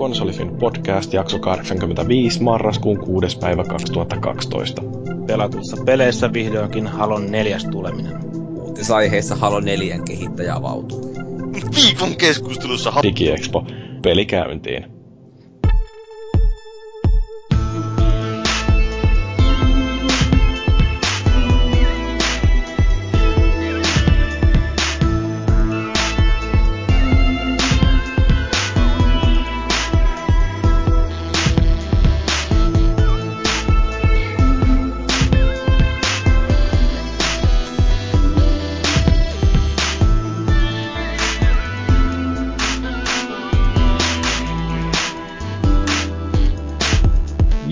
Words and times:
Konsolifin 0.00 0.56
podcast 0.56 1.12
jakso 1.12 1.38
85 1.38 2.42
marraskuun 2.42 2.98
6. 2.98 3.38
päivä 3.38 3.64
2012. 3.64 4.82
Pelatuissa 5.26 5.76
peleissä 5.84 6.32
vihdoinkin 6.32 6.86
Halon 6.86 7.30
neljäs 7.30 7.64
tuleminen. 7.64 8.12
Uutisaiheessa 8.56 9.36
Halo 9.36 9.60
4 9.60 9.98
kehittäjä 9.98 10.54
avautuu. 10.54 11.14
Viikon 11.76 12.16
keskustelussa 12.16 12.92
Digiexpo. 13.02 13.66
Peli 14.02 14.26
käyntiin. 14.26 14.99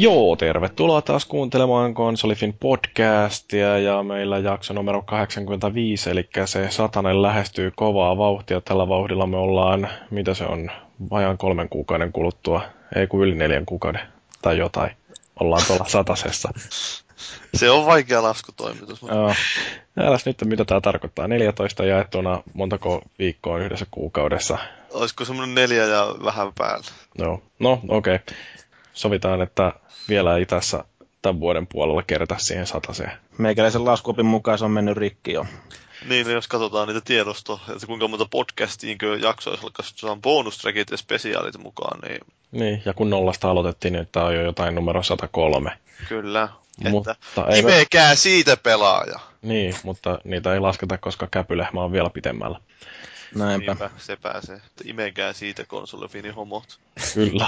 Joo, 0.09 0.37
tervetuloa 0.37 1.03
taas 1.03 1.25
kuuntelemaan 1.25 1.95
Konsolifin 1.95 2.53
podcastia 2.61 3.79
ja 3.79 4.03
meillä 4.03 4.39
jakso 4.39 4.75
numero 4.75 5.03
85, 5.03 6.11
eli 6.11 6.29
se 6.45 6.71
satanen 6.71 7.23
lähestyy 7.23 7.73
kovaa 7.77 8.19
vauhtia. 8.19 8.61
Tällä 8.61 8.89
vauhdilla 8.89 9.27
me 9.27 9.37
ollaan, 9.37 9.89
mitä 10.11 10.35
se 10.35 10.45
on, 10.45 10.71
vajan 11.11 11.39
kolmen 11.39 11.69
kuukauden 11.69 12.13
kuluttua, 12.13 12.63
ei 12.97 13.07
kuin 13.07 13.23
yli 13.29 13.35
neljän 13.35 13.67
kuukauden 13.67 14.01
tai 14.43 14.59
jotain. 14.59 14.91
Ollaan 15.41 15.63
tuolla 15.67 15.85
satasessa. 15.89 16.49
Se 17.55 17.71
on 17.71 17.87
vaikea 17.87 18.23
laskutoimitus. 18.23 19.03
Mutta... 19.03 19.17
Joo. 19.17 19.35
Älä 19.99 20.19
nyt, 20.25 20.45
mitä 20.45 20.65
tämä 20.65 20.81
tarkoittaa. 20.81 21.29
14 21.29 21.85
jaettuna 21.85 22.43
montako 22.55 23.03
viikkoa 23.19 23.59
yhdessä 23.59 23.87
kuukaudessa. 23.91 24.59
Olisiko 24.91 25.25
semmoinen 25.25 25.55
neljä 25.55 25.85
ja 25.85 26.15
vähän 26.25 26.53
päällä? 26.59 26.87
Joo. 27.19 27.43
No, 27.59 27.81
okei. 27.89 28.15
Okay. 28.15 28.37
Sovitaan, 28.93 29.43
että 29.43 29.73
vielä 30.09 30.37
ei 30.37 30.47
tässä 30.47 30.85
tämän 31.23 31.41
vuoden 31.41 31.67
puolella 31.67 32.03
kerätä 32.03 32.37
siihen 32.39 32.67
sataseen. 32.67 33.13
Meikäläisen 33.39 33.85
laskuopin 33.85 34.27
mukaan 34.27 34.59
se 34.59 34.65
on 34.65 34.71
mennyt 34.71 34.97
rikki 34.97 35.33
jo. 35.33 35.47
Niin, 36.09 36.27
no 36.27 36.33
jos 36.33 36.49
katsotaan 36.49 36.89
niitä 36.89 37.01
tiedostoa, 37.01 37.61
että 37.73 37.87
kuinka 37.87 38.09
monta 38.09 38.27
podcastiin 38.31 38.99
jaksoissa 39.21 40.13
on 40.13 40.23
bonustrackit 40.23 40.91
ja 40.91 40.97
spesiaalit 40.97 41.59
mukaan, 41.59 42.01
niin... 42.09 42.21
Niin, 42.53 42.83
ja 42.85 42.95
kun 42.95 43.11
nollasta 43.11 43.51
aloitettiin, 43.51 43.93
niin 43.93 44.09
tämä 44.13 44.27
on 44.27 44.35
jo 44.35 44.43
jotain 44.43 44.75
numero 44.75 45.03
103. 45.03 45.79
Kyllä. 46.09 46.49
Mutta 46.91 47.11
että 47.11 47.45
ei 47.55 47.59
imekää 47.59 48.11
me... 48.11 48.17
siitä 48.17 48.57
pelaaja. 48.57 49.21
Niin, 49.43 49.75
mutta 49.83 50.19
niitä 50.25 50.55
ei 50.55 50.61
lasketa, 50.61 50.99
koska 50.99 51.29
käpylehmä 51.31 51.85
on 51.85 51.93
vielä 51.93 52.11
pitemmällä. 52.11 52.61
Näinpä. 53.35 53.73
Niinpä, 53.73 53.91
se 53.97 54.17
pääsee. 54.17 54.61
Imekää 54.85 55.33
siitä 55.33 55.65
konsolifini 55.65 56.31
homot. 56.31 56.79
Kyllä. 57.15 57.47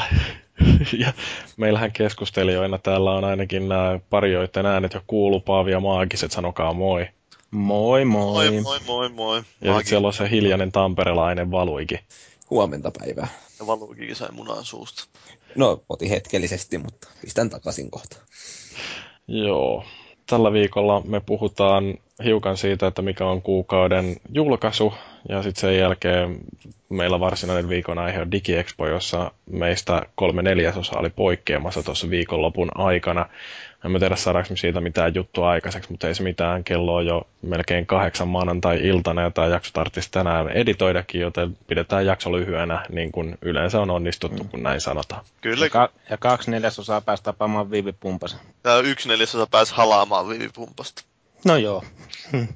Ja 0.98 1.12
meillähän 1.56 1.92
keskustelijoina 1.92 2.78
täällä 2.78 3.12
on 3.12 3.24
ainakin 3.24 3.68
nämä 3.68 3.98
parioiden 4.10 4.66
äänet 4.66 4.94
jo 4.94 5.00
kuulupaavia 5.06 5.80
maagiset, 5.80 6.32
sanokaa 6.32 6.72
moi. 6.72 7.06
Moi 7.50 8.04
moi. 8.04 8.50
Moi 8.50 8.60
moi 8.60 8.80
moi 8.86 9.08
moi. 9.08 9.42
Ja 9.60 9.72
sitten 9.72 9.86
siellä 9.86 10.06
on 10.06 10.12
se 10.12 10.30
hiljainen 10.30 10.72
tamperelainen 10.72 11.50
Valuikin. 11.50 11.98
Huomenta 12.50 12.90
päivää. 12.98 13.28
Ja 13.60 13.66
Valuikin 13.66 14.16
sai 14.16 14.28
munan 14.32 14.64
suusta. 14.64 15.04
No, 15.54 15.82
otin 15.88 16.08
hetkellisesti, 16.08 16.78
mutta 16.78 17.08
pistän 17.20 17.50
takaisin 17.50 17.90
kohta. 17.90 18.16
Joo. 19.28 19.84
Tällä 20.26 20.52
viikolla 20.52 21.02
me 21.04 21.20
puhutaan 21.20 21.94
hiukan 22.24 22.56
siitä, 22.56 22.86
että 22.86 23.02
mikä 23.02 23.26
on 23.26 23.42
kuukauden 23.42 24.16
julkaisu, 24.34 24.92
ja 25.28 25.42
sitten 25.42 25.60
sen 25.60 25.78
jälkeen 25.78 26.38
meillä 26.88 27.20
varsinainen 27.20 27.68
viikon 27.68 27.98
aihe 27.98 28.20
on 28.20 28.30
DigiExpo, 28.30 28.88
jossa 28.88 29.30
meistä 29.50 30.02
kolme 30.14 30.42
neljäsosa 30.42 30.98
oli 30.98 31.10
poikkeamassa 31.10 31.82
tuossa 31.82 32.10
viikonlopun 32.10 32.68
aikana. 32.74 33.26
En 33.84 34.00
tiedä 34.00 34.16
saadaanko 34.16 34.56
siitä 34.56 34.80
mitään 34.80 35.14
juttua 35.14 35.50
aikaiseksi, 35.50 35.90
mutta 35.90 36.08
ei 36.08 36.14
se 36.14 36.22
mitään. 36.22 36.64
Kello 36.64 36.94
on 36.94 37.06
jo 37.06 37.26
melkein 37.42 37.86
kahdeksan 37.86 38.28
maanantai-iltana 38.28 39.22
ja 39.22 39.30
tämä 39.30 39.46
jakso 39.46 39.70
tarvitsisi 39.72 40.10
tänään 40.10 40.48
editoidakin, 40.48 41.20
joten 41.20 41.58
pidetään 41.66 42.06
jakso 42.06 42.32
lyhyenä, 42.32 42.86
niin 42.88 43.12
kuin 43.12 43.38
yleensä 43.42 43.80
on 43.80 43.90
onnistuttu, 43.90 44.44
kun 44.44 44.62
näin 44.62 44.80
sanotaan. 44.80 45.24
Kyllä. 45.40 45.66
Ja, 45.66 45.70
ka- 45.70 45.90
ja 46.10 46.16
kaksi 46.16 46.50
neljäsosaa 46.50 47.00
pääsi 47.00 47.22
tapaamaan 47.22 47.70
viivipumpasta. 47.70 48.38
Ja 48.64 48.78
yksi 48.78 49.08
neljäsosa 49.08 49.46
pääsi 49.50 49.74
halaamaan 49.74 50.28
viivipumpasta. 50.28 51.02
No 51.44 51.56
joo. 51.56 51.84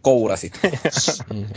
Kourasit. 0.03 0.61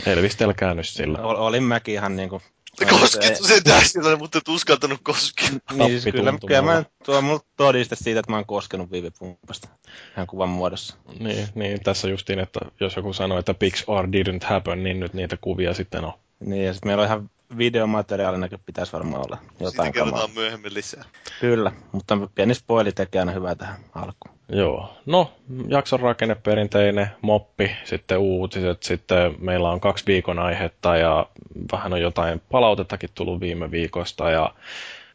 Elvistelkää 0.06 0.74
nyt 0.74 0.88
sillä. 0.88 1.18
Ol, 1.18 1.36
olin 1.36 1.62
mäkin 1.62 1.94
ihan 1.94 2.16
niinku... 2.16 2.42
Koskettu 2.90 3.44
sen 3.44 3.64
täysillä, 3.64 4.16
mutta 4.16 4.38
et 4.38 4.48
uskaltanut 4.48 5.00
koskea. 5.02 5.48
Niin, 5.72 6.00
siis 6.00 6.14
kyllä, 6.14 6.32
kyllä 6.46 6.62
mä 6.62 6.84
tuo 7.04 7.22
mulla 7.22 7.40
todiste 7.56 7.96
siitä, 7.96 8.20
että 8.20 8.32
mä 8.32 8.36
oon 8.36 8.46
koskenut 8.46 8.90
viivipumpasta 8.90 9.68
ihan 10.14 10.26
kuvan 10.26 10.48
muodossa. 10.48 10.96
Niin, 11.18 11.48
niin, 11.54 11.82
tässä 11.82 12.08
justiin, 12.08 12.38
että 12.38 12.60
jos 12.80 12.96
joku 12.96 13.12
sanoo, 13.12 13.38
että 13.38 13.54
pics 13.54 13.84
or 13.86 14.06
didn't 14.06 14.46
happen, 14.46 14.84
niin 14.84 15.00
nyt 15.00 15.14
niitä 15.14 15.36
kuvia 15.40 15.74
sitten 15.74 16.04
on. 16.04 16.12
Niin, 16.40 16.64
ja 16.64 16.72
sitten 16.72 16.88
meillä 16.88 17.00
on 17.00 17.06
ihan 17.06 17.30
videomateriaalinakin 17.58 18.58
pitäisi 18.66 18.92
varmaan 18.92 19.24
olla 19.26 19.38
jotain 19.60 19.70
Sitten 19.70 19.92
kerrotaan 19.92 20.30
myöhemmin 20.34 20.74
lisää. 20.74 21.04
Kyllä, 21.40 21.72
mutta 21.92 22.18
pieni 22.34 22.54
spoili 22.54 22.92
tekee 22.92 23.18
aina 23.18 23.32
hyvää 23.32 23.54
tähän 23.54 23.76
alkuun. 23.94 24.38
Joo. 24.48 24.96
No, 25.06 25.32
jakson 25.68 26.00
rakenne 26.00 26.34
perinteinen, 26.34 27.10
moppi, 27.22 27.70
sitten 27.84 28.18
uutiset, 28.18 28.82
sitten 28.82 29.34
meillä 29.38 29.70
on 29.70 29.80
kaksi 29.80 30.04
viikon 30.06 30.38
aihetta 30.38 30.96
ja 30.96 31.26
vähän 31.72 31.92
on 31.92 32.00
jotain 32.00 32.42
palautettakin 32.50 33.10
tullut 33.14 33.40
viime 33.40 33.70
viikosta 33.70 34.30
ja 34.30 34.54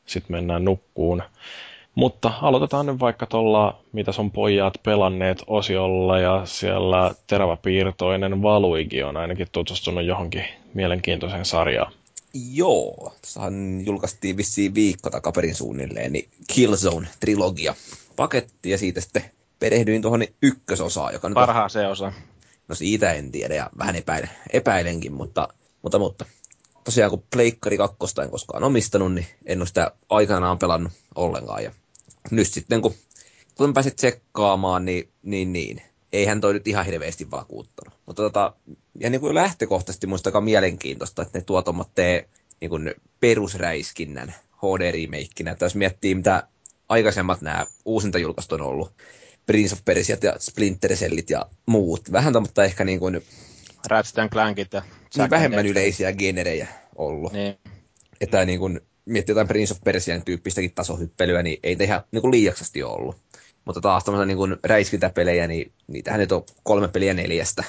sitten 0.05 0.35
mennään 0.35 0.65
nukkuun. 0.65 1.23
Mutta 1.95 2.31
aloitetaan 2.41 2.85
nyt 2.85 2.99
vaikka 2.99 3.25
tuolla, 3.25 3.79
mitä 3.91 4.11
sun 4.11 4.31
pojat 4.31 4.73
pelanneet 4.83 5.43
osiolla 5.47 6.19
ja 6.19 6.41
siellä 6.45 7.11
teräväpiirtoinen 7.27 8.41
Valuigi 8.41 9.03
on 9.03 9.17
ainakin 9.17 9.47
tutustunut 9.51 10.05
johonkin 10.05 10.45
mielenkiintoiseen 10.73 11.45
sarjaan. 11.45 11.93
Joo, 12.33 13.13
tuossahan 13.21 13.85
julkaistiin 13.85 14.37
vissiin 14.37 14.75
viikko 14.75 15.09
takaperin 15.09 15.55
suunnilleen, 15.55 16.13
niin 16.13 16.29
Killzone-trilogia 16.53 17.75
paketti 18.15 18.69
ja 18.69 18.77
siitä 18.77 19.01
sitten 19.01 19.23
perehdyin 19.59 20.01
tuohon 20.01 20.23
ykkösosaan, 20.41 21.13
joka 21.13 21.29
nyt 21.29 21.33
Parhaa 21.33 21.69
se 21.69 21.87
osa. 21.87 22.13
No 22.67 22.75
siitä 22.75 23.13
en 23.13 23.31
tiedä 23.31 23.55
ja 23.55 23.69
vähän 23.77 23.95
epäilen, 23.95 24.29
epäilenkin, 24.53 25.13
mutta, 25.13 25.47
mutta, 25.81 25.99
mutta 25.99 26.25
tosiaan 26.83 27.09
kun 27.09 27.23
Pleikkari 27.33 27.77
2 27.77 27.97
en 28.23 28.29
koskaan 28.29 28.63
omistanut, 28.63 29.13
niin 29.13 29.27
en 29.45 29.59
ole 29.61 29.67
sitä 29.67 29.91
aikanaan 30.09 30.59
pelannut 30.59 30.93
ollenkaan. 31.15 31.63
Ja 31.63 31.71
nyt 32.31 32.47
sitten 32.47 32.81
kun, 32.81 32.93
kun 33.55 33.73
pääsit 33.73 33.95
tsekkaamaan, 33.95 34.85
niin, 34.85 35.09
niin, 35.23 35.53
niin 35.53 35.81
eihän 36.13 36.41
toi 36.41 36.53
nyt 36.53 36.67
ihan 36.67 36.85
hirveästi 36.85 37.31
vakuuttanut. 37.31 37.99
Mutta 38.05 38.21
tota, 38.21 38.53
ja 38.99 39.09
niin 39.09 39.21
kuin 39.21 39.35
lähtökohtaisesti 39.35 40.07
muista 40.07 40.27
aika 40.27 40.41
mielenkiintoista, 40.41 41.21
että 41.21 41.37
ne 41.39 41.43
tuo 41.43 41.63
tee 41.95 42.29
niin 42.61 42.69
kuin 42.69 42.93
perusräiskinnän 43.19 44.33
HD-remakeina. 44.57 45.51
Että 45.51 45.65
jos 45.65 45.75
miettii, 45.75 46.15
mitä 46.15 46.47
aikaisemmat 46.89 47.41
nämä 47.41 47.65
uusinta 47.85 48.17
julkaistut 48.17 48.61
on 48.61 48.67
ollut, 48.67 48.91
Prince 49.45 49.73
of 49.73 49.85
Persia 49.85 50.17
ja 50.21 50.35
Splinter 50.39 50.91
Cellit 50.91 51.29
ja 51.29 51.45
muut. 51.65 52.11
Vähän 52.11 52.33
mutta 52.41 52.63
ehkä 52.63 52.83
niin 52.83 52.99
kuin... 52.99 53.23
Ratchet 53.87 54.31
Clankit 54.31 54.73
ja... 54.73 54.81
Niin 55.17 55.29
vähemmän 55.29 55.65
yleisiä 55.65 56.13
generejä 56.13 56.67
ollut. 56.95 57.33
Niin. 57.33 57.57
Että 58.21 58.45
niin 58.45 58.59
kuin, 58.59 58.81
miettii 59.05 59.33
jotain 59.33 59.47
Prince 59.47 59.73
of 59.73 59.83
Persian 59.83 60.25
tyyppistäkin 60.25 60.73
tasohyppelyä, 60.75 61.43
niin 61.43 61.59
ei 61.63 61.75
tehdä 61.75 62.03
niin 62.11 62.21
kuin 62.21 62.31
liiaksasti 62.31 62.83
ollut. 62.83 63.17
Mutta 63.65 63.81
taas 63.81 64.03
tämmöisiä 64.03 64.35
niin 64.35 64.57
räiskintäpelejä, 64.63 65.47
niin 65.47 65.71
niitähän 65.87 66.19
nyt 66.19 66.31
on 66.31 66.45
kolme 66.63 66.87
peliä 66.87 67.13
neljästä. 67.13 67.63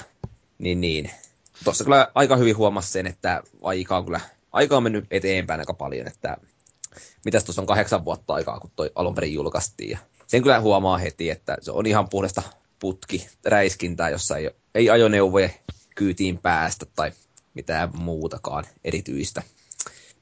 Niin, 0.59 0.81
niin. 0.81 1.11
Tuossa 1.65 1.85
kyllä 1.85 2.09
aika 2.15 2.37
hyvin 2.37 2.57
huomasi 2.57 2.93
sen, 2.93 3.07
että 3.07 3.43
aika 3.63 3.97
on 3.97 4.05
kyllä 4.05 4.21
aika 4.53 4.77
on 4.77 4.83
mennyt 4.83 5.07
eteenpäin 5.11 5.61
aika 5.61 5.75
paljon, 5.75 6.07
että 6.07 6.37
mitäs 7.25 7.45
tuossa 7.45 7.63
on 7.63 7.67
kahdeksan 7.67 8.05
vuotta 8.05 8.35
aikaa, 8.35 8.61
kun 8.61 8.71
toi 8.77 8.91
alun 8.95 9.15
perin 9.15 9.35
julkaistiin. 9.35 9.91
Ja 9.91 9.99
sen 10.27 10.43
kyllä 10.43 10.61
huomaa 10.61 10.99
heti, 10.99 11.31
että 11.31 11.57
se 11.61 11.71
on 11.71 11.87
ihan 11.87 12.09
puhdasta 12.09 12.43
putki, 12.79 13.29
räiskintää, 13.45 14.11
jossa 14.11 14.37
ei, 14.37 14.51
ei 14.75 14.91
ajoneuvoja 14.91 15.49
kyytiin 15.95 16.39
päästä 16.39 16.87
tai 16.97 17.13
mitään 17.55 17.91
muutakaan 17.99 18.65
erityistä. 18.85 19.43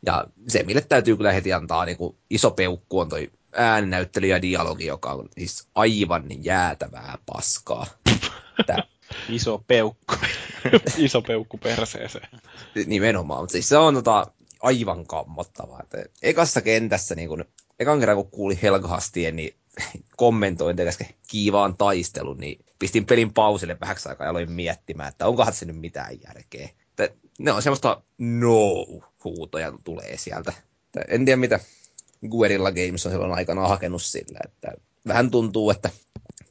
Ja 0.07 0.27
se, 0.49 0.63
mille 0.63 0.81
täytyy 0.81 1.17
kyllä 1.17 1.33
heti 1.33 1.53
antaa 1.53 1.85
niin 1.85 1.97
kuin 1.97 2.17
iso 2.31 2.51
peukku, 2.51 3.01
on 3.01 3.09
toi 3.09 3.31
ääninäyttely 3.53 4.27
ja 4.27 4.43
dialogi, 4.43 4.87
joka 4.87 5.13
on 5.13 5.29
siis 5.39 5.69
aivan 5.75 6.25
jäätävää 6.45 7.19
paskaa. 7.27 7.87
Tää... 8.67 8.83
Iso 9.29 9.65
peukku. 9.67 10.15
Iso 10.97 11.23
peukku 11.23 11.59
perseeseen. 11.59 12.29
Nimenomaan, 12.87 13.43
mutta 13.43 13.53
siis 13.53 13.69
se 13.69 13.77
on 13.77 13.95
tota, 13.95 14.27
aivan 14.61 15.07
kammottavaa. 15.07 15.81
Että 15.83 16.05
ekassa 16.23 16.61
kentässä, 16.61 17.15
niin 17.15 17.29
kun, 17.29 17.45
ekan 17.79 18.01
kerran 18.01 18.17
kun 18.17 18.31
kuuli 18.31 18.59
Helghastien, 18.63 19.37
niin 19.37 19.55
kommentointi 20.17 20.89
äsken 20.89 21.09
kiivaan 21.29 21.77
taistelun, 21.77 22.39
niin 22.39 22.65
pistin 22.79 23.07
pelin 23.07 23.33
pausille 23.33 23.77
vähäksi 23.81 24.09
aikaa 24.09 24.25
ja 24.25 24.31
aloin 24.31 24.53
miettimään, 24.53 25.09
että 25.09 25.27
onkohan 25.27 25.53
se 25.53 25.65
nyt 25.65 25.81
mitään 25.81 26.19
järkeä. 26.29 26.69
Että 26.91 27.17
ne 27.39 27.53
on 27.53 27.63
semmoista 27.63 28.03
no-huutoja 28.19 29.73
tulee 29.85 30.17
sieltä. 30.17 30.53
Että 30.87 31.15
en 31.15 31.25
tiedä, 31.25 31.37
mitä 31.37 31.61
Guerilla 32.31 32.73
Games 32.73 33.07
on 33.07 33.13
silloin 33.13 33.35
aikana 33.35 33.69
hakenut 33.69 34.03
sillä, 34.03 34.39
että 34.45 34.73
vähän 35.09 35.31
tuntuu, 35.31 35.71
että 35.71 35.91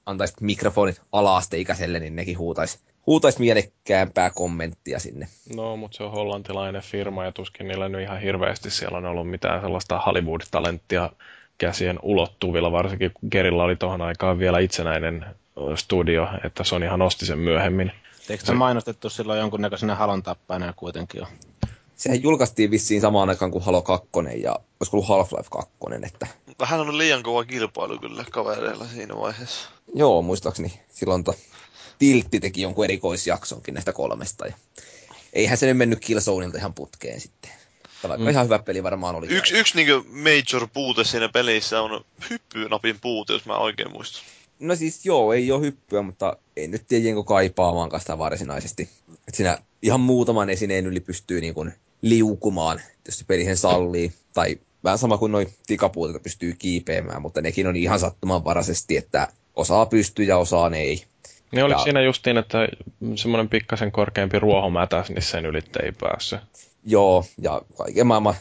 antaisi 0.06 0.34
mikrofonit 0.42 1.02
alaasteikäiselle, 1.12 2.00
niin 2.00 2.16
nekin 2.16 2.38
huutaisi 2.38 2.80
huutais 3.08 3.40
mielekkäämpää 3.40 4.30
kommenttia 4.30 5.00
sinne. 5.00 5.28
No, 5.56 5.78
mutta 5.78 5.98
se 5.98 6.04
on 6.04 6.12
hollantilainen 6.12 6.82
firma 6.82 7.26
ja 7.26 7.32
tuskin 7.32 7.68
niillä 7.68 7.90
nyt 7.90 8.02
ihan 8.02 8.22
hirveästi 8.22 8.72
siellä 8.72 8.98
on 8.98 9.06
ollut 9.06 9.30
mitään 9.30 9.62
sellaista 9.62 10.02
Hollywood-talenttia 10.06 11.10
käsien 11.58 12.00
ulottuvilla, 12.02 12.72
varsinkin 12.72 13.12
Gerilla 13.32 13.64
oli 13.64 13.76
tuohon 13.76 14.02
aikaan 14.02 14.40
vielä 14.40 14.60
itsenäinen 14.60 15.26
studio, 15.76 16.28
että 16.46 16.64
Sonyhan 16.64 17.00
nosti 17.00 17.26
sen 17.26 17.40
myöhemmin. 17.40 17.92
Eikö 18.30 18.46
se 18.46 18.54
mainostettu 18.54 19.10
silloin 19.10 19.40
jonkunnäköisenä 19.40 19.96
halon 19.96 20.24
tappajana 20.24 20.74
kuitenkin 20.74 21.20
jo? 21.20 21.28
Sehän 22.02 22.24
julkaistiin 22.24 22.72
vissiin 22.72 23.02
samaan 23.02 23.30
aikaan 23.30 23.52
kuin 23.52 23.64
Halo 23.64 23.82
2 23.82 24.10
ja 24.42 24.56
olisiko 24.80 24.98
ollut 24.98 25.10
Half-Life 25.10 25.48
2, 25.50 25.70
että... 26.06 26.28
Vähän 26.60 26.80
on 26.80 26.98
liian 26.98 27.24
kova 27.24 27.46
kilpailu 27.46 28.00
kyllä 28.00 28.26
kavereilla 28.32 28.86
siinä 28.88 29.16
vaiheessa. 29.16 29.70
Joo, 29.96 30.22
muistaakseni 30.22 30.80
silloin 30.90 31.24
to, 31.24 31.36
Tiltti 32.00 32.40
teki 32.40 32.62
jonkun 32.62 32.86
erikoisjaksonkin 32.86 33.74
näistä 33.74 33.94
kolmesta. 33.94 34.48
Ja 34.48 34.54
eihän 35.34 35.58
se 35.58 35.66
nyt 35.66 35.78
mennyt 35.78 36.00
Killzoneilta 36.00 36.58
ihan 36.58 36.74
putkeen 36.74 37.22
sitten. 37.22 37.52
Vaikka 38.04 38.26
mm. 38.26 38.30
ihan 38.30 38.46
hyvä 38.46 38.60
peli 38.60 38.84
varmaan 38.84 39.16
oli. 39.16 39.28
Yksi, 39.30 39.58
yksi 39.58 39.76
niin 39.76 40.06
major 40.08 40.68
puute 40.74 41.04
siinä 41.04 41.30
pelissä 41.30 41.82
on 41.82 42.06
hyppynapin 42.30 43.00
puute, 43.02 43.34
jos 43.34 43.46
mä 43.46 43.58
oikein 43.58 43.92
muistan. 43.92 44.24
No 44.60 44.76
siis 44.76 45.06
joo, 45.06 45.34
ei 45.34 45.52
ole 45.52 45.62
hyppyä, 45.62 46.02
mutta 46.02 46.38
ei 46.56 46.68
nyt 46.68 46.88
tiedä 46.88 47.24
kaipaamaan 47.26 48.00
sitä 48.00 48.18
varsinaisesti. 48.18 48.90
Et 49.28 49.36
siinä 49.36 49.58
ihan 49.82 50.00
muutaman 50.00 50.50
esineen 50.50 50.88
yli 50.88 51.00
pystyy 51.00 51.42
niin 51.42 51.54
kuin 51.54 51.74
liukumaan, 52.02 52.82
jos 53.06 53.20
se 53.20 53.26
peli 53.28 53.46
sen 53.46 53.58
sallii. 53.58 54.14
Tai 54.34 54.58
vähän 54.84 54.98
sama 54.98 55.18
kuin 55.18 55.32
noin 55.32 55.54
tikapuutetta 55.68 56.20
pystyy 56.20 56.54
kiipeämään, 56.54 57.22
mutta 57.22 57.42
nekin 57.42 57.68
on 57.68 57.76
ihan 57.76 58.00
sattumanvaraisesti, 58.00 58.98
että 58.98 59.28
osaa 59.56 59.86
pystyy 59.86 60.26
ja 60.26 60.38
osaa 60.38 60.72
ei. 60.76 61.04
Niin 61.52 61.64
oliko 61.64 61.80
ja... 61.80 61.84
siinä 61.84 62.02
justiin, 62.02 62.38
että 62.38 62.58
semmoinen 63.16 63.50
pikkasen 63.50 63.92
korkeampi 63.92 64.40
ruohomätäs, 64.40 65.10
niin 65.10 65.22
sen 65.22 65.46
ylitte 65.46 65.80
ei 65.84 65.92
päässyt? 65.92 66.40
Joo, 66.86 67.26
ja 67.42 67.62
kaiken 67.78 68.08
maailman 68.08 68.36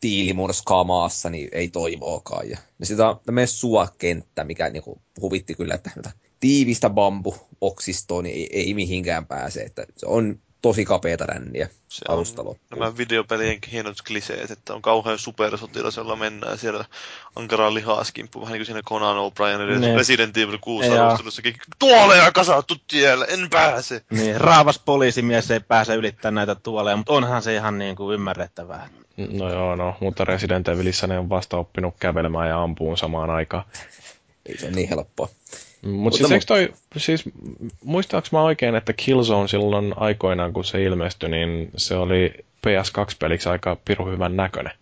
tiilimurskaa 0.00 0.84
maassa, 0.84 1.30
niin 1.30 1.48
ei 1.52 1.68
toivoakaan. 1.68 2.50
Ja, 2.50 2.58
ja 2.78 2.86
sitä 2.86 3.08
on 3.08 3.20
tämmöinen 3.26 3.48
suokenttä, 3.48 4.44
mikä 4.44 4.70
niinku 4.70 5.02
huvitti 5.20 5.54
kyllä, 5.54 5.74
että 5.74 5.90
tiivistä 6.40 6.90
bambu-oksistoa 6.90 8.22
niin 8.22 8.36
ei, 8.36 8.48
ei 8.52 8.74
mihinkään 8.74 9.26
pääse. 9.26 9.62
Että 9.62 9.86
se 9.96 10.06
on 10.06 10.38
tosi 10.64 10.84
kapeita 10.84 11.26
ränniä 11.26 11.68
se 11.88 12.04
alusta 12.08 12.42
on 12.42 12.56
nämä 12.70 12.96
videopelien 12.96 13.58
hienot 13.72 13.96
kliseet, 14.06 14.50
että 14.50 14.74
on 14.74 14.82
kauhean 14.82 15.18
supersotilas, 15.18 15.96
jolla 15.96 16.16
mennään 16.16 16.58
siellä 16.58 16.84
ankaraan 17.36 17.74
lihaskimppu, 17.74 18.40
vähän 18.40 18.52
niin 18.52 18.60
kuin 18.60 18.66
siinä 18.66 18.82
Conan 18.82 19.16
O'Brien 19.16 19.80
ne. 19.80 19.96
Resident 19.96 20.36
Evil 20.36 20.58
6 20.60 20.88
alustelussakin. 20.88 21.54
Tuoleja 21.78 22.32
kasattu 22.32 22.74
tielle, 22.88 23.26
en 23.28 23.50
pääse! 23.50 24.02
Niin, 24.10 24.40
raavas 24.40 24.78
poliisimies 24.78 25.50
ei 25.50 25.60
pääse 25.60 25.94
ylittämään 25.94 26.34
näitä 26.34 26.54
tuoleja, 26.54 26.96
mutta 26.96 27.12
onhan 27.12 27.42
se 27.42 27.54
ihan 27.54 27.78
niin 27.78 27.96
kuin 27.96 28.14
ymmärrettävää. 28.14 28.88
No 29.16 29.52
joo, 29.52 29.76
no, 29.76 29.96
mutta 30.00 30.24
Resident 30.24 30.68
Evilissä 30.68 31.06
ne 31.06 31.18
on 31.18 31.28
vasta 31.28 31.56
oppinut 31.56 31.94
kävelemään 32.00 32.48
ja 32.48 32.62
ampuun 32.62 32.98
samaan 32.98 33.30
aikaan. 33.30 33.64
Ei 34.46 34.58
se 34.58 34.70
niin 34.70 34.88
helppoa. 34.88 35.28
Mut 35.84 36.14
siis, 36.14 36.30
eikö 36.30 36.44
toi, 36.46 36.72
siis 36.96 37.24
muistaaks 37.84 38.32
mä 38.32 38.42
oikein, 38.42 38.74
että 38.74 38.92
Killzone 38.92 39.48
silloin 39.48 39.94
aikoinaan, 39.96 40.52
kun 40.52 40.64
se 40.64 40.82
ilmestyi, 40.82 41.28
niin 41.28 41.70
se 41.76 41.96
oli 41.96 42.32
PS2-peliksi 42.66 43.48
aika 43.48 43.76
piru 43.84 44.06
hyvän 44.10 44.36
näköinen. 44.36 44.72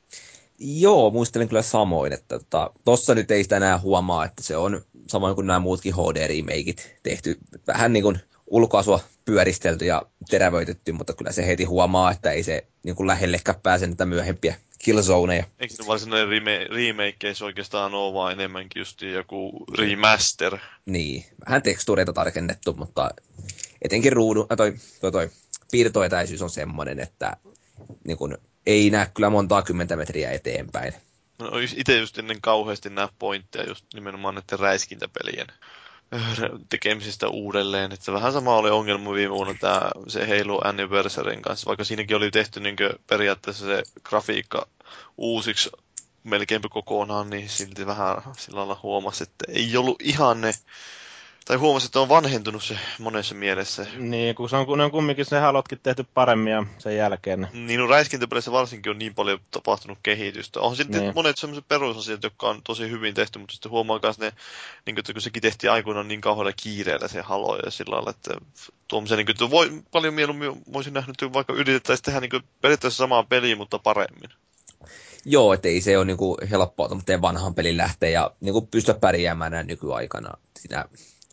Joo, 0.58 1.10
muistelen 1.10 1.48
kyllä 1.48 1.62
samoin, 1.62 2.12
että 2.12 2.38
tota, 2.38 2.70
tossa 2.84 3.14
nyt 3.14 3.30
ei 3.30 3.42
sitä 3.42 3.56
enää 3.56 3.78
huomaa, 3.78 4.24
että 4.24 4.42
se 4.42 4.56
on 4.56 4.80
samoin 5.06 5.34
kuin 5.34 5.46
nämä 5.46 5.58
muutkin 5.58 5.94
HD-remakeit 5.94 6.98
tehty 7.02 7.38
vähän 7.66 7.92
niin 7.92 8.02
kuin 8.02 8.20
ulkoasua 8.46 9.00
pyöristelty 9.24 9.84
ja 9.84 10.02
terävöitetty, 10.30 10.92
mutta 10.92 11.12
kyllä 11.12 11.32
se 11.32 11.46
heti 11.46 11.64
huomaa, 11.64 12.10
että 12.10 12.30
ei 12.30 12.42
se 12.42 12.66
niin 12.82 12.96
kuin 12.96 13.06
lähellekään 13.06 13.60
pääse 13.62 13.86
niitä 13.86 14.06
myöhempiä 14.06 14.54
Killzoneja. 14.82 15.44
Eikö 15.58 15.74
se 15.74 15.86
varsinainen 15.86 16.28
reme- 16.28 16.68
remake 16.74 17.32
oikeastaan 17.44 17.94
ole 17.94 18.14
vaan 18.14 18.32
enemmänkin 18.32 18.80
just 18.80 19.02
joku 19.02 19.64
remaster? 19.78 20.58
Niin, 20.86 21.24
vähän 21.46 21.62
tekstuureita 21.62 22.12
tarkennettu, 22.12 22.72
mutta 22.72 23.10
etenkin 23.82 24.12
ruudu, 24.12 24.46
äh, 24.52 24.56
toi, 24.56 24.74
toi, 25.00 25.12
toi 25.12 25.30
piirtoetäisyys 25.70 26.42
on 26.42 26.50
semmoinen, 26.50 27.00
että 27.00 27.36
niin 28.04 28.16
kun, 28.16 28.38
ei 28.66 28.90
näe 28.90 29.10
kyllä 29.14 29.30
montaa 29.30 29.62
kymmentä 29.62 29.96
metriä 29.96 30.30
eteenpäin. 30.30 30.94
No, 31.38 31.50
itse 31.76 31.98
just 31.98 32.18
ennen 32.18 32.40
kauheasti 32.40 32.90
nämä 32.90 33.08
pointteja 33.18 33.68
just 33.68 33.86
nimenomaan 33.94 34.34
näiden 34.34 34.58
räiskintäpelien 34.58 35.46
tekemisistä 36.68 37.28
uudelleen. 37.28 37.92
Että 37.92 38.12
vähän 38.12 38.32
sama 38.32 38.56
oli 38.56 38.70
ongelma 38.70 39.12
viime 39.12 39.34
vuonna 39.34 39.54
tämä, 39.60 39.90
se 40.08 40.26
Halo 40.26 40.60
Anniversaryn 40.64 41.42
kanssa, 41.42 41.66
vaikka 41.66 41.84
siinäkin 41.84 42.16
oli 42.16 42.30
tehty 42.30 42.60
niin 42.60 42.76
periaatteessa 43.06 43.66
se 43.66 43.82
grafiikka 44.02 44.68
uusiksi 45.18 45.70
melkeinpä 46.24 46.68
kokonaan, 46.68 47.30
niin 47.30 47.48
silti 47.48 47.86
vähän 47.86 48.16
sillä 48.36 48.58
lailla 48.58 48.80
huomasi, 48.82 49.22
että 49.22 49.44
ei 49.48 49.76
ollut 49.76 50.02
ihan 50.02 50.40
ne 50.40 50.54
tai 51.44 51.56
huomasi, 51.56 51.86
että 51.86 52.00
on 52.00 52.08
vanhentunut 52.08 52.64
se 52.64 52.78
monessa 52.98 53.34
mielessä. 53.34 53.86
Niin, 53.96 54.34
kun 54.34 54.48
se 54.48 54.56
on, 54.56 54.66
kun 54.66 54.80
on 54.80 54.90
kumminkin 54.90 55.24
se 55.24 55.38
halotkin 55.38 55.80
tehty 55.82 56.06
paremmin 56.14 56.52
ja 56.52 56.66
sen 56.78 56.96
jälkeen. 56.96 57.48
Niin, 57.52 57.80
no 57.80 57.86
räiskintäpeleissä 57.86 58.52
varsinkin 58.52 58.90
on 58.90 58.98
niin 58.98 59.14
paljon 59.14 59.40
tapahtunut 59.50 59.98
kehitystä. 60.02 60.60
On 60.60 60.76
sitten 60.76 61.00
niin. 61.00 61.14
monet 61.14 61.38
sellaiset 61.38 61.68
perusasiat, 61.68 62.22
jotka 62.22 62.48
on 62.48 62.60
tosi 62.64 62.90
hyvin 62.90 63.14
tehty, 63.14 63.38
mutta 63.38 63.52
sitten 63.52 63.70
huomaa 63.70 64.00
myös 64.02 64.18
ne, 64.18 64.32
niin 64.86 64.94
kuin, 64.94 64.98
että 64.98 65.12
kun 65.12 65.22
sekin 65.22 65.42
tehtiin 65.42 65.70
aikoinaan 65.70 66.08
niin 66.08 66.20
kauhealla 66.20 66.52
kiireellä 66.52 67.08
se 67.08 67.20
halo 67.20 67.56
ja 67.64 67.70
sillä 67.70 67.94
lailla, 67.94 68.10
että 68.10 68.34
tuommoisen, 68.88 69.16
niin 69.16 69.26
kuin, 69.26 69.34
että 69.34 69.50
voi, 69.50 69.82
paljon 69.90 70.14
mieluummin 70.14 70.62
voisin 70.72 70.94
nähnyt, 70.94 71.22
että 71.22 71.32
vaikka 71.32 71.52
yritettäisiin 71.52 72.04
tehdä 72.04 72.20
niin 72.20 72.30
kuin, 72.30 72.42
periaatteessa 72.60 73.02
samaa 73.02 73.22
peliä, 73.22 73.56
mutta 73.56 73.78
paremmin. 73.78 74.30
Joo, 75.24 75.52
että 75.52 75.68
ei 75.68 75.80
se 75.80 75.98
ole 75.98 76.04
niinku 76.04 76.36
helppoa 76.50 76.88
tuommoinen 76.88 77.22
vanhan 77.22 77.54
pelin 77.54 77.76
lähteä 77.76 78.10
ja 78.10 78.30
niinku 78.40 78.60
pystyä 78.60 78.94
pärjäämään 78.94 79.52
näin 79.52 79.66
nykyaikana. 79.66 80.30
Siinä 80.58 80.84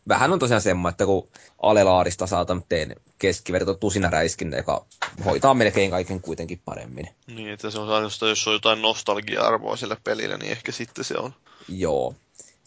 vähän 0.10 0.34
on 0.34 0.40
tosiaan 0.40 0.62
semmoinen, 0.62 0.94
että 0.94 1.06
kun 1.06 1.30
Alelaarista 1.62 2.28
saa 2.28 2.46
tämmöinen 2.46 2.96
keskiverto 3.20 3.74
tusina 3.74 4.10
räiskin, 4.10 4.54
joka 4.58 4.86
hoitaa 5.26 5.54
melkein 5.54 5.92
kaiken 5.92 6.22
kuitenkin 6.22 6.62
paremmin. 6.66 7.10
Niin, 7.28 7.50
että 7.50 7.70
se 7.70 7.80
on 7.80 7.90
ainoastaan, 7.90 8.30
jos 8.30 8.48
on 8.48 8.54
jotain 8.54 8.82
nostalgia-arvoa 8.82 9.76
sillä 9.76 9.98
pelillä, 10.04 10.38
niin 10.38 10.52
ehkä 10.52 10.72
sitten 10.72 11.06
se 11.06 11.18
on. 11.18 11.34
Joo. 11.70 12.16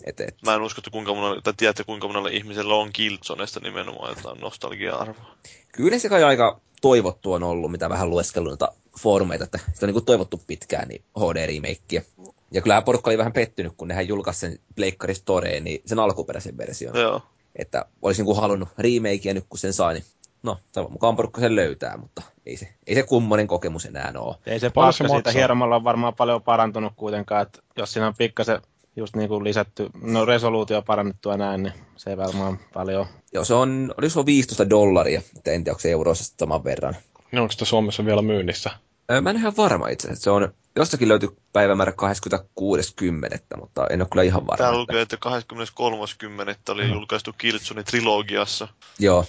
Et, 0.04 0.20
et. 0.20 0.37
Mä 0.44 0.54
en 0.54 0.62
usko, 0.62 0.78
että 0.78 0.90
kuinka 0.90 1.14
monella, 1.14 1.40
tai 1.40 1.54
tiedätte, 1.56 1.84
kuinka 1.84 2.06
monella 2.06 2.28
ihmisellä 2.28 2.75
on 2.75 2.92
Killzonesta 2.92 3.61
nimenomaan 3.61 4.14
jotain 4.16 4.40
nostalgia-arvoa. 4.40 5.37
Kyllä 5.72 5.99
se 5.99 6.08
kai 6.08 6.25
aika 6.25 6.61
toivottu 6.80 7.32
on 7.32 7.42
ollut, 7.42 7.70
mitä 7.70 7.88
vähän 7.88 8.11
lueskellut 8.11 8.50
noita 8.50 8.72
foorumeita, 9.00 9.44
että 9.44 9.58
sitä 9.72 9.87
on 9.87 9.92
niin 9.92 10.04
toivottu 10.04 10.40
pitkään, 10.46 10.88
niin 10.88 11.04
HD-remakeä. 11.18 12.02
Ja 12.52 12.61
kyllähän 12.61 12.84
porukka 12.84 13.11
oli 13.11 13.18
vähän 13.18 13.32
pettynyt, 13.32 13.72
kun 13.76 13.88
nehän 13.88 14.08
julkaisi 14.08 14.40
sen 14.40 14.58
Pleikkari 14.75 15.14
Storeen, 15.14 15.64
niin 15.64 15.82
sen 15.87 15.99
alkuperäisen 15.99 16.56
version. 16.56 16.96
Joo. 16.96 17.22
Että 17.56 17.85
olisin 18.02 18.25
kuin 18.25 18.40
halunnut 18.40 18.68
remakea 18.78 19.35
nyt, 19.35 19.44
kun 19.49 19.59
sen 19.59 19.73
sai, 19.73 19.94
niin 19.94 20.04
no, 20.42 20.59
toivon 20.73 20.92
mukaan 20.92 21.16
porukka 21.16 21.40
sen 21.40 21.56
löytää, 21.56 21.97
mutta 21.97 22.23
ei 22.47 22.56
se, 22.56 22.68
ei 22.87 22.94
se 22.94 23.02
kummonen 23.02 23.47
kokemus 23.47 23.87
enää 23.87 24.12
ole. 24.18 24.37
Ei 24.47 24.61
se 24.61 24.71
paska 24.71 25.09
siitä 25.09 25.32
hieromalla 25.32 25.76
on 25.76 25.85
varmaan 25.85 26.14
paljon 26.14 26.42
parantunut 26.42 26.92
kuitenkaan, 26.97 27.42
että 27.42 27.59
jos 27.76 27.92
siinä 27.92 28.06
on 28.06 28.14
pikkasen 28.18 28.62
just 28.97 29.16
niin 29.16 29.28
kuin 29.28 29.44
lisätty, 29.44 29.90
no 30.02 30.25
resoluutio 30.25 30.82
parannettua 30.82 31.37
näin, 31.37 31.62
niin 31.62 31.73
se 31.97 32.11
ei 32.11 32.16
varmaan 32.16 32.59
paljon. 32.75 33.06
Joo, 33.32 33.44
se 33.44 33.54
on, 33.54 33.94
oliko 33.99 34.11
se 34.11 34.26
15 34.26 34.71
dollaria, 34.71 35.23
että 35.37 35.50
en 35.50 35.64
tiedä, 35.64 35.73
onko 35.73 35.80
se 35.80 35.90
euroissa 35.90 36.35
saman 36.38 36.64
verran. 36.64 36.97
No, 37.32 37.42
onko 37.42 37.52
sitä 37.52 37.64
Suomessa 37.64 38.04
vielä 38.04 38.23
myynnissä? 38.23 38.71
Mä 39.23 39.30
en 39.30 39.37
ihan 39.37 39.56
varma 39.56 39.88
itse 39.88 40.09
asiassa. 40.09 40.25
Se 40.25 40.30
on, 40.30 40.54
jostakin 40.76 41.09
löytyy 41.09 41.28
päivämäärä 41.52 41.92
26.10. 41.92 43.61
mutta 43.61 43.87
en 43.90 44.00
ole 44.00 44.09
kyllä 44.09 44.23
ihan 44.23 44.47
varma. 44.47 44.56
Täällä 44.56 44.80
lukee, 44.80 45.00
että 45.00 45.16
23.10. 45.16 46.56
oli 46.68 46.85
mm. 46.85 46.92
julkaistu 46.92 47.32
Killzone 47.38 47.82
trilogiassa. 47.82 48.68
Joo. 48.99 49.25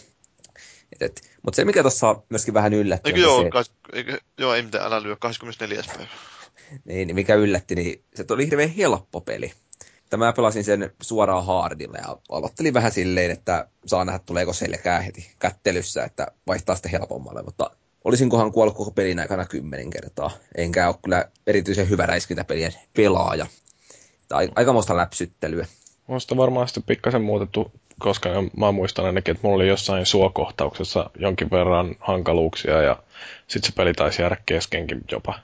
mutta 1.44 1.56
se, 1.56 1.66
mikä 1.66 1.82
tuossa 1.82 2.16
myöskin 2.30 2.54
vähän 2.54 2.74
yllätti... 2.74 3.10
Eikö 3.10 3.20
joo, 3.20 3.42
se, 3.42 3.50
kas, 3.50 3.72
eikö, 3.94 4.20
joo, 4.38 4.54
ei 4.54 4.64
mitään, 4.64 4.86
älä 4.86 5.04
lyö, 5.04 5.16
24. 5.16 5.84
päivä. 5.88 6.08
niin, 6.86 7.08
niin, 7.08 7.16
mikä 7.16 7.36
yllätti, 7.36 7.76
niin 7.76 8.04
se 8.16 8.26
oli 8.30 8.46
hirveän 8.46 8.70
helppo 8.70 9.22
peli. 9.22 9.54
Tämä 10.10 10.34
pelasin 10.34 10.64
sen 10.64 10.92
suoraan 11.02 11.46
hardilla 11.46 11.98
ja 11.98 12.18
aloittelin 12.30 12.74
vähän 12.74 12.92
silleen, 12.92 13.32
että 13.32 13.68
saa 13.86 14.06
nähdä 14.06 14.20
tuleeko 14.20 14.54
selkää 14.54 15.02
heti 15.02 15.32
kättelyssä, 15.40 16.04
että 16.04 16.28
vaihtaa 16.48 16.76
sitten 16.76 16.92
helpommalle, 16.92 17.44
mutta 17.44 17.72
olisinkohan 18.04 18.52
kuollut 18.52 18.76
koko 18.76 18.92
pelin 18.92 19.20
aikana 19.20 19.46
kymmenen 19.46 19.90
kertaa. 19.90 20.32
Enkä 20.56 20.88
ole 20.88 20.96
kyllä 21.04 21.26
erityisen 21.48 21.90
hyvä 21.90 22.06
räiskintäpelien 22.06 22.74
pelaaja. 22.94 23.46
Tai 24.28 24.50
aikamoista 24.56 24.98
läpsyttelyä. 24.98 25.66
On 26.08 26.22
sitä 26.22 26.38
varmaan 26.38 26.68
sitten 26.68 26.84
pikkasen 26.84 27.22
muutettu, 27.22 27.72
koska 28.00 28.30
mä 28.58 28.72
muistan 28.72 29.06
ainakin, 29.06 29.32
että 29.32 29.48
mulla 29.48 29.56
oli 29.56 29.68
jossain 29.68 30.06
suokohtauksessa 30.06 31.10
jonkin 31.20 31.52
verran 31.52 31.96
hankaluuksia 32.00 32.82
ja 32.82 33.04
sitten 33.48 33.72
se 33.72 33.76
peli 33.76 33.94
taisi 33.94 34.22
jäädä 34.22 34.38
keskenkin 34.46 35.02
jopa. 35.12 35.40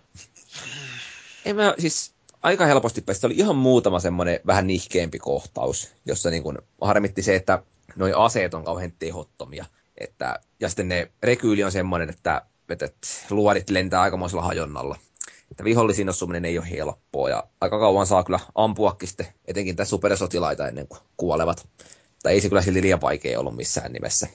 Ei 1.45 1.53
mä, 1.53 1.73
siis 1.77 2.13
aika 2.43 2.65
helposti 2.65 3.01
päästä. 3.01 3.27
oli 3.27 3.35
ihan 3.37 3.55
muutama 3.55 3.99
semmoinen 3.99 4.39
vähän 4.47 4.67
nihkeempi 4.67 5.19
kohtaus, 5.19 5.91
jossa 6.05 6.29
niin 6.29 6.43
kun 6.43 6.57
harmitti 6.81 7.21
se, 7.21 7.35
että 7.35 7.63
noi 7.95 8.13
aseet 8.15 8.53
on 8.53 8.63
kauhean 8.63 8.93
tehottomia. 8.99 9.65
Että, 9.99 10.39
ja 10.59 10.69
sitten 10.69 10.87
ne 10.89 11.11
rekyyli 11.23 11.63
on 11.63 11.71
semmoinen, 11.71 12.09
että, 12.09 12.41
että 12.69 13.07
luodit 13.29 13.69
lentää 13.69 14.01
aikamoisella 14.01 14.43
hajonnalla. 14.43 14.97
Että 15.51 15.63
vihollisiin 15.63 16.09
osuminen 16.09 16.45
ei 16.45 16.57
ole 16.57 16.69
helppoa 16.69 17.29
ja 17.29 17.43
aika 17.61 17.79
kauan 17.79 18.07
saa 18.07 18.23
kyllä 18.23 18.39
ampuakin 18.55 19.07
sitten, 19.07 19.27
etenkin 19.47 19.75
tässä 19.75 19.89
supersotilaita 19.89 20.67
ennen 20.67 20.87
kuin 20.87 20.99
kuolevat. 21.17 21.67
Tai 22.23 22.33
ei 22.33 22.41
se 22.41 22.49
kyllä 22.49 22.61
silti 22.61 22.81
liian 22.81 23.01
vaikea 23.01 23.39
ollut 23.39 23.55
missään 23.55 23.93
nimessä. 23.93 24.27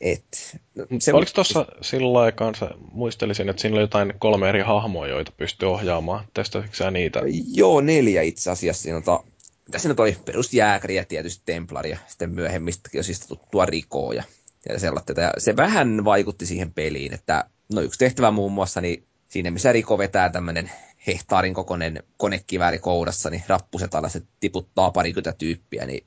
Et, 0.00 0.58
se 0.98 1.12
Oliko 1.12 1.30
tuossa 1.34 1.66
sillä 1.80 2.20
aikaan, 2.20 2.54
muistelisin, 2.92 3.48
että 3.48 3.62
siinä 3.62 3.74
oli 3.74 3.82
jotain 3.82 4.14
kolme 4.18 4.48
eri 4.48 4.60
hahmoa, 4.60 5.06
joita 5.06 5.32
pystyy 5.36 5.70
ohjaamaan. 5.70 6.24
Testasitko 6.34 6.90
niitä? 6.90 7.20
Joo, 7.54 7.80
neljä 7.80 8.22
itse 8.22 8.50
asiassa. 8.50 8.82
Siinä 8.82 8.96
on 8.96 9.24
mitä 9.70 9.78
siinä 9.78 9.94
oli? 9.98 10.16
Perusjääkäri 10.24 10.96
ja 10.96 11.04
tietysti 11.04 11.42
Templari 11.46 11.90
ja 11.90 11.98
sitten 12.06 12.30
myöhemmistäkin 12.30 13.00
on 13.00 13.04
siis 13.04 13.20
tuttua 13.26 13.66
Rikoa 13.66 14.14
ja, 14.14 14.22
ja 14.68 14.78
sellaista. 14.78 15.20
Ja 15.20 15.32
se 15.38 15.56
vähän 15.56 16.04
vaikutti 16.04 16.46
siihen 16.46 16.72
peliin, 16.72 17.14
että 17.14 17.44
no 17.74 17.80
yksi 17.80 17.98
tehtävä 17.98 18.30
muun 18.30 18.52
muassa, 18.52 18.80
niin 18.80 19.06
siinä 19.28 19.50
missä 19.50 19.72
Riko 19.72 19.98
vetää 19.98 20.30
tämmöinen 20.30 20.70
hehtaarin 21.06 21.54
kokoinen 21.54 22.02
konekivääri 22.16 22.78
kourassa, 22.78 23.30
niin 23.30 23.42
rappuset 23.48 23.90
se 24.08 24.22
tiputtaa 24.40 24.90
parikymmentä 24.90 25.34
tyyppiä, 25.38 25.86
niin 25.86 26.06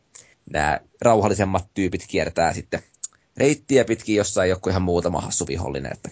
nämä 0.49 0.79
rauhallisemmat 1.01 1.67
tyypit 1.73 2.05
kiertää 2.07 2.53
sitten 2.53 2.79
reittiä 3.37 3.85
pitkin, 3.85 4.15
jossa 4.15 4.43
ei 4.43 4.51
ole 4.51 4.59
ihan 4.69 4.81
muutama 4.81 5.21
hassu 5.21 5.47
vihollinen. 5.47 5.93
Että 5.93 6.09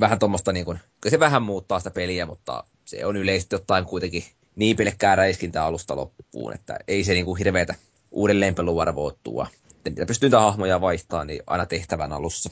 vähän 0.00 0.18
tuommoista, 0.18 0.52
niin 0.52 0.64
kuin, 0.64 0.78
se 1.08 1.20
vähän 1.20 1.42
muuttaa 1.42 1.80
sitä 1.80 1.90
peliä, 1.90 2.26
mutta 2.26 2.64
se 2.84 3.06
on 3.06 3.16
yleisesti 3.16 3.56
ottaen 3.56 3.84
kuitenkin 3.84 4.24
niin 4.56 4.76
pelkkää 4.76 5.16
räiskintää 5.16 5.64
alusta 5.64 5.96
loppuun, 5.96 6.54
että 6.54 6.78
ei 6.88 7.04
se 7.04 7.12
niin 7.12 7.24
kuin 7.24 7.38
hirveätä 7.38 7.74
uudelleenpeluarvoa 8.10 9.12
tuo. 9.22 9.46
Niitä 9.84 10.06
pystyy 10.06 10.30
hahmoja 10.30 10.80
vaihtamaan 10.80 11.26
niin 11.26 11.42
aina 11.46 11.66
tehtävän 11.66 12.12
alussa. 12.12 12.50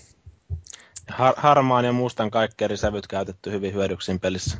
Har- 1.08 1.35
harmaan 1.37 1.85
ja 1.85 1.92
mustan 1.92 2.30
kaikki 2.30 2.64
eri 2.64 2.76
sävyt 2.76 3.06
käytetty 3.06 3.50
hyvin 3.50 3.75
hyödyksiin 3.75 4.20
pelissä. 4.20 4.58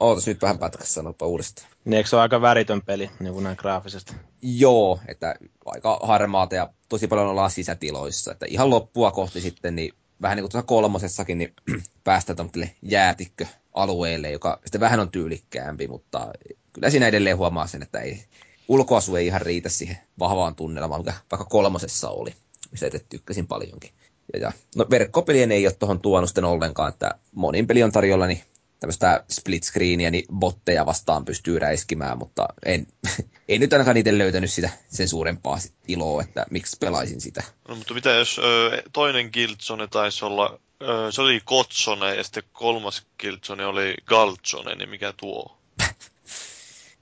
Ootas 0.00 0.26
nyt 0.26 0.42
vähän 0.42 0.58
pätkässä 0.58 0.94
sanopa 0.94 1.26
uudestaan. 1.26 1.68
Niin 1.84 1.96
eikö 1.96 2.08
se 2.08 2.16
ole 2.16 2.22
aika 2.22 2.40
väritön 2.40 2.82
peli, 2.82 3.10
niin 3.20 3.32
kuin 3.32 3.44
näin 3.44 3.56
graafisesti? 3.60 4.14
Joo, 4.42 5.00
että 5.08 5.34
aika 5.64 6.00
harmaata 6.02 6.54
ja 6.54 6.70
tosi 6.88 7.08
paljon 7.08 7.28
ollaan 7.28 7.50
sisätiloissa. 7.50 8.32
Että 8.32 8.46
ihan 8.48 8.70
loppua 8.70 9.10
kohti 9.10 9.40
sitten, 9.40 9.76
niin 9.76 9.92
vähän 10.22 10.36
niin 10.36 10.42
kuin 10.42 10.50
tuossa 10.50 10.66
kolmosessakin, 10.66 11.38
niin 11.38 11.54
päästään 12.04 12.36
tämmöille 12.36 12.70
jäätikköalueelle, 12.82 14.30
joka 14.30 14.60
sitten 14.64 14.80
vähän 14.80 15.00
on 15.00 15.10
tyylikkäämpi, 15.10 15.88
mutta 15.88 16.32
kyllä 16.72 16.90
siinä 16.90 17.08
edelleen 17.08 17.36
huomaa 17.36 17.66
sen, 17.66 17.82
että 17.82 17.98
ei, 18.00 18.24
ulkoasu 18.68 19.16
ei 19.16 19.26
ihan 19.26 19.42
riitä 19.42 19.68
siihen 19.68 19.98
vahvaan 20.18 20.54
tunnelmaan, 20.54 21.00
mikä 21.00 21.14
vaikka 21.30 21.44
kolmosessa 21.44 22.10
oli, 22.10 22.34
mistä 22.70 22.86
itse 22.86 23.04
tykkäsin 23.08 23.46
paljonkin. 23.46 23.90
Ja, 24.32 24.38
ja, 24.38 24.52
no 24.76 24.86
verkkopelien 24.90 25.52
ei 25.52 25.66
ole 25.66 25.74
tuohon 25.74 26.00
tuonut 26.00 26.28
sitten 26.28 26.44
ollenkaan, 26.44 26.88
että 26.88 27.14
monin 27.32 27.66
peli 27.66 27.82
on 27.82 27.92
tarjolla, 27.92 28.26
niin 28.26 28.42
tämmöistä 28.80 29.24
split 29.30 29.62
screeniä, 29.62 30.10
niin 30.10 30.24
botteja 30.34 30.86
vastaan 30.86 31.24
pystyy 31.24 31.58
räiskimään, 31.58 32.18
mutta 32.18 32.48
en, 32.64 32.86
en 33.48 33.60
nyt 33.60 33.72
ainakaan 33.72 33.96
itse 33.96 34.18
löytänyt 34.18 34.52
sitä 34.52 34.70
sen 34.88 35.08
suurempaa 35.08 35.58
iloa, 35.88 36.22
että 36.22 36.46
miksi 36.50 36.76
pelaisin 36.80 37.20
sitä. 37.20 37.42
No 37.68 37.76
mutta 37.76 37.94
mitä 37.94 38.10
jos 38.10 38.38
ö, 38.38 38.82
toinen 38.92 39.30
Guildzone 39.32 39.86
taisi 39.86 40.24
olla, 40.24 40.58
ö, 40.82 41.12
se 41.12 41.22
oli 41.22 41.40
Kotsone 41.44 42.14
ja 42.14 42.24
sitten 42.24 42.42
kolmas 42.52 43.02
Guildzone 43.20 43.66
oli 43.66 43.94
Galtsone, 44.04 44.74
niin 44.74 44.88
mikä 44.88 45.14
tuo? 45.16 45.58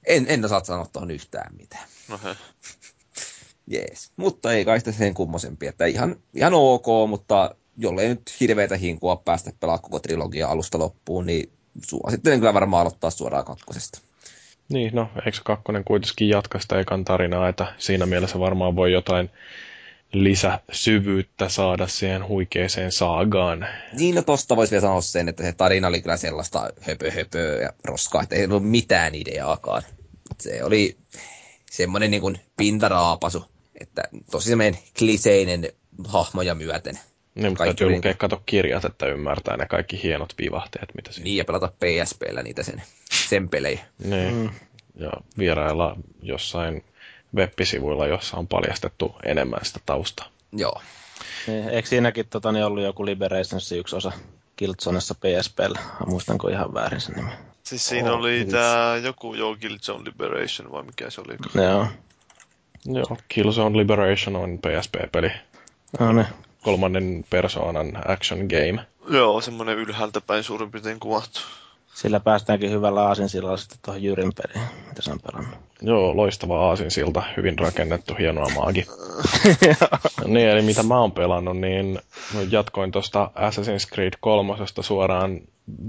en, 0.06 0.26
en 0.28 0.44
osaa 0.44 0.64
sanoa 0.64 0.86
tuohon 0.92 1.10
yhtään 1.10 1.56
mitään. 1.56 1.84
No. 2.08 2.18
Jees. 3.66 4.12
Mutta 4.16 4.52
ei 4.52 4.64
kai 4.64 4.78
sitä 4.78 4.92
sen 4.92 5.14
kummosempi, 5.14 5.66
että 5.66 5.86
ihan, 5.86 6.16
ihan 6.34 6.54
ok, 6.54 6.86
mutta 7.08 7.54
jollei 7.76 8.08
nyt 8.08 8.36
hirveätä 8.40 8.76
hinkua 8.76 9.16
päästä 9.16 9.50
pelaa 9.60 9.78
koko 9.78 9.98
trilogia 9.98 10.48
alusta 10.48 10.78
loppuun, 10.78 11.26
niin 11.26 11.52
suosittelen 11.84 12.38
kyllä 12.38 12.54
varmaan 12.54 12.80
aloittaa 12.80 13.10
suoraan 13.10 13.44
kakkosesta. 13.44 14.00
Niin, 14.68 14.94
no 14.94 15.10
eikö 15.26 15.38
kakkonen 15.44 15.84
kuitenkin 15.84 16.28
jatka 16.28 16.60
sitä 16.60 16.80
ekan 16.80 17.04
tarinaa, 17.04 17.48
että 17.48 17.74
siinä 17.78 18.06
mielessä 18.06 18.38
varmaan 18.38 18.76
voi 18.76 18.92
jotain 18.92 19.30
lisäsyvyyttä 20.12 21.48
saada 21.48 21.86
siihen 21.86 22.28
huikeeseen 22.28 22.92
saagaan. 22.92 23.66
Niin, 23.92 24.14
no 24.14 24.22
tosta 24.22 24.56
voisi 24.56 24.70
vielä 24.70 24.80
sanoa 24.80 25.00
sen, 25.00 25.28
että 25.28 25.42
se 25.42 25.52
tarina 25.52 25.88
oli 25.88 26.02
kyllä 26.02 26.16
sellaista 26.16 26.70
höpö 26.80 27.10
höpö 27.10 27.58
ja 27.62 27.72
roskaa, 27.84 28.22
että 28.22 28.36
ei 28.36 28.44
ollut 28.44 28.70
mitään 28.70 29.14
ideaakaan. 29.14 29.82
Se 30.40 30.64
oli 30.64 30.96
semmoinen 31.70 32.10
niin 32.10 32.20
kuin 32.20 32.38
pintaraapasu, 32.56 33.44
että 33.80 34.02
tosi 34.30 34.48
semmoinen 34.48 34.78
kliseinen 34.98 35.68
hahmoja 36.04 36.54
myöten. 36.54 36.98
Niin, 37.34 37.48
mutta 37.48 37.64
täytyy 37.64 37.90
lukea 37.90 38.10
niin... 38.10 38.18
kato 38.18 38.42
kirjat, 38.46 38.84
että 38.84 39.06
ymmärtää 39.06 39.56
ne 39.56 39.66
kaikki 39.66 40.02
hienot 40.02 40.34
vivahteet, 40.38 40.88
mitä 40.94 41.12
siinä. 41.12 41.24
Niin, 41.24 41.36
ja 41.36 41.44
pelata 41.44 41.72
PSPllä 41.80 42.42
niitä 42.42 42.62
sen, 42.62 42.82
sen 43.28 43.48
pelejä. 43.48 43.80
Niin, 44.04 44.34
mm. 44.34 44.50
ja 44.94 45.12
vierailla 45.38 45.96
jossain 46.22 46.84
web-sivuilla, 47.36 48.06
jossa 48.06 48.36
on 48.36 48.48
paljastettu 48.48 49.14
enemmän 49.24 49.60
sitä 49.62 49.80
taustaa. 49.86 50.26
Joo. 50.52 50.80
Niin, 51.46 51.68
eikö 51.68 51.88
siinäkin 51.88 52.28
tota, 52.28 52.52
niin 52.52 52.64
ollut 52.64 52.82
joku 52.82 53.06
Liberations 53.06 53.72
yksi 53.72 53.96
osa 53.96 54.12
Kiltsonessa 54.56 55.14
PSPllä? 55.14 55.80
Muistanko 56.06 56.48
ihan 56.48 56.74
väärin 56.74 57.00
sen 57.00 57.14
nimen? 57.14 57.32
Siis 57.62 57.88
siinä 57.88 58.12
oh, 58.12 58.18
oli 58.18 58.46
tämä 58.50 58.96
joku 59.02 59.34
jo 59.34 59.56
Killzone 59.60 60.04
Liberation 60.04 60.72
vai 60.72 60.82
mikä 60.82 61.10
se 61.10 61.20
oli? 61.20 61.64
Joo. 61.64 61.86
Joo, 62.86 63.16
Killzone 63.28 63.78
Liberation 63.78 64.36
on 64.36 64.58
PSP-peli. 64.58 65.30
No 66.00 66.12
niin 66.12 66.26
kolmannen 66.62 67.24
persoonan 67.30 68.10
action 68.10 68.38
game. 68.38 68.86
Joo, 69.08 69.40
semmoinen 69.40 69.78
ylhäältä 69.78 70.20
päin 70.20 70.44
suurin 70.44 70.70
piirtein 70.70 71.00
kuvattu. 71.00 71.40
Sillä 71.94 72.20
päästäänkin 72.20 72.70
hyvällä 72.70 73.02
aasinsilalla 73.02 73.56
sitten 73.56 73.78
tuohon 73.84 74.02
Jyrin 74.02 74.32
peliin, 74.42 74.68
mitä 74.88 75.02
sä 75.02 75.12
on 75.12 75.20
pelannut. 75.26 75.58
Joo, 75.82 76.16
loistava 76.16 76.68
aasinsilta, 76.68 77.22
hyvin 77.36 77.58
rakennettu, 77.58 78.14
hienoa 78.18 78.46
maagi. 78.54 78.86
niin, 80.26 80.48
eli 80.48 80.62
mitä 80.62 80.82
mä 80.82 81.00
oon 81.00 81.12
pelannut, 81.12 81.58
niin 81.58 81.98
jatkoin 82.50 82.92
tuosta 82.92 83.30
Assassin's 83.36 83.94
Creed 83.94 84.12
3 84.20 84.54
suoraan 84.80 85.40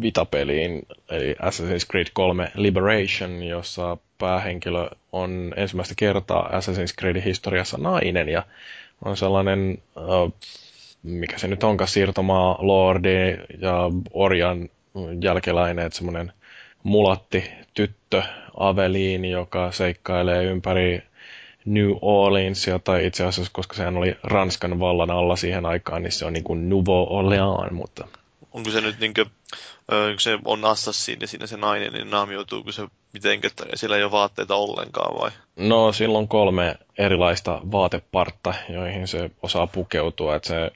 Vita-peliin, 0.02 0.88
eli 1.10 1.34
Assassin's 1.34 1.88
Creed 1.92 2.08
3 2.14 2.52
Liberation, 2.56 3.44
jossa 3.44 3.98
päähenkilö 4.18 4.90
on 5.12 5.54
ensimmäistä 5.56 5.94
kertaa 5.98 6.50
Assassin's 6.50 6.96
Creedin 7.00 7.24
historiassa 7.24 7.78
nainen, 7.78 8.30
ja 8.30 8.44
on 9.06 9.18
sellainen 9.18 9.78
uh, 9.98 10.34
mikä 11.04 11.38
se 11.38 11.48
nyt 11.48 11.64
onkaan, 11.64 11.88
siirtomaa 11.88 12.58
lordi 12.60 13.38
ja 13.60 13.74
orjan 14.12 14.70
jälkeläinen, 15.22 15.86
että 15.86 15.98
semmoinen 15.98 16.34
mulatti 16.84 17.52
tyttö 17.74 18.24
Aveliini, 18.58 19.32
joka 19.32 19.72
seikkailee 19.72 20.44
ympäri 20.44 21.04
New 21.66 21.92
Orleansia, 22.02 22.80
tai 22.80 23.06
itse 23.06 23.26
asiassa, 23.26 23.54
koska 23.54 23.76
sehän 23.76 23.98
oli 23.98 24.18
Ranskan 24.24 24.80
vallan 24.80 25.12
alla 25.12 25.36
siihen 25.36 25.66
aikaan, 25.66 26.04
niin 26.04 26.12
se 26.12 26.26
on 26.26 26.34
niin 26.34 26.44
kuin 26.44 26.70
Nouveau 26.70 27.18
Orleans, 27.18 27.72
mutta... 27.72 28.08
Onko 28.52 28.70
se 28.70 28.82
nyt 28.82 29.00
niin 29.00 29.14
kuin, 29.14 29.26
kun 29.88 30.20
se 30.20 30.40
on 30.46 30.66
assassini 30.66 31.28
siinä 31.28 31.48
se 31.48 31.58
nainen, 31.58 31.94
niin 31.94 32.10
naamioituuko 32.10 32.72
se 32.72 32.88
mitenkä, 33.14 33.48
että 33.48 33.66
sillä 33.76 33.98
ei 33.98 34.04
ole 34.04 34.12
vaatteita 34.12 34.56
ollenkaan 34.56 35.20
vai? 35.20 35.32
No 35.56 35.92
silloin 35.92 36.28
kolme 36.28 36.76
erilaista 36.98 37.62
vaatepartta, 37.72 38.54
joihin 38.70 39.08
se 39.08 39.32
osaa 39.42 39.68
pukeutua, 39.68 40.36
että 40.36 40.48
se 40.48 40.72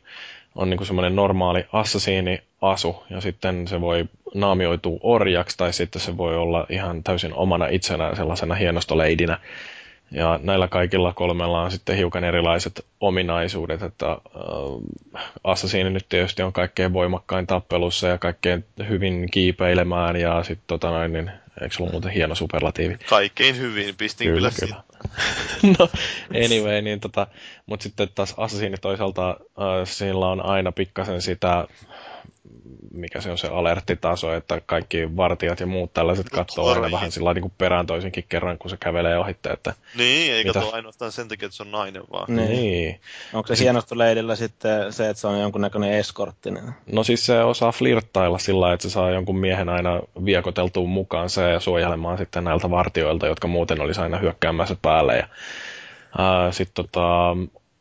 on 0.58 0.70
niin 0.70 0.86
semmoinen 0.86 1.16
normaali 1.16 1.66
assassiini-asu, 1.74 3.04
ja 3.10 3.22
sitten 3.22 3.68
se 3.68 3.82
voi 3.82 4.06
naamioitua 4.34 5.00
orjaksi, 5.02 5.58
tai 5.58 5.74
sitten 5.74 6.02
se 6.02 6.18
voi 6.18 6.38
olla 6.38 6.66
ihan 6.70 7.04
täysin 7.04 7.34
omana 7.34 7.68
itsenään 7.68 8.16
sellaisena 8.16 8.56
hienostoleidinä. 8.56 9.40
Ja 10.12 10.40
näillä 10.44 10.68
kaikilla 10.68 11.14
kolmella 11.14 11.62
on 11.62 11.72
sitten 11.72 11.98
hiukan 11.98 12.24
erilaiset 12.24 12.86
ominaisuudet, 13.00 13.82
että 13.82 14.12
äh, 14.12 15.24
Assassini 15.44 15.90
nyt 15.90 16.06
tietysti 16.10 16.42
on 16.42 16.54
kaikkein 16.54 16.94
voimakkain 16.94 17.48
tappelussa 17.48 18.08
ja 18.08 18.18
kaikkein 18.18 18.66
hyvin 18.90 19.32
kiipeilemään 19.32 20.16
ja 20.16 20.44
sitten 20.44 20.68
tota 20.68 20.90
noin, 20.90 21.14
niin 21.14 21.32
eikö 21.62 21.76
ollut 21.80 21.92
muuten 21.92 22.12
hieno 22.12 22.36
superlatiivi? 22.36 22.98
Kaikkein 23.10 23.58
hyvin, 23.58 23.96
pistin 23.96 24.28
kyllä, 24.28 24.52
kyllä, 24.60 24.84
no, 25.80 25.90
anyway, 26.46 26.82
niin 26.82 27.00
tota, 27.00 27.28
mutta 27.66 27.84
sitten 27.84 28.10
taas 28.16 28.34
Assassini 28.38 28.78
toisaalta 28.78 29.30
äh, 29.30 29.36
sillä 29.84 30.28
on 30.28 30.46
aina 30.46 30.72
pikkasen 30.72 31.22
sitä 31.22 31.68
mikä 33.00 33.22
se 33.22 33.32
on 33.32 33.38
se 33.38 33.48
alerttitaso, 33.48 34.34
että 34.34 34.62
kaikki 34.66 35.18
vartijat 35.18 35.60
ja 35.60 35.68
muut 35.68 35.94
tällaiset 35.94 36.30
katsoo 36.30 36.70
aina 36.70 36.92
vähän 36.92 37.12
sillä 37.12 37.34
niin 37.34 37.42
kuin 37.42 37.54
perään 37.58 37.88
toisinkin 37.88 38.26
kerran, 38.30 38.58
kun 38.58 38.70
se 38.70 38.78
kävelee 38.78 39.18
ohitte. 39.18 39.50
Että 39.50 39.74
niin, 39.96 40.34
ei 40.34 40.44
mitä... 40.44 40.62
ainoastaan 40.72 41.12
sen 41.12 41.28
takia, 41.28 41.46
että 41.46 41.56
se 41.56 41.64
on 41.64 41.72
nainen 41.72 42.04
vaan. 42.12 42.36
Niin. 42.36 42.50
niin. 42.50 43.02
Onko 43.34 43.56
se 43.56 43.64
hienosta 43.64 43.98
leidillä 43.98 44.36
sitten 44.36 44.94
se, 44.94 45.10
että 45.10 45.22
se 45.22 45.28
on 45.28 45.40
jonkunnäköinen 45.40 45.92
eskorttinen? 45.92 46.64
No 46.92 47.04
siis 47.04 47.26
se 47.26 47.44
osaa 47.44 47.72
flirttailla 47.72 48.38
sillä 48.38 48.74
että 48.74 48.84
se 48.84 48.90
saa 48.90 49.12
jonkun 49.12 49.38
miehen 49.40 49.70
aina 49.70 50.02
viekoteltuun 50.26 50.90
mukaan 50.90 51.30
se 51.30 51.52
ja 51.52 51.60
suojelemaan 51.60 52.18
sitten 52.18 52.44
näiltä 52.44 52.70
vartioilta, 52.70 53.28
jotka 53.28 53.48
muuten 53.48 53.82
olisi 53.82 54.02
aina 54.02 54.18
hyökkäämässä 54.18 54.76
päälle. 54.82 55.18
Ja, 55.18 55.28
sitten 56.52 56.86
tota, 56.86 57.38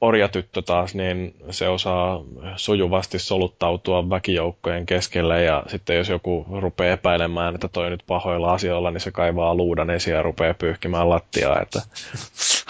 orjatyttö 0.07 0.63
taas, 0.63 0.95
niin 0.95 1.35
se 1.51 1.69
osaa 1.69 2.21
sujuvasti 2.57 3.19
soluttautua 3.19 4.11
väkijoukkojen 4.11 4.87
keskelle 4.87 5.43
ja 5.43 5.63
sitten 5.67 5.97
jos 5.97 6.09
joku 6.09 6.47
rupeaa 6.61 6.93
epäilemään, 6.93 7.55
että 7.55 7.69
toi 7.69 7.91
nyt 7.91 8.03
pahoilla 8.07 8.53
asioilla, 8.53 8.91
niin 8.91 9.01
se 9.01 9.11
kaivaa 9.11 9.55
luudan 9.55 9.91
esiin 9.91 10.15
ja 10.15 10.23
rupeaa 10.23 10.55
pyyhkimään 10.55 11.09
lattiaa, 11.09 11.61
että 11.63 11.83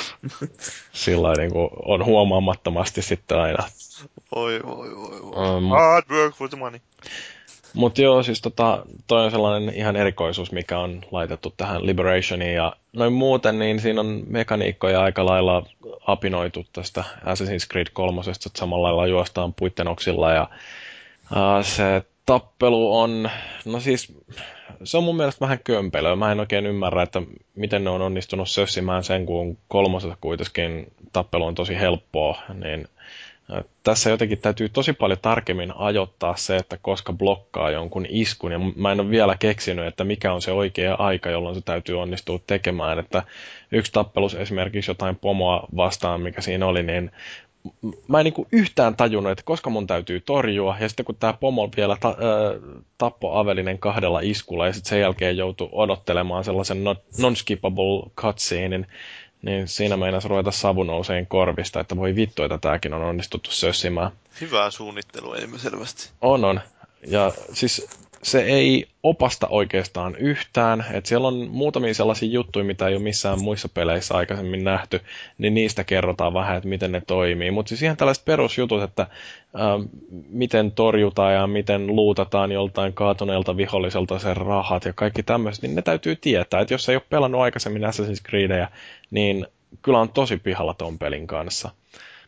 sillä 0.93 1.33
niin 1.39 1.53
kuin 1.53 1.69
on 1.85 2.05
huomaamattomasti 2.05 3.03
sitten 3.03 3.39
aina. 3.39 3.65
Oi, 4.35 4.61
voi, 4.67 4.97
voi, 4.97 5.23
voi. 5.23 5.57
Um, 5.57 5.69
Hard 5.69 6.05
work 6.11 6.35
for 6.35 6.49
the 6.49 6.59
money. 6.59 6.81
Mutta 7.77 8.03
joo, 8.03 8.23
siis 8.23 8.41
tota, 8.41 8.87
toi 9.07 9.25
on 9.25 9.31
sellainen 9.31 9.75
ihan 9.75 9.97
erikoisuus, 9.97 10.53
mikä 10.53 10.79
on 10.79 11.03
laitettu 11.11 11.55
tähän 11.57 11.87
Liberationiin. 11.87 12.55
Ja 12.55 12.77
noin 12.93 13.13
muuten, 13.13 13.59
niin 13.59 13.81
siinä 13.81 14.01
on 14.01 14.23
mekaniikkoja 14.27 15.03
aika 15.03 15.27
lailla 15.27 15.67
apinoitu 16.07 16.67
tästä 16.73 17.05
Assassin's 17.25 17.69
Creed 17.71 17.87
3, 17.93 18.21
että 18.21 18.59
samalla 18.59 18.87
lailla 18.89 19.07
juostaan 19.07 19.55
puittenoksilla. 19.55 20.33
Ja 20.33 20.49
uh, 21.33 21.65
se 21.65 22.03
tappelu 22.27 22.99
on, 22.99 23.31
no 23.65 23.81
siis 23.81 24.13
se 24.85 24.97
on 24.97 25.05
mun 25.05 25.17
mielestä 25.17 25.41
vähän 25.41 25.59
kömpelöä. 25.65 26.17
Mä 26.17 26.33
en 26.33 26.41
oikein 26.41 26.67
ymmärrä, 26.67 27.03
että 27.03 27.23
miten 27.55 27.85
ne 27.85 27.91
on 27.91 28.03
onnistunut 28.03 28.51
sössimään 28.51 29.05
sen, 29.05 29.27
kun 29.27 29.59
kolmosessa 29.69 30.17
kuitenkin 30.21 30.93
tappelu 31.13 31.45
on 31.45 31.55
tosi 31.55 31.79
helppoa, 31.81 32.43
niin 32.55 32.89
tässä 33.83 34.11
jotenkin 34.11 34.39
täytyy 34.39 34.69
tosi 34.69 34.93
paljon 34.93 35.19
tarkemmin 35.23 35.73
ajoittaa 35.77 36.37
se, 36.37 36.57
että 36.57 36.79
koska 36.83 37.13
blokkaa 37.13 37.71
jonkun 37.71 38.07
iskun, 38.09 38.53
ja 38.53 38.59
mä 38.77 38.93
en 38.93 39.01
ole 39.01 39.11
vielä 39.11 39.37
keksinyt, 39.39 39.87
että 39.87 40.05
mikä 40.05 40.33
on 40.33 40.43
se 40.43 40.53
oikea 40.53 40.95
aika, 40.95 41.31
jolloin 41.31 41.55
se 41.55 41.61
täytyy 41.61 42.01
onnistua 42.01 42.39
tekemään, 42.47 42.99
että 42.99 43.23
yksi 43.73 43.93
tappelus 43.93 44.35
esimerkiksi 44.35 44.91
jotain 44.91 45.17
pomoa 45.17 45.67
vastaan, 45.77 46.21
mikä 46.21 46.41
siinä 46.41 46.67
oli, 46.67 46.83
niin 46.83 47.11
mä 48.09 48.21
en 48.21 48.25
niin 48.25 48.47
yhtään 48.53 48.97
tajunnut, 48.97 49.33
että 49.33 49.45
koska 49.45 49.71
mun 49.71 49.87
täytyy 49.87 50.21
torjua, 50.21 50.77
ja 50.81 50.89
sitten 50.89 51.07
kun 51.07 51.17
tämä 51.17 51.33
pomo 51.33 51.71
vielä 51.77 51.97
ta- 52.01 52.09
äh, 52.09 52.81
tappoi 52.99 53.41
Avelinen 53.41 53.79
kahdella 53.79 54.21
iskulla, 54.21 54.67
ja 54.67 54.73
sitten 54.73 54.89
sen 54.89 55.01
jälkeen 55.01 55.37
joutui 55.37 55.69
odottelemaan 55.73 56.45
sellaisen 56.45 56.85
non-skippable 57.19 58.11
cutscenein, 58.17 58.87
niin 59.43 59.69
siinä 59.69 59.97
meinas 59.97 60.25
ruveta 60.25 60.51
savu 60.51 60.83
nouseen 60.83 61.27
korvista, 61.27 61.81
että 61.81 61.97
voi 61.97 62.15
vittu, 62.15 62.43
että 62.43 62.59
tämäkin 62.59 62.95
on 62.95 63.03
onnistuttu 63.03 63.51
sössimään. 63.51 64.11
Hyvää 64.41 64.71
suunnittelua 64.71 65.37
selvästi. 65.57 66.11
On, 66.21 66.45
on. 66.45 66.61
Ja 67.07 67.33
siis 67.53 67.89
se 68.23 68.43
ei 68.43 68.87
opasta 69.03 69.47
oikeastaan 69.51 70.17
yhtään. 70.17 70.85
että 70.93 71.09
siellä 71.09 71.29
on 71.29 71.49
muutamia 71.51 71.95
sellaisia 71.95 72.29
juttuja, 72.29 72.65
mitä 72.65 72.89
ei 72.89 72.95
ole 72.95 73.03
missään 73.03 73.43
muissa 73.43 73.69
peleissä 73.69 74.15
aikaisemmin 74.15 74.65
nähty, 74.65 75.01
niin 75.39 75.55
niistä 75.55 75.85
kerrotaan 75.85 76.35
vähän, 76.35 76.57
että 76.57 76.69
miten 76.69 76.93
ne 76.93 77.03
toimii. 77.07 77.51
Mutta 77.51 77.69
siis 77.69 77.83
ihan 77.83 77.97
tällaiset 77.97 78.25
perusjutut, 78.25 78.83
että 78.83 79.03
ä, 79.03 79.09
miten 80.29 80.73
torjutaan 80.73 81.35
ja 81.35 81.47
miten 81.47 81.87
luutataan 81.87 82.53
joltain 82.53 82.93
kaatuneelta 82.93 83.57
viholliselta 83.57 84.19
sen 84.19 84.37
rahat 84.37 84.85
ja 84.85 84.93
kaikki 84.93 85.23
tämmöiset, 85.23 85.63
niin 85.63 85.75
ne 85.75 85.83
täytyy 85.83 86.17
tietää. 86.17 86.61
Että 86.61 86.75
jos 86.75 86.89
ei 86.89 86.97
ole 86.97 87.03
pelannut 87.11 87.41
aikaisemmin 87.41 87.83
Assassin's 87.83 88.29
Creedia, 88.29 88.69
niin 89.11 89.47
kyllä 89.83 89.99
on 89.99 90.09
tosi 90.09 90.37
pihalla 90.37 90.75
ton 90.75 90.99
pelin 90.99 91.27
kanssa. 91.27 91.71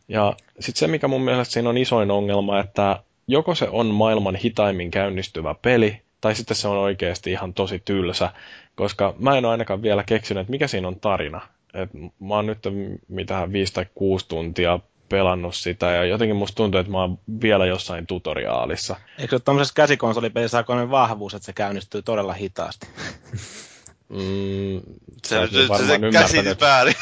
Ja 0.07 0.33
sitten 0.59 0.79
se, 0.79 0.87
mikä 0.87 1.07
mun 1.07 1.21
mielestä 1.21 1.53
siinä 1.53 1.69
on 1.69 1.77
isoin 1.77 2.11
ongelma, 2.11 2.59
että 2.59 3.03
joko 3.27 3.55
se 3.55 3.69
on 3.69 3.87
maailman 3.87 4.35
hitaimmin 4.35 4.91
käynnistyvä 4.91 5.55
peli, 5.61 6.01
tai 6.21 6.35
sitten 6.35 6.57
se 6.57 6.67
on 6.67 6.77
oikeasti 6.77 7.31
ihan 7.31 7.53
tosi 7.53 7.81
tylsä, 7.85 8.31
koska 8.75 9.13
mä 9.19 9.37
en 9.37 9.45
ole 9.45 9.51
ainakaan 9.51 9.81
vielä 9.81 10.03
keksinyt, 10.03 10.41
että 10.41 10.51
mikä 10.51 10.67
siinä 10.67 10.87
on 10.87 10.99
tarina. 10.99 11.41
Et 11.73 11.89
mä 12.19 12.35
oon 12.35 12.45
nyt 12.45 12.59
mitään 13.07 13.53
viisi 13.53 13.73
tai 13.73 13.85
kuusi 13.95 14.27
tuntia 14.27 14.79
pelannut 15.09 15.55
sitä, 15.55 15.91
ja 15.91 16.05
jotenkin 16.05 16.35
musta 16.35 16.55
tuntuu, 16.55 16.79
että 16.79 16.91
mä 16.91 17.01
oon 17.01 17.19
vielä 17.41 17.65
jossain 17.65 18.07
tutoriaalissa. 18.07 18.95
Eikö 19.17 19.35
ole 19.35 19.41
tämmöisessä 19.45 19.75
käsikonsolipelissä 19.75 20.63
vahvuus, 20.89 21.33
että 21.33 21.45
se 21.45 21.53
käynnistyy 21.53 22.01
todella 22.01 22.33
hitaasti? 22.33 22.87
Mm, 24.09 24.81
se, 25.27 25.47
se, 25.47 25.67
se, 25.77 25.87
se 25.87 25.99
käsit 26.11 26.61
väärin. 26.61 26.95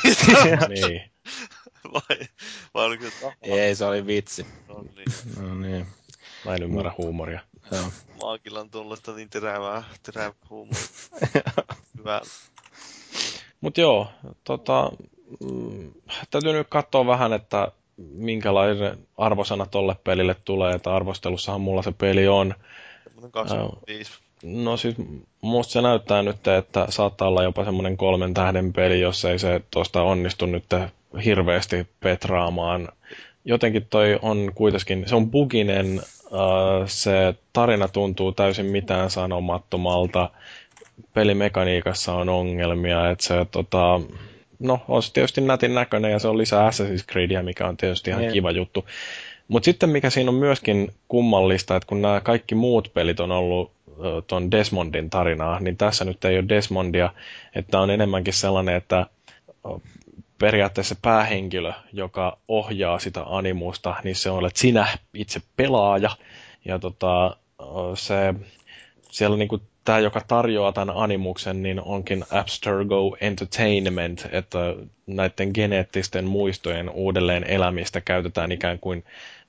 niin. 0.70 1.12
Vai, 1.94 2.28
vai 2.74 2.86
oliko 2.86 3.06
Ei, 3.42 3.76
se 3.76 3.86
oli 3.86 4.08
vitsi. 4.08 4.46
No 4.68 4.86
niin. 4.96 5.40
No 5.40 5.56
niin. 5.56 5.88
Mä 6.46 6.56
en 6.56 6.64
ymmärrä 6.64 6.92
huumoria. 6.98 7.40
Joo. 7.72 7.84
Maakilla 8.22 8.60
on 8.60 8.70
tuollaista 8.70 9.14
niin 9.14 9.30
terävää, 9.30 9.84
terävää 10.04 10.34
huumoria. 10.50 10.84
Hyvä. 11.98 12.22
Mut 13.62 13.78
joo, 13.78 14.08
tota, 14.44 14.92
mm, 15.44 15.94
täytyy 16.32 16.54
nyt 16.54 16.68
katsoa 16.70 17.08
vähän, 17.08 17.34
että 17.34 17.72
minkälainen 17.98 19.08
arvosana 19.18 19.66
tolle 19.66 19.96
pelille 20.04 20.36
tulee, 20.46 20.76
että 20.76 20.96
arvostelussahan 20.96 21.62
mulla 21.62 21.82
se 21.84 21.92
peli 21.92 22.28
on. 22.28 22.54
25. 23.32 24.12
No 24.44 24.78
siis 24.78 24.96
musta 25.42 25.74
se 25.74 25.82
näyttää 25.82 26.24
nyt, 26.24 26.48
että 26.48 26.86
saattaa 26.90 27.28
olla 27.28 27.44
jopa 27.44 27.66
semmoinen 27.66 27.98
kolmen 27.98 28.34
tähden 28.34 28.74
peli, 28.74 29.00
jos 29.00 29.26
ei 29.26 29.40
se 29.40 29.62
tuosta 29.72 30.02
onnistu 30.02 30.46
nyt 30.46 30.66
hirveästi 31.26 31.88
petraamaan. 32.00 32.90
Jotenkin 33.46 33.88
toi 33.90 34.20
on 34.22 34.52
kuitenkin, 34.56 35.04
se 35.08 35.16
on 35.16 35.32
buginen, 35.32 36.02
se 36.86 37.36
tarina 37.54 37.88
tuntuu 37.88 38.32
täysin 38.32 38.66
mitään 38.66 39.10
sanomattomalta, 39.10 40.30
pelimekaniikassa 41.14 42.14
on 42.14 42.30
ongelmia, 42.30 43.10
että 43.10 43.24
se 43.26 43.46
tota, 43.52 44.02
no 44.60 44.80
on 44.88 45.04
se 45.04 45.14
tietysti 45.14 45.42
nätin 45.42 45.76
näköinen 45.76 46.12
ja 46.12 46.20
se 46.20 46.28
on 46.28 46.38
lisää 46.38 46.70
Assassin's 46.70 47.06
Creedia, 47.12 47.44
mikä 47.44 47.68
on 47.68 47.78
tietysti 47.78 48.10
ihan 48.10 48.24
ne. 48.24 48.32
Kiva 48.32 48.52
juttu. 48.52 48.86
Mutta 49.48 49.66
sitten 49.66 49.90
mikä 49.90 50.10
siinä 50.10 50.30
on 50.32 50.36
myöskin 50.36 50.92
kummallista, 51.08 51.76
että 51.76 51.88
kun 51.88 52.02
nämä 52.02 52.22
kaikki 52.22 52.56
muut 52.56 52.92
pelit 52.94 53.20
on 53.20 53.32
ollut 53.32 53.72
tuon 54.28 54.52
Desmondin 54.52 55.10
tarinaa, 55.10 55.60
niin 55.60 55.78
tässä 55.78 56.06
nyt 56.06 56.26
ei 56.26 56.40
ole 56.40 56.50
Desmondia, 56.50 57.10
että 57.56 57.80
on 57.80 57.90
enemmänkin 57.90 58.34
sellainen, 58.34 58.76
että 58.76 59.06
periaatteessa 60.40 60.96
päähenkilö, 61.02 61.74
joka 61.94 62.38
ohjaa 62.48 63.00
sitä 63.00 63.24
animusta, 63.26 63.96
niin 64.04 64.16
se 64.16 64.30
olet 64.30 64.56
sinä 64.56 64.88
itse 65.14 65.42
pelaaja. 65.56 66.10
Ja 66.66 66.80
tota, 66.80 67.38
se, 67.96 68.34
siellä 69.12 69.38
niinku 69.38 69.62
tämä, 69.86 70.00
joka 70.00 70.22
tarjoaa 70.28 70.72
tämän 70.72 70.96
animuksen, 70.96 71.64
niin 71.64 71.82
onkin 71.82 72.26
Abstergo 72.32 73.18
Entertainment, 73.22 74.28
että 74.32 74.60
näiden 75.08 75.52
geneettisten 75.54 76.26
muistojen 76.26 76.90
uudelleen 76.90 77.44
elämistä 77.44 78.02
käytetään 78.02 78.52
ikään 78.52 78.80
kuin 78.80 79.04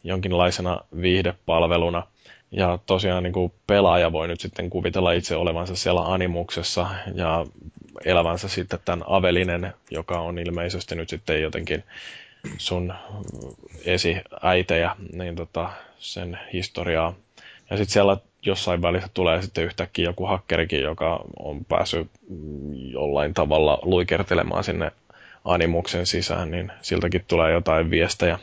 jonkinlaisena 0.04 0.80
viihdepalveluna– 1.00 2.02
ja 2.50 2.78
tosiaan 2.86 3.22
niin 3.22 3.32
kuin 3.32 3.52
pelaaja 3.66 4.12
voi 4.12 4.28
nyt 4.28 4.40
sitten 4.40 4.70
kuvitella 4.70 5.12
itse 5.12 5.36
olevansa 5.36 5.76
siellä 5.76 6.00
animuksessa 6.00 6.86
ja 7.14 7.46
elävänsä 8.04 8.48
sitten 8.48 8.78
tämän 8.84 9.04
Avelinen, 9.06 9.72
joka 9.90 10.20
on 10.20 10.38
ilmeisesti 10.38 10.94
nyt 10.94 11.08
sitten 11.08 11.42
jotenkin 11.42 11.84
sun 12.58 12.94
esiäitejä, 13.84 14.96
niin 15.12 15.36
tota, 15.36 15.70
sen 15.98 16.38
historiaa. 16.52 17.14
Ja 17.70 17.76
sitten 17.76 17.92
siellä 17.92 18.16
jossain 18.42 18.82
välissä 18.82 19.08
tulee 19.14 19.42
sitten 19.42 19.64
yhtäkkiä 19.64 20.04
joku 20.04 20.26
hakkerikin, 20.26 20.80
joka 20.80 21.24
on 21.38 21.64
päässyt 21.64 22.10
jollain 22.92 23.34
tavalla 23.34 23.78
luikertelemaan 23.82 24.64
sinne 24.64 24.92
animuksen 25.44 26.06
sisään, 26.06 26.50
niin 26.50 26.72
siltäkin 26.82 27.24
tulee 27.28 27.52
jotain 27.52 27.90
viestejä. 27.90 28.38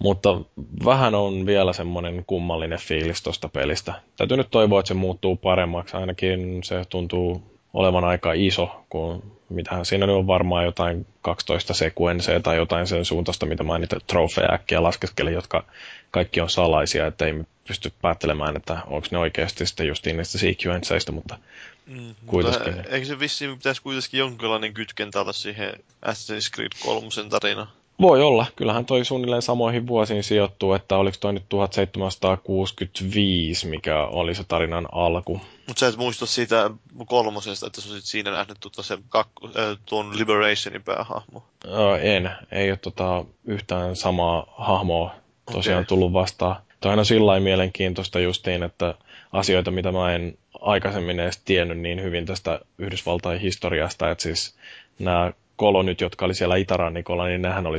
Mutta 0.00 0.40
vähän 0.84 1.14
on 1.14 1.46
vielä 1.46 1.72
semmoinen 1.72 2.24
kummallinen 2.26 2.78
fiilis 2.78 3.22
tuosta 3.22 3.48
pelistä. 3.48 3.94
Täytyy 4.16 4.36
nyt 4.36 4.50
toivoa, 4.50 4.80
että 4.80 4.88
se 4.88 4.94
muuttuu 4.94 5.36
paremmaksi. 5.36 5.96
Ainakin 5.96 6.64
se 6.64 6.84
tuntuu 6.88 7.42
olevan 7.74 8.04
aika 8.04 8.32
iso, 8.32 8.84
kun 8.88 9.22
mitähän 9.48 9.86
siinä 9.86 10.06
nyt 10.06 10.16
on 10.16 10.26
varmaan 10.26 10.64
jotain 10.64 11.06
12 11.22 11.74
sekuensseja 11.74 12.40
tai 12.40 12.56
jotain 12.56 12.86
sen 12.86 13.04
suuntaista, 13.04 13.46
mitä 13.46 13.62
mä 13.62 13.78
niitä 13.78 13.96
trofeja 14.06 14.52
äkkiä 14.52 14.82
laskeskelin, 14.82 15.34
jotka 15.34 15.64
kaikki 16.10 16.40
on 16.40 16.50
salaisia, 16.50 17.06
että 17.06 17.26
ei 17.26 17.34
pysty 17.68 17.92
päättelemään, 18.02 18.56
että 18.56 18.78
onko 18.86 19.06
ne 19.10 19.18
oikeasti 19.18 19.66
sitten 19.66 19.86
justiin 19.86 20.16
niistä 20.16 20.38
sequensseista, 20.38 21.12
mutta 21.12 21.38
mm, 21.86 22.14
kuitenkin. 22.26 22.74
Mutta 22.74 22.90
eikö 22.90 23.06
se 23.06 23.18
vissiin 23.18 23.56
pitäisi 23.56 23.82
kuitenkin 23.82 24.18
jonkinlainen 24.18 24.74
kytkentä 24.74 25.20
olla 25.20 25.32
siihen 25.32 25.72
Assassin's 26.06 26.54
Creed 26.54 26.72
3 26.84 27.08
tarinaan? 27.30 27.68
Voi 28.00 28.22
olla. 28.22 28.46
Kyllähän 28.56 28.86
toi 28.86 29.04
suunnilleen 29.04 29.42
samoihin 29.42 29.86
vuosiin 29.86 30.22
sijoittuu, 30.22 30.72
että 30.72 30.96
oliko 30.96 31.16
toi 31.20 31.32
nyt 31.32 31.48
1765, 31.48 33.66
mikä 33.66 34.04
oli 34.04 34.34
se 34.34 34.44
tarinan 34.44 34.88
alku. 34.92 35.40
Mutta 35.66 35.80
sä 35.80 35.88
et 35.88 35.96
muista 35.96 36.26
siitä 36.26 36.70
kolmosesta, 37.06 37.66
että 37.66 37.80
sä 37.80 37.90
olisit 37.90 38.06
siinä 38.06 38.30
nähnyt 38.30 38.56
tuota 38.60 38.82
se 38.82 38.98
kakku, 39.08 39.46
äh, 39.46 39.52
tuon 39.86 40.18
Liberationin 40.18 40.82
päähahmo. 40.82 41.44
Öö, 41.64 41.98
en. 41.98 42.30
Ei 42.52 42.70
ole 42.70 42.76
tota 42.76 43.24
yhtään 43.44 43.96
samaa 43.96 44.54
hahmoa 44.56 45.14
tosiaan 45.52 45.80
okay. 45.80 45.86
tullut 45.86 46.12
vastaan. 46.12 46.56
Tämä 46.56 46.90
on 46.90 46.92
aina 46.92 47.04
sillä 47.04 47.40
mielenkiintoista 47.40 48.20
justiin, 48.20 48.62
että 48.62 48.94
asioita, 49.32 49.70
mitä 49.70 49.92
mä 49.92 50.14
en 50.14 50.38
aikaisemmin 50.60 51.20
edes 51.20 51.42
tiennyt 51.44 51.78
niin 51.78 52.02
hyvin 52.02 52.26
tästä 52.26 52.60
Yhdysvaltain 52.78 53.40
historiasta, 53.40 54.10
että 54.10 54.22
siis 54.22 54.56
nämä 54.98 55.32
kolonit, 55.60 56.00
jotka 56.00 56.24
oli 56.24 56.34
siellä 56.34 56.56
itärannikolla, 56.56 57.26
niin 57.26 57.42
nehän 57.42 57.66
oli 57.66 57.78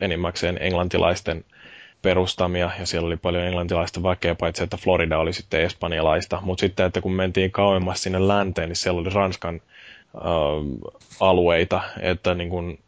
enimmäkseen 0.00 0.58
englantilaisten 0.60 1.44
perustamia, 2.02 2.70
ja 2.78 2.86
siellä 2.86 3.06
oli 3.06 3.16
paljon 3.16 3.44
englantilaista 3.44 4.02
väkeä, 4.02 4.34
paitsi 4.34 4.62
että 4.62 4.76
Florida 4.76 5.18
oli 5.18 5.32
sitten 5.32 5.60
espanjalaista. 5.60 6.40
Mutta 6.40 6.60
sitten, 6.60 6.86
että 6.86 7.00
kun 7.00 7.12
mentiin 7.12 7.50
kauemmas 7.50 8.02
sinne 8.02 8.28
länteen, 8.28 8.68
niin 8.68 8.76
siellä 8.76 9.00
oli 9.00 9.10
Ranskan 9.10 9.54
äh, 9.54 10.20
alueita, 11.20 11.80
että 12.00 12.34
niin 12.34 12.50
kun 12.50 12.78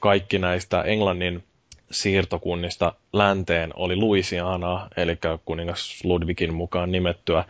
kaikki 0.00 0.38
näistä 0.38 0.82
Englannin 0.82 1.44
siirtokunnista 1.90 2.92
länteen 3.12 3.70
oli 3.76 3.96
Louisiana, 3.96 4.88
eli 4.96 5.18
kuningas 5.44 6.04
Ludwigin 6.04 6.54
mukaan 6.54 6.92
nimettyä. 6.92 7.44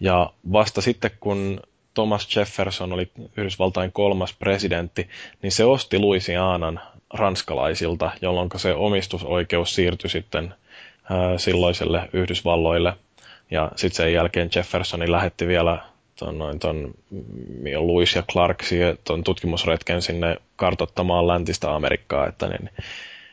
Ja 0.00 0.30
vasta 0.52 0.80
sitten, 0.80 1.10
kun 1.20 1.60
Thomas 1.94 2.36
Jefferson 2.36 2.92
oli 2.92 3.10
Yhdysvaltain 3.36 3.92
kolmas 3.92 4.34
presidentti, 4.38 5.08
niin 5.42 5.52
se 5.52 5.64
osti 5.64 5.98
Louisianan 5.98 6.80
ranskalaisilta, 7.14 8.10
jolloin 8.22 8.50
se 8.56 8.74
omistusoikeus 8.74 9.74
siirtyi 9.74 10.10
sitten 10.10 10.54
ää, 11.10 11.38
silloiselle 11.38 12.08
Yhdysvalloille. 12.12 12.92
Ja 13.50 13.70
sitten 13.76 13.96
sen 13.96 14.12
jälkeen 14.12 14.50
Jeffersoni 14.54 15.10
lähetti 15.10 15.46
vielä 15.46 15.78
ton, 16.18 16.38
noin, 16.38 16.58
ton 16.58 16.94
Louis 17.76 18.14
ja 18.14 18.22
Clark 18.32 18.62
ton 19.04 19.24
tutkimusretken 19.24 20.02
sinne 20.02 20.36
kartottamaan 20.56 21.26
läntistä 21.26 21.74
Amerikkaa, 21.74 22.26
että 22.26 22.48
niin, 22.48 22.70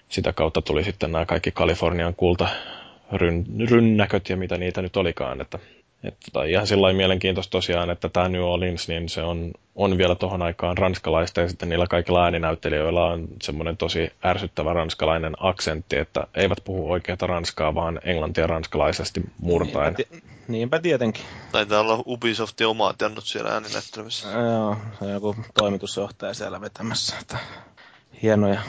sitä 0.09 0.33
kautta 0.33 0.61
tuli 0.61 0.83
sitten 0.83 1.11
nämä 1.11 1.25
kaikki 1.25 1.51
Kalifornian 1.51 2.15
kulta 2.15 2.47
rynnäköt 3.69 4.29
ja 4.29 4.37
mitä 4.37 4.57
niitä 4.57 4.81
nyt 4.81 4.97
olikaan, 4.97 5.41
että 5.41 5.59
että 6.03 6.19
tota, 6.31 6.45
ihan 6.45 6.67
sillä 6.67 6.93
mielenkiintoista 6.93 7.51
tosiaan, 7.51 7.89
että 7.89 8.09
tämä 8.09 8.29
New 8.29 8.41
Orleans, 8.41 8.87
niin 8.87 9.09
se 9.09 9.21
on, 9.21 9.51
on 9.75 9.97
vielä 9.97 10.15
tuohon 10.15 10.41
aikaan 10.41 10.77
ranskalaista 10.77 11.41
ja 11.41 11.49
sitten 11.49 11.69
niillä 11.69 11.87
kaikilla 11.87 12.23
ääninäyttelijöillä 12.23 13.05
on 13.05 13.27
semmoinen 13.41 13.77
tosi 13.77 14.11
ärsyttävä 14.25 14.73
ranskalainen 14.73 15.33
aksentti, 15.39 15.97
että 15.97 16.27
eivät 16.35 16.57
puhu 16.63 16.91
oikeata 16.91 17.27
ranskaa, 17.27 17.75
vaan 17.75 17.99
englantia 18.03 18.47
ranskalaisesti 18.47 19.21
murtaen. 19.39 19.95
Niinpä, 19.97 20.27
niinpä 20.47 20.79
tietenkin. 20.79 21.23
Taitaa 21.51 21.79
olla 21.79 22.03
Ubisoftin 22.07 22.67
omat 22.67 23.01
jannut 23.01 23.23
siellä 23.23 23.49
ääninäyttelemässä. 23.53 24.31
Joo, 24.31 24.77
se 24.99 25.05
on 25.05 25.11
joku 25.11 25.35
toimitusjohtaja 25.59 26.33
siellä 26.33 26.61
vetämässä. 26.61 27.15
Että 27.21 27.37
hienoja 28.21 28.61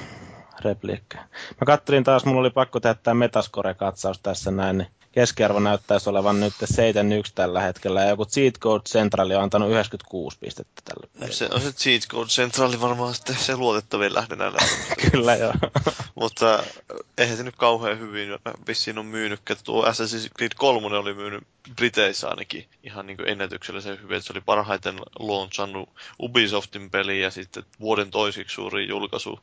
repliikkejä. 0.64 1.22
Mä 1.60 1.64
kattelin 1.66 2.04
taas, 2.04 2.24
mulla 2.24 2.40
oli 2.40 2.50
pakko 2.50 2.80
tehdä 2.80 2.94
tämä 3.02 3.14
Metascore-katsaus 3.14 4.20
tässä 4.22 4.50
näin, 4.50 4.78
niin 4.78 4.88
keskiarvo 5.12 5.60
näyttäisi 5.60 6.10
olevan 6.10 6.40
nyt 6.40 6.54
71 6.64 7.32
tällä 7.34 7.60
hetkellä, 7.60 8.00
ja 8.00 8.08
joku 8.08 8.26
Cheat 8.26 8.58
Code 8.58 8.84
Centrali 8.88 9.34
on 9.34 9.42
antanut 9.42 9.70
96 9.70 10.38
pistettä 10.38 10.82
tälle 10.84 11.08
pelille. 11.12 11.32
Se 11.34 11.48
on 11.52 11.60
se 11.60 11.72
Cheat 11.72 12.02
Code 12.08 12.28
Centrali 12.28 12.80
varmaan 12.80 13.14
sitten 13.14 13.36
se 13.36 13.56
luotettavin 13.56 14.14
lähde 14.14 14.36
näillä. 14.36 14.58
Kyllä 15.10 15.36
joo. 15.36 15.52
Mutta 16.14 16.64
eihän 17.18 17.36
se 17.36 17.42
nyt 17.42 17.56
kauhean 17.56 17.98
hyvin 17.98 18.28
vissiin 18.66 18.98
on 18.98 19.06
myynyt, 19.06 19.40
että 19.50 19.64
tuo 19.64 19.84
Assassin's 19.84 20.28
Creed 20.36 20.52
3 20.56 20.86
oli 20.96 21.14
myynyt 21.14 21.42
Briteissä 21.76 22.28
ainakin 22.28 22.66
ihan 22.82 23.06
niin 23.06 23.28
ennätyksellisen 23.28 24.02
hyvin, 24.02 24.16
että 24.16 24.26
se 24.26 24.32
oli 24.32 24.40
parhaiten 24.40 24.98
launchannut 25.18 25.88
Ubisoftin 26.20 26.90
peli 26.90 27.20
ja 27.20 27.30
sitten 27.30 27.64
vuoden 27.80 28.10
toisiksi 28.10 28.54
suuri 28.54 28.88
julkaisu 28.88 29.40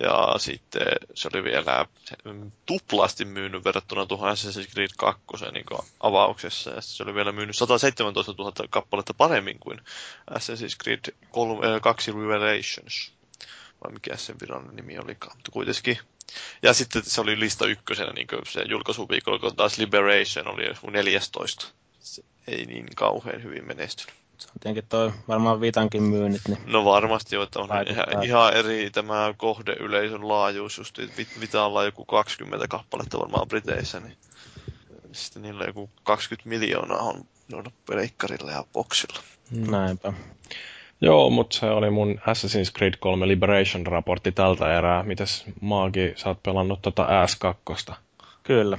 ja 0.00 0.34
sitten 0.38 0.82
se 1.14 1.28
oli 1.34 1.44
vielä 1.44 1.86
tuplasti 2.66 3.24
myynyt 3.24 3.64
verrattuna 3.64 4.06
tuohon 4.06 4.32
Assassin's 4.32 4.72
Creed 4.72 4.83
2 4.96 5.22
niin 5.52 5.64
avauksessa. 6.00 6.70
Ja 6.70 6.80
se 6.80 7.02
oli 7.02 7.14
vielä 7.14 7.32
myynyt 7.32 7.56
117 7.56 8.34
000 8.38 8.52
kappaletta 8.70 9.14
paremmin 9.14 9.58
kuin 9.58 9.80
Assassin's 10.30 10.76
Creed 10.82 11.14
3, 11.30 11.80
2 11.80 12.10
äh, 12.10 12.16
Revelations. 12.16 13.12
Vai 13.84 13.92
mikä 13.92 14.16
sen 14.16 14.36
virallinen 14.40 14.76
nimi 14.76 14.98
olikaan. 14.98 15.36
Mutta 15.36 15.52
kuitenkin. 15.52 15.98
Ja 16.62 16.74
sitten 16.74 17.02
se 17.04 17.20
oli 17.20 17.40
lista 17.40 17.66
ykkösenä 17.66 18.12
niin 18.12 18.26
se 18.48 18.62
julkaisuviikolla, 18.68 19.38
kun 19.38 19.56
taas 19.56 19.78
Liberation 19.78 20.48
oli 20.48 20.92
14. 20.92 21.66
Se 22.00 22.22
ei 22.46 22.66
niin 22.66 22.86
kauhean 22.96 23.42
hyvin 23.42 23.66
menestynyt. 23.66 24.14
Se 24.38 24.48
on 24.48 24.60
tietenkin 24.60 24.88
toi 24.88 25.12
varmaan 25.28 25.60
viitankin 25.60 26.02
myynnit. 26.02 26.42
Niin 26.48 26.58
no 26.66 26.84
varmasti 26.84 27.36
jo, 27.36 27.42
että 27.42 27.60
on 27.60 27.68
ihan, 27.88 28.24
ihan, 28.24 28.54
eri 28.54 28.90
tämä 28.90 29.34
kohdeyleisön 29.36 30.28
laajuus, 30.28 30.78
just 30.78 30.98
mitä 31.40 31.64
ollaan 31.64 31.86
joku 31.86 32.04
20 32.04 32.68
kappaletta 32.68 33.18
varmaan 33.18 33.48
Briteissä, 33.48 34.00
niin 34.00 34.16
sitten 35.14 35.42
niillä 35.42 35.64
joku 35.64 35.90
20 36.02 36.48
miljoonaa 36.48 36.98
on 36.98 37.24
noilla 37.52 37.70
pelikkarilla 37.86 38.50
ja 38.50 38.64
boksilla. 38.72 39.20
Näinpä. 39.50 40.12
Joo, 41.00 41.30
mutta 41.30 41.56
se 41.56 41.66
oli 41.66 41.90
mun 41.90 42.18
Assassin's 42.18 42.72
Creed 42.76 42.94
3 43.00 43.26
Liberation-raportti 43.28 44.32
tältä 44.32 44.78
erää. 44.78 45.02
Mites 45.02 45.44
Maagi, 45.60 46.12
sä 46.16 46.28
oot 46.28 46.42
pelannut 46.42 46.82
tota 46.82 47.06
S2? 47.26 47.94
Kyllä. 48.42 48.78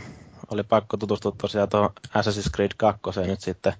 Oli 0.51 0.63
pakko 0.63 0.97
tutustua 0.97 1.35
tosiaan 1.37 1.69
tuohon 1.69 1.89
Assassin's 2.07 2.51
Creed 2.55 2.71
2 2.77 3.01
nyt 3.27 3.41
sitten 3.41 3.73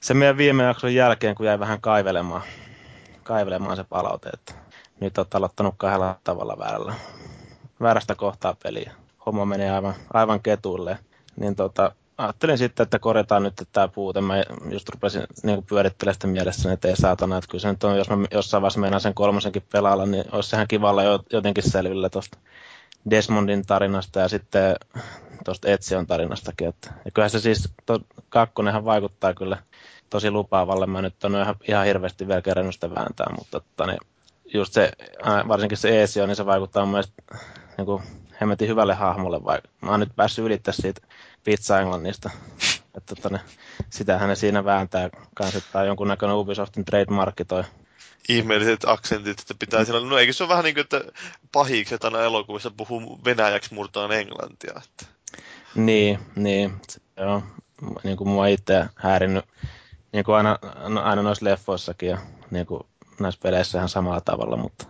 sen 0.00 0.16
meidän 0.16 0.36
viime 0.36 0.62
jakson 0.62 0.94
jälkeen, 0.94 1.34
kun 1.34 1.46
jäi 1.46 1.58
vähän 1.58 1.80
kaivelemaan, 1.80 2.42
kaivelemaan 3.22 3.76
se 3.76 3.84
palaute, 3.84 4.28
että 4.28 4.54
nyt 5.00 5.18
olet 5.18 5.34
aloittanut 5.34 5.74
kahdella 5.76 6.18
tavalla 6.24 6.58
väärällä, 6.58 6.94
väärästä 7.80 8.14
kohtaa 8.14 8.56
peliä. 8.62 8.92
Homma 9.26 9.44
menee 9.44 9.70
aivan, 9.70 9.94
aivan 10.12 10.40
ketuille. 10.40 10.98
Niin 11.40 11.56
tota, 11.56 11.92
ajattelin 12.18 12.58
sitten, 12.58 12.84
että 12.84 12.98
korjataan 12.98 13.42
nyt 13.42 13.62
tämä 13.72 13.88
puute. 13.88 14.20
Mä 14.20 14.42
just 14.70 14.88
rupesin 14.88 15.22
niin 15.42 15.64
pyörittelemään 15.64 16.14
sitä 16.14 16.26
mielessä, 16.26 16.72
että 16.72 16.88
ei 16.88 16.96
saatana, 16.96 17.38
että 17.38 17.50
kyllä 17.50 17.62
se 17.62 17.68
nyt 17.68 17.84
on, 17.84 17.96
jos 17.96 18.10
mä 18.10 18.16
jossain 18.30 18.62
vaiheessa 18.62 18.80
meinaan 18.80 19.00
sen 19.00 19.14
kolmosenkin 19.14 19.62
pelailla, 19.72 20.06
niin 20.06 20.24
olisi 20.32 20.48
sehän 20.48 20.68
kivalla 20.68 21.02
jotenkin 21.32 21.70
selvillä 21.70 22.08
tuosta 22.08 22.38
Desmondin 23.10 23.66
tarinasta 23.66 24.20
ja 24.20 24.28
sitten 24.28 24.76
tuosta 25.44 25.68
Etsion 25.68 26.06
tarinastakin. 26.06 26.68
Että, 26.68 26.92
ja 27.04 27.10
kyllähän 27.10 27.30
se 27.30 27.40
siis, 27.40 27.68
to, 27.86 28.00
kakkonenhan 28.28 28.84
vaikuttaa 28.84 29.34
kyllä 29.34 29.56
tosi 30.10 30.30
lupaavalle. 30.30 30.86
Mä 30.86 31.02
nyt 31.02 31.24
on 31.24 31.34
ihan, 31.34 31.56
ihan 31.68 31.86
hirveästi 31.86 32.28
vielä 32.28 32.42
kerännyt 32.42 32.74
sitä 32.74 32.94
vääntää, 32.94 33.26
mutta 33.38 33.60
tota, 33.60 33.86
niin 33.86 33.98
just 34.54 34.72
se, 34.72 34.92
varsinkin 35.48 35.78
se 35.78 36.00
Eesio, 36.00 36.26
niin 36.26 36.36
se 36.36 36.46
vaikuttaa 36.46 36.84
mun 36.84 36.92
mielestä 36.92 37.22
niin 37.76 37.86
kuin 37.86 38.02
hemmetin 38.40 38.68
hyvälle 38.68 38.94
hahmolle. 38.94 39.44
Vai, 39.44 39.58
mä 39.80 39.90
oon 39.90 40.00
nyt 40.00 40.16
päässyt 40.16 40.44
ylittää 40.44 40.74
siitä 40.74 41.00
pizza 41.48 41.80
englannista. 41.80 42.30
että 42.96 43.14
tota, 43.14 43.28
niin, 43.28 43.40
sitähän 43.90 44.28
ne 44.28 44.34
siinä 44.34 44.64
vääntää 44.64 45.10
kanssa, 45.34 45.58
että 45.58 45.84
jonkunnäköinen 45.84 46.36
Ubisoftin 46.36 46.84
trademarkki 46.84 47.44
toi 47.44 47.64
ihmeelliset 48.28 48.80
aksentit, 48.86 49.40
että 49.40 49.54
pitää 49.58 49.84
siellä, 49.84 50.08
no 50.08 50.18
eikö 50.18 50.32
se 50.32 50.44
ole 50.44 50.48
vähän 50.48 50.64
niin 50.64 50.74
kuin, 50.74 50.82
että 50.82 51.00
pahikset 51.52 52.04
aina 52.04 52.22
elokuvissa 52.22 52.70
puhuu 52.70 53.20
venäjäksi 53.24 53.74
murtaan 53.74 54.12
englantia. 54.12 54.72
Että. 54.84 55.06
Niin, 55.74 56.18
niin, 56.36 56.80
se 56.88 57.00
on 57.24 57.42
niin 58.04 58.16
kuin 58.16 58.28
mua 58.28 58.46
itse 58.46 58.86
häirinnyt 58.94 59.44
niin 60.12 60.24
kuin 60.24 60.36
aina, 60.36 60.58
no, 60.88 61.02
aina 61.02 61.22
noissa 61.22 61.44
leffoissakin 61.44 62.08
ja 62.08 62.18
niin 62.50 62.66
kuin 62.66 62.80
näissä 63.20 63.40
peleissä 63.42 63.78
ihan 63.78 63.88
samalla 63.88 64.20
tavalla, 64.20 64.56
mutta 64.56 64.86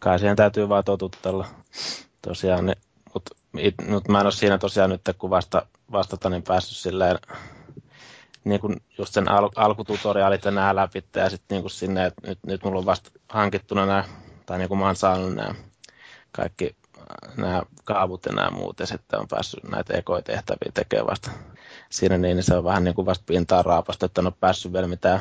kai 0.00 0.18
siihen 0.18 0.36
täytyy 0.36 0.68
vaan 0.68 0.84
totutella 0.84 1.46
tosiaan. 2.22 2.66
Niin, 2.66 2.78
mutta 3.52 3.84
mut 3.84 4.08
mä 4.08 4.20
en 4.20 4.26
ole 4.26 4.32
siinä 4.32 4.58
tosiaan 4.58 4.90
nyt, 4.90 5.00
kun 5.18 5.30
vasta, 5.30 5.66
vastata, 5.92 6.30
niin 6.30 6.42
päässyt 6.42 6.76
silleen 6.76 7.18
niin 8.44 8.60
kuin 8.60 8.76
just 8.98 9.14
sen 9.14 9.30
al- 9.30 9.50
alkututoriaalit 9.56 10.44
ja 10.44 10.50
nämä 10.50 10.76
läpi 10.76 11.04
ja 11.16 11.30
sitten 11.30 11.56
niin 11.56 11.62
kuin 11.62 11.70
sinne, 11.70 12.06
että 12.06 12.28
nyt, 12.28 12.38
nyt 12.46 12.64
mulla 12.64 12.78
on 12.78 12.86
vasta 12.86 13.10
hankittuna 13.28 13.86
nämä, 13.86 14.04
tai 14.46 14.58
niin 14.58 14.68
kuin 14.68 14.78
mä 14.78 14.86
oon 14.86 14.96
saanut 14.96 15.34
nämä 15.34 15.54
kaikki 16.32 16.76
nämä 17.36 17.62
kaavut 17.84 18.26
ja 18.26 18.32
nämä 18.32 18.50
muut, 18.50 18.80
ja 18.80 18.86
sitten 18.86 19.20
on 19.20 19.28
päässyt 19.28 19.64
näitä 19.64 19.94
ekotehtäviä 19.94 20.72
tekemään 20.74 21.06
vasta 21.06 21.30
siinä, 21.90 22.18
niin 22.18 22.42
se 22.42 22.54
on 22.54 22.64
vähän 22.64 22.84
niin 22.84 22.94
kuin 22.94 23.06
vasta 23.06 23.24
pintaan 23.26 23.64
raapasta, 23.64 24.06
että 24.06 24.20
en 24.20 24.26
ole 24.26 24.34
päässyt 24.40 24.72
vielä 24.72 24.86
mitään, 24.86 25.20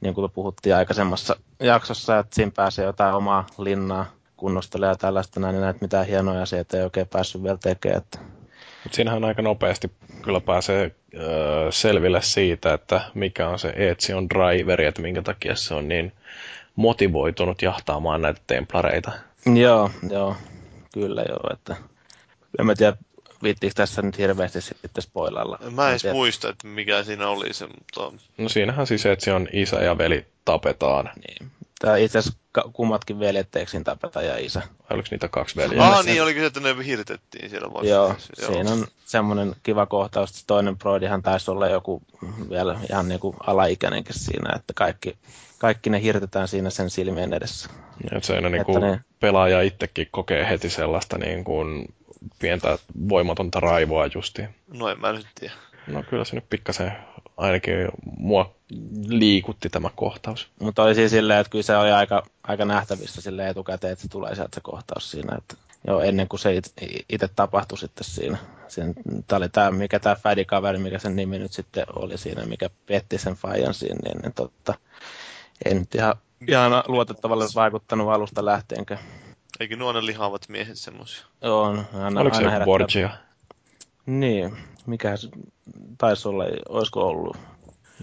niin 0.00 0.14
kuin 0.14 0.30
puhuttiin 0.30 0.76
aikaisemmassa 0.76 1.36
jaksossa, 1.60 2.18
että 2.18 2.34
siinä 2.34 2.52
pääsee 2.56 2.84
jotain 2.84 3.14
omaa 3.14 3.46
linnaa 3.58 4.06
kunnostelemaan 4.36 4.92
ja 4.92 4.96
tällaista 4.96 5.40
näin, 5.40 5.52
niin 5.52 5.62
näitä 5.62 5.78
mitään 5.80 6.06
hienoja 6.06 6.42
asioita 6.42 6.76
ei 6.76 6.82
oikein 6.82 7.08
päässyt 7.08 7.42
vielä 7.42 7.58
tekemään. 7.62 7.98
Että... 8.02 8.18
Mut 8.84 8.94
siinähän 8.94 9.24
aika 9.24 9.42
nopeasti 9.42 9.90
kyllä 10.22 10.40
pääsee 10.40 10.94
öö, 11.14 11.72
selville 11.72 12.22
siitä, 12.22 12.74
että 12.74 13.00
mikä 13.14 13.48
on 13.48 13.58
se 13.58 13.68
Ezio'n 13.68 14.28
driveri, 14.34 14.86
että 14.86 15.02
minkä 15.02 15.22
takia 15.22 15.56
se 15.56 15.74
on 15.74 15.88
niin 15.88 16.12
motivoitunut 16.76 17.62
jahtaamaan 17.62 18.22
näitä 18.22 18.40
templareita. 18.46 19.12
Joo, 19.54 19.90
joo 20.10 20.36
kyllä 20.94 21.22
joo, 21.28 21.52
että 21.52 21.76
en 22.58 22.66
mä 22.66 22.74
tiedä, 22.74 22.96
viittiinkö 23.42 23.74
tässä 23.74 24.02
nyt 24.02 24.18
hirveästi 24.18 24.60
sitten 24.60 25.02
spoilailla. 25.02 25.58
Mä 25.70 25.88
en 25.88 25.90
edes 25.90 26.12
muista, 26.12 26.48
että 26.48 26.66
mikä 26.66 27.02
siinä 27.02 27.28
oli 27.28 27.52
se, 27.52 27.66
mutta... 27.66 28.24
No 28.38 28.48
siinähän 28.48 28.86
siis 28.86 29.02
se, 29.02 29.12
että 29.12 29.24
se 29.24 29.32
on 29.32 29.48
isä 29.52 29.76
ja 29.76 29.98
veli 29.98 30.26
tapetaan. 30.44 31.10
Niin. 31.16 31.50
Tää 31.78 31.96
itse 31.96 32.18
asiassa 32.18 32.38
kummatkin 32.72 33.20
veljet 33.20 33.56
eksin 33.56 33.84
tapeta 33.84 34.22
ja 34.22 34.38
isä. 34.38 34.62
Oliko 34.90 35.08
niitä 35.10 35.28
kaksi 35.28 35.56
veljeä? 35.56 35.82
Ah 35.82 36.04
niin, 36.04 36.22
oliko 36.22 36.40
se, 36.40 36.46
että 36.46 36.60
ne 36.60 36.86
hirtettiin 36.86 37.50
siellä 37.50 37.72
vasta. 37.72 37.88
Joo, 37.88 38.16
Joo, 38.38 38.52
siinä 38.52 38.72
on 38.72 38.86
semmoinen 39.04 39.56
kiva 39.62 39.86
kohtaus, 39.86 40.30
että 40.30 40.42
toinen 40.46 40.78
Broidihan 40.78 41.22
taisi 41.22 41.50
olla 41.50 41.68
joku 41.68 42.02
vielä 42.50 42.80
ihan 42.90 43.08
niinku 43.08 43.36
alaikäinenkin 43.46 44.18
siinä, 44.18 44.56
että 44.56 44.72
kaikki, 44.74 45.16
kaikki 45.58 45.90
ne 45.90 46.02
hirtetään 46.02 46.48
siinä 46.48 46.70
sen 46.70 46.90
silmien 46.90 47.34
edessä. 47.34 47.70
Ja 48.10 48.20
se 48.20 48.34
aina 48.34 48.48
niin 48.48 48.64
kuin 48.64 48.80
ne... 48.80 49.00
pelaaja 49.20 49.62
itsekin 49.62 50.08
kokee 50.10 50.48
heti 50.48 50.70
sellaista 50.70 51.18
niin 51.18 51.44
kuin 51.44 51.94
pientä 52.38 52.78
voimatonta 53.08 53.60
raivoa 53.60 54.06
justiin. 54.14 54.48
No 54.68 54.88
en 54.88 55.00
mä 55.00 55.12
nyt 55.12 55.26
tiedä. 55.40 55.54
No 55.86 56.02
kyllä 56.02 56.24
se 56.24 56.34
nyt 56.34 56.50
pikkasen 56.50 56.92
ainakin 57.36 57.88
mua 58.18 58.54
liikutti 59.06 59.70
tämä 59.70 59.90
kohtaus. 59.96 60.48
Mutta 60.60 60.82
oli 60.82 60.94
siis 60.94 61.10
silleen, 61.10 61.40
että 61.40 61.50
kyllä 61.50 61.62
se 61.62 61.76
oli 61.76 61.92
aika, 61.92 62.22
aika 62.42 62.64
nähtävissä 62.64 63.20
sille 63.20 63.48
etukäteen, 63.48 63.92
että 63.92 64.02
se 64.02 64.08
tulee 64.08 64.34
sieltä 64.34 64.54
se 64.54 64.60
kohtaus 64.60 65.10
siinä. 65.10 65.36
Että 65.38 65.54
jo 65.86 66.00
ennen 66.00 66.28
kuin 66.28 66.40
se 66.40 66.60
itse 67.08 67.28
tapahtui 67.36 67.78
sitten 67.78 68.04
siinä. 68.04 68.38
tämä 69.26 69.38
oli 69.38 69.48
tämä, 69.48 69.70
mikä 69.70 69.98
tämä 69.98 70.14
Fädi-kaveri, 70.14 70.78
mikä 70.78 70.98
sen 70.98 71.16
nimi 71.16 71.38
nyt 71.38 71.52
sitten 71.52 71.84
oli 71.96 72.18
siinä, 72.18 72.44
mikä 72.44 72.70
petti 72.86 73.18
sen 73.18 73.34
Fajan 73.34 73.74
siinä, 73.74 73.98
niin, 74.04 74.18
niin 74.18 74.32
totta, 74.32 74.74
ei 75.64 75.74
nyt 75.74 75.94
ihan, 75.94 76.14
ihan 76.48 76.84
luotettavalle 76.86 77.44
vaikuttanut 77.54 78.08
alusta 78.08 78.44
lähteenkään. 78.44 79.00
Eikö 79.60 79.76
nuo 79.76 79.92
ne 79.92 80.06
lihavat 80.06 80.48
miehet 80.48 80.78
semmoisia? 80.78 81.24
On. 81.42 81.86
Aina, 81.94 82.20
Oliko 82.20 82.36
aina 82.36 82.58
se 82.58 82.64
Borgia? 82.64 83.10
Niin, 84.06 84.56
mikä 84.86 85.16
se 85.16 85.28
taisi 85.98 86.28
olla, 86.28 86.44
olisiko 86.68 87.08
ollut? 87.08 87.36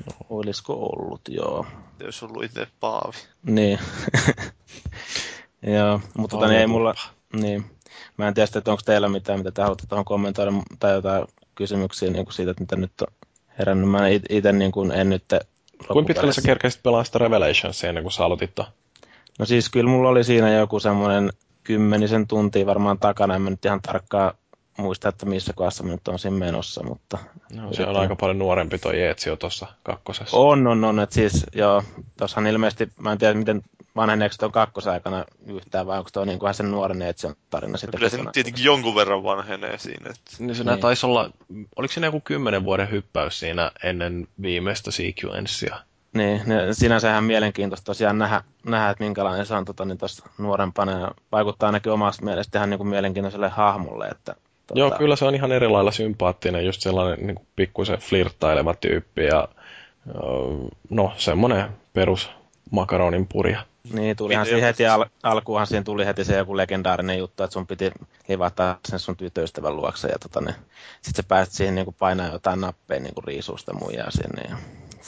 No. 0.06 0.13
Olisiko 0.30 0.74
ollut, 0.74 1.22
joo. 1.30 1.65
Jos 2.00 2.24
ollut 2.24 2.43
itse 2.43 2.67
Paavi. 2.80 3.17
Niin. 3.43 3.80
joo, 5.78 6.02
mutta 6.17 6.36
tota, 6.36 6.48
niin 6.48 6.60
ei 6.60 6.67
mulla... 6.67 6.96
Niin. 7.34 7.65
Mä 8.17 8.28
en 8.28 8.34
tiedä 8.34 8.48
että 8.56 8.72
onko 8.72 8.82
teillä 8.86 9.10
mitään, 9.10 9.39
mitä 9.39 9.52
te 9.52 9.62
haluatte 9.62 9.88
tuohon 9.88 10.06
kommentoida, 10.06 10.52
tai 10.80 10.93
jotain 10.93 11.28
kysymyksiä 11.56 12.12
niin 12.12 12.26
kuin 12.26 12.34
siitä, 12.34 12.52
että 12.52 12.63
mitä 12.63 12.76
nyt 12.76 13.02
on 13.02 13.08
herännyt. 13.60 13.89
Mä 13.89 14.08
itse 14.08 14.52
niin 14.52 14.72
kuin 14.72 14.91
en 14.91 15.10
nyt 15.10 15.24
Kuinka 15.88 16.08
pitkälle 16.08 16.34
sä 16.34 16.41
kerkesit 16.41 16.84
pelaa 16.84 17.04
sitä 17.04 17.19
Revelationsia 17.19 17.89
ennen 17.89 18.04
kuin 18.04 18.12
sä 18.12 18.26
aloitit 18.26 18.52
No 19.39 19.46
siis 19.46 19.69
kyllä 19.69 19.89
mulla 19.89 20.10
oli 20.10 20.24
siinä 20.24 20.54
joku 20.54 20.80
semmoinen 20.80 21.30
kymmenisen 21.63 22.28
tuntia 22.28 22.65
varmaan 22.65 23.00
takana, 23.00 23.36
en 23.36 23.41
mä 23.41 23.50
nyt 23.50 23.65
ihan 23.65 23.82
tarkkaan 23.82 24.34
muista, 24.78 25.10
että 25.10 25.26
missä 25.26 25.54
kohdassa 25.54 25.84
nyt 25.84 26.08
on 26.08 26.20
siinä 26.20 26.38
menossa, 26.38 26.84
mutta... 26.84 27.18
No, 27.54 27.74
se 27.74 27.86
on 27.86 27.98
aika 27.98 28.16
paljon 28.16 28.40
nuorempi 28.40 28.80
toi 28.80 29.02
Eetsio 29.02 29.36
tuossa 29.36 29.68
kakkosessa. 29.84 30.38
On, 30.38 30.68
on, 30.68 30.84
on, 30.84 31.00
että 31.00 31.16
siis 31.16 31.46
joo, 31.56 31.84
tuossahan 32.18 32.48
ilmeisesti, 32.48 32.90
mä 33.00 33.12
en 33.12 33.18
tiedä 33.18 33.34
miten 33.34 33.62
vanheneeko 33.96 34.36
tuon 34.40 34.52
kakkosaikana 34.52 35.26
yhtään, 35.48 35.88
vai 35.88 35.98
onko 35.98 36.10
tuo 36.14 36.26
niin 36.26 36.40
kuin 36.40 36.54
sen 36.54 36.72
nuoren 36.72 37.02
Eetsion 37.02 37.36
tarina 37.50 37.78
sitten? 37.78 37.98
Kyllä 37.98 38.10
se 38.10 38.32
tietenkin 38.34 38.66
jonkun 38.66 38.96
verran 38.96 39.24
vanhenee 39.24 39.78
siinä. 39.78 40.10
Että... 40.10 40.32
Niin 40.40 40.56
se 40.56 40.64
niin. 40.64 40.80
taisi 40.80 41.06
olla, 41.06 41.30
oliko 41.76 41.94
siinä 41.94 42.08
joku 42.08 42.22
kymmenen 42.22 42.64
vuoden 42.64 42.92
hyppäys 42.92 43.40
siinä 43.40 43.72
ennen 43.84 44.28
viimeistä 44.42 44.92
sequencea? 44.92 45.80
Niin, 46.14 46.42
ne, 46.46 46.74
sinänsä 46.74 47.12
ihan 47.12 47.24
mielenkiintoista 47.24 47.86
tosiaan 47.86 48.18
nähdä, 48.18 48.44
nähdä 48.66 48.90
että 48.90 49.04
minkälainen 49.04 49.46
se 49.46 49.54
on 49.54 49.66
tota, 49.66 49.86
niin 49.86 49.98
nuorempana 50.38 51.00
ja 51.00 51.12
vaikuttaa 51.32 51.68
ainakin 51.68 51.92
omasta 51.92 52.26
mielestä 52.26 52.60
ihan 52.60 52.70
niin 52.70 52.78
kuin 52.78 52.88
mielenkiintoiselle 52.88 53.50
hahmolle. 53.50 54.08
Että, 54.08 54.36
tota... 54.67 54.80
Joo, 54.80 54.91
kyllä 54.91 55.15
se 55.15 55.26
on 55.26 55.36
ihan 55.36 55.52
eri 55.52 55.67
lailla 55.67 55.91
sympaattinen, 55.91 56.65
just 56.65 56.82
sellainen 56.82 57.28
niin 57.28 57.36
kuin 57.36 57.47
pikkusen 57.56 57.99
flirttaileva 57.99 58.73
tyyppi 58.73 59.26
ja 59.26 59.47
no 60.89 61.13
semmoinen 61.17 61.69
perus 61.93 62.30
makaronin 62.71 63.28
purja. 63.28 63.63
Niin, 63.93 64.15
tulihan 64.15 64.45
siihen 64.45 64.63
heti 64.63 64.88
al- 64.88 65.06
alkuunhan 65.23 65.67
siihen 65.67 65.84
tuli 65.84 66.06
heti 66.06 66.26
se 66.26 66.38
joku 66.38 66.58
legendaarinen 66.58 67.17
juttu, 67.17 67.43
että 67.43 67.54
sun 67.54 67.67
piti 67.67 67.91
livata 68.28 68.78
sen 68.88 68.99
sun 68.99 69.17
tytöystävän 69.17 69.76
luokse 69.76 70.08
ja 70.08 70.19
tota, 70.19 70.41
niin, 70.41 70.56
sit 71.02 71.15
sä 71.15 71.23
pääsit 71.23 71.54
siihen 71.54 71.76
niin 71.76 71.95
painaa 71.99 72.28
jotain 72.28 72.62
nappeja 72.62 72.99
niin 72.99 73.13
kuin 73.13 73.23
riisuusta 73.23 73.73
muijaa 73.73 74.12
sinne 74.12 74.41
ja 74.49 74.58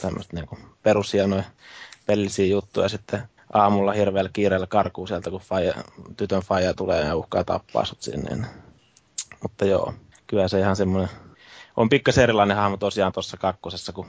tämmöistä 0.02 0.36
niin 0.36 0.70
perushienoja 0.82 1.42
pellisiä 2.06 2.46
juttuja 2.46 2.88
sitten 2.88 3.22
aamulla 3.52 3.92
hirveällä 3.92 4.30
kiireellä 4.32 4.66
karkuu 4.66 5.06
sieltä, 5.06 5.30
kun 5.30 5.40
faija, 5.40 5.74
tytön 6.16 6.42
faija 6.42 6.74
tulee 6.74 7.04
ja 7.04 7.16
uhkaa 7.16 7.44
tappaa 7.44 7.84
sut 7.84 8.02
sinne. 8.02 8.46
Mutta 9.46 9.64
joo, 9.64 9.94
kyllä 10.26 10.48
se 10.48 10.58
ihan 10.58 10.76
semmoinen 10.76 11.10
on 11.76 11.88
pikkasen 11.88 12.24
erilainen 12.24 12.56
hahmo 12.56 12.76
tosiaan 12.76 13.12
tuossa 13.12 13.36
kakkosessa, 13.36 13.92
kun 13.92 14.06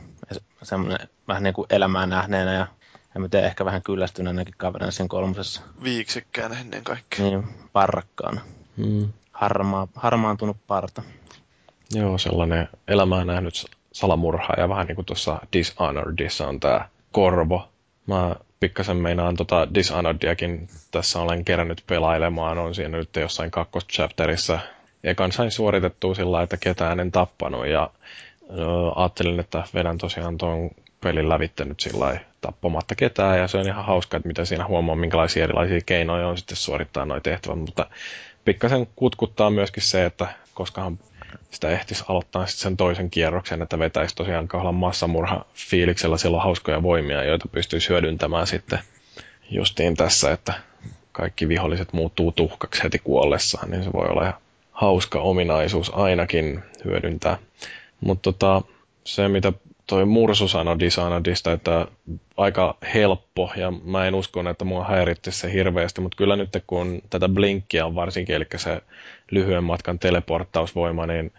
semmoinen 0.63 1.07
vähän 1.27 1.43
niin 1.43 1.53
kuin 1.53 1.65
elämää 1.69 2.05
nähneenä 2.05 2.53
ja 2.53 2.67
en 3.15 3.21
mä 3.21 3.27
tiedä, 3.27 3.47
ehkä 3.47 3.65
vähän 3.65 3.81
kyllästyneenäkin 3.81 4.53
kaverina 4.57 4.91
sen 4.91 5.07
kolmosessa. 5.07 5.61
Viiksekkään 5.83 6.53
ennen 6.53 6.83
kaikkea. 6.83 7.25
Niin, 7.25 7.43
parrakkaana. 7.73 8.41
Hmm. 8.77 9.07
Harmaa, 9.31 9.87
harmaantunut 9.95 10.57
parta. 10.67 11.03
Joo, 11.91 12.17
sellainen 12.17 12.69
elämää 12.87 13.25
nähnyt 13.25 13.65
salamurha 13.91 14.53
ja 14.57 14.69
vähän 14.69 14.87
niin 14.87 14.95
kuin 14.95 15.05
tuossa 15.05 15.39
Dishonoredissa 15.53 16.47
on 16.47 16.59
tämä 16.59 16.89
korvo. 17.11 17.69
Mä 18.07 18.35
pikkasen 18.59 18.97
meinaan 18.97 19.35
tota 19.35 19.73
Dishonorediakin 19.73 20.69
tässä 20.91 21.19
olen 21.19 21.45
kerännyt 21.45 21.83
pelailemaan, 21.87 22.57
on 22.57 22.75
siinä 22.75 22.97
nyt 22.97 23.15
jossain 23.15 23.51
kakkoschapterissa. 23.51 24.59
Ekan 25.07 25.31
sain 25.31 25.51
suoritettua 25.51 26.15
sillä 26.15 26.41
että 26.41 26.57
ketään 26.57 26.99
en 26.99 27.11
tappanut. 27.11 27.67
Ja 27.67 27.89
ö, 28.49 28.55
ajattelin, 28.95 29.39
että 29.39 29.63
vedän 29.73 29.97
tosiaan 29.97 30.37
tuon 30.37 30.69
pelin 31.03 31.29
lävitte 31.29 31.65
nyt 31.65 31.79
sillä 31.79 32.19
tappamatta 32.41 32.95
ketään. 32.95 33.39
Ja 33.39 33.47
se 33.47 33.57
on 33.57 33.67
ihan 33.67 33.85
hauska, 33.85 34.17
että 34.17 34.27
mitä 34.27 34.45
siinä 34.45 34.67
huomaa, 34.67 34.95
minkälaisia 34.95 35.43
erilaisia 35.43 35.79
keinoja 35.85 36.27
on 36.27 36.37
sitten 36.37 36.57
suorittaa 36.57 37.05
noin 37.05 37.21
tehtävät, 37.23 37.59
mutta 37.59 37.85
pikkasen 38.45 38.87
kutkuttaa 38.95 39.49
myöskin 39.49 39.83
se, 39.83 40.05
että 40.05 40.27
koskahan 40.53 40.99
sitä 41.51 41.69
ehtisi 41.69 42.03
aloittaa 42.07 42.45
sitten 42.45 42.63
sen 42.63 42.77
toisen 42.77 43.09
kierroksen, 43.09 43.61
että 43.61 43.79
vetäisi 43.79 44.15
tosiaan 44.15 44.47
kahdella 44.47 44.71
massamurha 44.71 45.45
fiiliksellä 45.53 46.17
silloin 46.17 46.43
hauskoja 46.43 46.83
voimia, 46.83 47.23
joita 47.23 47.47
pystyisi 47.47 47.89
hyödyntämään 47.89 48.47
sitten 48.47 48.79
justiin 49.49 49.95
tässä, 49.95 50.31
että 50.31 50.53
kaikki 51.11 51.47
viholliset 51.47 51.93
muuttuu 51.93 52.31
tuhkaksi 52.31 52.83
heti 52.83 52.99
kuollessaan, 52.99 53.71
niin 53.71 53.83
se 53.83 53.93
voi 53.93 54.07
olla 54.07 54.21
ihan 54.21 54.33
hauska 54.77 55.19
ominaisuus 55.21 55.91
ainakin 55.95 56.63
hyödyntää. 56.85 57.37
Mutta 58.01 58.31
tota, 58.31 58.61
se, 59.03 59.27
mitä 59.27 59.53
toi 59.87 60.05
Mursu 60.05 60.47
sanoi 60.47 60.79
Dishonoredista, 60.79 61.51
että 61.51 61.87
aika 62.37 62.77
helppo, 62.93 63.51
ja 63.55 63.71
mä 63.71 64.07
en 64.07 64.15
usko, 64.15 64.49
että 64.49 64.65
mua 64.65 64.83
häiritti 64.83 65.31
se 65.31 65.53
hirveästi, 65.53 66.01
mutta 66.01 66.15
kyllä 66.15 66.35
nyt 66.35 66.49
kun 66.67 67.01
tätä 67.09 67.29
Blinkkiä 67.29 67.85
on 67.85 67.95
varsinkin, 67.95 68.35
eli 68.35 68.45
se 68.55 68.81
lyhyen 69.31 69.63
matkan 69.63 69.99
teleporttausvoima, 69.99 71.05
niin 71.05 71.33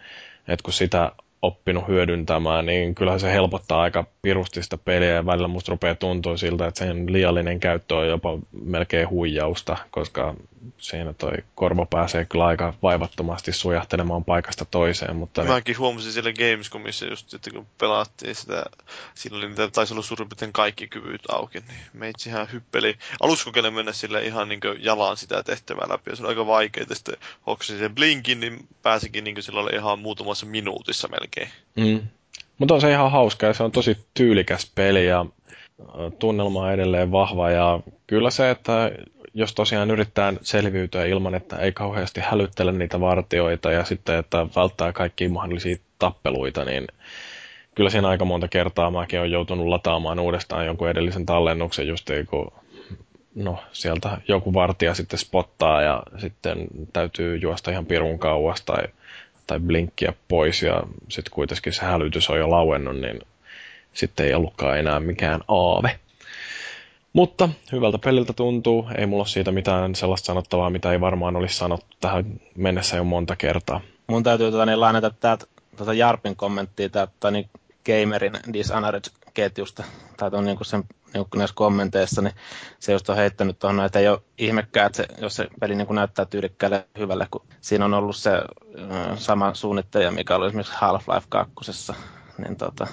että 0.47 0.63
kun 0.63 0.73
sitä 0.73 1.11
oppinut 1.41 1.87
hyödyntämään, 1.87 2.65
niin 2.65 2.95
kyllähän 2.95 3.19
se 3.19 3.31
helpottaa 3.31 3.81
aika 3.81 4.05
pirusti 4.21 4.63
sitä 4.63 4.77
peliä 4.77 5.09
ja 5.09 5.25
välillä 5.25 5.47
musta 5.47 5.71
rupeaa 5.71 5.95
tuntua 5.95 6.37
siltä, 6.37 6.67
että 6.67 6.79
sen 6.79 7.13
liiallinen 7.13 7.59
käyttö 7.59 7.95
on 7.95 8.07
jopa 8.07 8.39
melkein 8.51 9.09
huijausta, 9.09 9.77
koska 9.91 10.35
siinä 10.77 11.13
toi 11.13 11.31
korvo 11.55 11.85
pääsee 11.85 12.25
kyllä 12.25 12.45
aika 12.45 12.73
vaivattomasti 12.83 13.51
sujahtelemaan 13.51 14.23
paikasta 14.23 14.65
toiseen. 14.65 15.15
Mutta 15.15 15.43
Mäkin 15.43 15.71
niin... 15.71 15.79
huomasin 15.79 16.11
siellä 16.11 16.33
Gamescomissa 16.33 17.05
just, 17.05 17.33
että 17.33 17.51
kun 17.51 17.67
pelattiin 17.77 18.35
sitä, 18.35 18.65
siinä 19.13 19.37
oli 19.37 19.47
niitä, 19.47 19.67
taisi 19.67 19.93
olla 19.93 20.03
suurin 20.03 20.29
piirtein 20.29 20.53
kaikki 20.53 20.87
kyvyt 20.87 21.21
auki, 21.29 21.59
niin 21.59 21.79
meitsihän 21.93 22.47
hyppeli. 22.51 22.97
Aluksi 23.21 23.49
mennä 23.71 23.93
sille 23.93 24.25
ihan 24.25 24.49
niin 24.49 24.59
jalan 24.79 25.17
sitä 25.17 25.43
tehtävää 25.43 25.89
läpi, 25.89 26.09
ja 26.09 26.15
se 26.15 26.23
oli 26.23 26.29
aika 26.29 26.47
vaikeaa. 26.47 26.85
Sitten 26.93 27.15
hoksasin 27.47 27.79
sen 27.79 27.95
blinkin, 27.95 28.39
niin 28.39 28.67
pääsikin 28.81 29.23
niin 29.23 29.43
sillä 29.43 29.59
ihan 29.73 29.99
muutamassa 29.99 30.45
minuutissa 30.45 31.07
melkein. 31.07 31.28
Mm. 31.75 31.99
Mutta 32.57 32.73
on 32.73 32.81
se 32.81 32.91
ihan 32.91 33.11
hauska 33.11 33.45
ja 33.45 33.53
se 33.53 33.63
on 33.63 33.71
tosi 33.71 33.97
tyylikäs 34.13 34.71
peli 34.75 35.07
ja 35.07 35.25
tunnelma 36.19 36.59
on 36.61 36.71
edelleen 36.71 37.11
vahva 37.11 37.49
ja 37.49 37.79
kyllä 38.07 38.29
se, 38.29 38.49
että 38.49 38.91
jos 39.33 39.53
tosiaan 39.53 39.91
yrittää 39.91 40.33
selviytyä 40.41 41.05
ilman, 41.05 41.35
että 41.35 41.55
ei 41.57 41.71
kauheasti 41.71 42.21
hälyttele 42.23 42.71
niitä 42.71 42.99
vartioita 42.99 43.71
ja 43.71 43.83
sitten, 43.83 44.17
että 44.17 44.47
välttää 44.55 44.93
kaikki 44.93 45.27
mahdollisia 45.27 45.77
tappeluita, 45.99 46.65
niin 46.65 46.87
kyllä 47.75 47.89
siinä 47.89 48.07
aika 48.07 48.25
monta 48.25 48.47
kertaa 48.47 48.91
mäkin 48.91 49.19
olen 49.19 49.31
joutunut 49.31 49.67
lataamaan 49.67 50.19
uudestaan 50.19 50.65
jonkun 50.65 50.89
edellisen 50.89 51.25
tallennuksen 51.25 51.87
just 51.87 52.09
kun 52.29 52.51
no, 53.35 53.59
sieltä 53.71 54.17
joku 54.27 54.53
vartija 54.53 54.93
sitten 54.93 55.19
spottaa 55.19 55.81
ja 55.81 56.03
sitten 56.17 56.67
täytyy 56.93 57.37
juosta 57.37 57.71
ihan 57.71 57.85
pirun 57.85 58.19
kauas 58.19 58.61
tai, 58.61 58.83
tai 59.49 59.59
blinkkiä 59.59 60.13
pois 60.27 60.63
ja 60.63 60.83
sitten 61.07 61.31
kuitenkin 61.33 61.73
se 61.73 61.81
hälytys 61.85 62.29
on 62.29 62.39
jo 62.39 62.49
lauennut, 62.49 62.99
niin 62.99 63.19
sitten 63.93 64.25
ei 64.25 64.33
ollutkaan 64.33 64.79
enää 64.79 64.99
mikään 64.99 65.41
aave. 65.47 65.99
Mutta 67.13 67.49
hyvältä 67.71 67.97
peliltä 67.97 68.33
tuntuu. 68.33 68.87
Ei 68.97 69.05
mulla 69.05 69.21
ole 69.21 69.27
siitä 69.27 69.51
mitään 69.51 69.95
sellaista 69.95 70.25
sanottavaa, 70.25 70.69
mitä 70.69 70.91
ei 70.91 71.01
varmaan 71.01 71.35
olisi 71.35 71.57
sanottu 71.57 71.95
tähän 72.01 72.25
mennessä 72.55 72.97
jo 72.97 73.03
monta 73.03 73.35
kertaa. 73.35 73.81
Mun 74.07 74.23
täytyy 74.23 74.51
tota, 74.51 74.65
niin, 74.65 74.79
lainata 74.79 75.09
täältä 75.09 75.45
tota 75.77 75.93
Jarpin 75.93 76.35
kommenttia 76.35 76.89
täältä 76.89 77.13
tota, 77.19 77.31
niin, 77.31 77.49
Gamerin 77.85 78.33
Dishonored-ketjusta, 78.53 79.83
tai 80.17 80.29
on 80.33 80.45
niin 80.45 80.57
sen 80.61 80.83
näissä 81.35 81.55
kommenteissa, 81.55 82.21
niin 82.21 82.33
se 82.79 82.91
just 82.91 83.09
on 83.09 83.15
heittänyt 83.15 83.59
tuohon, 83.59 83.85
että 83.85 83.99
ei 83.99 84.07
ole 84.07 84.21
ihmekään, 84.37 84.85
että 84.85 84.97
se, 84.97 85.07
jos 85.21 85.35
se 85.35 85.47
peli 85.59 85.75
niin 85.75 85.87
näyttää 85.95 86.25
tyylikkäälle 86.25 86.87
hyvälle, 86.97 87.27
kun 87.31 87.45
siinä 87.61 87.85
on 87.85 87.93
ollut 87.93 88.15
se 88.15 88.31
äh, 88.31 89.17
sama 89.17 89.53
suunnittelija, 89.53 90.11
mikä 90.11 90.35
oli 90.35 90.47
esimerkiksi 90.47 90.73
Half-Life 90.73 91.25
2, 91.29 91.53
niin 92.37 92.55
tota, 92.55 92.87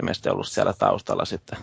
ilmeisesti 0.00 0.28
ollut 0.28 0.48
siellä 0.48 0.72
taustalla 0.72 1.24
sitten. 1.24 1.58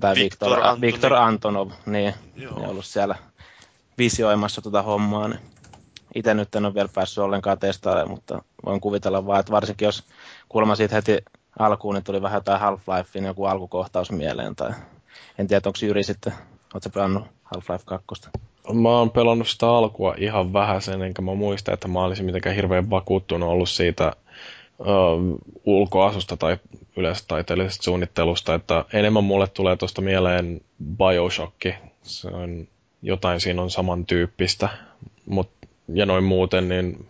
Tämä 0.00 0.14
Viktor, 0.14 0.50
Viktor, 0.50 0.52
Antonov. 0.52 0.80
Viktor 0.80 1.14
Antonov, 1.14 1.70
niin, 1.86 2.14
Joo. 2.36 2.54
niin 2.54 2.68
ollut 2.68 2.84
siellä 2.84 3.16
visioimassa 3.98 4.62
tuota 4.62 4.82
hommaa. 4.82 5.28
Niin 5.28 5.40
itse 6.14 6.34
nyt 6.34 6.54
en 6.54 6.64
ole 6.64 6.74
vielä 6.74 6.88
päässyt 6.94 7.18
ollenkaan 7.18 7.58
testailemaan, 7.58 8.10
mutta 8.10 8.42
voin 8.64 8.80
kuvitella 8.80 9.26
vaan, 9.26 9.40
että 9.40 9.52
varsinkin 9.52 9.86
jos 9.86 10.04
kuulemma 10.48 10.76
siitä 10.76 10.94
heti 10.94 11.18
alkuun, 11.58 11.94
niin 11.94 12.04
tuli 12.04 12.22
vähän 12.22 12.36
jotain 12.36 12.60
Half-Lifein 12.60 13.26
joku 13.26 13.44
alkukohtaus 13.44 14.10
mieleen. 14.10 14.56
Tai 14.56 14.70
en 15.38 15.46
tiedä, 15.46 15.62
onko 15.66 15.78
Jyri 15.82 16.02
sitten, 16.02 16.32
oletko 16.74 16.90
pelannut 16.90 17.24
Half-Life 17.44 17.82
2? 17.84 18.30
Mä 18.72 18.88
oon 18.88 19.10
pelannut 19.10 19.48
sitä 19.48 19.68
alkua 19.68 20.14
ihan 20.18 20.52
vähän 20.52 20.82
sen, 20.82 21.02
enkä 21.02 21.22
mä 21.22 21.34
muista, 21.34 21.72
että 21.72 21.88
mä 21.88 22.04
olisin 22.04 22.26
mitenkään 22.26 22.56
hirveän 22.56 22.90
vakuuttunut 22.90 23.48
ollut 23.48 23.68
siitä 23.68 24.12
uh, 24.78 24.86
ulkoasusta 25.64 26.36
tai 26.36 26.56
yleensä 26.96 27.24
taiteellisesta 27.28 27.84
suunnittelusta, 27.84 28.54
että 28.54 28.84
enemmän 28.92 29.24
mulle 29.24 29.46
tulee 29.46 29.76
tuosta 29.76 30.02
mieleen 30.02 30.60
Bioshock. 30.96 31.66
Se 32.02 32.28
on, 32.28 32.68
jotain 33.02 33.40
siinä 33.40 33.62
on 33.62 33.70
samantyyppistä, 33.70 34.68
mut, 35.26 35.50
ja 35.88 36.06
noin 36.06 36.24
muuten, 36.24 36.68
niin 36.68 37.06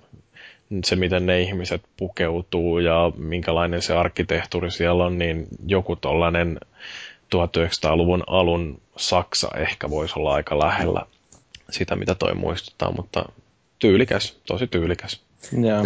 se, 0.85 0.97
miten 0.97 1.27
ne 1.27 1.41
ihmiset 1.41 1.83
pukeutuu 1.97 2.79
ja 2.79 3.13
minkälainen 3.17 3.83
se 3.83 3.95
arkkitehtuuri 3.95 4.71
siellä 4.71 5.05
on, 5.05 5.19
niin 5.19 5.47
joku 5.67 5.97
tollainen 5.97 6.61
1900-luvun 7.37 8.25
alun 8.27 8.81
Saksa 8.97 9.49
ehkä 9.57 9.91
voisi 9.91 10.15
olla 10.17 10.35
aika 10.35 10.59
lähellä 10.59 11.07
sitä, 11.71 11.97
mitä 11.97 12.15
toi 12.15 12.35
muistuttaa, 12.35 12.93
mutta 12.93 13.25
tyylikäs, 13.79 14.41
tosi 14.47 14.67
tyylikäs. 14.67 15.21
Joo. 15.53 15.83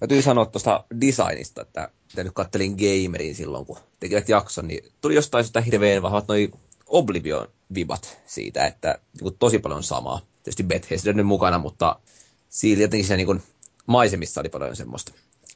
Täytyy 0.00 0.22
sanoa 0.22 0.46
tuosta 0.46 0.84
designista, 1.00 1.62
että 1.62 1.88
mitä 2.10 2.24
nyt 2.24 2.32
kattelin 2.34 2.76
Gamerin 2.76 3.34
silloin, 3.34 3.66
kun 3.66 3.78
tekivät 4.00 4.28
jakson, 4.28 4.68
niin 4.68 4.84
tuli 5.00 5.14
jostain 5.14 5.44
sitä 5.44 5.60
hirveän 5.60 6.02
vahvat 6.02 6.28
noi 6.28 6.50
Oblivion-vibat 6.86 8.18
siitä, 8.26 8.66
että 8.66 8.98
niin 9.20 9.34
tosi 9.38 9.58
paljon 9.58 9.82
samaa. 9.82 10.20
Tietysti 10.42 10.62
Bethesda 10.62 11.12
nyt 11.12 11.26
mukana, 11.26 11.58
mutta 11.58 12.00
siinä 12.48 12.82
jotenkin 12.82 13.06
se 13.06 13.16
niin 13.16 13.42
maisemissa 13.88 14.40
oli 14.40 14.48
paljon 14.48 14.76
semmoista, 14.76 15.12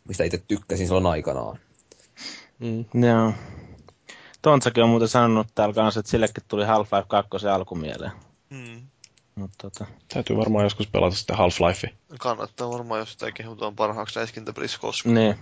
mistä 0.08 0.24
itse 0.24 0.42
tykkäsin 0.48 0.86
silloin 0.86 1.06
aikanaan. 1.06 1.58
Mm. 2.58 2.84
Joo. 3.06 3.32
Tontsakin 4.42 4.82
on 4.82 4.88
muuten 4.88 5.08
sanonut 5.08 5.46
täällä 5.54 5.74
kanssa, 5.74 6.00
että 6.00 6.10
sillekin 6.10 6.44
tuli 6.48 6.64
Half-Life 6.64 7.06
2 7.08 7.48
alkumieleen. 7.48 8.12
Mm. 8.50 8.82
Mut, 9.34 9.50
tota... 9.62 9.86
Täytyy 10.14 10.36
varmaan 10.36 10.64
joskus 10.64 10.86
pelata 10.86 11.16
sitten 11.16 11.36
Half-Life. 11.36 11.94
Kannattaa 12.18 12.70
varmaan, 12.70 13.00
jos 13.00 13.12
sitä 13.12 13.32
kehutaan 13.32 13.76
parhaaksi 13.76 14.18
räiskintäpelissä 14.18 14.78
koskaan. 14.78 15.14
Niin. 15.14 15.38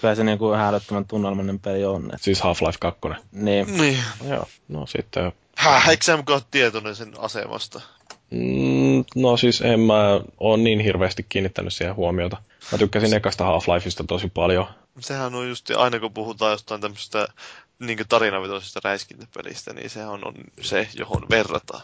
Kyllä 0.00 0.14
se 0.14 0.24
niinku 0.24 0.52
häälöttömän 0.52 1.04
tunnelmallinen 1.04 1.60
peli 1.60 1.84
on. 1.84 2.04
Että... 2.04 2.18
Siis 2.20 2.40
Half-Life 2.40 2.78
2. 2.80 3.00
Niin. 3.32 3.76
niin. 3.76 3.98
Joo, 4.28 4.46
no 4.68 4.86
sitten... 4.86 5.32
Häh, 5.56 5.88
eikö 5.88 6.04
sä 6.04 6.18
tietoinen 6.50 6.96
sen 6.96 7.12
asemasta? 7.18 7.80
Mm, 8.30 9.04
no 9.14 9.36
siis 9.36 9.60
en 9.60 9.80
mä 9.80 10.20
ole 10.38 10.56
niin 10.56 10.80
hirveästi 10.80 11.26
kiinnittänyt 11.28 11.72
siihen 11.72 11.96
huomiota. 11.96 12.36
Mä 12.72 12.78
tykkäsin 12.78 13.14
ekasta 13.14 13.44
Half-Lifeista 13.44 14.04
tosi 14.06 14.28
paljon. 14.28 14.66
Sehän 15.00 15.34
on 15.34 15.48
just 15.48 15.70
aina 15.70 16.00
kun 16.00 16.12
puhutaan 16.12 16.52
jostain 16.52 16.80
tämmöistä 16.80 17.28
niin 17.78 17.98
tarinavetoisesta 18.08 18.80
räiskintäpelistä, 18.84 19.72
niin 19.72 19.90
se 19.90 20.06
on, 20.06 20.26
on 20.26 20.34
se, 20.60 20.88
johon 20.94 21.26
verrataan. 21.30 21.82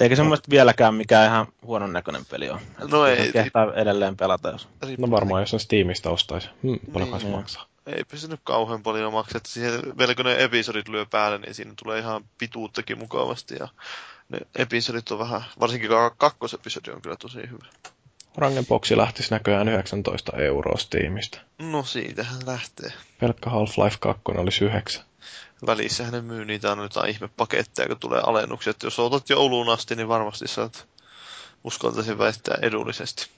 Eikä 0.00 0.16
semmoista 0.16 0.50
vieläkään 0.50 0.94
mikään 0.94 1.26
ihan 1.26 1.46
huonon 1.62 1.92
näköinen 1.92 2.26
peli 2.30 2.50
on. 2.50 2.60
No 2.90 3.06
ei. 3.06 3.32
Kehtaa 3.32 3.74
edelleen 3.74 4.16
pelata, 4.16 4.48
jos... 4.48 4.68
No 4.98 5.10
varmaan, 5.10 5.42
jos 5.42 5.54
on 5.54 5.60
Steamista 5.60 6.10
ostaisi. 6.10 6.48
Hmm, 6.62 6.78
paljon 6.92 7.10
niin, 7.10 7.20
se 7.20 7.26
maksaa? 7.26 7.66
Eipä 7.86 8.16
se 8.16 8.28
nyt 8.28 8.40
kauhean 8.44 8.82
paljon 8.82 9.12
maksa. 9.12 9.38
Että 9.38 9.48
siihen, 9.48 9.98
vielä 9.98 10.14
kun 10.14 10.24
ne 10.24 10.44
episodit 10.44 10.88
lyö 10.88 11.06
päälle, 11.10 11.38
niin 11.38 11.54
siinä 11.54 11.72
tulee 11.76 11.98
ihan 11.98 12.24
pituuttakin 12.38 12.98
mukavasti. 12.98 13.54
Ja 13.60 13.68
ne 14.28 14.38
episodit 14.56 15.10
on 15.10 15.18
vähän, 15.18 15.44
varsinkin 15.60 15.90
kakkosepisodi 16.16 16.90
on 16.90 17.02
kyllä 17.02 17.16
tosi 17.16 17.38
hyvä. 17.50 17.66
Rangenboxi 18.36 18.96
lähtisi 18.96 19.30
näköjään 19.30 19.68
19 19.68 20.36
euroa 20.36 20.78
Steamista. 20.78 21.38
No 21.58 21.82
siitähän 21.82 22.40
lähtee. 22.46 22.92
Pelkkä 23.20 23.50
Half-Life 23.50 23.96
2 24.00 24.22
olisi 24.26 24.64
9. 24.64 25.04
Välissähän 25.66 26.12
ne 26.12 26.20
myy 26.20 26.44
niitä 26.44 26.72
on 26.72 26.78
jotain 26.78 27.10
ihmepaketteja, 27.10 27.88
kun 27.88 27.98
tulee 27.98 28.20
alennuksia. 28.26 28.70
Että 28.70 28.86
jos 28.86 28.98
otat 28.98 29.30
jouluun 29.30 29.68
asti, 29.68 29.96
niin 29.96 30.08
varmasti 30.08 30.48
saat 30.48 30.86
uskaltaisin 31.64 32.18
väittää 32.18 32.58
edullisesti. 32.62 33.30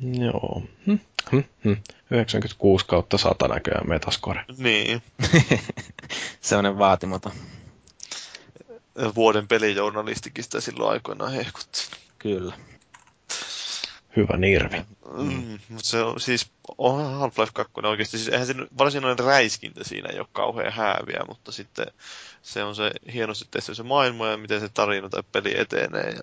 Joo. 0.00 0.62
Hm, 0.86 0.96
hm, 1.30 1.40
hm. 1.64 1.74
96 2.10 2.86
kautta 2.86 3.18
100 3.18 3.48
näköjään 3.48 3.88
metascore. 3.88 4.44
Niin. 4.56 5.02
Sellainen 6.40 6.78
vaatimaton 6.78 7.32
vuoden 9.14 9.48
pelijournalistikin 9.48 10.44
sitä 10.44 10.60
silloin 10.60 10.90
aikoinaan 10.92 11.32
hehkutti. 11.32 11.88
Kyllä. 12.18 12.54
Hyvä 14.16 14.36
nirvi. 14.36 14.84
Mm, 15.12 15.58
mutta 15.68 15.88
se 15.88 16.02
on 16.02 16.20
siis 16.20 16.50
Half-Life 16.78 17.50
2 17.52 17.72
oikeasti, 17.84 18.18
siis 18.18 18.28
eihän 18.28 18.46
se 18.46 18.54
varsinainen 18.78 19.24
räiskintä 19.24 19.84
siinä 19.84 20.08
ei 20.08 20.18
ole 20.18 20.26
kauhean 20.32 20.72
hääviä, 20.72 21.20
mutta 21.28 21.52
sitten 21.52 21.86
se 22.42 22.64
on 22.64 22.76
se 22.76 22.90
hienosti 23.12 23.44
tehty 23.50 23.74
se 23.74 23.82
maailma 23.82 24.26
ja 24.28 24.36
miten 24.36 24.60
se 24.60 24.68
tarina 24.68 25.08
tai 25.08 25.22
peli 25.32 25.60
etenee. 25.60 26.10
Ja 26.10 26.20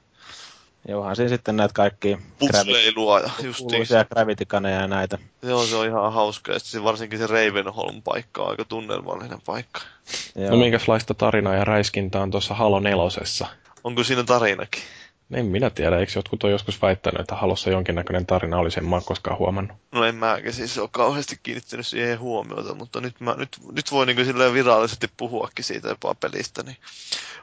Johan 0.88 1.16
siinä 1.16 1.30
sitten 1.30 1.58
näitä 1.58 1.74
kaikki 1.74 2.18
Pusleilua 2.40 3.20
ja 3.20 3.30
justiinsa. 3.44 4.06
gravity 4.06 4.46
ja 4.52 4.88
näitä. 4.88 5.18
Joo, 5.42 5.66
se 5.66 5.76
on 5.76 5.86
ihan 5.86 6.14
hauska. 6.14 6.52
Ja 6.52 6.60
sitten 6.60 6.84
varsinkin 6.84 7.20
se 7.20 7.28
Ravenholm-paikka 7.28 8.44
on 8.44 8.50
aika 8.50 8.66
tunnelmallinen 8.66 9.42
paikka. 9.46 9.82
Joo. 10.36 10.50
No 10.52 10.58
minkälaista 10.58 11.14
tarinaa 11.14 11.56
ja 11.56 11.66
räiskintää 11.66 12.22
on 12.22 12.32
tuossa 12.32 12.54
Halo 12.54 12.80
nelosessa? 12.80 13.48
Onko 13.84 14.04
siinä 14.04 14.24
tarinakin? 14.24 14.82
En 15.32 15.46
minä 15.46 15.70
tiedä, 15.70 15.98
eikö 15.98 16.12
jotkut 16.16 16.44
ole 16.44 16.52
joskus 16.52 16.82
väittänyt, 16.82 17.22
että 17.22 17.36
Halossa 17.36 17.70
jonkinnäköinen 17.70 18.26
tarina 18.26 18.58
olisi, 18.58 18.80
en 18.80 18.86
mä 18.86 19.02
koskaan 19.06 19.38
huomannut. 19.38 19.78
No 19.92 20.04
en 20.04 20.16
mäkään 20.16 20.54
siis 20.54 20.78
ole 20.78 20.90
kauheasti 20.92 21.40
kiinnittänyt 21.44 21.88
siihen 21.88 22.20
huomiota, 22.20 22.76
mutta 22.76 23.02
nyt, 23.02 23.20
mä, 23.20 23.36
nyt, 23.38 23.58
nyt 23.72 23.92
voi 23.92 24.06
niin 24.06 24.26
silleen 24.26 24.54
virallisesti 24.54 25.08
puhuakin 25.18 25.66
siitä 25.66 25.88
jopa 25.88 26.16
pelistä, 26.16 26.64
niin 26.64 26.78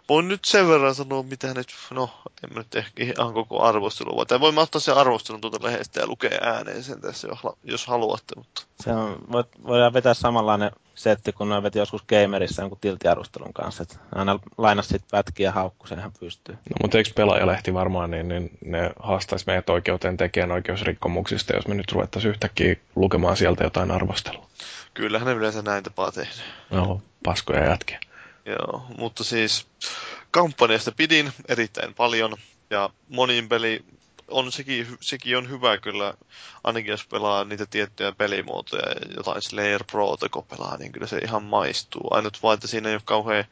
voin 0.09 0.29
nyt 0.29 0.45
sen 0.45 0.69
verran 0.69 0.95
sanoa, 0.95 1.23
mitä 1.23 1.55
nyt, 1.55 1.69
no 1.91 2.11
en 2.45 2.55
mä 2.55 2.61
nyt 2.61 2.75
ehkä 2.75 3.05
ihan 3.05 3.35
koko 3.35 3.63
arvostelua, 3.63 4.25
tai 4.25 4.41
voimme 4.41 4.61
ottaa 4.61 4.81
sen 4.81 4.97
arvostelun 4.97 5.41
tuota 5.41 5.59
lehdestä 5.63 6.01
ja 6.01 6.07
lukea 6.07 6.39
ääneen 6.43 6.83
sen 6.83 7.01
tässä, 7.01 7.29
jos 7.65 7.87
haluatte, 7.87 8.35
mutta... 8.37 8.63
Se 8.81 8.93
on, 8.93 9.27
voidaan 9.67 9.93
vetää 9.93 10.15
samanlainen 10.15 10.71
setti, 10.95 11.33
kun 11.33 11.49
ne 11.49 11.63
veti 11.63 11.79
joskus 11.79 12.03
Gamerissa 12.03 12.63
jonkun 12.63 12.79
tiltiarvostelun 12.81 13.53
kanssa. 13.53 13.83
Että 13.83 13.97
aina 14.15 14.39
lainasi 14.59 14.89
sitten 14.89 15.11
pätkiä 15.11 15.53
haukku, 15.53 15.87
senhän 15.87 16.13
pystyy. 16.21 16.55
No, 16.55 16.77
mutta 16.83 16.99
eikö 16.99 17.11
pelaajalehti 17.17 17.75
varmaan, 17.75 18.11
niin, 18.11 18.29
niin 18.29 18.51
ne 18.65 18.91
haastaisi 18.99 19.45
meidät 19.47 19.71
oikeuteen 19.71 20.17
tekijän 20.17 20.53
oikeusrikkomuksista, 20.53 21.57
jos 21.57 21.69
me 21.69 21.75
nyt 21.75 21.93
ruvettaisiin 21.93 22.31
yhtäkkiä 22.31 22.77
lukemaan 22.97 23.37
sieltä 23.37 23.65
jotain 23.65 23.91
arvostelua. 23.91 24.47
Kyllähän 24.95 25.29
ne 25.29 25.35
yleensä 25.35 25.63
näin 25.63 25.85
tapaa 25.85 26.13
tehdä. 26.13 26.33
Joo, 26.71 27.03
paskoja 27.25 27.71
jätkiä. 27.71 28.01
Joo, 28.47 28.87
mutta 28.99 29.25
siis 29.25 29.67
kampanjasta 30.31 30.93
pidin 30.93 31.33
erittäin 31.49 31.95
paljon 31.95 32.37
ja 32.71 32.91
monin 33.09 33.49
peli 33.49 33.85
on 34.29 34.53
sekin, 34.53 34.87
sekin 35.01 35.37
on 35.37 35.51
hyvä 35.51 35.79
kyllä, 35.79 36.15
ainakin 36.65 36.91
jos 36.91 37.07
pelaa 37.07 37.45
niitä 37.45 37.67
tiettyjä 37.67 38.13
pelimuotoja, 38.13 38.95
jotain 39.17 39.43
Slayer 39.43 39.85
Protocol 39.85 40.43
pelaa, 40.43 40.77
niin 40.77 40.93
kyllä 40.93 41.07
se 41.07 41.19
ihan 41.19 41.45
maistuu. 41.45 42.09
Ainut 42.11 42.43
vaan, 42.43 42.55
että 42.55 42.67
siinä 42.67 42.89
ei 42.89 42.95
ole 42.95 43.03
kauhean 43.05 43.45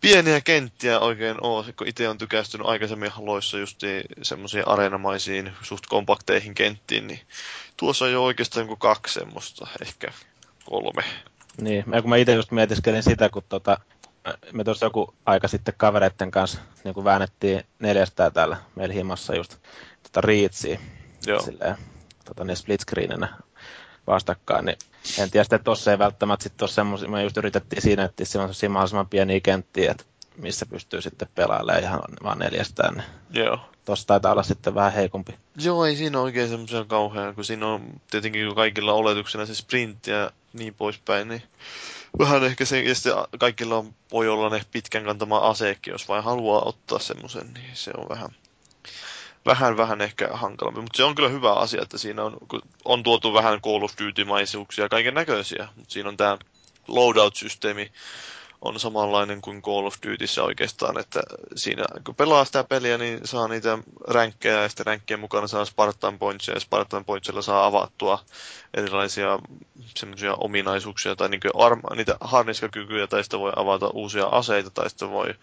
pieniä 0.00 0.40
kenttiä 0.40 1.00
oikein 1.00 1.36
ole, 1.40 1.72
kun 1.72 1.88
itse 1.88 2.08
on 2.08 2.18
tykästynyt 2.18 2.66
aikaisemmin 2.66 3.10
haloissa 3.10 3.58
just 3.58 3.80
semmoisiin 4.22 4.68
areenamaisiin, 4.68 5.52
suht 5.62 5.86
kompakteihin 5.86 6.54
kenttiin, 6.54 7.06
niin 7.06 7.20
tuossa 7.76 8.04
on 8.04 8.12
jo 8.12 8.24
oikeastaan 8.24 8.66
kuin 8.66 8.78
kaksi 8.78 9.14
semmoista, 9.14 9.66
ehkä 9.82 10.12
kolme. 10.64 11.04
Niin, 11.60 11.84
kun 11.84 12.10
mä 12.10 12.16
itse 12.16 12.34
just 12.34 12.50
mietiskelin 12.50 13.02
sitä, 13.02 13.28
kun 13.28 13.42
tota, 13.48 13.78
me 14.52 14.64
tuossa 14.64 14.86
joku 14.86 15.14
aika 15.26 15.48
sitten 15.48 15.74
kavereiden 15.76 16.30
kanssa 16.30 16.58
niin 16.84 17.04
väännettiin 17.04 17.64
neljästään 17.78 18.32
täällä 18.32 18.56
meillä 18.74 18.94
himassa 18.94 19.34
just 19.34 19.58
tota 20.12 20.26
Reachia. 20.26 20.78
Joo. 21.26 21.42
Silleen, 21.42 21.76
tota, 22.24 22.44
niin 22.44 22.56
split 22.56 22.80
screeninä 22.80 23.36
vastakkain, 24.06 24.64
niin 24.64 24.78
en 25.18 25.30
tiedä, 25.30 25.42
että 25.42 25.58
tuossa 25.58 25.90
ei 25.90 25.98
välttämättä 25.98 26.42
sitten 26.42 26.64
ole 26.64 26.70
semmoisia, 26.70 27.08
me 27.08 27.22
just 27.22 27.36
yritettiin 27.36 27.82
siinä, 27.82 28.04
että 28.04 28.24
siinä 28.24 28.44
on 28.44 28.50
mahdollisimman 28.68 29.08
pieniä 29.08 29.40
kenttiä, 29.40 29.90
että 29.90 30.04
missä 30.36 30.66
pystyy 30.66 31.02
sitten 31.02 31.28
pelailemaan 31.34 31.82
ihan 31.82 32.00
vaan 32.22 32.38
neljästään. 32.38 32.94
Niin 32.94 33.44
Joo. 33.44 33.58
Tuossa 33.84 34.06
taitaa 34.06 34.32
olla 34.32 34.42
sitten 34.42 34.74
vähän 34.74 34.92
heikompi. 34.92 35.34
Joo, 35.56 35.84
ei 35.84 35.96
siinä 35.96 36.20
oikein 36.20 36.48
semmoisia 36.48 36.84
kauhean, 36.84 37.34
kun 37.34 37.44
siinä 37.44 37.66
on 37.66 38.00
tietenkin 38.10 38.54
kaikilla 38.54 38.92
oletuksena 38.92 39.46
se 39.46 39.54
sprintti 39.54 40.10
ja 40.10 40.30
niin 40.52 40.74
poispäin, 40.74 41.28
niin 41.28 41.42
vähän 42.18 42.44
ehkä 42.44 42.64
se, 42.64 42.80
ja 42.80 42.94
sitten 42.94 43.12
kaikilla 43.38 43.76
on, 43.76 43.94
voi 44.12 44.28
olla 44.28 44.48
ne 44.48 44.62
pitkän 44.72 45.04
kantama 45.04 45.38
aseekki, 45.38 45.90
jos 45.90 46.08
vain 46.08 46.24
haluaa 46.24 46.62
ottaa 46.64 46.98
semmoisen, 46.98 47.54
niin 47.54 47.70
se 47.74 47.90
on 47.96 48.08
vähän, 48.08 48.30
vähän, 49.46 49.76
vähän 49.76 50.00
ehkä 50.00 50.28
hankalampi. 50.32 50.80
Mutta 50.80 50.96
se 50.96 51.04
on 51.04 51.14
kyllä 51.14 51.28
hyvä 51.28 51.52
asia, 51.52 51.82
että 51.82 51.98
siinä 51.98 52.24
on, 52.24 52.36
on 52.84 53.02
tuotu 53.02 53.34
vähän 53.34 53.60
Call 53.60 53.82
of 53.82 53.92
Duty-maisuuksia, 54.02 54.88
kaiken 54.88 55.14
näköisiä, 55.14 55.68
mutta 55.76 55.92
siinä 55.92 56.08
on 56.08 56.16
tämä 56.16 56.38
loadout-systeemi, 56.88 57.92
on 58.62 58.80
samanlainen 58.80 59.40
kuin 59.40 59.62
Call 59.62 59.86
of 59.86 59.94
Dutyssä 60.06 60.42
oikeastaan, 60.42 60.98
että 60.98 61.22
siinä 61.56 61.84
kun 62.04 62.14
pelaa 62.14 62.44
sitä 62.44 62.64
peliä, 62.64 62.98
niin 62.98 63.20
saa 63.24 63.48
niitä 63.48 63.78
ränkkejä 64.08 64.62
ja 64.62 64.68
sitten 64.68 64.86
ränkkien 64.86 65.20
mukana 65.20 65.46
saa 65.46 65.64
Spartan 65.64 66.18
Pointsia 66.18 66.54
ja 66.54 66.60
Spartan 66.60 67.04
Pointsilla 67.04 67.42
saa 67.42 67.66
avattua 67.66 68.24
erilaisia 68.74 69.38
semmoisia 69.96 70.34
ominaisuuksia 70.34 71.16
tai 71.16 71.28
niin 71.28 71.40
arma, 71.54 71.96
niitä 71.96 72.16
harniskakykyjä 72.20 73.06
tai 73.06 73.24
sitten 73.24 73.40
voi 73.40 73.52
avata 73.56 73.88
uusia 73.88 74.26
aseita 74.26 74.70
tai 74.70 74.90
sitten 74.90 75.10
voi 75.10 75.34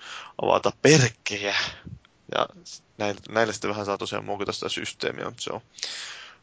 avata 0.42 0.72
perkkejä. 0.82 1.56
Ja 2.36 2.48
näillä, 2.98 3.22
näillä 3.30 3.54
sitten 3.54 3.70
vähän 3.70 3.86
saa 3.86 3.98
tosiaan 3.98 4.26
muokata 4.26 4.52
sitä 4.52 4.70
systeemiä, 4.70 5.26
mutta 5.26 5.44
se 5.44 5.54
on 5.54 5.62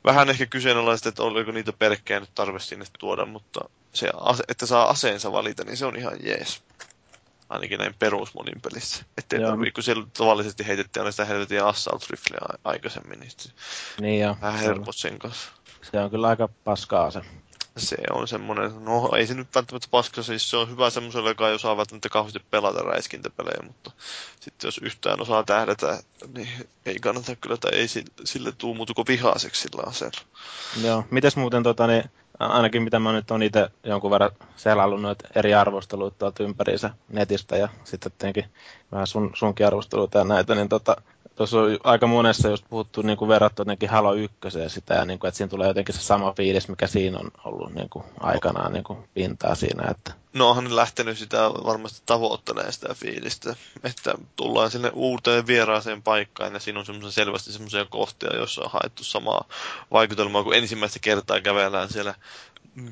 vähän 0.05 0.31
ehkä 0.31 0.47
kyseenalaista, 0.47 1.09
että 1.09 1.23
oliko 1.23 1.53
niitä 1.53 1.73
perkkejä 1.73 2.21
nyt 2.21 2.35
tarve 2.35 2.61
sinne 2.61 2.85
tuoda, 2.99 3.27
mutta 3.27 3.61
se, 3.93 4.11
että 4.49 4.67
saa 4.67 4.89
aseensa 4.89 5.33
valita, 5.33 5.65
niin 5.65 5.77
se 5.77 5.87
on 5.87 5.97
ihan 5.97 6.17
jees. 6.23 6.63
Ainakin 7.49 7.79
näin 7.79 7.95
perusmonin 7.99 8.61
pelissä. 8.61 9.05
Että 9.19 9.39
tarvii, 9.41 9.71
kun 9.71 9.85
siellä 9.85 10.07
tavallisesti 10.19 10.67
heitettiin 10.67 11.01
aina 11.01 11.11
sitä 11.11 11.25
helvetin 11.25 11.65
assault 11.65 12.11
rifleä 12.11 12.41
aikaisemmin, 12.65 13.21
niin, 13.21 13.31
niin 14.01 14.21
jo, 14.21 14.37
vähän 14.43 14.61
helpot 14.61 14.97
sen 14.97 15.19
kanssa. 15.19 15.51
Se 15.93 16.01
on 16.01 16.11
kyllä 16.11 16.29
aika 16.29 16.49
paskaa 16.65 17.11
se. 17.11 17.21
Se 17.77 17.97
on 18.11 18.29
semmoinen, 18.29 18.85
no 18.85 19.11
ei 19.17 19.27
se 19.27 19.35
nyt 19.35 19.49
välttämättä 19.55 19.89
paska, 19.91 20.23
siis 20.23 20.51
se 20.51 20.57
on 20.57 20.71
hyvä 20.71 20.91
semmoiselle, 20.91 21.31
joka 21.31 21.49
ei 21.49 21.55
osaa 21.55 21.77
välttämättä 21.77 22.09
kauheasti 22.09 22.41
pelata 22.51 22.83
räiskintäpelejä, 22.83 23.63
mutta 23.63 23.91
sitten 24.41 24.69
jos 24.69 24.79
yhtään 24.79 25.21
osaa 25.21 25.45
tähdätä, 25.45 26.03
niin 26.35 26.49
ei 26.87 26.99
kannata 26.99 27.37
kyllä, 27.37 27.57
tai 27.57 27.75
ei 27.75 27.89
sille, 27.89 28.13
sille 28.25 28.53
tuu 28.59 28.75
muutu 28.75 28.93
vihaiseksi 29.09 29.63
sillä 29.63 29.83
aseella. 29.87 30.21
Joo, 30.83 31.05
mites 31.11 31.37
muuten 31.37 31.63
tota, 31.63 31.87
niin 31.87 32.11
ainakin 32.39 32.83
mitä 32.83 32.99
mä 32.99 33.13
nyt 33.13 33.31
on 33.31 33.43
itse 33.43 33.69
jonkun 33.85 34.11
verran 34.11 34.31
selailu 34.57 34.97
noita 34.97 35.29
eri 35.35 35.55
arvosteluita 35.55 36.19
tuolta 36.19 36.43
ympäriinsä 36.43 36.91
netistä 37.09 37.57
ja 37.57 37.69
sitten 37.85 38.13
tietenkin 38.13 38.45
vähän 38.93 39.07
sun, 39.07 39.31
sunkin 39.35 39.67
arvosteluita 39.67 40.19
ja 40.19 40.25
näitä, 40.25 40.55
niin 40.55 40.69
tota, 40.69 40.97
tuossa 41.37 41.61
on 41.61 41.79
aika 41.85 42.07
monessa 42.07 42.49
just 42.49 42.65
puhuttu 42.71 43.03
niin 43.03 43.19
kuin 43.19 43.29
verrattu 43.29 43.61
jotenkin 43.61 43.89
Halo 43.89 44.15
1 44.15 44.37
sitä, 44.69 44.95
ja 44.95 45.05
niin 45.05 45.19
kuin, 45.19 45.29
että 45.29 45.39
siinä 45.39 45.51
tulee 45.51 45.69
jotenkin 45.69 45.95
se 45.95 46.01
sama 46.01 46.33
fiilis, 46.33 46.69
mikä 46.69 46.87
siinä 46.87 47.19
on 47.19 47.31
ollut 47.45 47.75
niin 47.75 47.89
kuin, 47.89 48.05
aikanaan 48.21 48.73
niin 48.73 48.85
kuin, 48.85 48.99
pintaa 49.15 49.55
siinä. 49.55 49.89
Että... 49.91 50.13
No 50.33 50.49
onhan 50.49 50.77
lähtenyt 50.77 51.19
sitä 51.19 51.39
varmasti 51.39 52.03
tavoittelemaan 52.07 52.73
sitä 52.73 52.95
fiilistä, 52.95 53.57
että 53.85 54.15
tullaan 54.37 54.71
sinne 54.71 54.91
uuteen 54.95 55.47
vieraaseen 55.47 56.03
paikkaan 56.03 56.55
ja 56.55 56.61
siinä 56.61 56.81
on 56.81 56.87
semmoisen 56.87 57.13
selvästi 57.13 57.53
semmoisia 57.53 57.85
kohtia, 57.85 58.37
joissa 58.37 58.63
on 58.63 58.71
haettu 58.71 59.05
samaa 59.05 59.45
vaikutelmaa, 59.91 60.45
kun 60.45 60.55
ensimmäistä 60.55 60.99
kertaa 60.99 61.41
kävellään 61.41 61.89
siellä 61.89 62.15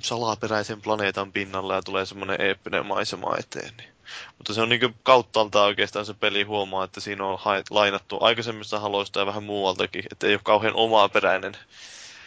salaperäisen 0.01 0.83
planeetan 0.83 1.33
pinnalla 1.33 1.75
ja 1.75 1.83
tulee 1.83 2.07
semmoinen 2.07 2.41
eeppinen 2.41 2.87
maisema 2.87 3.37
eteen. 3.39 3.73
Niin 3.77 3.94
mutta 4.39 4.55
se 4.55 4.61
on 4.61 4.69
niin 4.69 4.95
kauttaalta 5.03 5.63
oikeastaan 5.63 6.07
se 6.07 6.15
peli 6.15 6.43
huomaa, 6.43 6.85
että 6.85 7.01
siinä 7.01 7.27
on 7.27 7.39
lainattu 7.71 8.19
aikaisemmista 8.21 8.81
haloista 8.81 9.21
ja 9.21 9.27
vähän 9.27 9.45
muualtakin, 9.45 10.05
että 10.13 10.27
ei 10.27 10.35
ole 10.35 10.41
kauhean 10.45 10.77
omaperäinen 10.77 11.57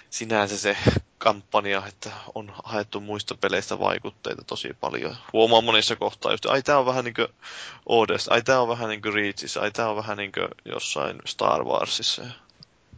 sinänsä 0.09 0.57
se 0.57 0.77
kampanja, 1.17 1.83
että 1.87 2.11
on 2.35 2.53
haettu 2.63 2.99
muista 2.99 3.35
peleistä 3.35 3.79
vaikutteita 3.79 4.43
tosi 4.43 4.73
paljon. 4.79 5.15
Huomaa 5.33 5.61
monissa 5.61 5.95
kohtaa 5.95 6.31
just, 6.31 6.45
ai 6.45 6.61
tää 6.61 6.79
on 6.79 6.85
vähän 6.85 7.05
niin 7.05 7.13
kuin 7.13 7.27
Odes, 7.85 8.27
ai 8.27 8.41
tää 8.41 8.61
on 8.61 8.67
vähän 8.67 8.89
niin 8.89 9.01
kuin 9.01 9.13
Reachissa, 9.13 9.61
ai 9.61 9.71
tää 9.71 9.89
on 9.89 9.95
vähän 9.95 10.17
niin 10.17 10.31
kuin 10.31 10.47
jossain 10.65 11.17
Star 11.25 11.63
Warsissa 11.63 12.21
ja 12.21 12.31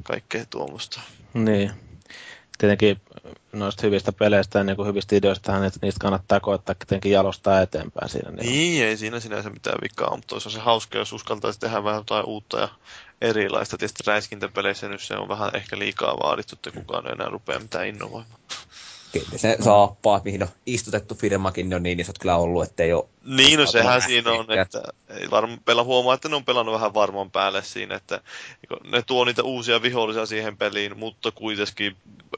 kaikkea 0.03 0.45
tuommoista. 0.45 1.01
Niin 1.33 1.88
tietenkin 2.59 3.01
noista 3.53 3.81
hyvistä 3.87 4.11
peleistä 4.11 4.59
ja 4.59 4.63
niin 4.63 4.87
hyvistä 4.87 5.15
ideoista, 5.15 5.65
että 5.65 5.79
niistä 5.81 5.99
kannattaa 6.01 6.39
koettaa 6.39 6.75
tietenkin 6.75 7.11
jalostaa 7.11 7.61
eteenpäin 7.61 8.09
siinä. 8.09 8.31
Niin, 8.31 8.45
niin 8.45 8.85
ei 8.85 8.97
siinä 8.97 9.19
sinänsä 9.19 9.49
mitään 9.49 9.79
vikaa, 9.83 10.15
mutta 10.15 10.27
toisaalta 10.27 10.57
se 10.57 10.63
hauska, 10.63 10.97
jos 10.97 11.13
uskaltaisi 11.13 11.59
tehdä 11.59 11.83
vähän 11.83 11.99
jotain 11.99 12.25
uutta 12.25 12.59
ja 12.59 12.69
erilaista. 13.21 13.77
Tietysti 13.77 14.03
räiskintäpeleissä 14.07 14.87
nyt 14.87 15.01
se 15.01 15.15
on 15.15 15.29
vähän 15.29 15.51
ehkä 15.53 15.79
liikaa 15.79 16.17
vaadittu, 16.23 16.55
että 16.55 16.71
kukaan 16.71 17.07
ei 17.07 17.11
enää 17.11 17.29
rupea 17.29 17.59
mitään 17.59 17.87
innovoimaan. 17.87 18.39
Kyllä 19.11 19.37
se 19.37 19.57
saappaat, 19.59 20.23
mihin 20.23 20.43
on 20.43 20.49
istutettu 20.65 21.15
firmakin, 21.15 21.69
ne 21.69 21.75
on 21.75 21.83
niin 21.83 21.99
isot 21.99 22.19
kyllä 22.19 22.35
ollut, 22.35 22.63
että 22.63 22.83
ei 22.83 22.93
ole... 22.93 23.05
Niin, 23.23 23.59
no 23.59 23.65
sehän 23.65 24.01
siinä 24.01 24.31
on, 24.31 24.51
että 24.51 24.83
ei 25.07 25.31
varma, 25.31 25.57
pela 25.65 25.83
huomaa, 25.83 26.13
että 26.13 26.29
ne 26.29 26.35
on 26.35 26.45
pelannut 26.45 26.75
vähän 26.75 26.93
varman 26.93 27.31
päälle 27.31 27.63
siinä, 27.63 27.95
että 27.95 28.21
ne 28.91 29.01
tuo 29.01 29.25
niitä 29.25 29.43
uusia 29.43 29.81
vihollisia 29.81 30.25
siihen 30.25 30.57
peliin, 30.57 30.97
mutta 30.97 31.31
kuitenkin 31.31 31.95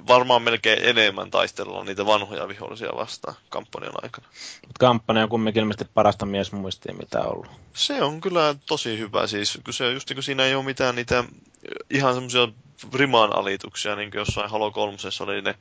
varmaan 0.08 0.42
melkein 0.42 0.84
enemmän 0.84 1.32
taistellaan 1.32 1.86
niitä 1.86 2.06
vanhoja 2.06 2.48
vihollisia 2.48 2.90
vastaan 2.96 3.36
kampanjan 3.50 3.94
aikana. 4.04 4.28
Kampanja 4.80 5.24
on 5.24 5.30
kumminkin 5.30 5.62
ilmeisesti 5.62 5.92
parasta 5.94 6.26
miesmuistia, 6.26 6.94
mitä 6.94 7.20
on 7.20 7.28
ollut. 7.28 7.52
Se 7.74 8.02
on 8.02 8.22
kyllä 8.22 8.56
tosi 8.66 9.00
hyvä, 9.00 9.28
siis 9.28 9.60
kun 9.66 9.74
se 9.74 9.92
just 9.92 10.10
niin 10.10 10.16
kuin 10.16 10.24
siinä 10.24 10.46
ei 10.46 10.56
ole 10.56 10.66
mitään 10.66 10.96
niitä 10.96 11.24
ihan 11.90 12.14
semmoisia 12.14 12.48
rimaan 12.94 13.36
alituksia, 13.36 13.96
niin 13.96 14.12
kuin 14.12 14.20
jossain 14.20 14.50
Halo 14.50 14.72
3 14.72 14.98
oli 15.20 15.42
ne 15.42 15.56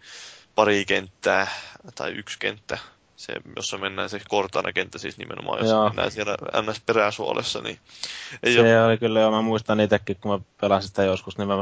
pari 0.60 0.84
kenttää 0.84 1.46
tai 1.94 2.10
yksi 2.10 2.38
kenttä, 2.38 2.78
se, 3.16 3.32
jossa 3.56 3.78
mennään 3.78 4.08
se 4.08 4.20
kortana 4.28 4.72
kenttä 4.72 4.98
siis 4.98 5.18
nimenomaan, 5.18 5.58
jos 5.58 5.70
Joo. 5.70 5.84
mennään 5.84 6.10
siellä 6.10 6.36
NS 6.62 6.80
peräsuolessa, 6.86 7.60
niin 7.60 7.78
ei 8.42 8.54
Se 8.54 8.60
ole... 8.60 8.84
oli 8.84 8.98
kyllä 8.98 9.20
jo, 9.20 9.30
mä 9.30 9.42
muistan 9.42 9.80
itsekin, 9.80 10.16
kun 10.16 10.30
mä 10.30 10.38
pelasin 10.60 10.88
sitä 10.88 11.02
joskus, 11.02 11.38
niin 11.38 11.48
mä 11.48 11.54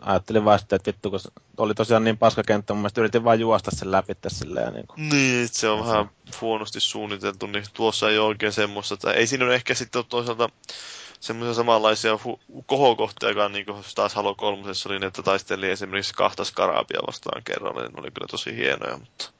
ajattelin 0.00 0.44
vaan 0.44 0.58
sitten, 0.58 0.76
että 0.76 0.88
vittu, 0.88 1.10
kun 1.10 1.20
oli 1.56 1.74
tosiaan 1.74 2.04
niin 2.04 2.18
paska 2.18 2.42
kenttä, 2.42 2.72
mun 2.72 2.80
mielestä 2.80 3.00
yritin 3.00 3.24
vain 3.24 3.40
juosta 3.40 3.70
sen 3.74 3.92
läpi 3.92 4.12
silleen. 4.28 4.74
Niin, 4.74 4.86
kuin. 4.86 5.08
niin 5.08 5.48
se 5.48 5.68
on 5.68 5.86
vähän 5.86 6.10
huonosti 6.40 6.80
suunniteltu, 6.80 7.46
niin 7.46 7.64
tuossa 7.72 8.10
ei 8.10 8.18
ole 8.18 8.28
oikein 8.28 8.52
semmoista, 8.52 8.94
että 8.94 9.12
ei 9.12 9.26
siinä 9.26 9.44
ole 9.44 9.54
ehkä 9.54 9.74
sitten 9.74 10.04
toisaalta 10.08 10.48
semmoisia 11.20 11.54
samanlaisia 11.54 12.14
hu- 12.14 12.62
kohokohtiakaan, 12.66 13.52
niin 13.52 13.66
kuin 13.66 13.84
taas 13.94 14.14
Halo 14.14 14.34
3 14.34 14.62
oli, 14.86 15.06
että 15.06 15.22
taisteli 15.22 15.70
esimerkiksi 15.70 16.14
kahta 16.14 16.44
skaraapia 16.44 17.00
vastaan 17.06 17.42
kerralla, 17.44 17.80
niin 17.82 17.92
ne 17.92 18.00
oli 18.00 18.10
kyllä 18.10 18.26
tosi 18.30 18.56
hienoja, 18.56 18.96
mutta 18.96 19.30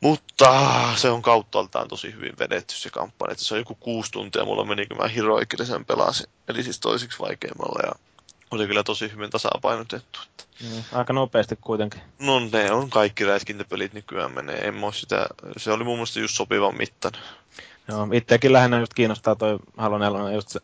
mutta 0.00 0.70
se 0.96 1.10
on 1.10 1.22
kauttaaltaan 1.22 1.88
tosi 1.88 2.14
hyvin 2.14 2.32
vedetty 2.38 2.74
se 2.74 2.90
kampanja. 2.90 3.32
Että 3.32 3.44
se 3.44 3.54
on 3.54 3.60
joku 3.60 3.74
kuusi 3.74 4.12
tuntia, 4.12 4.44
mulla 4.44 4.64
meni, 4.64 4.86
kun 4.86 4.96
mä 4.96 5.64
sen 5.64 5.84
pelasin. 5.84 6.26
Eli 6.48 6.62
siis 6.62 6.80
toisiksi 6.80 7.18
vaikeimmalla 7.18 7.80
ja 7.86 7.92
oli 8.50 8.66
kyllä 8.66 8.82
tosi 8.82 9.12
hyvin 9.12 9.30
tasapainotettu. 9.30 10.18
Että... 10.22 10.44
Mm, 10.62 10.84
aika 10.92 11.12
nopeasti 11.12 11.58
kuitenkin. 11.60 12.00
No 12.18 12.40
ne 12.52 12.72
on 12.72 12.90
kaikki 12.90 13.24
räiskintäpelit 13.24 13.92
nykyään 13.92 14.32
menee. 14.34 14.56
En 14.56 14.74
sitä, 14.94 15.26
se 15.56 15.72
oli 15.72 15.84
mun 15.84 15.96
mielestä 15.96 16.20
just 16.20 16.34
sopivan 16.34 16.76
mittainen. 16.76 17.20
Joo, 17.88 18.08
itsekin 18.12 18.52
lähinnä 18.52 18.80
just 18.80 18.94
kiinnostaa 18.94 19.36
toi 19.36 19.58
Halo 19.76 19.98
4 19.98 20.32
just 20.32 20.48
se, 20.48 20.60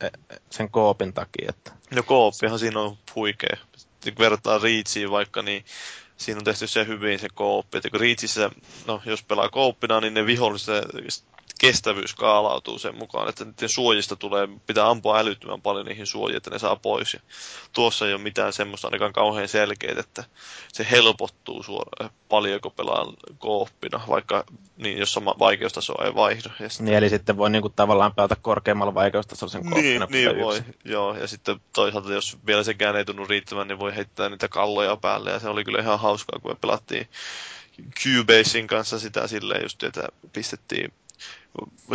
sen 0.51 0.71
koopin 0.71 1.12
takia. 1.12 1.47
Että... 1.49 1.73
No 1.95 2.03
kooppihan 2.03 2.59
siinä 2.59 2.81
on 2.81 2.97
huikea. 3.14 3.57
Sitten 3.77 4.14
kun 4.14 4.23
vertaa 4.25 4.59
Reachiin 4.59 5.11
vaikka, 5.11 5.43
niin 5.43 5.64
siinä 6.16 6.39
on 6.39 6.45
tehty 6.45 6.66
se 6.66 6.87
hyvin 6.87 7.18
se 7.18 7.29
kooppi. 7.35 7.79
Että 7.79 7.91
kun 7.91 8.01
Reachissä, 8.01 8.51
no 8.87 9.03
jos 9.05 9.23
pelaa 9.23 9.49
kooppina, 9.49 10.01
niin 10.01 10.14
ne 10.14 10.27
viholliset 10.27 10.85
kestävyys 11.61 12.15
kaalautuu 12.15 12.79
sen 12.79 12.95
mukaan, 12.95 13.29
että 13.29 13.45
niiden 13.45 13.69
suojista 13.69 14.17
tulee, 14.17 14.49
pitää 14.67 14.89
ampua 14.89 15.19
älyttömän 15.19 15.63
paljon 15.63 15.87
niihin 15.87 16.07
suojiin, 16.07 16.37
että 16.37 16.51
ne 16.51 16.59
saa 16.59 16.77
pois. 16.77 17.15
Ja 17.15 17.21
tuossa 17.73 18.07
ei 18.07 18.15
ole 18.15 18.23
mitään 18.23 18.53
semmoista 18.53 18.89
ainakaan 18.89 19.13
kauhean 19.13 19.49
selkeää, 19.49 20.01
että 20.01 20.25
se 20.73 20.87
helpottuu 20.91 21.63
suoraan 21.63 22.11
paljon, 22.29 22.61
kun 22.61 22.73
pelaa 22.73 23.13
kooppina, 23.39 24.01
vaikka 24.09 24.45
niin, 24.77 24.99
jos 24.99 25.13
sama 25.13 25.35
vaikeustaso 25.39 26.05
ei 26.05 26.15
vaihdu. 26.15 26.49
Ja 26.61 26.69
sitten... 26.69 26.85
Niin, 26.85 26.97
eli 26.97 27.09
sitten 27.09 27.37
voi 27.37 27.51
niin 27.51 27.63
kuin, 27.63 27.75
tavallaan 27.77 28.15
pelata 28.15 28.37
korkeammalla 28.37 28.95
vaikeustasolla 28.95 29.53
sen 29.53 29.63
kooppina. 29.63 30.07
Niin, 30.11 30.29
niin 30.29 30.45
voi, 30.45 30.63
joo. 30.85 31.15
Ja 31.15 31.27
sitten 31.27 31.61
toisaalta, 31.73 32.13
jos 32.13 32.39
vielä 32.47 32.63
sekään 32.63 32.97
ei 32.97 33.05
tunnu 33.05 33.27
riittävän, 33.27 33.69
niin 33.69 33.79
voi 33.79 33.97
heittää 33.97 34.29
niitä 34.29 34.49
kalloja 34.49 34.97
päälle. 34.97 35.31
Ja 35.31 35.39
se 35.39 35.49
oli 35.49 35.65
kyllä 35.65 35.81
ihan 35.81 36.01
hauskaa, 36.01 36.39
kun 36.39 36.51
me 36.51 36.57
pelattiin 36.61 37.09
Cubasein 38.05 38.67
kanssa 38.67 38.99
sitä 38.99 39.27
silleen 39.27 39.63
just, 39.63 39.83
että 39.83 40.09
pistettiin 40.33 40.93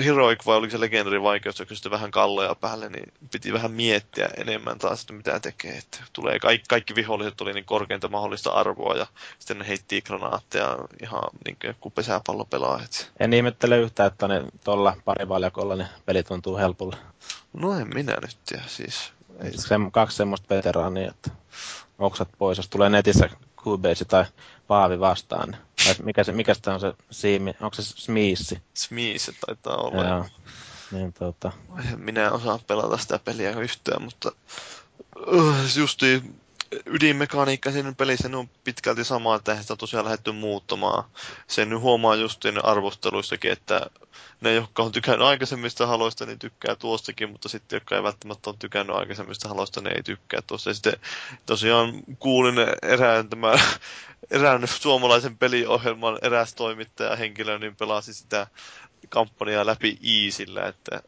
Heroic 0.05 0.45
vai 0.45 0.57
oliko 0.57 0.71
se 0.71 0.79
Legendary 0.79 1.21
vaikeus, 1.21 1.59
joka 1.59 1.75
sitten 1.75 1.91
vähän 1.91 2.11
kalleja 2.11 2.55
päälle, 2.55 2.89
niin 2.89 3.13
piti 3.31 3.53
vähän 3.53 3.71
miettiä 3.71 4.29
enemmän 4.37 4.77
taas, 4.77 5.01
että 5.01 5.13
mitä 5.13 5.39
tekee. 5.39 5.77
Että 5.77 5.97
tulee 6.13 6.39
kaikki, 6.39 6.65
kaikki 6.69 6.95
viholliset 6.95 7.41
oli 7.41 7.53
niin 7.53 7.65
korkeinta 7.65 8.07
mahdollista 8.07 8.49
arvoa 8.49 8.95
ja 8.95 9.07
sitten 9.39 9.59
ne 9.59 9.67
heitti 9.67 10.01
granaatteja 10.01 10.77
ihan 11.01 11.23
niin 11.45 11.57
kuin 11.79 11.91
pesäpallopelaajat. 11.91 13.11
En 13.19 13.33
ihmettele 13.33 13.77
yhtään, 13.77 14.07
että 14.07 14.27
ne 14.27 14.43
tuolla 14.63 14.97
parivaljakolla 15.05 15.75
ne 15.75 15.87
peli 16.05 16.23
tuntuu 16.23 16.57
helpolle. 16.57 16.95
No 17.53 17.79
en 17.79 17.87
minä 17.93 18.17
nyt 18.21 18.37
tiedä 18.45 18.63
siis. 18.67 19.13
Ei. 19.43 19.57
Se, 19.57 19.75
kaksi 19.91 20.17
semmoista 20.17 20.55
veteraania, 20.55 21.09
että 21.09 21.31
oksat 21.99 22.29
pois, 22.37 22.57
jos 22.57 22.69
tulee 22.69 22.89
netissä 22.89 23.29
Cubase 23.57 24.05
tai 24.05 24.25
Paavi 24.67 24.99
vastaan. 24.99 25.57
Niin, 25.85 25.95
mikä, 26.03 26.23
se, 26.23 26.31
mikä 26.31 26.53
sitä 26.53 26.73
on 26.73 26.79
se 26.79 26.93
siimi? 27.11 27.55
Onko 27.61 27.75
se 27.75 27.81
Smiissi? 27.83 28.61
Smiissi 28.73 29.37
taitaa 29.45 29.77
olla. 29.77 30.03
Joo. 30.03 30.25
Niin, 30.91 31.13
tota... 31.13 31.51
Minä 31.97 32.25
en 32.25 32.33
osaa 32.33 32.59
pelata 32.67 32.97
sitä 32.97 33.19
peliä 33.19 33.51
yhtään, 33.51 34.01
mutta 34.01 34.31
uh, 35.27 35.55
justiin 35.77 36.41
ydinmekaniikka 36.85 37.71
siinä 37.71 37.93
pelissä 37.93 38.29
on 38.33 38.49
pitkälti 38.63 39.03
sama, 39.03 39.35
että 39.35 39.61
sitä 39.61 39.73
on 39.73 39.77
tosiaan 39.77 40.05
lähdetty 40.05 40.31
muuttamaan. 40.31 41.03
Sen 41.47 41.79
huomaa 41.79 42.15
justiin 42.15 42.65
arvosteluissakin, 42.65 43.51
että 43.51 43.81
ne, 44.41 44.53
jotka 44.53 44.83
on 44.83 44.91
tykännyt 44.91 45.27
aikaisemmista 45.27 45.87
haloista, 45.87 46.25
niin 46.25 46.39
tykkää 46.39 46.75
tuostakin, 46.75 47.29
mutta 47.29 47.49
sitten, 47.49 47.77
jotka 47.77 47.95
ei 47.95 48.03
välttämättä 48.03 48.49
ole 48.49 48.55
tykännyt 48.59 48.95
aikaisemmista 48.95 49.49
haloista, 49.49 49.81
ne 49.81 49.89
ei 49.89 50.03
tykkää 50.03 50.41
tuosta. 50.47 50.69
Ja 50.69 50.73
sitten 50.73 50.99
tosiaan 51.45 51.93
kuulin 52.19 52.55
erään, 52.81 53.29
tämä, 53.29 53.53
erään 54.31 54.67
suomalaisen 54.67 55.37
peliohjelman 55.37 56.19
eräs 56.21 56.53
toimittaja 56.53 57.15
henkilö, 57.15 57.59
niin 57.59 57.75
pelasi 57.75 58.13
sitä 58.13 58.47
kampanjaa 59.09 59.65
läpi 59.65 59.97
Iisillä, 60.03 60.67
että 60.67 61.01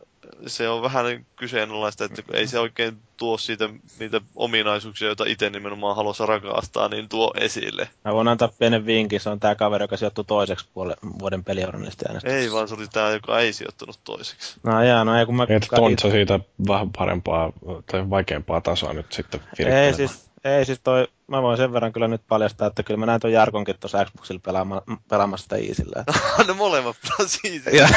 se 0.48 0.70
on 0.70 0.82
vähän 0.82 1.26
kyseenalaista, 1.36 2.06
että 2.06 2.24
ei 2.34 2.48
se 2.48 2.60
oikein 2.60 2.98
tuo 3.18 3.38
siitä 3.38 3.70
niitä 4.00 4.22
ominaisuuksia, 4.36 5.08
joita 5.08 5.26
itse 5.28 5.50
nimenomaan 5.50 5.96
haluaisi 5.96 6.26
rakastaa, 6.26 6.88
niin 6.88 7.10
tuo 7.10 7.34
esille. 7.40 7.90
Mä 8.06 8.14
voin 8.14 8.28
antaa 8.28 8.48
pienen 8.60 8.86
vinkin, 8.86 9.20
se 9.20 9.30
on 9.30 9.40
tämä 9.40 9.56
kaveri, 9.56 9.84
joka 9.84 9.98
sijoittui 9.98 10.26
toiseksi 10.26 10.66
puolen 10.74 10.98
vuoden 11.20 11.44
peliorganisti 11.44 12.06
Ei, 12.24 12.52
vaan 12.52 12.68
se 12.68 12.76
oli 12.76 12.88
tämä, 12.88 13.12
joka 13.12 13.40
ei 13.40 13.54
sijoittunut 13.54 14.00
toiseksi. 14.04 14.60
No 14.64 14.84
jaa, 14.84 15.06
no 15.06 15.20
ei 15.20 15.26
kun 15.26 15.36
mä... 15.36 15.46
Että 15.50 15.76
Tontsa 15.76 16.12
siitä 16.12 16.40
vähän 16.68 16.92
parempaa 16.92 17.52
tai 17.92 18.10
vaikeampaa 18.10 18.62
tasoa 18.62 18.94
nyt 18.94 19.14
sitten 19.14 19.42
Ei 19.60 19.94
siis, 19.94 20.30
ei 20.44 20.66
siis 20.66 20.80
toi, 20.84 21.08
mä 21.28 21.42
voin 21.42 21.58
sen 21.58 21.74
verran 21.74 21.94
kyllä 21.94 22.08
nyt 22.08 22.22
paljastaa, 22.28 22.68
että 22.68 22.84
kyllä 22.84 22.98
mä 22.98 23.06
näin 23.06 23.22
ton 23.22 23.32
Jarkonkin 23.32 23.76
tuossa 23.80 24.06
Xboxilla 24.06 24.42
pelaama, 24.46 24.82
pelaamassa 25.10 25.44
sitä 25.44 25.56
Easillä. 25.56 26.04
no 26.48 26.54
molemmat 26.54 26.96
pelasi 27.08 27.40
Easillä. 27.44 27.90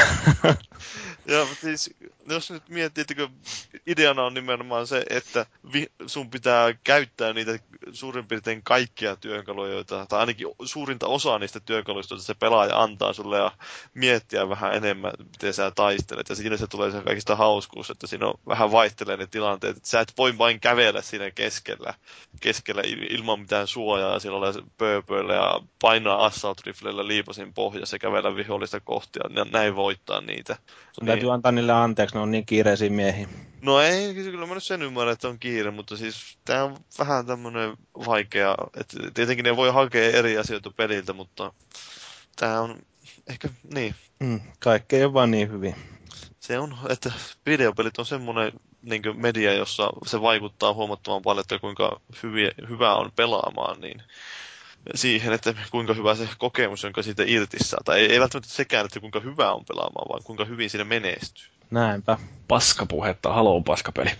Ja 1.27 1.47
siis, 1.61 1.95
jos 2.29 2.51
nyt 2.51 2.62
että 2.85 3.14
ideana 3.87 4.25
on 4.25 4.35
nimenomaan 4.35 4.87
se, 4.87 5.05
että 5.11 5.47
sun 6.07 6.31
pitää 6.31 6.73
käyttää 6.85 7.33
niitä 7.33 7.59
suurin 7.93 8.27
piirtein 8.27 8.62
kaikkia 8.62 9.16
työkaluja, 9.16 9.73
joita, 9.73 10.07
tai 10.07 10.21
ainakin 10.21 10.47
suurinta 10.64 11.07
osaa 11.07 11.39
niistä 11.39 11.61
työkaluista, 11.61 12.14
joita 12.14 12.25
se 12.25 12.35
pelaaja 12.35 12.83
antaa 12.83 13.12
sulle 13.12 13.39
ja 13.39 13.53
miettiä 13.95 14.49
vähän 14.49 14.75
enemmän, 14.75 15.12
miten 15.18 15.55
sä 15.55 15.71
taistelet. 15.71 16.29
Ja 16.29 16.35
siinä 16.35 16.57
se 16.57 16.66
tulee 16.66 16.91
se 16.91 17.03
kaikista 17.03 17.37
hauskuus, 17.37 17.91
että 17.91 18.07
siinä 18.07 18.27
on 18.27 18.35
vähän 18.49 18.73
vaihtelee 18.73 19.16
ne 19.16 19.27
tilanteet, 19.27 19.77
että 19.77 19.89
sä 19.89 20.01
et 20.01 20.12
voi 20.18 20.39
vain 20.39 20.61
kävellä 20.61 21.03
siinä 21.03 21.31
keskellä, 21.31 21.95
keskellä 22.41 22.83
ilman 23.11 23.41
mitään 23.41 23.66
suojaa, 23.66 24.12
ja 24.12 24.21
silloin 24.21 24.55
pööpöillä 24.79 25.35
ja 25.35 25.61
painaa 25.81 26.25
assault 26.25 26.61
riflellä 26.66 27.07
liipasin 27.07 27.55
pohjassa 27.55 27.95
ja 27.95 27.99
kävellä 27.99 28.37
vihollista 28.37 28.81
kohti, 28.81 29.18
ja 29.35 29.45
näin 29.45 29.77
voittaa 29.77 30.21
niitä. 30.21 30.57
Sun 30.93 31.07
täytyy 31.21 31.35
antaa 31.35 31.53
niille 31.53 31.73
anteeksi, 31.73 32.16
ne 32.16 32.21
on 32.21 32.31
niin 32.31 32.47
kiireisiä 32.47 32.91
miehiä. 32.91 33.29
No 33.62 33.81
ei, 33.81 34.14
kyllä 34.14 34.47
mä 34.47 34.55
nyt 34.55 34.64
sen 34.64 34.83
ymmärrän, 34.83 35.12
että 35.12 35.29
on 35.29 35.39
kiire, 35.39 35.71
mutta 35.71 35.97
siis 35.97 36.39
tää 36.45 36.64
on 36.64 36.77
vähän 36.99 37.27
tämmönen 37.27 37.77
vaikea, 38.07 38.55
että 38.77 38.97
tietenkin 39.14 39.45
ne 39.45 39.57
voi 39.57 39.73
hakea 39.73 40.11
eri 40.11 40.39
asioita 40.39 40.71
peliltä, 40.71 41.12
mutta 41.12 41.53
tää 42.37 42.61
on 42.61 42.79
ehkä 43.27 43.49
niin. 43.75 43.95
Mm, 44.21 44.41
kaikki 44.59 44.97
ei 44.97 45.05
ole 45.05 45.12
vaan 45.12 45.31
niin 45.31 45.53
hyvin. 45.53 45.75
Se 46.41 46.59
on, 46.59 46.77
että 46.89 47.12
videopelit 47.47 47.99
on 47.99 48.07
semmoinen 48.07 48.53
niin 48.83 49.03
media, 49.14 49.53
jossa 49.53 49.91
se 50.07 50.21
vaikuttaa 50.23 50.75
huomattavan 50.75 51.23
paljon, 51.23 51.41
että 51.41 51.59
kuinka 51.59 52.01
hyviä, 52.23 52.51
hyvä 52.68 52.95
on 52.95 53.12
pelaamaan, 53.16 53.81
niin 53.81 54.03
siihen, 54.95 55.33
että 55.33 55.55
kuinka 55.70 55.95
hyvä 55.95 56.14
se 56.14 56.28
kokemus, 56.39 56.83
jonka 56.83 57.03
siitä 57.03 57.22
irti 57.26 57.57
saa. 57.64 57.81
Tai 57.85 58.01
ei, 58.01 58.12
ei 58.12 58.20
välttämättä 58.20 58.51
sekään, 58.51 58.87
että 58.87 59.01
kuinka 59.01 59.20
hyvä 59.20 59.53
on 59.53 59.64
pelaamaan, 59.64 60.09
vaan 60.09 60.22
kuinka 60.24 60.45
hyvin 60.45 60.70
siinä 60.70 60.85
menestyy. 60.85 61.47
Näinpä. 61.70 62.18
Paskapuhetta, 62.49 63.33
haloo 63.33 63.61
paskapeli. 63.61 64.11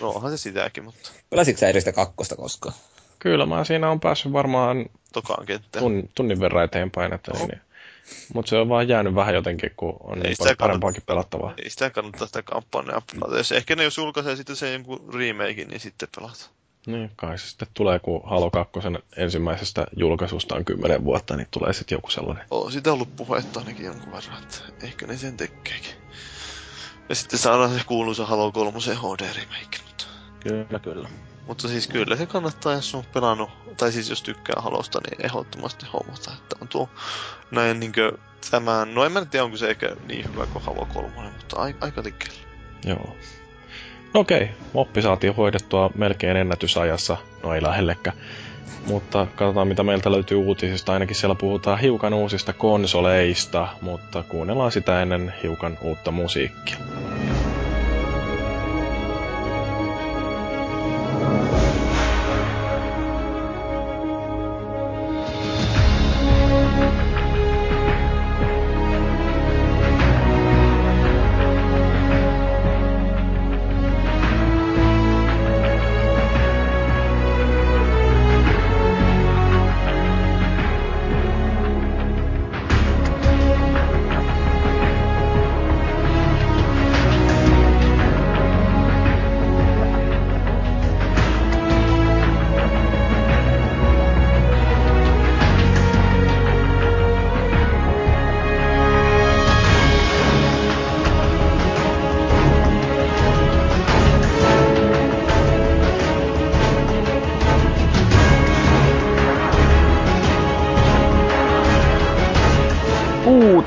No 0.00 0.10
onhan 0.10 0.30
se 0.30 0.36
sitäkin, 0.36 0.84
mutta... 0.84 1.10
Pelasitko 1.30 1.60
sä 1.60 1.66
edellistä 1.66 1.92
kakkosta 1.92 2.36
koskaan? 2.36 2.74
Kyllä, 3.18 3.46
mä 3.46 3.64
siinä 3.64 3.90
on 3.90 4.00
päässyt 4.00 4.32
varmaan 4.32 4.86
Tokaan 5.12 5.46
Tun, 5.78 6.08
tunnin 6.14 6.40
verran 6.40 6.64
eteenpäin, 6.64 7.12
että 7.12 7.32
niin, 7.32 7.48
niin. 7.48 7.60
Mutta 8.34 8.50
se 8.50 8.56
on 8.56 8.68
vaan 8.68 8.88
jäänyt 8.88 9.14
vähän 9.14 9.34
jotenkin, 9.34 9.70
kun 9.76 9.96
on 10.00 10.18
ei 10.18 10.22
niin 10.22 10.36
paljon 10.38 10.56
parempaakin 10.56 11.02
pelattavaa. 11.06 11.54
Ei 11.62 11.70
sitä 11.70 11.90
kannata 11.90 12.26
sitä 12.26 12.42
kampanjaa 12.42 13.02
pelata. 13.12 13.36
Jos 13.36 13.52
ehkä 13.52 13.76
ne 13.76 13.84
jos 13.84 13.96
julkaisee 13.96 14.36
sitten 14.36 14.56
sen 14.56 14.72
jonkun 14.72 15.14
remakein, 15.14 15.68
niin 15.68 15.80
sitten 15.80 16.08
pelata. 16.16 16.46
Niin, 16.86 17.10
kai 17.16 17.38
se 17.38 17.48
sitten 17.48 17.68
tulee, 17.74 17.98
kun 17.98 18.20
Halo 18.24 18.50
2 18.50 18.72
ensimmäisestä 19.16 19.86
julkaisusta 19.96 20.56
on 20.56 20.64
kymmenen 20.64 21.04
vuotta, 21.04 21.36
niin 21.36 21.48
tulee 21.50 21.72
sitten 21.72 21.96
joku 21.96 22.10
sellainen. 22.10 22.44
On 22.50 22.72
sitä 22.72 22.92
ollut 22.92 23.16
puhetta 23.16 23.60
ainakin 23.60 23.86
jonkun 23.86 24.12
verran, 24.12 24.42
että 24.42 24.58
ehkä 24.82 25.06
ne 25.06 25.16
sen 25.16 25.36
tekeekin. 25.36 25.94
Ja 27.08 27.14
sitten 27.14 27.38
saadaan 27.38 27.78
se 27.78 27.84
kuuluisa 27.86 28.26
Halo 28.26 28.52
3 28.52 28.78
HD 28.78 29.20
remake. 29.20 29.78
Mutta... 29.86 30.04
Kyllä, 30.40 30.78
kyllä. 30.78 31.08
Mutta 31.46 31.68
siis 31.68 31.88
kyllä 31.88 32.16
se 32.16 32.26
kannattaa, 32.26 32.72
jos 32.72 32.94
on 32.94 33.04
pelannut, 33.14 33.50
tai 33.76 33.92
siis 33.92 34.10
jos 34.10 34.22
tykkää 34.22 34.56
Halosta, 34.58 35.00
niin 35.00 35.26
ehdottomasti 35.26 35.86
hommata. 35.92 36.30
Että 36.38 36.56
on 36.60 36.68
tuo 36.68 36.88
näin 37.50 37.80
niinkö 37.80 38.12
tämän, 38.50 38.94
no 38.94 39.04
en 39.04 39.12
mä 39.12 39.24
tiedä 39.24 39.44
onko 39.44 39.56
se 39.56 39.70
ehkä 39.70 39.96
niin 40.08 40.32
hyvä 40.32 40.46
kuin 40.46 40.64
Halo 40.64 40.88
3, 40.94 41.30
mutta 41.36 41.56
aika 41.80 42.02
liikkeelle. 42.02 42.40
Joo. 42.84 43.16
Okei, 44.14 44.48
moppi 44.72 45.02
saatiin 45.02 45.34
hoidettua 45.36 45.90
melkein 45.94 46.36
ennätysajassa, 46.36 47.16
no 47.42 47.54
ei 47.54 47.62
lähellekään. 47.62 48.16
Mutta 48.86 49.26
katsotaan 49.34 49.68
mitä 49.68 49.82
meiltä 49.82 50.12
löytyy 50.12 50.36
uutisista, 50.36 50.92
ainakin 50.92 51.16
siellä 51.16 51.34
puhutaan 51.34 51.78
hiukan 51.78 52.14
uusista 52.14 52.52
konsoleista, 52.52 53.68
mutta 53.80 54.22
kuunnellaan 54.22 54.72
sitä 54.72 55.02
ennen 55.02 55.34
hiukan 55.42 55.78
uutta 55.82 56.10
musiikkia. 56.10 56.76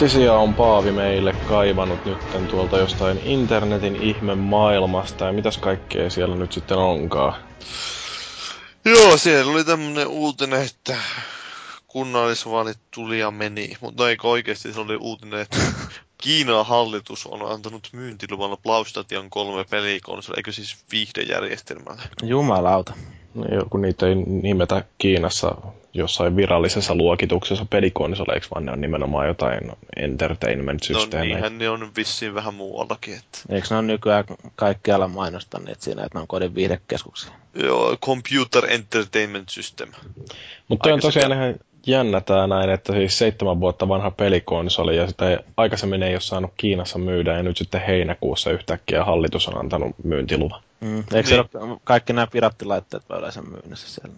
Uutisia 0.07 0.33
on 0.33 0.55
Paavi 0.55 0.91
meille 0.91 1.33
kaivannut 1.33 2.05
nytten 2.05 2.47
tuolta 2.47 2.77
jostain 2.77 3.19
internetin 3.23 3.95
ihme 3.95 4.35
maailmasta 4.35 5.25
ja 5.25 5.33
mitäs 5.33 5.57
kaikkea 5.57 6.09
siellä 6.09 6.35
nyt 6.35 6.51
sitten 6.51 6.77
onkaan? 6.77 7.33
Joo, 8.85 9.17
siellä 9.17 9.51
oli 9.51 9.63
tämmönen 9.63 10.07
uutinen, 10.07 10.61
että 10.63 10.97
kunnallisvaalit 11.87 12.77
tuli 12.91 13.19
ja 13.19 13.31
meni, 13.31 13.73
mutta 13.81 14.09
eikö 14.09 14.27
oikeasti 14.27 14.73
se 14.73 14.79
oli 14.79 14.95
uutinen, 14.95 15.39
että 15.39 15.57
Kiinan 16.23 16.65
hallitus 16.65 17.25
on 17.25 17.51
antanut 17.51 17.89
myyntiluvalla 17.93 18.57
Playstation 18.57 19.29
3 19.29 19.63
pelikonsoli, 19.69 20.37
eikö 20.37 20.51
siis 20.51 20.77
viihdejärjestelmälle? 20.91 22.01
Jumalauta. 22.23 22.93
No, 23.37 23.65
kun 23.69 23.81
niitä 23.81 24.07
ei 24.07 24.15
nimetä 24.15 24.83
Kiinassa 24.97 25.55
jossain 25.93 26.35
virallisessa 26.35 26.95
luokituksessa 26.95 27.65
pelikonsoleiksi, 27.69 28.49
vaan 28.53 28.65
ne 28.65 28.71
on 28.71 28.81
nimenomaan 28.81 29.27
jotain 29.27 29.71
entertainment-systeemejä. 29.95 31.29
No 31.29 31.33
niinhän 31.33 31.57
ne 31.57 31.69
on 31.69 31.91
vissiin 31.97 32.35
vähän 32.35 32.53
muuallakin. 32.53 33.13
Että... 33.13 33.39
Eikö 33.49 33.67
ne 33.69 33.75
ole 33.75 33.85
nykyään 33.85 34.23
kaikkialla 34.55 35.07
mainostaneet 35.07 35.81
siinä, 35.81 36.03
että 36.03 36.17
ne 36.17 36.21
on 36.21 36.27
kodin 36.27 36.55
viihdekeskuksia? 36.55 37.31
Joo, 37.53 37.97
Computer 38.05 38.65
Entertainment 38.69 39.49
System. 39.49 39.89
Mutta 40.67 40.93
on 40.93 40.99
tosiaan 40.99 41.31
ihan 41.31 41.55
jännä 41.87 42.21
tää 42.21 42.47
näin, 42.47 42.69
että 42.69 42.93
siis 42.93 43.17
seitsemän 43.17 43.59
vuotta 43.59 43.87
vanha 43.87 44.11
pelikonsoli 44.11 44.97
ja 44.97 45.07
sitä 45.07 45.29
ei, 45.29 45.37
aikaisemmin 45.57 46.03
ei 46.03 46.13
ole 46.13 46.21
saanut 46.21 46.51
Kiinassa 46.57 46.99
myydä 46.99 47.37
ja 47.37 47.43
nyt 47.43 47.57
sitten 47.57 47.81
heinäkuussa 47.81 48.51
yhtäkkiä 48.51 49.03
hallitus 49.03 49.47
on 49.47 49.57
antanut 49.57 49.95
myyntiluvan. 50.03 50.61
Mm. 50.81 50.97
Eikö 50.97 51.13
niin. 51.13 51.27
se 51.27 51.57
ole 51.57 51.79
kaikki 51.83 52.13
nämä 52.13 52.27
pirattilaitteet 52.27 53.03
voi 53.09 53.17
yleensä 53.17 53.41
myynnissä 53.41 53.89
siellä? 53.89 54.15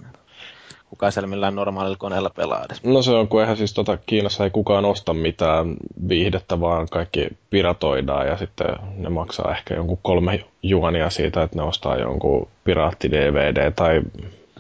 Kuka 0.90 1.12
siellä 1.12 1.28
millään 1.28 1.56
normaalilla 1.56 1.98
koneella 1.98 2.30
pelaa 2.30 2.66
edes? 2.66 2.84
No 2.84 3.02
se 3.02 3.12
on, 3.12 3.28
kun 3.28 3.42
eihän 3.42 3.58
siis 3.58 3.74
tota, 3.74 3.98
Kiinassa 3.98 4.44
ei 4.44 4.50
kukaan 4.50 4.86
osta 4.86 5.14
mitään 5.14 5.76
viihdettä, 6.10 6.60
vaan 6.60 6.88
kaikki 6.92 7.28
piratoidaan 7.50 8.28
ja 8.28 8.38
sitten 8.38 8.68
ne 8.98 9.10
maksaa 9.10 9.52
ehkä 9.52 9.76
jonkun 9.76 10.00
kolme 10.02 10.46
juonia 10.64 11.10
siitä, 11.10 11.44
että 11.44 11.58
ne 11.58 11.64
ostaa 11.64 11.98
jonkun 11.98 12.48
piraatti-DVD 12.64 13.72
tai 13.72 14.02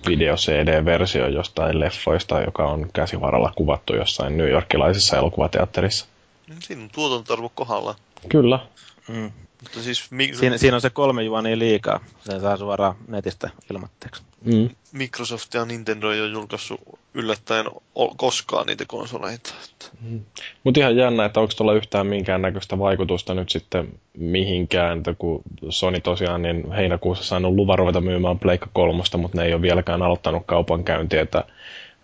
video-CD-versio 0.07 1.27
jostain 1.27 1.79
leffoista, 1.79 2.41
joka 2.41 2.65
on 2.65 2.89
käsivaralla 2.93 3.53
kuvattu 3.55 3.95
jossain 3.95 4.37
New 4.37 4.49
Yorkilaisessa 4.49 5.17
elokuvateatterissa. 5.17 6.05
Siinä 6.59 6.83
on 6.83 6.89
tuotantoarvo 6.93 7.51
kohdalla. 7.55 7.95
Kyllä. 8.29 8.59
Mm. 9.07 9.31
Mutta 9.61 9.81
siis, 9.81 10.11
mi- 10.11 10.33
siinä, 10.33 10.57
siinä 10.57 10.75
on 10.75 10.81
se 10.81 10.89
kolme 10.89 11.23
juonia 11.23 11.59
liikaa. 11.59 11.99
Sen 12.19 12.41
saa 12.41 12.57
suoraan 12.57 12.95
netistä 13.07 13.49
ilmatteeksi. 13.71 14.21
Mm. 14.45 14.69
Microsoft 14.91 15.53
ja 15.53 15.65
Nintendo 15.65 16.11
ei 16.11 16.21
ole 16.21 16.29
julkaissut 16.29 16.81
yllättäen 17.13 17.65
koskaan 18.17 18.67
niitä 18.67 18.85
konsoleita. 18.87 19.53
Mm. 20.01 20.21
Mutta 20.63 20.79
ihan 20.79 20.95
jännä, 20.95 21.25
että 21.25 21.39
onko 21.39 21.53
tuolla 21.57 21.73
yhtään 21.73 22.07
minkäännäköistä 22.07 22.79
vaikutusta 22.79 23.33
nyt 23.33 23.49
sitten 23.49 23.99
mihinkään, 24.17 24.97
että 24.97 25.13
kun 25.13 25.41
Sony 25.69 25.99
tosiaan 26.01 26.41
niin 26.41 26.71
heinäkuussa 26.71 27.23
saanut 27.23 27.53
luvan 27.53 27.79
ruveta 27.79 28.01
myymään 28.01 28.39
Pleikka 28.39 28.69
kolmosta, 28.73 29.17
mutta 29.17 29.37
ne 29.37 29.45
ei 29.45 29.53
ole 29.53 29.61
vieläkään 29.61 30.01
aloittanut 30.01 30.43
kaupankäyntiä, 30.45 31.21
että 31.21 31.43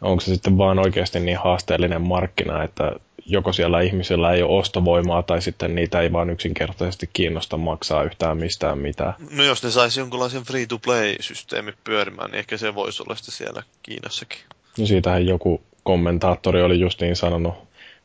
onko 0.02 0.22
se 0.22 0.34
sitten 0.34 0.58
vaan 0.58 0.80
oikeasti 0.80 1.20
niin 1.20 1.38
haasteellinen 1.38 2.02
markkina, 2.02 2.64
että 2.64 2.92
joko 3.26 3.54
siellä 3.54 3.82
ihmisillä 3.82 4.34
ei 4.34 4.44
ole 4.44 4.60
ostovoimaa 4.60 5.24
tai 5.24 5.42
sitten 5.42 5.76
niitä 5.76 6.02
ei 6.02 6.12
vaan 6.12 6.30
yksinkertaisesti 6.30 7.10
kiinnosta 7.14 7.58
maksaa 7.58 8.04
yhtään 8.04 8.38
mistään 8.38 8.78
mitään. 8.78 9.14
No 9.32 9.44
jos 9.44 9.64
ne 9.64 9.72
saisi 9.72 10.00
jonkunlaisen 10.00 10.44
free-to-play-systeemi 10.44 11.74
pyörimään, 11.84 12.32
niin 12.32 12.40
ehkä 12.40 12.58
se 12.58 12.76
voisi 12.76 13.04
olla 13.04 13.16
sitten 13.16 13.36
siellä 13.36 13.64
Kiinassakin. 13.84 14.40
No 14.78 14.86
siitähän 14.86 15.26
joku 15.26 15.62
kommentaattori 15.84 16.62
oli 16.62 16.80
justiin 16.80 17.16
sanonut, 17.16 17.54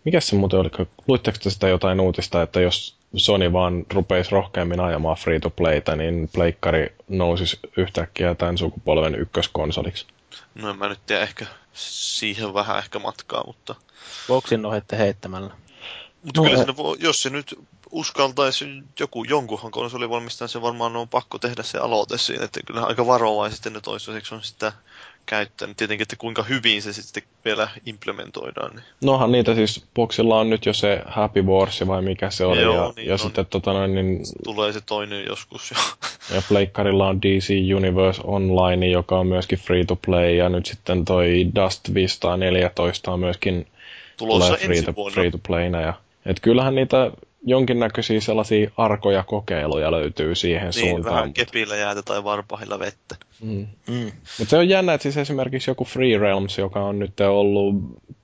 mikä 0.04 0.20
se 0.20 0.36
muuten 0.36 0.60
oli, 0.60 0.70
luitteko 1.08 1.38
sitä 1.50 1.68
jotain 1.68 2.00
uutista, 2.00 2.42
että 2.42 2.60
jos 2.60 2.96
Sony 3.16 3.52
vaan 3.52 3.86
rupeisi 3.92 4.30
rohkeammin 4.32 4.80
ajamaan 4.80 5.16
free-to-playta, 5.16 5.96
niin 5.96 6.28
pleikkari 6.34 6.92
nousisi 7.08 7.58
yhtäkkiä 7.76 8.34
tämän 8.34 8.58
sukupolven 8.58 9.14
ykköskonsoliksi. 9.14 10.06
No 10.54 10.70
en 10.70 10.78
mä 10.78 10.88
nyt 10.88 11.06
tiedä, 11.06 11.22
ehkä 11.22 11.46
siihen 11.72 12.54
vähän 12.54 12.78
ehkä 12.78 12.98
matkaa, 12.98 13.44
mutta... 13.46 13.74
Boksin 14.28 14.66
ohitte 14.66 14.98
heittämällä. 14.98 15.50
Mutta 16.22 16.40
no, 16.40 16.50
kyllä 16.50 16.76
voi, 16.76 16.96
jos 17.00 17.22
se 17.22 17.30
nyt 17.30 17.58
uskaltaisi 17.90 18.64
joku, 19.00 19.24
jonkunhan 19.24 19.70
konsolivalmistajan, 19.70 20.48
se 20.48 20.62
varmaan 20.62 20.96
on 20.96 21.08
pakko 21.08 21.38
tehdä 21.38 21.62
se 21.62 21.78
aloite 21.78 22.18
siinä, 22.18 22.44
että 22.44 22.60
kyllä 22.66 22.84
aika 22.84 23.06
varovaisesti 23.06 23.70
ne 23.70 23.80
toistaiseksi 23.80 24.34
on 24.34 24.42
sitä 24.42 24.72
käyttänyt. 25.30 25.76
Tietenkin, 25.76 26.02
että 26.02 26.16
kuinka 26.16 26.42
hyvin 26.42 26.82
se 26.82 26.92
sitten 26.92 27.22
vielä 27.44 27.68
implementoidaan. 27.86 28.70
Niin. 28.70 28.84
Nohan 29.04 29.32
niitä 29.32 29.54
siis, 29.54 29.84
Boxilla 29.94 30.40
on 30.40 30.50
nyt 30.50 30.66
jo 30.66 30.72
se 30.72 31.02
Happy 31.06 31.42
Wars 31.42 31.86
vai 31.86 32.02
mikä 32.02 32.30
se 32.30 32.44
oli. 32.44 32.62
Joo, 32.62 32.74
ja, 32.74 32.92
niin 32.96 33.08
ja 33.08 33.18
sitten 33.18 33.46
tota 33.46 33.72
noin, 33.72 33.94
niin... 33.94 34.20
Tulee 34.44 34.72
se 34.72 34.80
toinen 34.80 35.24
joskus 35.26 35.70
jo. 35.70 35.76
ja 36.34 36.42
Pleikkarilla 36.48 37.08
on 37.08 37.22
DC 37.22 37.50
Universe 37.76 38.20
Online, 38.24 38.88
joka 38.88 39.18
on 39.18 39.26
myöskin 39.26 39.58
free 39.58 39.84
to 39.84 39.96
play. 39.96 40.34
Ja 40.34 40.48
nyt 40.48 40.66
sitten 40.66 41.04
toi 41.04 41.46
Dust 41.54 41.94
Vista 41.94 42.36
14 42.36 43.12
on 43.12 43.20
myöskin 43.20 43.66
Tulossa 44.16 44.54
free 44.54 44.82
to, 44.82 44.92
free 45.12 45.30
to 45.30 45.38
playna. 45.46 45.80
Ja, 45.80 45.94
et 46.26 46.40
kyllähän 46.40 46.74
niitä 46.74 47.10
jonkinnäköisiä 47.42 48.20
sellaisia 48.20 48.70
arkoja 48.76 49.22
kokeiluja 49.22 49.90
löytyy 49.90 50.34
siihen 50.34 50.70
niin, 50.74 50.90
suuntaan. 50.90 51.14
vähän 51.14 51.32
kepillä 51.32 51.76
jäätä 51.76 52.02
tai 52.02 52.24
varpahilla 52.24 52.78
vettä. 52.78 53.16
Mm. 53.40 53.66
Mm. 53.88 54.12
Mutta 54.38 54.50
se 54.50 54.56
on 54.56 54.68
jännä, 54.68 54.94
että 54.94 55.02
siis 55.02 55.16
esimerkiksi 55.16 55.70
joku 55.70 55.84
Free 55.84 56.18
Realms, 56.18 56.58
joka 56.58 56.80
on 56.80 56.98
nyt 56.98 57.20
ollut 57.20 57.74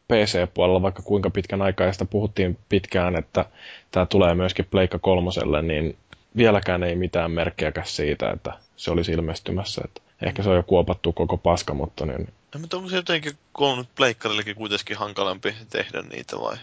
PC-puolella 0.08 0.82
vaikka 0.82 1.02
kuinka 1.02 1.30
pitkän 1.30 1.62
aikaa, 1.62 1.86
ja 1.86 1.92
sitä 1.92 2.04
puhuttiin 2.04 2.58
pitkään, 2.68 3.18
että 3.18 3.44
tämä 3.90 4.06
tulee 4.06 4.34
myöskin 4.34 4.64
Pleikka 4.64 4.98
kolmoselle, 4.98 5.62
niin 5.62 5.96
vieläkään 6.36 6.82
ei 6.82 6.96
mitään 6.96 7.30
merkkiäkään 7.30 7.86
siitä, 7.86 8.30
että 8.30 8.52
se 8.76 8.90
olisi 8.90 9.12
ilmestymässä. 9.12 9.82
Että 9.84 10.00
ehkä 10.22 10.42
se 10.42 10.48
on 10.48 10.56
jo 10.56 10.62
kuopattu 10.62 11.12
koko 11.12 11.36
paska, 11.36 11.74
mutta 11.74 12.06
niin... 12.06 12.28
Ja, 12.54 12.60
mutta 12.60 12.76
onko 12.76 12.88
se 12.88 12.96
jotenkin, 12.96 13.32
kun 13.52 13.68
on 13.68 13.78
nyt 13.78 13.88
pleikkarillekin 13.96 14.56
kuitenkin 14.56 14.96
hankalampi 14.96 15.54
tehdä 15.70 16.02
niitä 16.02 16.36
vai? 16.40 16.56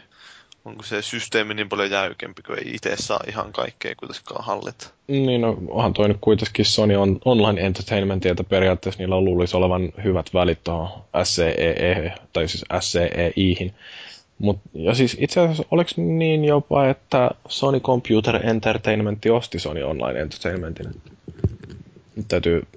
Onko 0.65 0.83
se 0.83 1.01
systeemi 1.01 1.53
niin 1.53 1.69
paljon 1.69 1.91
jäykempi, 1.91 2.41
kun 2.41 2.59
ei 2.59 2.75
itse 2.75 2.95
saa 2.95 3.19
ihan 3.27 3.51
kaikkea 3.51 3.95
kuitenkaan 3.95 4.45
hallita. 4.45 4.89
Niin, 5.07 5.41
no 5.41 5.57
onhan 5.67 5.93
toi 5.93 6.07
nyt 6.07 6.17
kuitenkin 6.21 6.65
Sony 6.65 6.95
on 6.95 7.19
online 7.25 7.61
entertainment, 7.61 8.25
että 8.25 8.43
periaatteessa 8.43 8.99
niillä 8.99 9.21
luulisi 9.21 9.57
olevan 9.57 9.93
hyvät 10.03 10.33
välit 10.33 10.63
tuohon 10.63 11.03
SCEE, 11.23 12.13
tai 12.33 12.47
siis 12.47 12.65
SCEIhin. 12.79 13.73
Mut, 14.39 14.59
ja 14.73 14.93
siis 14.93 15.17
itse 15.19 15.39
asiassa 15.39 15.63
oliko 15.71 15.91
niin 15.97 16.45
jopa, 16.45 16.87
että 16.89 17.31
Sony 17.47 17.79
Computer 17.79 18.47
Entertainment 18.47 19.25
osti 19.25 19.59
Sony 19.59 19.83
Online 19.83 20.19
Entertainmentin? 20.19 20.85
Nyt 22.15 22.27
täytyy 22.27 22.67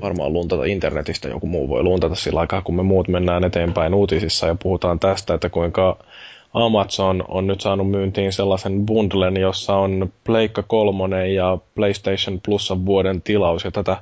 varmaan 0.00 0.32
luntata 0.32 0.64
internetistä, 0.64 1.28
joku 1.28 1.46
muu 1.46 1.68
voi 1.68 1.82
luntata 1.82 2.14
sillä 2.14 2.40
aikaa, 2.40 2.62
kun 2.62 2.76
me 2.76 2.82
muut 2.82 3.08
mennään 3.08 3.44
eteenpäin 3.44 3.94
uutisissa 3.94 4.46
ja 4.46 4.54
puhutaan 4.62 4.98
tästä, 4.98 5.34
että 5.34 5.48
kuinka 5.48 5.98
Amazon 6.54 7.24
on 7.28 7.46
nyt 7.46 7.60
saanut 7.60 7.90
myyntiin 7.90 8.32
sellaisen 8.32 8.86
bundlen, 8.86 9.36
jossa 9.36 9.76
on 9.76 10.12
Pleikka 10.24 10.62
3 10.62 11.28
ja 11.32 11.58
PlayStation 11.74 12.40
Plusa 12.44 12.84
vuoden 12.86 13.22
tilaus, 13.22 13.64
ja 13.64 13.70
tätä 13.70 13.96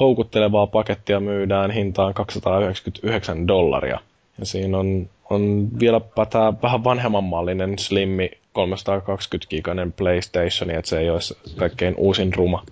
houkuttelevaa 0.00 0.66
pakettia 0.66 1.20
myydään 1.20 1.70
hintaan 1.70 2.14
299 2.14 3.48
dollaria. 3.48 4.00
Ja 4.38 4.46
siinä 4.46 4.78
on, 4.78 5.08
on 5.30 5.68
vieläpä 5.80 6.26
tämä 6.26 6.52
vähän 6.62 6.84
vanhemman 6.84 7.24
mallinen 7.24 7.78
slimmi 7.78 8.30
320 8.52 9.50
giganen 9.50 9.92
PlayStation, 9.92 10.70
että 10.70 10.88
se 10.88 10.98
ei 10.98 11.10
ole 11.10 11.20
kaikkein 11.56 11.94
uusin 11.96 12.34
ruma. 12.34 12.62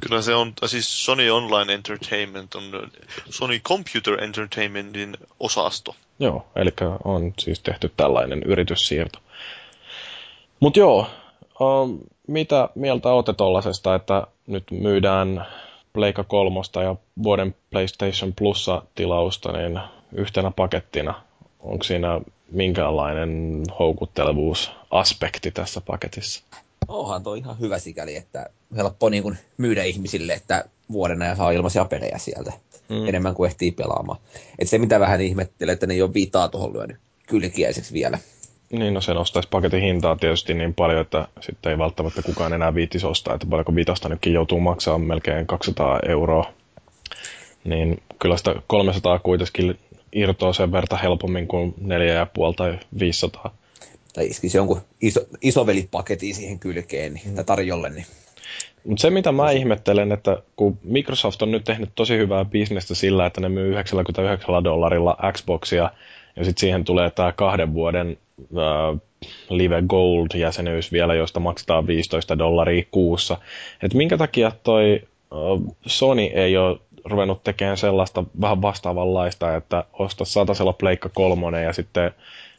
Kyllä 0.00 0.22
se 0.22 0.34
on, 0.34 0.52
siis 0.66 1.04
Sony 1.04 1.30
Online 1.30 1.74
Entertainment 1.74 2.54
on 2.54 2.62
Sony 3.30 3.58
Computer 3.58 4.24
Entertainmentin 4.24 5.16
osasto. 5.40 5.96
Joo, 6.18 6.46
eli 6.56 6.70
on 7.04 7.32
siis 7.38 7.60
tehty 7.60 7.92
tällainen 7.96 8.42
yrityssiirto. 8.42 9.18
Mutta 10.60 10.78
joo, 10.78 11.06
um, 11.60 11.98
mitä 12.26 12.68
mieltä 12.74 13.08
olette 13.08 13.32
tollasesta, 13.32 13.94
että 13.94 14.26
nyt 14.46 14.64
myydään 14.70 15.46
Pleika 15.92 16.24
kolmosta 16.24 16.82
ja 16.82 16.96
vuoden 17.22 17.54
PlayStation 17.70 18.32
Plussa-tilausta 18.32 19.52
niin 19.52 19.80
yhtenä 20.12 20.50
pakettina? 20.50 21.14
Onko 21.60 21.84
siinä 21.84 22.20
minkäänlainen 22.50 23.62
houkuttelevuusaspekti 23.78 25.50
tässä 25.50 25.80
paketissa? 25.80 26.44
Onhan 26.88 27.22
tuo 27.22 27.34
ihan 27.34 27.60
hyvä 27.60 27.78
sikäli, 27.78 28.16
että 28.16 28.50
helppo 28.76 29.08
niin 29.08 29.22
kuin 29.22 29.38
myydä 29.56 29.84
ihmisille, 29.84 30.32
että 30.32 30.64
vuoden 30.92 31.22
ajan 31.22 31.36
saa 31.36 31.50
ilmaisia 31.50 31.84
pelejä 31.84 32.18
sieltä. 32.18 32.52
Mm. 32.88 33.08
Enemmän 33.08 33.34
kuin 33.34 33.48
ehtii 33.48 33.72
pelaamaan. 33.72 34.20
Et 34.58 34.68
se 34.68 34.78
mitä 34.78 35.00
vähän 35.00 35.20
ihmettelee, 35.20 35.72
että 35.72 35.86
ne 35.86 35.94
ei 35.94 36.02
ole 36.02 36.14
viitaa 36.14 36.48
tuohon 36.48 36.72
lyönyt 36.72 36.96
kylkiäiseksi 37.26 37.92
vielä. 37.92 38.18
Niin, 38.70 38.94
no 38.94 39.00
se 39.00 39.14
nostaisi 39.14 39.48
paketin 39.48 39.82
hintaa 39.82 40.16
tietysti 40.16 40.54
niin 40.54 40.74
paljon, 40.74 41.00
että 41.00 41.28
sitten 41.40 41.72
ei 41.72 41.78
välttämättä 41.78 42.22
kukaan 42.22 42.52
enää 42.52 42.74
viittisi 42.74 43.06
ostaa, 43.06 43.34
että 43.34 43.46
paljonko 43.46 43.74
vitasta 43.74 44.08
nytkin 44.08 44.32
joutuu 44.32 44.60
maksaa 44.60 44.98
melkein 44.98 45.46
200 45.46 46.00
euroa. 46.08 46.52
Niin 47.64 48.02
kyllä 48.18 48.36
sitä 48.36 48.54
300 48.66 49.18
kuitenkin 49.18 49.78
irtoaa 50.12 50.52
sen 50.52 50.72
verta 50.72 50.96
helpommin 50.96 51.46
kuin 51.46 51.74
4,5 51.80 52.54
tai 52.56 52.78
500 52.98 53.54
tai 54.16 54.26
iskisi 54.26 54.56
jonkun 54.56 54.80
iso, 55.02 55.20
isovelipaketin 55.42 56.34
siihen 56.34 56.58
kylkeen 56.58 57.14
niin, 57.14 57.34
tai 57.34 57.44
tarjolle. 57.44 57.90
Niin. 57.90 58.06
Mutta 58.84 59.02
se 59.02 59.10
mitä 59.10 59.32
mä 59.32 59.50
ihmettelen, 59.50 60.12
että 60.12 60.42
kun 60.56 60.78
Microsoft 60.84 61.42
on 61.42 61.50
nyt 61.50 61.64
tehnyt 61.64 61.90
tosi 61.94 62.16
hyvää 62.16 62.44
bisnestä 62.44 62.94
sillä, 62.94 63.26
että 63.26 63.40
ne 63.40 63.48
myy 63.48 63.70
99 63.70 64.64
dollarilla 64.64 65.16
Xboxia, 65.32 65.90
ja 66.36 66.44
sitten 66.44 66.60
siihen 66.60 66.84
tulee 66.84 67.10
tämä 67.10 67.32
kahden 67.32 67.74
vuoden 67.74 68.18
äh, 68.40 69.00
Live 69.48 69.82
Gold-jäsenyys 69.82 70.92
vielä, 70.92 71.14
josta 71.14 71.40
maksetaan 71.40 71.86
15 71.86 72.38
dollaria 72.38 72.84
kuussa. 72.90 73.38
Et 73.82 73.94
minkä 73.94 74.16
takia 74.16 74.52
toi 74.62 75.02
Sony 75.86 76.22
ei 76.22 76.56
ole 76.56 76.78
ruvennut 77.04 77.44
tekemään 77.44 77.76
sellaista 77.76 78.24
vähän 78.40 78.62
vastaavanlaista, 78.62 79.56
että 79.56 79.84
osta 79.92 80.24
satasella 80.24 80.72
pleikka 80.72 81.08
kolmonen 81.08 81.64
ja 81.64 81.72
sitten 81.72 82.12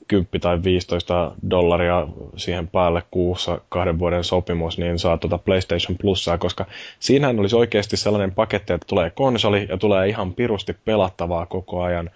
10 0.08 0.42
tai 0.42 0.64
15 0.64 1.32
dollaria 1.50 2.08
siihen 2.38 2.68
päälle 2.68 3.04
kuussa 3.12 3.62
kahden 3.70 4.00
vuoden 4.00 4.24
sopimus, 4.24 4.78
niin 4.78 5.00
saa 5.00 5.18
tuota 5.18 5.38
PlayStation 5.38 5.98
Plusaa, 5.98 6.38
koska 6.38 6.66
siinähän 7.00 7.40
olisi 7.40 7.56
oikeasti 7.56 7.98
sellainen 7.98 8.32
paketti, 8.32 8.74
että 8.74 8.88
tulee 8.88 9.10
konsoli 9.10 9.66
ja 9.70 9.78
tulee 9.78 10.10
ihan 10.10 10.34
pirusti 10.34 10.76
pelattavaa 10.86 11.46
koko 11.46 11.82
ajan. 11.82 12.10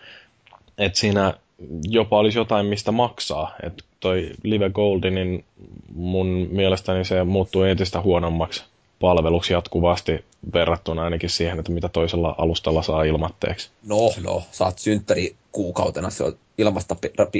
Että 0.78 1.00
siinä 1.00 1.34
jopa 1.84 2.18
olisi 2.20 2.40
jotain, 2.40 2.66
mistä 2.66 2.92
maksaa. 2.92 3.56
Että 3.64 3.84
toi 4.00 4.30
Live 4.44 4.70
Goldi, 4.70 5.12
niin 5.12 5.46
mun 5.96 6.48
mielestäni 6.52 7.06
se 7.06 7.24
muuttuu 7.24 7.64
entistä 7.64 8.02
huonommaksi 8.02 8.66
palveluksi 9.02 9.54
jatkuvasti 9.54 10.26
verrattuna 10.54 11.04
ainakin 11.04 11.30
siihen, 11.30 11.60
että 11.60 11.72
mitä 11.72 11.90
toisella 11.90 12.36
alustalla 12.38 12.82
saa 12.82 13.04
ilmatteeksi. 13.04 13.70
No, 13.84 13.98
no, 14.24 14.44
saat 14.52 14.80
synttäri 14.80 15.36
kuukautena, 15.52 16.10
se 16.10 16.24
on 16.24 16.38
ilmasta, 16.58 16.96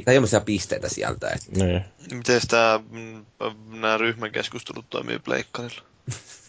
tai 0.06 0.16
ilmaisia 0.16 0.42
pisteitä 0.42 0.90
sieltä. 0.90 1.30
Että. 1.30 1.66
Niin. 1.66 1.82
Miten 2.14 2.42
tämä, 2.48 2.80
mm, 2.90 3.26
nämä 3.70 3.98
ryhmäkeskustelut 3.98 4.86
toimii 4.90 5.20
pleikkarilla? 5.20 5.82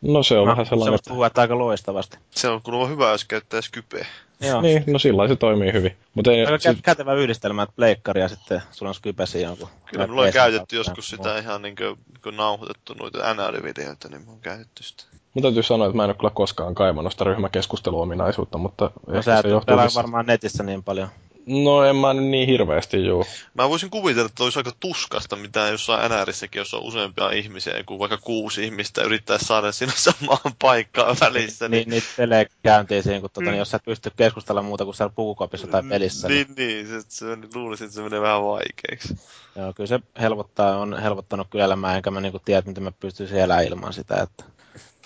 No 0.00 0.22
se 0.22 0.38
on 0.38 0.46
no, 0.46 0.52
vähän 0.52 0.66
sellainen... 0.66 0.98
Se 1.02 1.12
on 1.12 1.26
että... 1.26 1.40
aika 1.40 1.58
loistavasti. 1.58 2.18
Se 2.30 2.48
on 2.48 2.62
kuulemma 2.62 2.86
hyvä, 2.86 3.10
jos 3.10 3.24
käyttää 3.24 3.60
Skypeä. 3.60 4.06
Joo. 4.40 4.60
Niin, 4.60 4.84
no 4.86 4.98
sillä 4.98 5.28
se 5.28 5.36
toimii 5.36 5.72
hyvin. 5.72 5.96
Mut 6.14 6.26
ei, 6.26 6.46
Aika 6.46 6.58
sit... 6.58 6.78
kätevä 6.82 7.14
yhdistelmä, 7.14 7.62
että 7.62 7.72
pleikkari 7.76 8.20
ja 8.20 8.28
sitten 8.28 8.62
sulla 8.70 8.90
on 8.90 8.94
Skypesi 8.94 9.42
jonkun. 9.42 9.68
Kyllä, 9.86 10.06
mulla 10.06 10.22
on 10.22 10.32
käytetty 10.32 10.76
joskus 10.76 11.08
sitä 11.08 11.38
ihan 11.38 11.62
niin 11.62 11.76
kuin, 11.76 11.98
kun 12.22 12.36
nauhoitettu 12.36 12.94
noita 12.94 13.34
NR-videoita, 13.34 14.08
niin 14.08 14.20
mulla 14.20 14.32
on 14.32 14.40
käytetty 14.40 14.82
sitä. 14.82 15.04
Mun 15.34 15.42
täytyy 15.42 15.62
sanoa, 15.62 15.86
että 15.86 15.96
mä 15.96 16.04
en 16.04 16.10
ole 16.10 16.16
kyllä 16.16 16.30
koskaan 16.30 16.74
kaivannut 16.74 17.12
sitä 17.12 17.24
ryhmäkeskusteluominaisuutta, 17.24 18.58
mutta 18.58 18.90
no, 19.06 19.22
sä 19.22 19.42
se 19.42 19.48
johtuu... 19.48 19.76
varmaan 19.76 20.26
netissä 20.26 20.62
niin 20.62 20.82
paljon. 20.82 21.08
No 21.46 21.84
en 21.84 21.96
mä 21.96 22.14
niin 22.14 22.48
hirveästi, 22.48 23.06
juu. 23.06 23.26
Mä 23.54 23.68
voisin 23.68 23.90
kuvitella, 23.90 24.26
että 24.26 24.44
olisi 24.44 24.58
aika 24.58 24.72
tuskasta, 24.80 25.36
mitä 25.36 25.68
jossain 25.68 26.10
NRissäkin, 26.10 26.60
jos 26.60 26.74
on 26.74 26.82
useampia 26.82 27.30
ihmisiä, 27.30 27.84
kuin 27.86 27.98
vaikka 27.98 28.18
kuusi 28.18 28.64
ihmistä 28.64 29.02
yrittää 29.02 29.38
saada 29.38 29.72
sinne 29.72 29.94
samaan 30.20 30.54
paikkaan 30.58 31.16
välissä. 31.20 31.68
Niin, 31.68 31.90
niin, 31.90 32.02
niin 32.18 32.46
käyntiin 32.62 33.02
siihen, 33.02 33.20
kun 33.20 33.30
tuota, 33.30 33.40
niin 33.40 33.48
mm. 33.48 33.52
niin, 33.52 33.58
jos 33.58 33.70
sä 33.70 33.76
et 33.76 33.84
pysty 33.84 34.10
keskustella 34.16 34.62
muuta 34.62 34.84
kuin 34.84 34.94
siellä 34.94 35.12
pukukopissa 35.16 35.66
tai 35.66 35.82
pelissä. 35.88 36.28
Niin, 36.28 36.46
niin, 36.56 36.68
niin 36.68 36.86
se, 36.88 37.08
se, 37.08 37.26
luulisin, 37.54 37.84
että 37.84 37.94
se 37.94 38.02
menee 38.02 38.20
vähän 38.20 38.44
vaikeaksi. 38.44 39.16
Joo, 39.56 39.72
kyllä 39.72 39.86
se 39.86 40.00
helpottaa, 40.20 40.78
on 40.78 41.02
helpottanut 41.02 41.46
kyllä 41.50 41.64
elämää, 41.64 41.96
enkä 41.96 42.10
mä 42.10 42.20
niinku 42.20 42.38
tiedä, 42.44 42.62
miten 42.66 42.82
mä 42.82 42.92
pystyisin 42.92 43.38
elämään 43.38 43.66
ilman 43.66 43.92
sitä, 43.92 44.22
että 44.22 44.44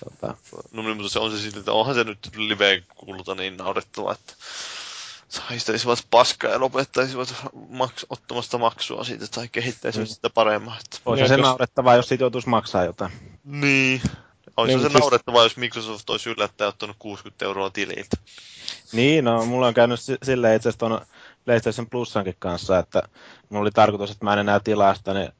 Tota... 0.03 0.37
No 0.71 0.81
niin, 0.81 0.97
mutta 0.97 1.09
se 1.09 1.19
on 1.19 1.31
se 1.31 1.39
sitten, 1.39 1.59
että 1.59 1.71
onhan 1.71 1.95
se 1.95 2.03
nyt 2.03 2.29
live 2.35 2.83
kulta 2.95 3.35
niin 3.35 3.57
naurettava, 3.57 4.11
että 4.11 4.33
haistelisivat 5.39 6.07
paskaa 6.11 6.51
ja 6.51 6.59
lopettaisivat 6.59 7.35
maks- 7.69 8.05
ottamasta 8.09 8.57
maksua 8.57 9.03
siitä 9.03 9.27
tai 9.27 9.47
kehittäisivät 9.47 10.07
mm. 10.07 10.13
sitä 10.13 10.29
paremmin. 10.29 10.73
Olisi 11.05 11.27
se 11.27 11.33
jos... 11.33 11.41
naurettavaa, 11.41 11.95
jos 11.95 12.07
siitä 12.07 12.23
joutuisi 12.23 12.49
maksaa 12.49 12.85
jotain. 12.85 13.11
Niin. 13.43 14.01
Olisi 14.57 14.75
niin, 14.75 14.83
se 14.83 14.89
siis... 14.89 15.01
naurettavaa, 15.01 15.43
jos 15.43 15.57
Microsoft 15.57 16.09
olisi 16.09 16.29
yllättäen 16.29 16.67
ottanut 16.67 16.95
60 16.99 17.45
euroa 17.45 17.69
tililtä. 17.69 18.17
Niin, 18.93 19.25
no 19.25 19.45
mulla 19.45 19.67
on 19.67 19.73
käynyt 19.73 19.99
silleen 20.23 20.55
itse 20.55 20.69
asiassa 20.69 20.79
tuon 20.87 21.05
PlayStation 21.45 21.89
Plusankin 21.89 22.35
kanssa, 22.39 22.79
että 22.79 23.01
mulla 23.49 23.61
oli 23.61 23.71
tarkoitus, 23.71 24.11
että 24.11 24.25
mä 24.25 24.33
en 24.33 24.39
enää 24.39 24.59
tilaa 24.59 24.95
sitä, 24.95 25.13
niin 25.13 25.31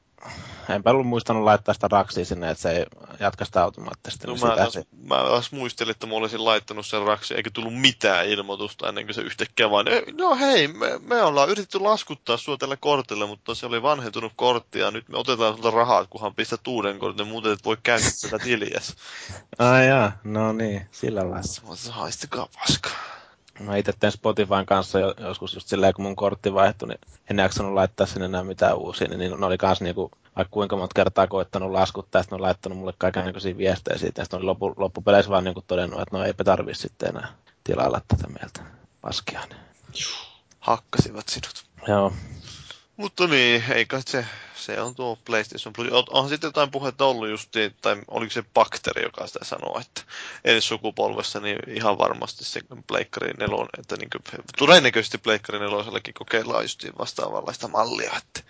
enpä 0.74 0.90
ollut 0.90 1.06
muistanut 1.06 1.44
laittaa 1.44 1.74
sitä 1.74 1.88
raksia 1.90 2.24
sinne, 2.24 2.50
että 2.50 2.62
se 2.62 2.70
ei 2.70 2.86
jatka 3.20 3.44
sitä 3.44 3.62
automaattisesti. 3.62 4.26
No, 4.26 4.32
niin 4.32 4.46
mä, 4.46 4.56
taas, 4.56 4.72
se... 4.72 4.84
mä 5.02 5.14
taas 5.14 5.52
muistelin, 5.52 5.90
että 5.90 6.06
mä 6.06 6.14
olisin 6.14 6.44
laittanut 6.44 6.86
sen 6.86 7.02
raksi, 7.02 7.34
eikä 7.34 7.50
tullut 7.50 7.80
mitään 7.80 8.28
ilmoitusta 8.28 8.88
ennen 8.88 9.04
kuin 9.04 9.14
se 9.14 9.20
yhtäkkiä 9.20 9.70
vaan, 9.70 9.86
no 10.18 10.36
hei, 10.36 10.68
me, 10.68 10.98
me 10.98 11.22
ollaan 11.22 11.48
yritetty 11.48 11.78
laskuttaa 11.78 12.36
sua 12.36 12.56
tällä 12.56 12.76
kortilla, 12.76 13.26
mutta 13.26 13.54
se 13.54 13.66
oli 13.66 13.82
vanhentunut 13.82 14.32
kortti 14.36 14.78
ja 14.78 14.90
nyt 14.90 15.08
me 15.08 15.18
otetaan 15.18 15.54
sulta 15.54 15.70
rahaa, 15.70 16.06
kunhan 16.06 16.34
pistät 16.34 16.66
uuden 16.66 16.98
kortin, 16.98 17.26
muuten 17.26 17.52
et 17.52 17.64
voi 17.64 17.76
käyttää 17.82 18.10
tätä 18.30 18.44
tiliä. 18.44 18.80
Ai 19.58 19.88
jaa, 19.88 20.12
no 20.24 20.52
niin, 20.52 20.86
sillä 20.90 21.30
lailla. 21.30 21.90
Haistakaa 21.90 22.48
paskaa. 22.58 23.15
Mä 23.60 23.76
itse 23.76 23.92
tein 24.00 24.12
Spotifyn 24.12 24.66
kanssa 24.66 24.98
joskus 24.98 25.54
just 25.54 25.68
silleen, 25.68 25.94
kun 25.94 26.04
mun 26.04 26.16
kortti 26.16 26.54
vaihtui, 26.54 26.88
niin 26.88 26.98
en 27.30 27.38
jaksanut 27.38 27.74
laittaa 27.74 28.06
sinne 28.06 28.24
enää 28.24 28.44
mitään 28.44 28.76
uusia, 28.76 29.08
niin 29.08 29.40
ne 29.40 29.46
oli 29.46 29.58
kans 29.58 29.80
niinku, 29.80 30.10
vaikka 30.36 30.50
kuinka 30.50 30.76
monta 30.76 30.94
kertaa 30.94 31.26
koittanut 31.26 31.70
laskuttaa, 31.70 32.22
sitten 32.22 32.36
ne 32.36 32.40
on 32.40 32.46
laittanut 32.46 32.78
mulle 32.78 32.92
kaikenlaisia 32.98 33.56
viestejä 33.56 33.98
siitä, 33.98 34.20
ja 34.20 34.24
sitten 34.24 34.38
oli 34.38 34.46
loppu, 34.46 34.74
loppupeleissä 34.76 35.30
vaan 35.30 35.44
niinku 35.44 35.64
todennut, 35.66 36.00
että 36.00 36.16
no 36.16 36.24
eipä 36.24 36.44
tarvii 36.44 36.74
sitten 36.74 37.08
enää 37.08 37.32
tilailla 37.64 38.00
tätä 38.08 38.28
mieltä 38.28 38.60
paskia. 39.00 39.40
Niin. 39.48 39.60
Hakkasivat 40.60 41.28
sinut. 41.28 41.64
Joo. 41.88 42.12
Mutta 42.96 43.26
niin, 43.26 43.64
eikä 43.72 44.02
se 44.06 44.26
se 44.66 44.80
on 44.80 44.94
tuo 44.94 45.18
PlayStation 45.24 45.72
Plus. 45.72 45.88
Onhan 46.10 46.28
sitten 46.28 46.48
jotain 46.48 46.70
puhetta 46.70 47.04
ollut 47.04 47.28
just, 47.28 47.50
tai 47.82 47.96
oliko 48.08 48.32
se 48.32 48.42
Bakteri, 48.54 49.02
joka 49.02 49.26
sitä 49.26 49.44
sanoo, 49.44 49.78
että 49.80 50.02
ensi 50.44 50.68
sukupolvessa 50.68 51.40
niin 51.40 51.58
ihan 51.68 51.98
varmasti 51.98 52.44
se 52.44 52.60
Pleikkari 52.86 53.32
4, 53.32 53.56
että 53.78 53.96
niin 53.96 54.10
kuin, 54.10 54.44
todennäköisesti 54.58 55.18
Pleikkari 55.18 55.58
4 55.58 55.76
kokeillaan 56.18 56.64
just 56.64 56.84
vastaavanlaista 56.98 57.68
mallia, 57.68 58.12
että 58.16 58.40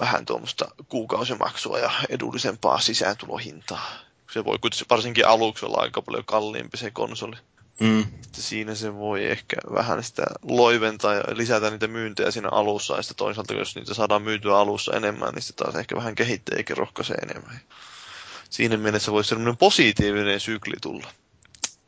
vähän 0.00 0.26
tuommoista 0.26 0.68
kuukausimaksua 0.88 1.78
ja 1.78 1.90
edullisempaa 2.08 2.80
sisääntulohintaa. 2.80 3.90
Se 4.32 4.44
voi 4.44 4.58
kuitenkin 4.58 4.86
varsinkin 4.90 5.26
aluksi 5.26 5.66
olla 5.66 5.82
aika 5.82 6.02
paljon 6.02 6.24
kalliimpi 6.24 6.76
se 6.76 6.90
konsoli. 6.90 7.36
Mm. 7.80 8.04
Siinä 8.32 8.74
se 8.74 8.94
voi 8.94 9.26
ehkä 9.26 9.56
vähän 9.74 10.02
sitä 10.02 10.22
loiventaa 10.42 11.14
ja 11.14 11.22
lisätä 11.32 11.70
niitä 11.70 11.86
myyntejä 11.86 12.30
siinä 12.30 12.48
alussa. 12.52 12.96
Ja 12.96 13.02
sitten 13.02 13.16
toisaalta, 13.16 13.54
jos 13.54 13.76
niitä 13.76 13.94
saadaan 13.94 14.22
myytyä 14.22 14.58
alussa 14.58 14.96
enemmän, 14.96 15.34
niin 15.34 15.42
sitten 15.42 15.64
taas 15.66 15.76
ehkä 15.76 15.96
vähän 15.96 16.14
kehittäjiäkin 16.14 16.76
rohkaisee 16.76 17.16
enemmän. 17.16 17.60
Siinä 18.50 18.76
mielessä 18.76 19.12
voisi 19.12 19.28
sellainen 19.28 19.56
positiivinen 19.56 20.40
sykli 20.40 20.74
tulla. 20.82 21.10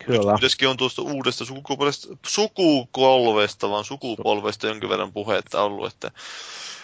Kyllä. 0.06 0.38
Nyt 0.42 0.70
on 0.70 0.76
tuosta 0.76 1.02
uudesta 1.02 1.44
sukupolvesta, 1.44 2.16
sukukolvesta, 2.26 3.70
vaan 3.70 3.84
sukupolvesta 3.84 4.66
jonkin 4.66 4.88
verran 4.88 5.12
puhetta 5.12 5.62
ollut, 5.62 5.92
että 5.92 6.10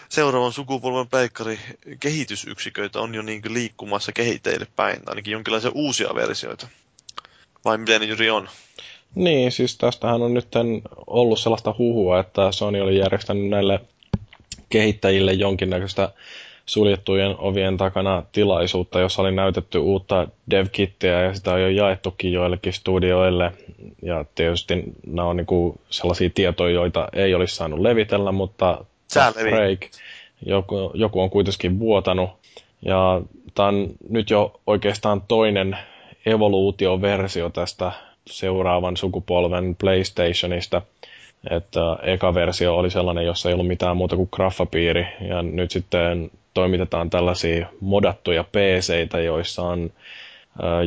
seuraavan 0.09 0.53
sukupolven 0.53 1.09
peikkari 1.09 1.61
kehitysyksiköitä 2.01 3.01
on 3.01 3.15
jo 3.15 3.23
niin 3.23 3.43
liikkumassa 3.49 4.13
kehittäjille 4.13 4.67
päin, 4.77 5.03
ainakin 5.07 5.33
jonkinlaisia 5.33 5.71
uusia 5.75 6.15
versioita. 6.15 6.69
Vai 7.65 7.79
miten 7.79 8.09
juuri 8.09 8.31
on? 8.31 8.49
Niin, 9.15 9.53
siis 9.53 9.79
tästähän 9.79 10.23
on 10.23 10.35
nyt 10.35 10.49
ollut 11.07 11.39
sellaista 11.39 11.75
huhua, 11.79 12.21
että 12.21 12.53
Sony 12.53 12.81
oli 12.81 12.99
järjestänyt 12.99 13.49
näille 13.49 13.81
kehittäjille 14.69 15.33
jonkinnäköistä 15.33 16.13
suljettujen 16.67 17.35
ovien 17.39 17.77
takana 17.77 18.23
tilaisuutta, 18.33 19.01
jossa 19.01 19.23
oli 19.23 19.33
näytetty 19.33 19.79
uutta 19.79 20.29
devkittiä 20.51 21.23
ja 21.23 21.35
sitä 21.35 21.53
on 21.53 21.61
jo 21.63 21.69
jaettukin 21.69 22.33
joillekin 22.33 22.73
studioille. 22.73 23.53
Ja 24.03 24.25
tietysti 24.35 24.85
nämä 25.07 25.29
on 25.29 25.37
niinku 25.37 25.81
sellaisia 25.91 26.31
tietoja, 26.35 26.75
joita 26.75 27.09
ei 27.13 27.35
olisi 27.35 27.57
saanut 27.57 27.81
levitellä, 27.81 28.33
mutta 28.33 28.85
break, 29.51 29.81
joku, 30.47 30.91
joku 30.95 31.21
on 31.21 31.31
kuitenkin 31.31 31.79
vuotanut. 31.79 32.31
Ja 32.83 33.23
tämä 33.55 33.69
on 33.69 33.89
nyt 34.09 34.31
jo 34.31 34.61
oikeastaan 34.67 35.23
toinen 35.29 35.79
evoluutioversio 36.27 37.51
tästä 37.51 37.93
seuraavan 38.31 38.97
sukupolven 38.97 39.77
PlayStationista. 39.77 40.83
Että 41.51 41.81
eka 42.03 42.35
versio 42.35 42.77
oli 42.77 42.91
sellainen, 42.91 43.27
jossa 43.27 43.49
ei 43.49 43.53
ollut 43.53 43.67
mitään 43.67 43.97
muuta 43.97 44.17
kuin 44.17 44.29
graffapiiri, 44.33 45.07
ja 45.29 45.43
nyt 45.43 45.71
sitten 45.71 46.31
toimitetaan 46.55 47.11
tällaisia 47.11 47.67
modattuja 47.81 48.45
pc 48.45 49.25
joissa 49.25 49.63
on 49.63 49.91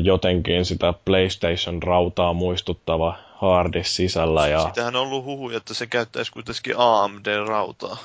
jotenkin 0.03 0.65
sitä 0.65 0.93
PlayStation-rautaa 1.05 2.33
muistuttava 2.33 3.15
hardis 3.35 3.95
sisällä. 3.95 4.47
Ja... 4.47 4.59
Sitähän 4.59 4.95
on 4.95 5.01
ollut 5.01 5.23
huhu, 5.23 5.49
että 5.49 5.73
se 5.73 5.87
käyttäisi 5.87 6.31
kuitenkin 6.31 6.75
AMD-rautaa. 6.77 7.97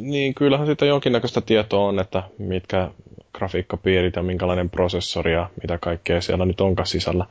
Niin, 0.00 0.34
kyllähän 0.34 0.66
sitä 0.66 0.86
jonkinnäköistä 0.86 1.40
tietoa 1.40 1.88
on, 1.88 1.98
että 1.98 2.22
mitkä 2.38 2.90
grafiikkapiirit 3.32 4.16
ja 4.16 4.22
minkälainen 4.22 4.70
prosessori 4.70 5.32
ja 5.32 5.50
mitä 5.62 5.78
kaikkea 5.78 6.20
siellä 6.20 6.44
nyt 6.44 6.60
onkaan 6.60 6.86
sisällä. 6.86 7.26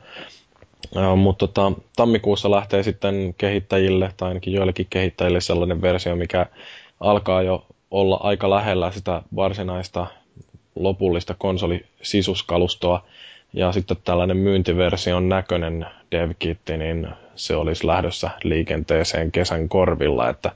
Mutta 1.16 1.46
tota, 1.46 1.72
tammikuussa 1.96 2.50
lähtee 2.50 2.82
sitten 2.82 3.34
kehittäjille, 3.38 4.12
tai 4.16 4.28
ainakin 4.28 4.52
joillekin 4.52 4.86
kehittäjille 4.90 5.40
sellainen 5.40 5.82
versio, 5.82 6.16
mikä 6.16 6.46
alkaa 7.00 7.42
jo 7.42 7.66
olla 7.90 8.20
aika 8.22 8.50
lähellä 8.50 8.90
sitä 8.90 9.22
varsinaista 9.36 10.06
lopullista 10.76 11.34
konsolisisuskalustoa. 11.38 13.04
Ja 13.52 13.72
sitten 13.72 13.96
tällainen 14.04 14.36
myyntiversion 14.36 15.28
näköinen 15.28 15.86
devkitti, 16.10 16.76
niin 16.76 17.08
se 17.34 17.56
olisi 17.56 17.86
lähdössä 17.86 18.30
liikenteeseen 18.44 19.32
kesän 19.32 19.68
korvilla, 19.68 20.28
että 20.28 20.52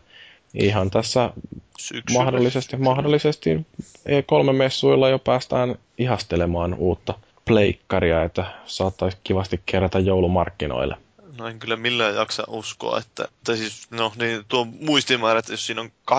Ihan 0.54 0.90
tässä 0.90 1.30
Syksyllä. 1.78 2.24
mahdollisesti, 2.24 2.76
mahdollisesti 2.76 3.66
E3-messuilla 4.08 5.08
jo 5.08 5.18
päästään 5.18 5.74
ihastelemaan 5.98 6.74
uutta 6.74 7.14
pleikkaria, 7.44 8.22
että 8.22 8.46
saattaisi 8.66 9.18
kivasti 9.24 9.60
kerätä 9.66 9.98
joulumarkkinoille. 9.98 10.96
No 11.38 11.48
en 11.48 11.58
kyllä 11.58 11.76
millään 11.76 12.14
jaksa 12.14 12.44
uskoa, 12.48 12.98
että, 12.98 13.28
tai 13.44 13.56
siis, 13.56 13.90
no 13.90 14.12
niin, 14.16 14.44
tuo 14.48 14.64
muistimäärä, 14.64 15.38
että 15.38 15.52
jos 15.52 15.66
siinä 15.66 15.80
on 15.80 15.90
8-16 16.10 16.14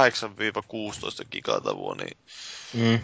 gigatavua, 1.31 1.95
niin 1.95 2.17
Mm. 2.75 2.99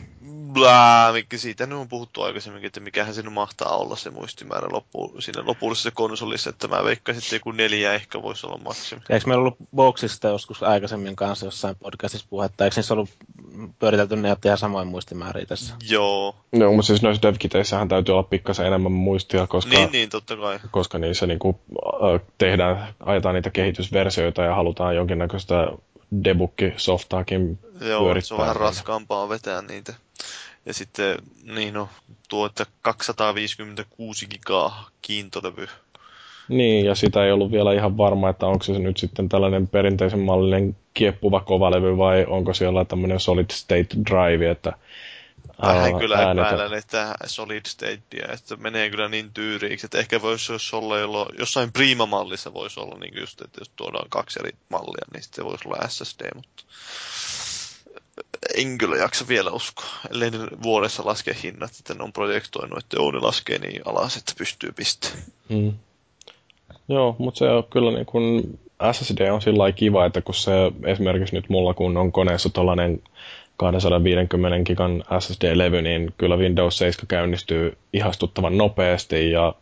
blää, 0.53 1.13
mikä 1.13 1.37
siitä 1.37 1.65
nyt 1.65 1.77
on 1.77 1.87
puhuttu 1.87 2.21
aikaisemminkin, 2.21 2.67
että 2.67 2.79
mikähän 2.79 3.13
se 3.13 3.21
nyt 3.21 3.33
mahtaa 3.33 3.77
olla 3.77 3.95
se 3.95 4.09
muistimäärä 4.09 4.67
loppu, 4.71 5.13
siinä 5.19 5.43
lopullisessa 5.45 5.91
konsolissa, 5.91 6.49
että 6.49 6.67
mä 6.67 6.83
veikkaisin, 6.83 7.23
että 7.23 7.35
joku 7.35 7.51
neljä 7.51 7.93
ehkä 7.93 8.21
voisi 8.21 8.47
olla 8.47 8.57
maksimi. 8.57 9.01
Eikö 9.09 9.27
meillä 9.27 9.41
ollut 9.41 9.57
boksista 9.75 10.27
joskus 10.27 10.63
aikaisemmin 10.63 11.15
kanssa 11.15 11.45
jossain 11.45 11.75
podcastissa 11.75 12.27
puhetta? 12.29 12.63
Eikö 12.63 12.75
niissä 12.75 12.93
ollut 12.93 13.09
pyöritelty 13.79 14.15
ne 14.15 14.37
ihan 14.45 14.57
samoin 14.57 14.87
muistimääriä 14.87 15.45
tässä? 15.45 15.75
Joo, 15.89 16.35
No, 16.51 16.71
mutta 16.71 16.87
siis 16.87 17.01
noissa 17.01 17.21
devkiteissähän 17.21 17.87
täytyy 17.87 18.13
olla 18.13 18.23
pikkasen 18.23 18.65
enemmän 18.65 18.91
muistia, 18.91 19.47
koska, 19.47 19.75
niin, 19.75 19.91
niin, 19.91 20.09
totta 20.09 20.37
kai. 20.37 20.59
koska 20.71 20.97
niissä 20.97 21.27
niinku, 21.27 21.59
äh, 21.85 22.21
tehdään, 22.37 22.93
ajetaan 22.99 23.35
niitä 23.35 23.49
kehitysversioita 23.49 24.41
ja 24.41 24.55
halutaan 24.55 24.95
jonkinnäköistä 24.95 25.67
debuggi-softaakin 26.23 27.59
Joo, 27.81 28.21
se 28.21 28.33
on 28.33 28.39
vähän 28.39 28.55
raskaampaa 28.55 29.29
vetää 29.29 29.61
niitä. 29.61 29.93
Ja 30.65 30.73
sitten, 30.73 31.17
niin 31.55 31.73
no, 31.73 31.89
tuo, 32.29 32.45
että 32.45 32.65
256 32.81 34.27
gigaa 34.27 34.89
kiintolevy. 35.01 35.67
Niin, 36.49 36.85
ja 36.85 36.95
sitä 36.95 37.25
ei 37.25 37.31
ollut 37.31 37.51
vielä 37.51 37.73
ihan 37.73 37.97
varma, 37.97 38.29
että 38.29 38.47
onko 38.47 38.63
se 38.63 38.79
nyt 38.79 38.97
sitten 38.97 39.29
tällainen 39.29 39.67
perinteisen 39.67 40.19
mallinen 40.19 40.75
kieppuva 40.93 41.39
kovalevy 41.39 41.97
vai 41.97 42.25
onko 42.25 42.53
siellä 42.53 42.85
tämmöinen 42.85 43.19
solid 43.19 43.45
state 43.51 43.87
drive, 44.09 44.51
että 44.51 44.73
Vähän 45.61 45.99
kyllä 45.99 46.15
äänet- 46.17 46.47
epäilen, 46.47 46.73
että 46.73 47.15
Solid 47.25 47.65
Statea, 47.67 48.33
että 48.33 48.55
menee 48.55 48.89
kyllä 48.89 49.07
niin 49.07 49.33
tyyriiksi, 49.33 49.85
että 49.85 49.99
ehkä 49.99 50.21
voisi 50.21 50.51
jos 50.51 50.73
olla 50.73 50.99
jollo, 50.99 51.27
jossain 51.39 51.71
Prima-mallissa 51.71 52.53
voisi 52.53 52.79
olla 52.79 52.97
niin 52.99 53.19
just, 53.19 53.41
että 53.41 53.61
jos 53.61 53.69
tuodaan 53.75 54.09
kaksi 54.09 54.39
eri 54.39 54.51
mallia, 54.69 55.05
niin 55.13 55.23
sitten 55.23 55.43
se 55.43 55.49
voisi 55.49 55.67
olla 55.67 55.87
SSD, 55.87 56.21
mutta 56.35 56.63
en 58.57 58.77
kyllä 58.77 58.95
jaksa 58.95 59.27
vielä 59.27 59.51
uskoa, 59.51 59.89
ellei 60.11 60.31
ne 60.31 60.37
vuodessa 60.63 61.05
laske 61.05 61.35
hinnat, 61.43 61.71
että 61.79 61.93
ne 61.93 62.03
on 62.03 62.13
projektoinut, 62.13 62.79
että 62.79 62.97
joo, 62.97 63.11
ne 63.11 63.19
laskee 63.19 63.57
niin 63.57 63.81
alas, 63.85 64.17
että 64.17 64.33
pystyy 64.37 64.71
pistämään. 64.71 65.23
Mm. 65.49 65.73
Joo, 66.89 67.15
mutta 67.19 67.37
se 67.37 67.49
on 67.49 67.63
kyllä 67.63 67.91
niin 67.91 68.05
kun 68.05 68.59
SSD 68.91 69.29
on 69.31 69.41
sillä 69.41 69.71
kiva, 69.71 70.05
että 70.05 70.21
kun 70.21 70.35
se 70.35 70.51
esimerkiksi 70.85 71.35
nyt 71.35 71.49
mulla 71.49 71.73
kun 71.73 71.97
on 71.97 72.11
koneessa 72.11 72.49
tollainen 72.49 73.01
250 73.61 74.65
gigan 74.65 75.03
SSD-levy, 75.19 75.81
niin 75.81 76.13
kyllä 76.17 76.37
Windows 76.37 76.77
7 76.77 77.07
käynnistyy 77.07 77.77
ihastuttavan 77.93 78.57
nopeasti 78.57 79.31
ja 79.31 79.53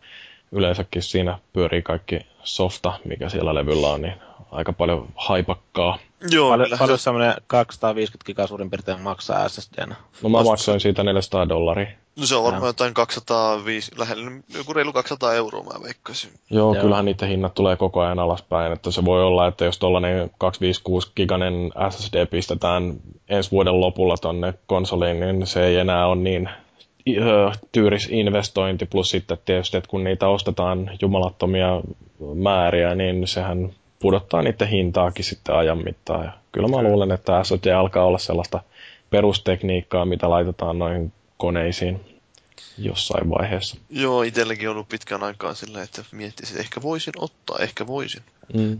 yleensäkin 0.52 1.02
siinä 1.02 1.38
pyörii 1.52 1.82
kaikki 1.82 2.20
softa, 2.42 2.92
mikä 3.04 3.28
siellä 3.28 3.54
levyllä 3.54 3.88
on, 3.88 4.02
niin 4.02 4.14
aika 4.50 4.72
paljon 4.72 5.08
haipakkaa. 5.14 5.98
Joo, 6.30 6.50
Paljon, 6.50 6.66
kyllä. 6.66 6.78
paljon 6.78 6.98
semmoinen 6.98 7.34
250 7.46 8.26
gigaa 8.26 8.46
suurin 8.46 8.70
piirtein 8.70 9.00
maksaa 9.00 9.48
SSDnä. 9.48 9.94
No 10.22 10.28
mä 10.28 10.42
maksoin 10.42 10.80
siitä 10.80 11.02
400 11.02 11.48
dollaria. 11.48 11.86
No 12.16 12.26
se 12.26 12.34
on 12.34 12.44
varmaan 12.44 12.66
jotain 12.66 12.94
205, 12.94 13.92
lähellä 13.98 14.30
joku 14.54 14.72
reilu 14.72 14.92
200 14.92 15.34
euroa 15.34 15.62
mä 15.64 15.82
veikkaisin. 15.82 16.30
Joo, 16.50 16.74
Joo. 16.74 16.82
kyllähän 16.82 17.04
niiden 17.04 17.28
hinnat 17.28 17.54
tulee 17.54 17.76
koko 17.76 18.00
ajan 18.00 18.18
alaspäin, 18.18 18.72
että 18.72 18.90
se 18.90 19.04
voi 19.04 19.22
olla, 19.22 19.46
että 19.46 19.64
jos 19.64 19.78
tuollainen 19.78 20.30
256 20.38 21.12
giganen 21.16 21.70
SSD 21.90 22.26
pistetään 22.26 22.94
ensi 23.28 23.50
vuoden 23.50 23.80
lopulla 23.80 24.16
tonne 24.16 24.54
konsoliin, 24.66 25.20
niin 25.20 25.46
se 25.46 25.66
ei 25.66 25.76
enää 25.76 26.06
ole 26.06 26.16
niin 26.16 26.50
ö, 27.08 27.50
tyyris 27.72 28.08
investointi, 28.10 28.86
plus 28.86 29.10
sitten 29.10 29.38
tietysti, 29.44 29.76
että 29.76 29.90
kun 29.90 30.04
niitä 30.04 30.28
ostetaan 30.28 30.90
jumalattomia 31.02 31.80
määriä, 32.34 32.94
niin 32.94 33.26
sehän 33.26 33.72
pudottaa 34.00 34.42
niiden 34.42 34.68
hintaakin 34.68 35.24
sitten 35.24 35.54
ajan 35.54 35.84
mittaan. 35.84 36.24
Ja 36.24 36.32
kyllä 36.52 36.68
mä 36.68 36.82
luulen, 36.82 37.12
että 37.12 37.44
SSD 37.44 37.66
alkaa 37.66 38.04
olla 38.04 38.18
sellaista 38.18 38.60
perustekniikkaa, 39.10 40.04
mitä 40.04 40.30
laitetaan 40.30 40.78
noihin 40.78 41.12
koneisiin 41.36 42.00
jossain 42.78 43.30
vaiheessa. 43.30 43.76
Joo, 43.90 44.22
itselläkin 44.22 44.68
on 44.68 44.72
ollut 44.72 44.88
pitkän 44.88 45.22
aikaa 45.22 45.54
silleen, 45.54 45.84
että 45.84 46.02
miettisin, 46.12 46.54
että 46.54 46.62
ehkä 46.62 46.82
voisin 46.82 47.14
ottaa, 47.16 47.58
ehkä 47.58 47.86
voisin. 47.86 48.22
Mm. 48.54 48.78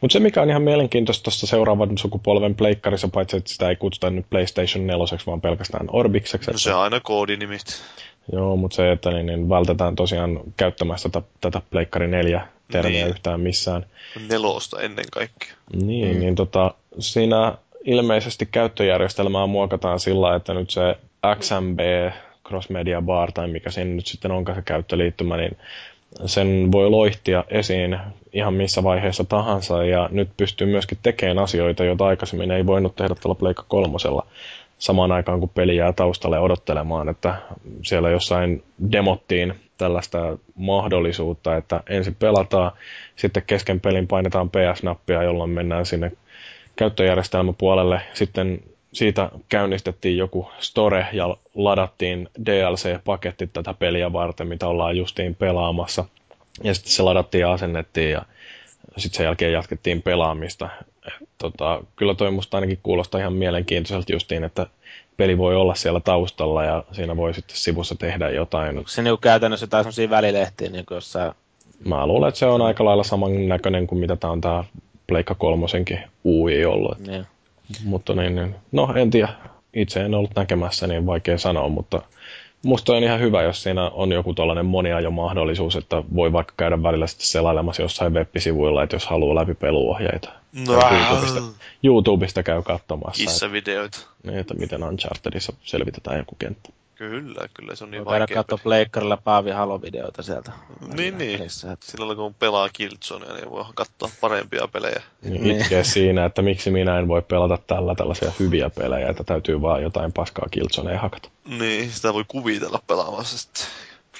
Mutta 0.00 0.12
se, 0.12 0.20
mikä 0.20 0.42
on 0.42 0.50
ihan 0.50 0.62
mielenkiintoista 0.62 1.24
tuossa 1.24 1.46
seuraavan 1.46 1.98
sukupolven 1.98 2.54
pleikkarissa, 2.54 3.08
paitsi 3.08 3.36
että 3.36 3.50
sitä 3.50 3.68
ei 3.68 3.76
kutsuta 3.76 4.10
nyt 4.10 4.26
PlayStation 4.30 4.86
4, 4.86 5.18
vaan 5.26 5.40
pelkästään 5.40 5.86
Orbikseksi. 5.92 6.50
No 6.50 6.58
se 6.58 6.74
on 6.74 6.80
aina 6.80 7.00
koodinimistä. 7.00 7.72
Joo, 8.32 8.56
mutta 8.56 8.74
se, 8.74 8.92
että 8.92 9.10
niin, 9.10 9.26
niin 9.26 9.48
vältetään 9.48 9.96
tosiaan 9.96 10.40
käyttämästä 10.56 11.08
tätä, 11.08 11.26
tätä 11.40 11.62
pleikkari 11.70 12.08
4 12.08 12.48
termiä 12.72 13.00
Niin. 13.00 13.08
yhtään 13.08 13.40
missään. 13.40 13.86
Nelosta 14.30 14.80
ennen 14.80 15.04
kaikkea. 15.12 15.54
Niin, 15.82 16.14
mm. 16.14 16.20
niin 16.20 16.34
tota, 16.34 16.74
siinä 16.98 17.54
ilmeisesti 17.84 18.48
käyttöjärjestelmää 18.52 19.46
muokataan 19.46 20.00
sillä, 20.00 20.36
että 20.36 20.54
nyt 20.54 20.70
se 20.70 20.96
XMB, 21.40 21.80
Cross 22.48 22.70
Media 22.70 23.02
Bar, 23.02 23.32
tai 23.32 23.48
mikä 23.48 23.70
siinä 23.70 23.90
nyt 23.90 24.06
sitten 24.06 24.30
onkaan 24.30 24.56
se 24.58 24.62
käyttöliittymä, 24.62 25.36
niin 25.36 25.56
sen 26.26 26.72
voi 26.72 26.90
loihtia 26.90 27.44
esiin 27.48 27.98
ihan 28.32 28.54
missä 28.54 28.82
vaiheessa 28.82 29.24
tahansa, 29.24 29.84
ja 29.84 30.08
nyt 30.12 30.28
pystyy 30.36 30.66
myöskin 30.66 30.98
tekemään 31.02 31.38
asioita, 31.38 31.84
joita 31.84 32.06
aikaisemmin 32.06 32.50
ei 32.50 32.66
voinut 32.66 32.96
tehdä 32.96 33.14
tuolla 33.14 33.38
Pleikka 33.38 33.64
kolmosella 33.68 34.26
samaan 34.78 35.12
aikaan, 35.12 35.40
kun 35.40 35.48
peli 35.48 35.76
jää 35.76 35.92
taustalle 35.92 36.38
odottelemaan, 36.38 37.08
että 37.08 37.34
siellä 37.82 38.10
jossain 38.10 38.64
demottiin 38.92 39.54
tällaista 39.78 40.38
mahdollisuutta, 40.54 41.56
että 41.56 41.82
ensin 41.88 42.14
pelataan, 42.14 42.72
sitten 43.16 43.42
kesken 43.46 43.80
pelin 43.80 44.06
painetaan 44.06 44.50
PS-nappia, 44.50 45.22
jolloin 45.22 45.50
mennään 45.50 45.86
sinne 45.86 46.12
käyttöjärjestelmäpuolelle. 46.76 48.00
Sitten 48.14 48.62
siitä 48.92 49.30
käynnistettiin 49.48 50.16
joku 50.16 50.50
store 50.58 51.06
ja 51.12 51.36
ladattiin 51.54 52.28
DLC-paketti 52.46 53.46
tätä 53.46 53.74
peliä 53.74 54.12
varten, 54.12 54.48
mitä 54.48 54.68
ollaan 54.68 54.96
justiin 54.96 55.34
pelaamassa. 55.34 56.04
Ja 56.64 56.74
sitten 56.74 56.92
se 56.92 57.02
ladattiin 57.02 57.40
ja 57.40 57.52
asennettiin 57.52 58.10
ja 58.10 58.22
sitten 58.96 59.16
sen 59.16 59.24
jälkeen 59.24 59.52
jatkettiin 59.52 60.02
pelaamista. 60.02 60.68
Tota, 61.38 61.82
kyllä 61.96 62.14
toi 62.14 62.30
musta 62.30 62.56
ainakin 62.56 62.78
kuulostaa 62.82 63.20
ihan 63.20 63.32
mielenkiintoiselta 63.32 64.12
justiin, 64.12 64.44
että 64.44 64.66
peli 65.16 65.38
voi 65.38 65.56
olla 65.56 65.74
siellä 65.74 66.00
taustalla 66.00 66.64
ja 66.64 66.84
siinä 66.92 67.16
voi 67.16 67.34
sitten 67.34 67.56
sivussa 67.56 67.94
tehdä 67.94 68.30
jotain. 68.30 68.78
Onko 68.78 68.88
se 68.88 69.02
niinku 69.02 69.20
käytännössä 69.20 69.64
jotain 69.64 69.84
semmosia 69.84 70.10
välilehtiä, 70.10 70.70
niin 70.70 70.84
jossain... 70.90 71.32
Mä 71.84 72.06
luulen, 72.06 72.28
että 72.28 72.38
se 72.38 72.46
on 72.46 72.62
aika 72.62 72.84
lailla 72.84 73.04
samannäköinen 73.04 73.86
kuin 73.86 73.98
mitä 73.98 74.16
tää 74.16 74.30
on 74.30 74.40
tää 74.40 74.64
Pleikka 75.06 75.34
kolmosenkin 75.34 76.00
UI 76.24 76.64
ollut. 76.64 76.98
Niin. 76.98 77.26
Mutta 77.84 78.14
niin, 78.14 78.34
niin, 78.34 78.54
no 78.72 78.92
en 78.94 79.10
tiedä. 79.10 79.28
Itse 79.74 80.00
en 80.00 80.14
ollut 80.14 80.30
näkemässä, 80.36 80.86
niin 80.86 81.06
vaikea 81.06 81.38
sanoa, 81.38 81.68
mutta 81.68 82.02
musta 82.64 82.92
on 82.92 83.04
ihan 83.04 83.20
hyvä, 83.20 83.42
jos 83.42 83.62
siinä 83.62 83.90
on 83.90 84.12
joku 84.12 84.34
tällainen 84.34 84.66
moniajo-mahdollisuus, 84.66 85.76
että 85.76 86.02
voi 86.14 86.32
vaikka 86.32 86.54
käydä 86.56 86.82
välillä 86.82 87.06
sitten 87.06 87.26
selailemassa 87.26 87.82
jossain 87.82 88.14
web-sivuilla, 88.14 88.82
että 88.82 88.96
jos 88.96 89.06
haluaa 89.06 89.34
läpi 89.34 89.54
peluohjeita. 89.54 90.32
No, 90.66 90.72
YouTubesta, 90.72 91.42
YouTubesta 91.82 92.42
käy 92.42 92.62
katsomassa, 92.62 93.22
että, 93.22 93.32
Kissavideoita. 93.32 93.98
niin, 94.22 94.38
että 94.38 94.54
miten 94.54 94.82
Unchartedissa 94.84 95.52
selvitetään 95.64 96.18
joku 96.18 96.36
kenttä. 96.38 96.68
Kyllä, 96.94 97.48
kyllä 97.54 97.74
se 97.74 97.84
on 97.84 97.90
niin 97.90 98.04
Voi 98.04 98.10
käydä 98.12 98.20
vaikea. 98.22 98.36
katsoa 98.36 98.58
pleikkarilla 98.62 99.16
Paavi 99.16 99.50
Halo-videoita 99.50 100.22
sieltä. 100.22 100.52
Niin, 100.96 101.18
niin. 101.18 101.38
Pelissä, 101.38 101.72
että- 101.72 101.86
Silloin 101.86 102.16
kun 102.16 102.34
pelaa 102.34 102.68
Killzonea, 102.72 103.32
niin 103.34 103.50
voi 103.50 103.64
katsoa 103.74 104.10
parempia 104.20 104.68
pelejä. 104.68 105.02
Niin 105.22 105.42
Niin. 105.44 105.60
itkeä 105.60 105.84
siinä, 105.84 106.24
että 106.24 106.42
miksi 106.42 106.70
minä 106.70 106.98
en 106.98 107.08
voi 107.08 107.22
pelata 107.22 107.58
tällä 107.66 107.94
tällaisia 107.94 108.32
hyviä 108.38 108.70
pelejä, 108.70 109.08
että 109.08 109.24
täytyy 109.24 109.62
vaan 109.62 109.82
jotain 109.82 110.12
paskaa 110.12 110.46
Killzonea 110.50 110.98
hakata. 110.98 111.28
Niin, 111.58 111.90
sitä 111.92 112.14
voi 112.14 112.24
kuvitella 112.28 112.80
pelaamassa 112.86 113.38
sitten. 113.38 113.64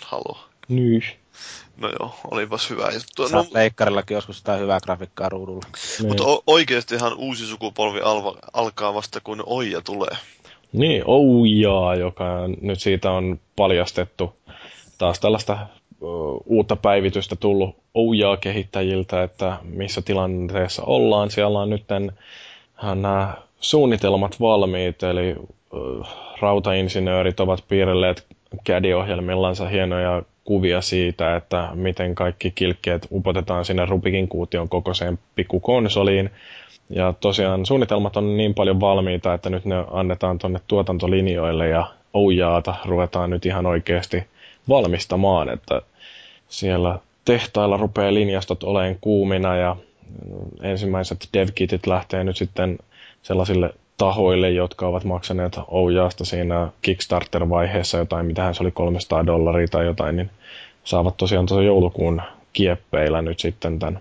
Haluaa. 0.04 0.48
Nyy. 0.68 1.00
No 1.76 1.88
joo, 2.00 2.14
olipas 2.30 2.70
hyvä 2.70 2.90
juttu. 2.94 3.28
No, 3.36 3.44
pleikkarillakin 3.44 4.14
joskus 4.14 4.38
jotain 4.38 4.60
hyvää 4.60 4.80
grafiikkaa 4.80 5.28
ruudulla. 5.28 5.66
mutta 6.06 6.24
o- 6.24 6.42
oikeastihan 6.46 7.14
uusi 7.14 7.46
sukupolvi 7.46 8.00
alva- 8.00 8.38
alkaa 8.52 8.94
vasta 8.94 9.20
kun 9.20 9.42
Oija 9.46 9.80
tulee. 9.82 10.16
Niin, 10.72 11.02
Oujaa, 11.06 11.94
joka 11.94 12.24
nyt 12.60 12.80
siitä 12.80 13.10
on 13.10 13.40
paljastettu 13.56 14.36
taas 14.98 15.20
tällaista 15.20 15.58
uutta 16.46 16.76
päivitystä 16.76 17.36
tullut 17.36 17.76
Oujaa-kehittäjiltä, 17.94 19.22
että 19.22 19.56
missä 19.62 20.02
tilanteessa 20.02 20.82
ollaan. 20.82 21.30
Siellä 21.30 21.58
on 21.60 21.70
nyt 21.70 21.84
nämä 22.94 23.34
suunnitelmat 23.60 24.40
valmiit, 24.40 25.02
eli 25.02 25.34
rautainsinöörit 26.40 27.40
ovat 27.40 27.64
piirrelleet 27.68 28.26
CAD-ohjelmillansa 28.66 29.68
hienoja 29.68 30.22
kuvia 30.46 30.80
siitä, 30.80 31.36
että 31.36 31.68
miten 31.74 32.14
kaikki 32.14 32.50
kilkkeet 32.50 33.06
upotetaan 33.12 33.64
sinne 33.64 33.86
Rubikin 33.86 34.28
kuution 34.28 34.68
kokoiseen 34.68 35.18
pikkukonsoliin. 35.34 36.30
Ja 36.90 37.14
tosiaan 37.20 37.66
suunnitelmat 37.66 38.16
on 38.16 38.36
niin 38.36 38.54
paljon 38.54 38.80
valmiita, 38.80 39.34
että 39.34 39.50
nyt 39.50 39.64
ne 39.64 39.74
annetaan 39.90 40.38
tuonne 40.38 40.60
tuotantolinjoille 40.66 41.68
ja 41.68 41.86
oujaata 42.14 42.74
ruvetaan 42.84 43.30
nyt 43.30 43.46
ihan 43.46 43.66
oikeasti 43.66 44.24
valmistamaan, 44.68 45.48
että 45.48 45.82
siellä 46.48 46.98
tehtailla 47.24 47.76
rupeaa 47.76 48.14
linjastot 48.14 48.62
olemaan 48.62 48.96
kuumina 49.00 49.56
ja 49.56 49.76
ensimmäiset 50.62 51.28
devkitit 51.34 51.86
lähtee 51.86 52.24
nyt 52.24 52.36
sitten 52.36 52.78
sellaisille 53.22 53.74
tahoille, 53.98 54.50
jotka 54.50 54.86
ovat 54.86 55.04
maksaneet 55.04 55.58
Oujaasta 55.68 56.24
siinä 56.24 56.68
Kickstarter-vaiheessa 56.82 57.98
jotain, 57.98 58.26
mitähän 58.26 58.54
se 58.54 58.62
oli 58.62 58.70
300 58.70 59.26
dollaria 59.26 59.68
tai 59.68 59.86
jotain, 59.86 60.16
niin 60.16 60.30
saavat 60.84 61.16
tosiaan 61.16 61.46
tuossa 61.46 61.62
joulukuun 61.62 62.22
kieppeillä 62.52 63.22
nyt 63.22 63.38
sitten 63.38 63.78
tämän 63.78 63.98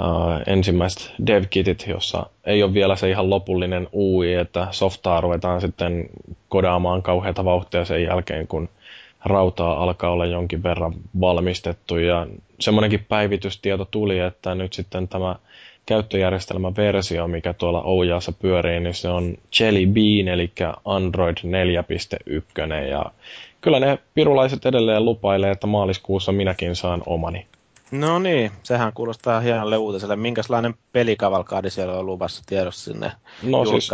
uh, 0.00 0.42
ensimmäiset 0.46 1.12
devkitit, 1.26 1.84
jossa 1.88 2.26
ei 2.44 2.62
ole 2.62 2.74
vielä 2.74 2.96
se 2.96 3.10
ihan 3.10 3.30
lopullinen 3.30 3.88
UI, 3.92 4.34
että 4.34 4.68
softaa 4.70 5.20
ruvetaan 5.20 5.60
sitten 5.60 6.08
kodaamaan 6.48 7.02
kauheata 7.02 7.44
vauhtia 7.44 7.84
sen 7.84 8.02
jälkeen, 8.02 8.46
kun 8.46 8.68
rautaa 9.24 9.82
alkaa 9.82 10.10
olla 10.10 10.26
jonkin 10.26 10.62
verran 10.62 10.92
valmistettu. 11.20 11.98
Ja 11.98 12.26
semmoinenkin 12.60 13.06
päivitystieto 13.08 13.84
tuli, 13.84 14.18
että 14.18 14.54
nyt 14.54 14.72
sitten 14.72 15.08
tämä 15.08 15.36
käyttöjärjestelmäversio, 15.86 17.28
mikä 17.28 17.52
tuolla 17.52 17.82
Oujaassa 17.82 18.32
pyörii, 18.32 18.80
niin 18.80 18.94
se 18.94 19.08
on 19.08 19.34
Jelly 19.60 19.86
Bean, 19.86 20.28
eli 20.28 20.52
Android 20.84 21.36
4.1. 21.36 22.88
Ja 22.90 23.04
kyllä 23.60 23.80
ne 23.80 23.98
pirulaiset 24.14 24.66
edelleen 24.66 25.04
lupailee, 25.04 25.50
että 25.50 25.66
maaliskuussa 25.66 26.32
minäkin 26.32 26.76
saan 26.76 27.02
omani. 27.06 27.46
No 27.90 28.18
niin, 28.18 28.50
sehän 28.62 28.92
kuulostaa 28.92 29.40
hienolle 29.40 29.76
uutiselle. 29.76 30.16
Minkälainen 30.16 30.74
pelikavalkaadi 30.92 31.70
siellä 31.70 31.98
on 31.98 32.06
luvassa 32.06 32.42
tiedossa 32.46 32.92
sinne 32.92 33.12
no, 33.42 33.64
siis, 33.64 33.90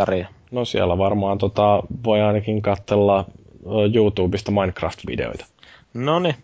no 0.51 0.65
siellä 0.65 0.97
varmaan 0.97 1.37
tota, 1.37 1.83
voi 2.03 2.21
ainakin 2.21 2.61
katsella 2.61 3.25
YouTubesta 3.93 4.51
Minecraft-videoita. 4.51 5.45
No 5.93 6.19
niin, 6.19 6.35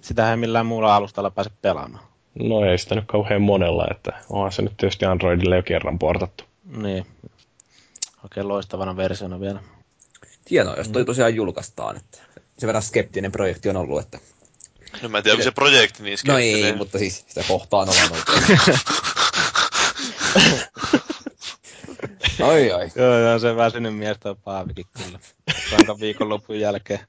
sitähän 0.00 0.38
millään 0.38 0.66
muulla 0.66 0.96
alustalla 0.96 1.30
pääse 1.30 1.50
pelaamaan. 1.62 2.09
No 2.34 2.64
ei 2.64 2.78
sitä 2.78 2.94
nyt 2.94 3.04
kauhean 3.06 3.42
monella, 3.42 3.86
että 3.90 4.12
onhan 4.30 4.52
se 4.52 4.62
nyt 4.62 4.76
tietysti 4.76 5.04
Androidille 5.04 5.56
jo 5.56 5.62
kerran 5.62 5.98
portattu. 5.98 6.44
Niin. 6.76 7.06
Oikein 8.24 8.48
loistavana 8.48 8.96
versiona 8.96 9.40
vielä. 9.40 9.60
Hienoa, 10.50 10.76
jos 10.76 10.88
toi 10.88 11.04
tosiaan 11.04 11.34
julkaistaan. 11.34 11.96
Että 11.96 12.18
se 12.58 12.66
verran 12.66 12.82
skeptinen 12.82 13.32
projekti 13.32 13.68
on 13.68 13.76
ollut, 13.76 14.00
että... 14.00 14.18
No 15.02 15.08
mä 15.08 15.18
en 15.18 15.24
tiedä, 15.24 15.34
onko 15.34 15.44
se 15.44 15.50
projekti 15.50 16.02
niin 16.02 16.18
skeptinen. 16.18 16.60
No 16.60 16.66
ei, 16.66 16.76
mutta 16.76 16.98
siis 16.98 17.24
sitä 17.28 17.44
kohtaan 17.48 17.88
on 17.88 17.94
ollut. 18.04 18.24
Oi, 22.52 22.72
oi. 22.72 22.90
Joo, 22.94 23.18
joo, 23.18 23.38
se 23.38 23.56
väsynyt 23.56 23.96
mies 23.96 24.16
toi 24.20 24.36
Paavikin 24.44 24.86
kyllä. 25.04 25.18
Rankan 25.72 26.00
viikonlopun 26.00 26.60
jälkeen. 26.60 27.00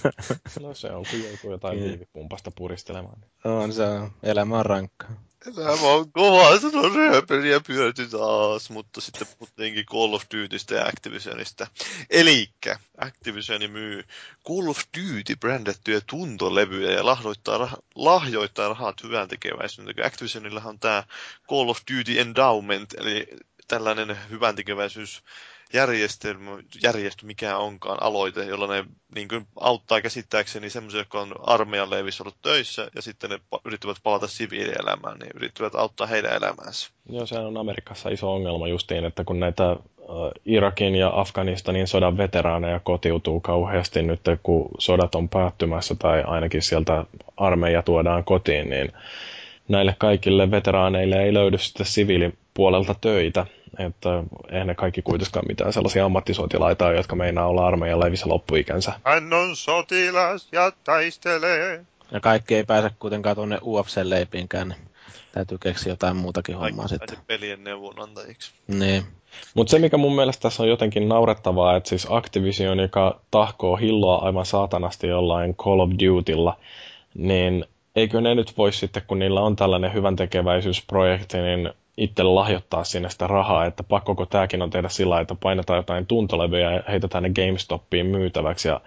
no 0.62 0.74
se 0.74 0.90
on, 0.90 1.04
kun 1.10 1.22
joutuu 1.24 1.50
jotain 1.50 1.80
viivipumpasta 1.80 2.50
puristelemaan. 2.50 3.24
On 3.44 3.72
se, 3.72 3.82
on. 3.82 4.12
elämä 4.22 4.58
on 4.58 4.66
rankkaa. 4.66 5.10
Elämä 5.46 5.88
on 5.88 6.12
kova, 6.12 6.58
se 6.58 6.66
on 6.66 6.94
rööpeliä 6.94 7.60
pyörty 7.66 8.08
taas, 8.08 8.70
mutta 8.70 9.00
sitten 9.00 9.26
puhuttiinkin 9.38 9.86
Call 9.86 10.14
of 10.14 10.22
Dutystä 10.34 10.74
ja 10.74 10.86
Activisionista. 10.86 11.66
Elikkä 12.10 12.78
Activision 12.98 13.70
myy 13.70 14.04
Call 14.48 14.68
of 14.68 14.78
Duty 14.98 15.36
brändättyjä 15.36 16.00
tuntolevyjä 16.06 16.90
ja 16.90 17.06
lahjoittaa, 17.06 17.66
rah- 17.66 17.82
lahjoittaa 17.94 18.68
rahat 18.68 19.02
hyvän 19.02 19.28
tekeväisyyteen. 19.28 20.06
Activisionillahan 20.06 20.70
on 20.70 20.78
tämä 20.78 21.04
Call 21.48 21.68
of 21.68 21.78
Duty 21.90 22.20
Endowment, 22.20 22.94
eli 22.94 23.26
tällainen 23.72 24.16
hyvän 24.30 24.54
järjestelmä, 25.72 26.50
järjestö 26.82 27.26
mikä 27.26 27.56
onkaan 27.56 28.02
aloite, 28.02 28.44
jolla 28.44 28.66
ne 28.66 28.84
niin 29.14 29.28
kuin, 29.28 29.46
auttaa 29.60 30.00
käsittääkseni 30.00 30.70
semmoisia, 30.70 31.00
jotka 31.00 31.20
on 31.20 31.34
armeijan 31.46 31.90
leivissä 31.90 32.22
ollut 32.22 32.42
töissä 32.42 32.90
ja 32.94 33.02
sitten 33.02 33.30
ne 33.30 33.40
yrittävät 33.64 33.96
palata 34.02 34.26
siviilielämään, 34.26 35.18
niin 35.18 35.30
yrittävät 35.34 35.74
auttaa 35.74 36.06
heidän 36.06 36.36
elämäänsä. 36.36 36.90
Joo, 37.08 37.26
se 37.26 37.38
on 37.38 37.56
Amerikassa 37.56 38.08
iso 38.08 38.34
ongelma 38.34 38.68
justiin, 38.68 39.04
että 39.04 39.24
kun 39.24 39.40
näitä 39.40 39.76
Irakin 40.44 40.94
ja 40.94 41.10
Afganistanin 41.14 41.86
sodan 41.86 42.16
veteraaneja 42.16 42.80
kotiutuu 42.80 43.40
kauheasti 43.40 44.02
nyt, 44.02 44.20
kun 44.42 44.68
sodat 44.78 45.14
on 45.14 45.28
päättymässä 45.28 45.94
tai 45.94 46.22
ainakin 46.22 46.62
sieltä 46.62 47.04
armeija 47.36 47.82
tuodaan 47.82 48.24
kotiin, 48.24 48.70
niin 48.70 48.92
näille 49.68 49.94
kaikille 49.98 50.50
veteraaneille 50.50 51.22
ei 51.22 51.34
löydy 51.34 51.58
sitten 51.58 51.86
siviilipuolelta 52.52 52.94
töitä, 53.00 53.46
että 53.78 54.24
eihän 54.50 54.66
ne 54.66 54.74
kaikki 54.74 55.02
kuitenkaan 55.02 55.44
mitään 55.48 55.72
sellaisia 55.72 56.04
ammattisotilaita 56.04 56.86
ole, 56.86 56.96
jotka 56.96 57.16
meinaa 57.16 57.46
olla 57.46 57.66
armeijan 57.66 58.00
leivissä 58.00 58.28
loppuikänsä. 58.28 58.92
Hän 59.04 59.32
on 59.32 59.56
sotilas 59.56 60.48
ja 60.52 60.72
taistelee. 60.84 61.84
Ja 62.10 62.20
kaikki 62.20 62.54
ei 62.54 62.64
pääse 62.64 62.90
kuitenkaan 62.98 63.36
tuonne 63.36 63.58
UFC-leipiinkään, 63.58 64.68
niin 64.68 64.88
täytyy 65.32 65.58
keksiä 65.58 65.92
jotain 65.92 66.16
muutakin 66.16 66.56
hommaa 66.56 66.88
Kaikki 66.88 67.06
sitten. 67.08 67.26
pelien 67.26 67.64
neuvonantajiksi. 67.64 68.52
Niin. 68.68 69.02
Mutta 69.54 69.70
se, 69.70 69.78
mikä 69.78 69.96
mun 69.96 70.14
mielestä 70.14 70.42
tässä 70.42 70.62
on 70.62 70.68
jotenkin 70.68 71.08
naurettavaa, 71.08 71.76
että 71.76 71.88
siis 71.88 72.06
Activision, 72.10 72.78
joka 72.78 73.20
tahkoo 73.30 73.76
hilloa 73.76 74.16
aivan 74.16 74.46
saatanasti 74.46 75.06
jollain 75.06 75.56
Call 75.56 75.80
of 75.80 75.90
Dutylla, 75.90 76.56
niin 77.14 77.64
eikö 77.96 78.20
ne 78.20 78.34
nyt 78.34 78.58
voi 78.58 78.72
sitten, 78.72 79.02
kun 79.06 79.18
niillä 79.18 79.40
on 79.40 79.56
tällainen 79.56 79.92
hyvän 79.92 80.16
tekeväisyysprojekti, 80.16 81.38
niin 81.38 81.70
itse 81.96 82.22
lahjoittaa 82.22 82.84
sinne 82.84 83.10
sitä 83.10 83.26
rahaa, 83.26 83.64
että 83.64 83.82
pakkoko 83.82 84.26
tämäkin 84.26 84.62
on 84.62 84.70
tehdä 84.70 84.88
sillä 84.88 85.20
että 85.20 85.34
painetaan 85.42 85.76
jotain 85.76 86.06
tuntolevyjä 86.06 86.72
ja 86.72 86.82
heitetään 86.88 87.22
ne 87.22 87.30
GameStopiin 87.30 88.06
myytäväksi 88.06 88.68
ja 88.68 88.80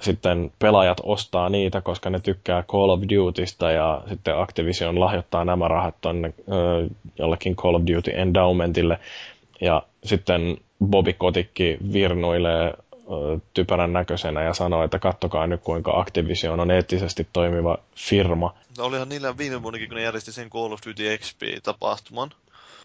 sitten 0.00 0.52
pelaajat 0.58 1.00
ostaa 1.02 1.48
niitä, 1.48 1.80
koska 1.80 2.10
ne 2.10 2.20
tykkää 2.20 2.62
Call 2.62 2.88
of 2.88 3.00
Dutysta 3.14 3.70
ja 3.70 4.02
sitten 4.08 4.38
Activision 4.38 5.00
lahjoittaa 5.00 5.44
nämä 5.44 5.68
rahat 5.68 5.94
tonne 6.00 6.34
ö, 6.52 6.88
jollekin 7.18 7.56
Call 7.56 7.74
of 7.74 7.82
Duty 7.94 8.12
Endowmentille. 8.14 8.98
Ja 9.60 9.82
sitten 10.04 10.56
Bobby 10.86 11.12
Kotikki 11.12 11.76
virnuilee 11.92 12.74
typerän 13.54 13.92
näköisenä 13.92 14.42
ja 14.42 14.54
sanoo, 14.54 14.84
että 14.84 14.98
kattokaa 14.98 15.46
nyt 15.46 15.60
kuinka 15.62 16.00
Activision 16.00 16.60
on 16.60 16.70
eettisesti 16.70 17.28
toimiva 17.32 17.78
firma. 17.94 18.54
No 18.78 18.84
olihan 18.84 19.08
niillä 19.08 19.38
viime 19.38 19.62
vuonnakin, 19.62 19.88
kun 19.88 19.96
ne 19.96 20.02
järjesti 20.02 20.32
sen 20.32 20.50
Call 20.50 20.72
of 20.72 20.80
Duty 20.86 21.18
XP-tapahtuman, 21.18 22.30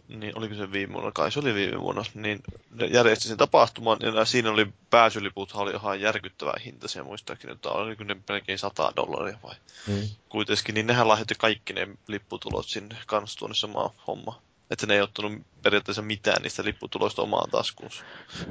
niin 0.07 0.37
oliko 0.37 0.55
se 0.55 0.71
viime 0.71 0.93
vuonna, 0.93 1.11
kai 1.11 1.31
se 1.31 1.39
oli 1.39 1.53
viime 1.53 1.81
vuonna, 1.81 2.03
niin 2.13 2.43
ne 2.71 2.85
järjesti 2.85 3.27
sen 3.27 3.37
tapahtuman, 3.37 3.97
ja 4.15 4.25
siinä 4.25 4.51
oli 4.51 4.67
pääsyliput 4.89 5.51
oli 5.53 5.71
ihan 5.71 6.01
järkyttävää 6.01 6.59
hintaisia 6.65 7.03
muistaakseni, 7.03 7.53
että 7.53 7.69
oliko 7.69 8.03
ne 8.03 8.15
melkein 8.29 8.59
100 8.59 8.93
dollaria 8.95 9.37
vai? 9.43 9.55
Hmm. 9.87 10.09
kuitenkin, 10.29 10.75
niin 10.75 10.87
nehän 10.87 11.07
lahjoitti 11.07 11.35
kaikki 11.37 11.73
ne 11.73 11.87
lipputulot 12.07 12.65
sinne 12.65 12.97
kanssa 13.05 13.39
tuonne 13.39 13.55
samaan 13.55 13.89
hommaan 14.07 14.41
että 14.71 14.87
ne 14.87 14.93
ei 14.93 15.01
ottanut 15.01 15.31
periaatteessa 15.63 16.01
mitään 16.01 16.41
niistä 16.41 16.63
lipputuloista 16.63 17.21
omaan 17.21 17.49
taskuunsa. 17.49 18.03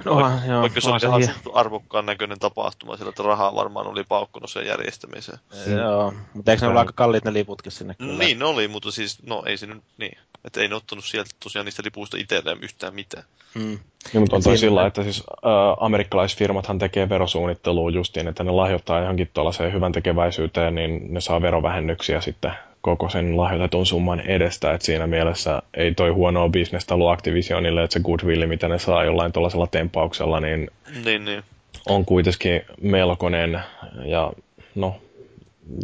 No, 0.04 0.16
vaikka, 0.16 0.46
joo, 0.46 0.60
vaikka 0.60 0.80
se 0.80 0.90
oli 0.90 1.22
ihan 1.22 1.34
arvokkaan 1.54 2.06
näköinen 2.06 2.38
tapahtuma, 2.38 2.96
sillä 2.96 3.08
että 3.08 3.22
rahaa 3.22 3.54
varmaan 3.54 3.86
oli 3.86 4.04
paukkunut 4.04 4.50
sen 4.50 4.66
järjestämiseen. 4.66 5.38
Mm. 5.66 5.76
Joo, 5.78 6.14
mutta 6.34 6.50
eikö 6.50 6.66
ne 6.66 6.72
ole 6.72 6.78
aika 6.78 6.92
kalliit 6.92 7.24
ne 7.24 7.32
liputkin 7.32 7.72
sinne 7.72 7.94
kyllä? 7.94 8.18
Niin, 8.18 8.38
ne 8.38 8.44
oli, 8.44 8.68
mutta 8.68 8.90
siis, 8.90 9.22
no 9.22 9.42
ei 9.46 9.56
se 9.56 9.66
nyt, 9.66 9.82
niin. 9.98 10.18
Että 10.44 10.60
ei 10.60 10.68
ne 10.68 10.74
ottanut 10.74 11.04
sieltä 11.04 11.30
tosiaan 11.42 11.64
niistä 11.64 11.82
lipuista 11.84 12.16
itselleen 12.16 12.58
yhtään 12.62 12.94
mitään. 12.94 13.24
Mm. 13.54 13.78
Niin, 14.12 14.20
mutta 14.20 14.36
on 14.36 14.42
toi 14.42 14.58
sillä, 14.58 14.86
että 14.86 15.02
siis 15.02 15.22
äh, 15.30 15.52
amerikkalaisfirmathan 15.80 16.78
tekee 16.78 17.08
verosuunnittelua 17.08 17.90
justiin, 17.90 18.28
että 18.28 18.44
ne 18.44 18.50
lahjoittaa 18.50 19.00
johonkin 19.00 19.30
tuollaiseen 19.34 19.72
hyvän 19.72 19.92
tekeväisyyteen, 19.92 20.74
niin 20.74 21.14
ne 21.14 21.20
saa 21.20 21.42
verovähennyksiä 21.42 22.20
sitten 22.20 22.52
koko 22.80 23.08
sen 23.08 23.36
lahjoitetun 23.36 23.86
summan 23.86 24.20
edestä, 24.20 24.72
että 24.72 24.86
siinä 24.86 25.06
mielessä 25.06 25.62
ei 25.74 25.94
toi 25.94 26.10
huonoa 26.10 26.48
bisnestä 26.48 26.94
ollut 26.94 27.10
Activisionille, 27.10 27.84
että 27.84 27.94
se 27.94 28.00
goodwill, 28.00 28.46
mitä 28.46 28.68
ne 28.68 28.78
saa 28.78 29.04
jollain 29.04 29.32
tuollaisella 29.32 29.66
tempauksella, 29.66 30.40
niin, 30.40 30.70
niin, 31.04 31.24
niin. 31.24 31.42
on 31.88 32.04
kuitenkin 32.04 32.62
melkoinen 32.80 33.62
ja 34.04 34.32
no 34.74 34.96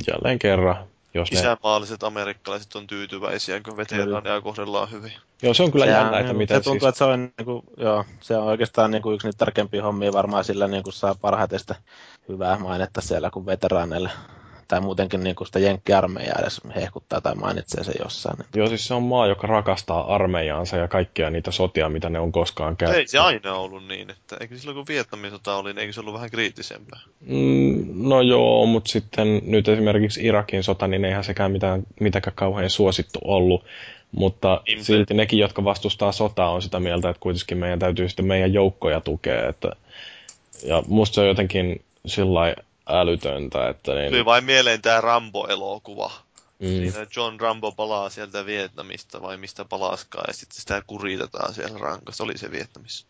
jälleen 0.09 0.39
kerran 0.39 0.77
jos 1.17 1.33
Isämaalliset 1.33 2.03
ne... 2.03 2.07
amerikkalaiset 2.07 2.77
on 2.77 2.87
tyytyväisiä, 2.87 3.61
kun 3.61 3.77
veteraania 3.77 4.41
kohdellaan 4.41 4.91
hyvin. 4.91 5.13
Joo, 5.43 5.55
se 5.55 5.63
on 5.63 5.73
kyllä 5.73 5.87
jännä, 5.87 6.19
että 6.19 6.33
miten 6.33 6.57
Se 6.57 6.65
tuntuu, 6.65 6.81
siis... 6.81 6.89
että 6.89 6.99
se 6.99 7.05
on, 7.05 7.33
niin 7.39 7.45
kuin, 7.45 7.63
joo, 7.77 8.05
se 8.21 8.37
on 8.37 8.45
oikeastaan 8.45 8.91
niin 8.91 9.03
kuin 9.03 9.15
yksi 9.15 9.27
niitä 9.27 9.39
tärkeimpiä 9.39 9.83
hommia 9.83 10.13
varmaan 10.13 10.45
sillä 10.45 10.69
niin 10.69 10.83
kuin 10.83 10.93
saa 10.93 11.15
parhaiten 11.15 11.59
sitä 11.59 11.75
hyvää 12.29 12.59
mainetta 12.59 13.01
siellä, 13.01 13.31
kun 13.31 13.47
veteraaneille 13.47 14.11
tai 14.69 14.81
muutenkin 14.81 15.25
niin 15.25 15.37
kuin 15.37 15.47
sitä 15.47 15.59
jenkkiarmeijaa 15.59 16.39
edes 16.41 16.61
hehkuttaa 16.77 17.21
tai 17.21 17.35
mainitsee 17.35 17.85
se 17.85 17.93
jossain. 18.03 18.39
Niin. 18.39 18.47
Joo, 18.55 18.69
siis 18.69 18.87
se 18.87 18.95
on 18.95 19.03
maa, 19.03 19.27
joka 19.27 19.47
rakastaa 19.47 20.15
armeijaansa 20.15 20.77
ja 20.77 20.89
kaikkia 20.89 21.31
niitä 21.31 21.51
sotia, 21.51 21.89
mitä 21.89 22.11
ne 22.11 22.21
on 22.21 22.33
koskaan 22.33 22.77
käynyt. 22.77 22.99
Ei 22.99 23.07
se 23.07 23.19
aina 23.19 23.55
ollut 23.55 23.89
niin, 23.89 24.11
että 24.11 24.37
eikö 24.41 24.59
silloin 24.59 24.77
kun 24.77 24.87
Vietnamin 24.89 25.31
sota 25.31 25.57
oli, 25.57 25.71
niin 25.71 25.79
eikö 25.79 25.93
se 25.93 26.01
ollut 26.01 26.15
vähän 26.15 26.31
kriittisempää? 26.31 27.01
Mm, 27.21 28.09
no 28.09 28.21
joo, 28.21 28.67
mutta 28.67 28.91
sitten 28.91 29.43
nyt 29.47 29.69
esimerkiksi 29.69 30.27
Irakin 30.27 30.63
sota, 30.63 30.87
niin 30.87 31.05
eihän 31.05 31.25
sekään 31.25 31.53
mitään, 31.53 31.83
mitäkään 32.01 32.37
kauhean 32.37 32.71
suosittu 32.71 33.19
ollut. 33.25 33.65
Mutta 34.13 34.61
Impe. 34.67 34.85
silti 34.85 35.15
nekin, 35.15 35.39
jotka 35.39 35.65
vastustaa 35.65 36.13
sotaa, 36.13 36.51
on 36.51 36.63
sitä 36.63 36.81
mieltä, 36.81 37.09
että 37.09 37.21
kuitenkin 37.21 37.59
meidän 37.59 37.79
täytyy 37.79 38.09
sitten 38.09 38.27
meidän 38.27 38.53
joukkoja 38.53 39.01
tukea. 39.01 39.49
Että, 39.49 39.73
ja 40.65 40.83
musta 40.89 41.15
se 41.15 41.21
on 41.21 41.27
jotenkin 41.27 41.85
sillä 42.07 42.55
älytöntä. 42.87 43.69
Että 43.69 43.95
niin... 43.95 44.11
Tuli 44.11 44.25
vain 44.25 44.45
mieleen 44.45 44.83
tämä 44.83 45.01
Rambo-elokuva. 45.01 46.13
Mm. 46.59 46.67
Siinä 46.67 47.07
John 47.17 47.41
Rambo 47.41 47.73
palaa 47.73 48.11
sieltä 48.11 48.47
Vietnamista 48.47 49.23
vai 49.23 49.37
mistä 49.37 49.65
palaskaa 49.65 50.25
ja 50.27 50.33
sitten 50.33 50.61
sitä 50.61 50.83
kuritetaan 50.87 51.55
siellä 51.55 51.79
rankassa. 51.79 52.25
Oli 52.25 52.39
se 52.39 52.51
Vietnamissa. 52.51 53.07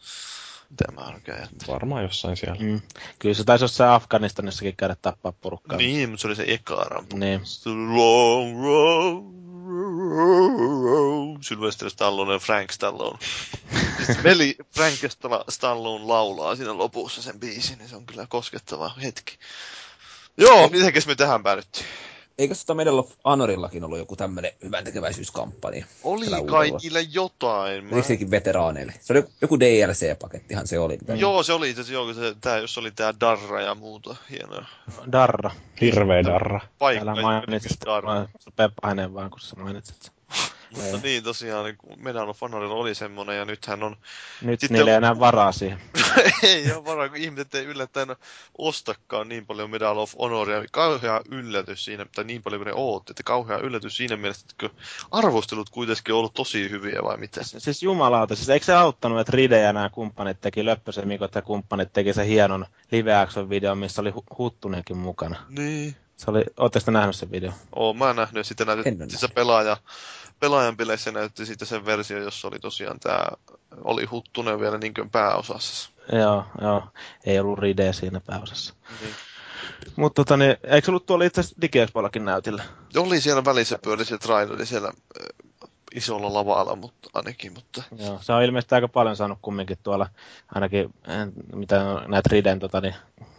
Mitä 0.70 0.93
mä 0.93 1.12
oikein 1.14 1.49
Varmaan 1.68 2.03
jossain 2.03 2.37
siellä. 2.37 2.57
Mm. 2.61 2.81
Kyllä 3.18 3.35
se 3.35 3.45
taisi 3.45 3.64
jossain 3.64 3.91
Afganistanissakin 3.91 4.77
käydä 4.77 4.97
tappaa 5.03 5.33
porukkaa. 5.33 5.79
Niin, 5.79 6.09
mutta 6.09 6.22
se 6.22 6.29
oli 6.29 6.37
se 6.37 6.45
eka 6.49 6.74
Rambo. 6.74 7.16
Niin. 7.16 7.41
Long 7.66 8.62
road, 8.62 9.22
Sylvester 11.41 11.91
Stallone 11.91 12.33
ja 12.33 12.39
Frank 12.39 12.73
Stallone. 12.73 13.19
Sitten 13.99 14.23
veli 14.23 14.57
Frank 14.75 14.99
Stallone 15.49 16.05
laulaa 16.05 16.57
siinä 16.57 16.79
lopussa 16.79 17.23
sen 17.23 17.41
biisin, 17.41 17.79
niin 17.79 17.89
se 17.89 17.97
on 17.97 18.07
kyllä 18.07 18.27
koskettava 18.29 18.91
hetki. 19.03 19.39
Joo, 20.37 20.69
mitenkäs 20.69 21.07
me 21.07 21.14
tähän 21.14 21.43
päädyttiin? 21.43 21.87
Eikö 22.39 22.55
sitä 22.55 22.74
Medal 22.74 22.99
of 22.99 23.12
Honorillakin 23.24 23.84
ollut 23.84 23.99
joku 23.99 24.16
tämmöinen 24.16 24.53
hyvän 24.64 24.84
tekeväisyyskampanja? 24.84 25.87
Oli 26.05 26.26
kai 26.47 26.70
niillä 26.82 27.01
jotain. 27.01 27.84
Mä... 27.84 28.03
sekin 28.03 28.30
veteraaneille? 28.30 28.95
Se 29.01 29.12
oli 29.12 29.24
joku 29.41 29.61
DLC-pakettihan 29.61 30.66
se 30.66 30.78
oli. 30.78 30.99
Joo, 31.16 31.43
se 31.43 31.53
oli 31.53 31.70
itse 31.70 31.93
joo, 31.93 32.14
se, 32.14 32.34
tää, 32.41 32.59
jos 32.59 32.78
oli 32.78 32.91
tää 32.91 33.14
Darra 33.20 33.62
ja 33.62 33.74
muuta. 33.74 34.16
Hienoa. 34.30 34.64
Darra. 35.12 35.51
Hirveä 35.80 36.24
Darra. 36.24 36.61
Paikka. 36.78 37.05
Täällä 37.05 37.22
mainitsit, 37.22 37.78
Darra. 37.87 38.28
Mä 38.95 39.14
vaan, 39.14 39.30
kun 39.30 39.41
sä 39.41 39.57
mainitsit 39.57 40.16
mutta 40.77 40.99
niin 41.03 41.22
tosiaan, 41.22 41.64
niin 41.64 41.77
Medal 41.97 42.29
of 42.29 42.41
Honorilla 42.41 42.74
oli 42.74 42.95
semmonen 42.95 43.37
ja 43.37 43.45
nythän 43.45 43.83
on... 43.83 43.97
Nyt 44.43 44.61
sitten... 44.61 44.74
niillä 44.74 44.91
ei 44.91 44.97
enää 44.97 45.18
varaa 45.18 45.53
siihen. 45.53 45.79
ei 46.43 46.72
ole 46.72 46.85
varaa, 46.85 47.09
kun 47.09 47.18
ihmiset 47.18 47.55
ei 47.55 47.64
yllättäen 47.64 48.16
ostakaan 48.59 49.29
niin 49.29 49.47
paljon 49.47 49.70
Medal 49.70 49.99
of 49.99 50.14
Honoria. 50.18 50.64
Kauhea 50.72 51.20
yllätys 51.31 51.85
siinä, 51.85 52.07
tai 52.14 52.24
niin 52.24 52.43
paljon 52.43 52.61
kuin 52.61 52.66
ne 52.66 52.72
ootti, 52.74 53.12
että 53.12 53.22
kauhea 53.22 53.59
yllätys 53.59 53.97
siinä 53.97 54.16
mielessä, 54.16 54.47
että 54.51 54.81
arvostelut 55.11 55.70
kuitenkin 55.70 56.14
on 56.14 56.18
ollut 56.18 56.35
tosi 56.35 56.70
hyviä 56.70 57.01
vai 57.03 57.16
mitä? 57.16 57.41
Siis 57.45 57.83
jumalauta, 57.83 58.37
siis 58.37 58.49
eikö 58.49 58.66
se 58.66 58.74
auttanut, 58.74 59.20
että 59.20 59.33
Ride 59.33 59.61
ja 59.61 59.72
nämä 59.72 59.91
kumppanit 59.91 60.41
teki, 60.41 60.64
Löppösen 60.64 61.09
Mikot 61.09 61.35
ja 61.35 61.43
kumppanit 61.43 61.93
teki 61.93 62.12
sen 62.12 62.27
hienon 62.27 62.66
live 62.93 63.12
videon, 63.49 63.79
missä 63.79 64.01
oli 64.03 64.12
Huttunenkin 64.39 64.97
mukana. 64.97 65.37
Niin. 65.49 65.97
Se 66.17 66.31
oli, 66.31 66.45
ootteko 66.57 66.91
nähnyt 66.91 67.17
sen 67.17 67.31
video? 67.31 67.53
Oo, 67.73 67.95
mä 67.95 68.12
nähnyt, 68.12 68.47
sitten 68.47 68.67
näytettiin 68.67 69.11
se 69.11 69.29
pelaaja, 69.29 69.77
pelaajan 70.41 70.77
peleissä 70.77 71.12
näytti 71.12 71.47
sitten 71.47 71.69
sen 71.69 71.87
versio, 71.87 72.19
jossa 72.19 72.49
oli 72.49 72.59
tosiaan 72.59 73.01
tämä, 73.01 73.27
oli 73.85 74.05
Huttunen 74.05 74.61
vielä 74.61 74.79
niin 74.79 74.95
kuin 74.95 75.11
pääosassa. 75.11 75.91
Joo, 76.12 76.45
joo. 76.61 76.89
Ei 77.25 77.39
ollut 77.39 77.59
Ride 77.59 77.93
siinä 77.93 78.21
pääosassa. 78.21 78.75
Niin. 79.01 79.14
Mutta 79.97 80.25
tota, 80.25 80.37
niin, 80.37 80.57
eikö 80.62 80.91
ollut 80.91 81.07
tuolla 81.07 81.25
itse 81.25 81.41
asiassa 81.41 82.19
näytillä? 82.19 82.64
Oli 82.97 83.21
siellä 83.21 83.45
välissä 83.45 83.79
pyöri 83.83 84.05
se 84.05 84.19
traileri 84.19 84.67
siellä 84.67 84.93
isolla 85.95 86.34
lavalla 86.34 86.76
mutta 86.76 87.11
ainakin. 87.14 87.53
Mutta... 87.53 87.82
Joo, 87.99 88.18
se 88.20 88.32
on 88.32 88.43
ilmeisesti 88.43 88.74
aika 88.74 88.89
paljon 88.89 89.16
saanut 89.16 89.39
kumminkin 89.43 89.78
tuolla, 89.82 90.09
ainakin 90.55 90.95
mitä 91.55 91.76
näitä 92.09 92.28
Riden 92.32 92.59
tota, 92.59 92.80
niin, 92.80 92.95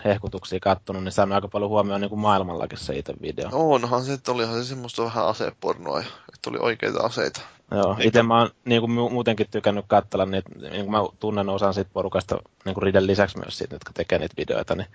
hehkutuksia 0.05 0.59
kattonut, 0.59 1.03
niin 1.03 1.11
saanut 1.11 1.35
aika 1.35 1.47
paljon 1.47 1.69
huomioon 1.69 2.01
niin 2.01 2.09
kuin 2.09 2.19
maailmallakin 2.19 2.77
se 2.79 2.97
itse 2.97 3.13
video. 3.21 3.49
Onhan 3.51 4.03
se, 4.03 4.13
että 4.13 4.31
olihan 4.31 4.55
se 4.55 4.63
semmoista 4.63 5.03
vähän 5.03 5.27
asepornoa, 5.27 5.99
että 5.99 6.49
oli 6.49 6.57
oikeita 6.61 6.99
aseita. 6.99 7.41
Joo, 7.71 7.91
Eikä... 7.91 8.03
itse 8.03 8.23
mä 8.23 8.39
oon 8.39 8.49
niin 8.65 8.81
kuin 8.81 8.91
muutenkin 8.91 9.47
tykännyt 9.51 9.85
katsella 9.87 10.25
niitä, 10.25 10.49
niin 10.59 10.85
kuin 10.85 10.91
mä 10.91 10.97
tunnen 11.19 11.49
osan 11.49 11.73
siitä 11.73 11.89
porukasta 11.93 12.37
niin 12.65 12.73
kuin 12.73 12.83
Riden 12.83 13.07
lisäksi 13.07 13.37
myös 13.37 13.57
siitä, 13.57 13.75
jotka 13.75 13.91
tekee 13.93 14.19
niitä 14.19 14.33
videoita, 14.37 14.75
niin 14.75 14.87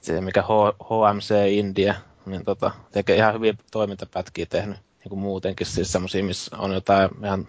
se 0.00 0.20
mikä 0.20 0.42
H- 0.42 0.84
HMC 0.84 1.30
India, 1.50 1.94
niin 2.26 2.44
tota, 2.44 2.70
tekee 2.92 3.16
ihan 3.16 3.34
hyviä 3.34 3.54
toimintapätkiä 3.70 4.46
tehnyt 4.46 4.76
niin 4.98 5.08
kuin 5.08 5.18
muutenkin, 5.18 5.66
siis 5.66 5.92
semmoisia, 5.92 6.24
missä 6.24 6.56
on 6.56 6.72
jotain 6.72 7.10
ihan 7.24 7.48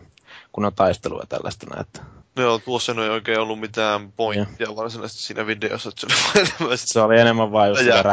kunnon 0.51 0.73
taistelua 0.73 1.23
tällaista 1.29 1.67
näitä. 1.75 2.01
Joo, 2.35 2.59
tuossa 2.59 2.91
ei 2.91 3.09
oikein 3.09 3.39
ollut 3.39 3.59
mitään 3.59 4.11
pointtia 4.11 4.67
ja. 4.69 4.75
varsinaisesti 4.75 5.23
siinä 5.23 5.47
videossa, 5.47 5.89
että 5.89 6.01
se 6.01 6.07
oli 6.39 6.45
enemmän... 6.47 6.77
Se 6.77 7.01
oli 7.01 7.19
enemmän 7.19 7.51
vain 7.51 7.69
just 7.69 7.81
sitä 7.81 8.03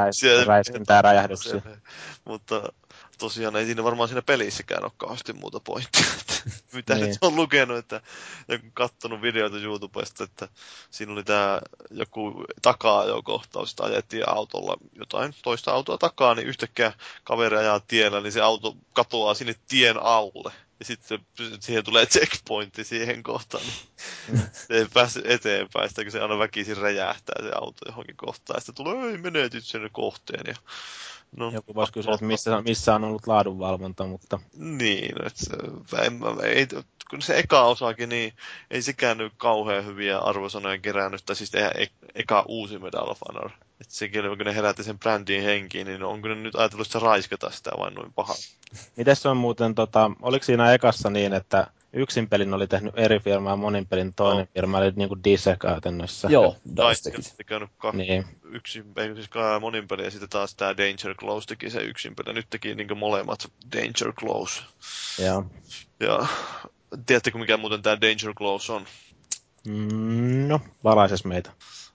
räiskintää 0.47 1.03
räjähdyksiä. 1.03 1.63
Mutta 2.25 2.73
tosiaan 3.19 3.57
ei 3.57 3.67
siinä 3.67 3.85
varmaan 3.85 4.09
siinä 4.09 4.23
pelissäkään 4.23 4.85
ole 4.85 4.93
kauheasti 4.97 5.33
muuta 5.33 5.61
pointtia. 5.61 6.07
Mitä 6.73 6.95
niin. 6.95 7.07
nyt 7.07 7.19
on 7.21 7.37
lukenut, 7.37 7.79
että 7.79 8.01
joku 8.49 8.67
kattonut 8.75 9.23
videoita 9.23 9.57
YouTubesta, 9.57 10.25
että 10.25 10.49
siinä 10.91 11.13
oli 11.13 11.25
tämä 11.25 11.61
joku 11.91 12.45
takaa 12.63 13.05
jo 13.05 13.23
kohtaus, 13.23 13.71
että 13.71 13.85
ajettiin 13.85 14.29
autolla 14.29 14.77
jotain 14.93 15.35
toista 15.43 15.73
autoa 15.73 15.99
takaa, 15.99 16.35
niin 16.35 16.49
yhtäkkiä 16.49 16.93
kaveri 17.25 17.57
ajaa 17.57 17.81
tiellä, 17.81 18.21
niin 18.21 18.33
se 18.33 18.41
auto 18.41 18.77
katoaa 18.93 19.35
sinne 19.35 19.55
tien 19.69 20.03
alle. 20.03 20.53
Ja 20.79 20.85
sitten 20.85 21.27
siihen 21.61 21.85
tulee 21.85 22.07
checkpointti 22.07 22.85
siihen 22.85 23.23
kohtaan, 23.23 23.65
niin 23.67 24.39
mm. 24.41 24.49
se 24.53 24.75
ei 24.75 24.87
pääse 24.95 25.23
eteenpäin, 25.25 25.89
sitä 25.89 26.03
kun 26.03 26.13
se 26.13 26.21
aina 26.21 26.39
väkisin 26.39 26.77
räjähtää 26.77 27.43
se 27.43 27.51
auto 27.55 27.79
johonkin 27.87 28.17
kohtaan. 28.17 28.57
Ja 28.57 28.61
sitten 28.61 28.75
tulee, 28.75 29.11
ei 29.11 29.19
menetyt 29.19 29.65
sen 29.65 29.91
kohteen. 29.93 30.45
Ja 30.47 30.55
No, 31.37 31.51
Joku 31.51 31.75
voisi 31.75 31.93
kysyä, 31.93 32.15
että 32.15 32.27
missä, 32.27 32.63
missä 32.63 32.95
on 32.95 33.05
ollut 33.05 33.27
laadunvalvonta, 33.27 34.07
mutta... 34.07 34.39
Niin, 34.57 35.15
että 35.27 36.03
en, 36.03 36.21
ei, 36.43 36.67
kun 37.11 37.23
se 37.23 37.39
eka 37.39 37.65
osaakin, 37.65 38.09
niin 38.09 38.33
ei 38.71 38.83
sekään 38.83 39.19
nyt 39.19 39.33
kauhean 39.37 39.87
hyviä 39.87 40.19
arvosanoja 40.19 40.79
kerännyt, 40.79 41.23
tai 41.27 41.37
siis 41.37 41.55
eihän 41.55 41.73
e, 41.75 41.87
eka 42.15 42.45
uusi 42.49 42.79
Medal 42.79 43.11
of 43.11 43.19
Honor. 43.29 43.51
Että 43.81 43.95
sekin, 43.95 44.23
kun 44.23 44.39
ne 44.39 44.55
herätti 44.55 44.85
sen 44.85 44.99
brändin 44.99 45.43
henkiin, 45.43 45.87
niin 45.87 46.03
onko 46.03 46.29
ne 46.29 46.35
nyt 46.35 46.55
ajatellut 46.55 46.87
sitä 46.87 46.99
raiskata 46.99 47.51
sitä 47.51 47.71
vain 47.79 47.95
noin 47.95 48.13
paha? 48.13 48.35
Miten 48.97 49.17
se 49.17 49.29
on 49.29 49.37
muuten, 49.37 49.75
tota, 49.75 50.11
oliko 50.23 50.45
siinä 50.45 50.73
ekassa 50.73 51.11
niin, 51.11 51.33
että 51.33 51.67
yksin 51.97 52.29
pelin 52.29 52.55
oli 52.55 52.67
tehnyt 52.67 52.99
eri 52.99 53.21
firmaa 53.21 53.53
ja 53.53 53.57
monin 53.57 53.87
pelin 53.87 54.15
toinen 54.15 54.45
no. 54.45 54.51
firma 54.55 54.79
oli 54.79 54.93
niin 54.97 55.09
kuin 55.09 55.25
Dise 55.25 55.57
käytännössä. 55.61 56.29
Joo, 56.29 56.57
Dice 56.69 57.11
teki. 57.11 57.23
niin. 57.93 58.25
yksin, 58.45 58.93
ei 58.97 59.15
siis 59.15 59.31
monin 59.61 59.89
peli 59.89 60.05
ja 60.05 60.11
sitten 60.11 60.29
taas 60.29 60.55
tämä 60.55 60.77
Danger 60.77 61.15
Close 61.15 61.47
teki 61.47 61.71
se 61.71 61.81
yksin 61.81 62.17
peli. 62.17 62.35
Nyt 62.35 62.47
teki 62.51 62.75
niin 62.75 62.99
molemmat 62.99 63.53
Danger 63.73 64.13
Close. 64.13 64.63
Joo. 65.19 65.45
Ja 66.01 66.27
tiedättekö 67.07 67.39
mikä 67.39 67.57
muuten 67.57 67.83
tämä 67.83 68.01
Danger 68.01 68.35
Close 68.35 68.73
on? 68.73 68.85
Mm, 69.67 70.49
no, 70.49 70.61
valaises 70.85 71.25
meitä 71.25 71.51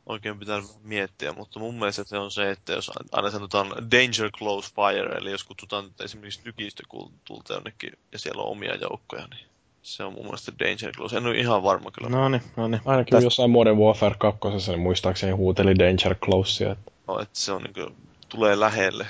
oikein 0.06 0.40
pitää 0.40 0.62
miettiä, 0.84 1.34
mutta 1.34 1.60
mun 1.60 1.76
mielestä 1.76 2.04
se 2.04 2.18
on 2.18 2.32
se, 2.32 2.52
että 2.52 2.74
jos 2.74 2.92
aina 3.12 3.32
sanotaan 3.32 3.68
danger 3.68 4.32
close 4.32 4.74
fire, 4.76 5.18
eli 5.18 5.32
jos 5.32 5.44
kutsutaan 5.44 5.92
esimerkiksi 6.00 6.42
tykistökulta 6.44 7.54
jonnekin 7.54 7.94
ja 8.12 8.20
siellä 8.20 8.44
on 8.44 8.52
omia 8.52 8.76
joukkoja, 8.76 9.28
niin 9.28 9.51
se 9.82 10.04
on 10.04 10.14
mun 10.14 10.24
mielestä 10.24 10.52
Danger 10.60 10.92
Close. 10.96 11.18
En 11.18 11.26
ole 11.26 11.38
ihan 11.38 11.64
varma 11.64 11.92
kyllä. 11.92 12.10
No 12.10 12.30
niin, 12.30 12.42
no 12.56 12.68
niin. 12.68 12.82
Ainakin 12.86 13.12
Tästä... 13.12 13.26
jossain 13.26 13.52
Modern 13.52 13.78
Warfare 13.78 14.16
2. 14.20 14.40
niin 14.68 14.80
muistaakseni 14.80 15.32
huuteli 15.32 15.80
Danger 15.80 16.16
Closea. 16.16 16.72
Että... 16.72 16.92
No, 17.08 17.20
että 17.20 17.40
se 17.40 17.52
on 17.52 17.62
niin 17.62 17.74
kuin, 17.74 17.96
tulee 18.30 18.60
lähelle 18.60 19.06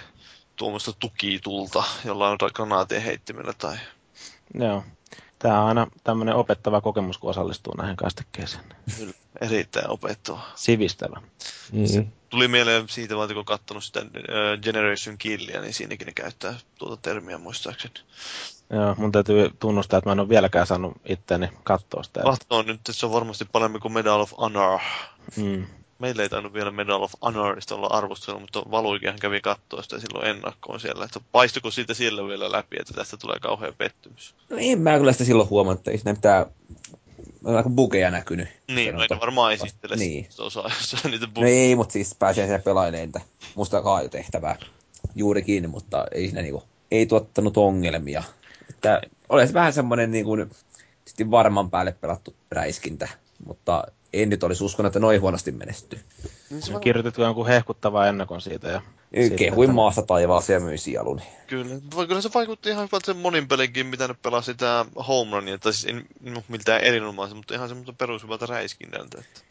tuommoista 0.56 0.94
tukitulta, 1.00 1.84
jolla 2.06 2.30
on 2.30 2.38
granaatin 2.54 3.02
heittimellä 3.02 3.54
tai... 3.54 3.78
Joo. 4.54 4.84
Tämä 5.40 5.62
on 5.62 5.68
aina 5.68 5.88
tämmöinen 6.04 6.36
opettava 6.36 6.82
kokemus, 6.82 7.18
kun 7.18 7.30
osallistuu 7.30 7.74
näihin 7.78 7.96
kastikkeisiin. 7.96 8.64
Kyllä, 8.98 9.14
erittäin 9.42 9.90
opettava. 9.90 10.42
Sivistävä. 10.56 11.22
Mm-hmm. 11.72 12.12
Tuli 12.32 12.48
mieleen 12.48 12.90
siitä, 12.90 13.18
vaan 13.18 13.34
kun 13.34 13.46
katsonut 13.46 13.84
sitä 13.84 14.06
Generation 14.62 15.18
Killia, 15.18 15.62
niin 15.62 15.74
siinäkin 15.74 16.06
ne 16.06 16.14
käyttää 16.14 16.56
tuota 16.78 16.98
termiä 16.98 17.38
muistaakseni. 17.38 17.94
Joo, 18.70 18.96
mun 18.98 19.12
täytyy 19.12 19.52
tunnustaa, 19.60 19.98
että 19.98 20.10
mä 20.10 20.12
en 20.12 20.20
ole 20.20 20.30
vieläkään 20.30 20.68
saanut 20.68 20.94
itteeni 21.06 21.50
katsoa 21.64 22.04
sitä. 22.04 22.22
Katsoa 22.22 22.64
nyt, 22.64 22.76
että 22.76 22.94
se 22.94 23.06
on 23.06 23.12
varmasti 23.12 23.46
parempi 23.46 23.80
kuin 23.80 23.94
Medal 23.94 24.20
of 24.22 24.34
Honor. 24.38 24.80
Mm. 25.36 25.66
Meillä 26.00 26.24
ei 26.24 26.30
tainnut 26.30 26.54
vielä 26.54 26.72
Medal 26.72 27.04
of 27.04 27.14
Honorista 27.22 27.76
olla 27.76 27.88
arvostelu, 27.88 28.40
mutta 28.40 28.64
Valuikihan 28.72 29.20
kävi 29.20 29.42
katsoa 29.42 29.82
sitä 29.82 30.00
silloin 30.00 30.28
ennakkoon 30.28 30.80
siellä. 30.80 31.06
Että 31.06 31.20
paistuko 31.32 31.72
siitä 31.72 31.94
siellä 31.94 32.28
vielä 32.28 32.52
läpi, 32.52 32.78
että 32.80 32.94
tästä 32.94 33.18
tulee 33.18 33.40
kauhean 33.40 33.74
pettymys? 33.78 34.36
No 34.50 34.58
en 34.60 34.82
mä 34.82 34.98
kyllä 34.98 35.12
sitä 35.12 35.24
silloin 35.24 35.50
huomannut, 35.50 35.80
että 35.80 35.92
ei 35.92 35.98
siinä 35.98 36.14
mitään 36.14 36.46
on 37.44 37.56
aika 37.56 37.70
bugeja 37.70 38.12
näkynyt. 38.12 38.48
Niin, 38.68 38.96
no 38.96 39.20
varmaan 39.20 39.54
esittele 39.54 39.96
niin. 39.96 40.28
se 40.30 40.42
osaa, 40.42 40.64
jos 40.64 41.04
niitä 41.04 41.28
bugeja. 41.28 41.54
No 41.54 41.60
ei, 41.60 41.76
mutta 41.76 41.94
siis 41.94 42.16
pääsee 42.20 42.46
siellä 42.46 42.64
pelailemaan 42.64 43.26
musta 43.56 43.84
tehtävää 44.12 44.56
juurikin, 45.16 45.70
mutta 45.70 46.06
ei 46.12 46.28
siinä 46.28 46.42
niinku, 46.42 46.64
ei 46.92 47.06
tuottanut 47.06 47.58
ongelmia. 47.58 48.24
Että 48.70 49.02
olisi 49.30 49.54
vähän 49.54 49.74
semmoinen 49.74 50.12
niin 50.12 50.26
kuin, 50.26 50.52
varman 51.32 51.72
päälle 51.72 51.92
pelattu 51.92 52.36
räiskintä, 52.52 53.08
mutta 53.46 53.84
en 54.14 54.30
nyt 54.30 54.44
olisi 54.44 54.64
uskonut, 54.64 54.88
että 54.88 55.00
noin 55.00 55.22
huonosti 55.22 55.52
menestyy. 55.52 56.00
Niin 56.52 56.62
se 56.62 56.74
Kirjoitettu 56.82 57.22
jonkun 57.22 57.48
hehkuttavaa 57.48 58.08
ennakon 58.08 58.42
siitä. 58.42 58.68
Ja 58.68 58.82
Kehuin 59.36 59.70
että... 59.70 59.76
maasta 59.76 60.02
taivaaseen 60.02 60.62
ja 60.62 60.66
myi 60.66 60.78
sieluni. 60.78 61.22
Kyllä, 61.48 61.76
kyllä 62.08 62.22
se 62.22 62.30
vaikutti 62.34 62.70
ihan 62.70 62.88
hyvältä 62.88 63.06
sen 63.06 63.18
monin 63.18 63.48
pelinkin, 63.48 63.88
mitä 63.88 64.08
ne 64.08 64.16
pelasi 64.22 64.52
sitä 64.52 64.86
home 65.08 65.32
runia, 65.32 65.58
tai 65.58 65.74
siis 65.74 65.96
en 65.96 66.06
no, 66.22 66.44
miltään 66.48 66.82
erinomaisen, 66.82 67.38
mutta 67.38 67.56
ihan 67.56 67.68
semmoista 67.68 67.94
perushyvältä 67.94 68.46
räiskinnältä. 68.46 69.18
Että... 69.20 69.42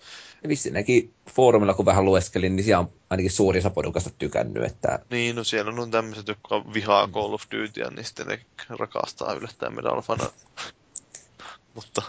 Ja 0.43 0.49
vissi 0.49 0.71
näki 0.71 1.11
foorumilla, 1.35 1.75
kun 1.75 1.87
vähän 1.87 2.05
lueskelin, 2.05 2.57
niin 2.57 2.65
siellä 2.65 2.81
on 2.81 2.93
ainakin 3.11 3.31
suuri 3.31 3.59
osa 3.59 3.71
porukasta 3.71 4.11
tykännyt. 4.19 4.65
Että... 4.65 4.99
Niin, 5.11 5.37
no 5.37 5.45
siellä 5.45 5.83
on 5.83 5.91
tämmöiset, 5.91 6.29
jotka 6.29 6.65
vihaa 6.75 7.09
Call 7.09 7.35
of 7.35 7.43
Dutyä, 7.51 7.91
niin 7.91 8.05
sitten 8.05 8.27
ne 8.27 8.39
rakastaa 8.69 9.33
yllättäen 9.33 9.75
Medal 9.75 10.03
mutta 11.75 12.03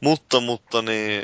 mutta, 0.00 0.40
mutta 0.40 0.82
niin, 0.82 1.22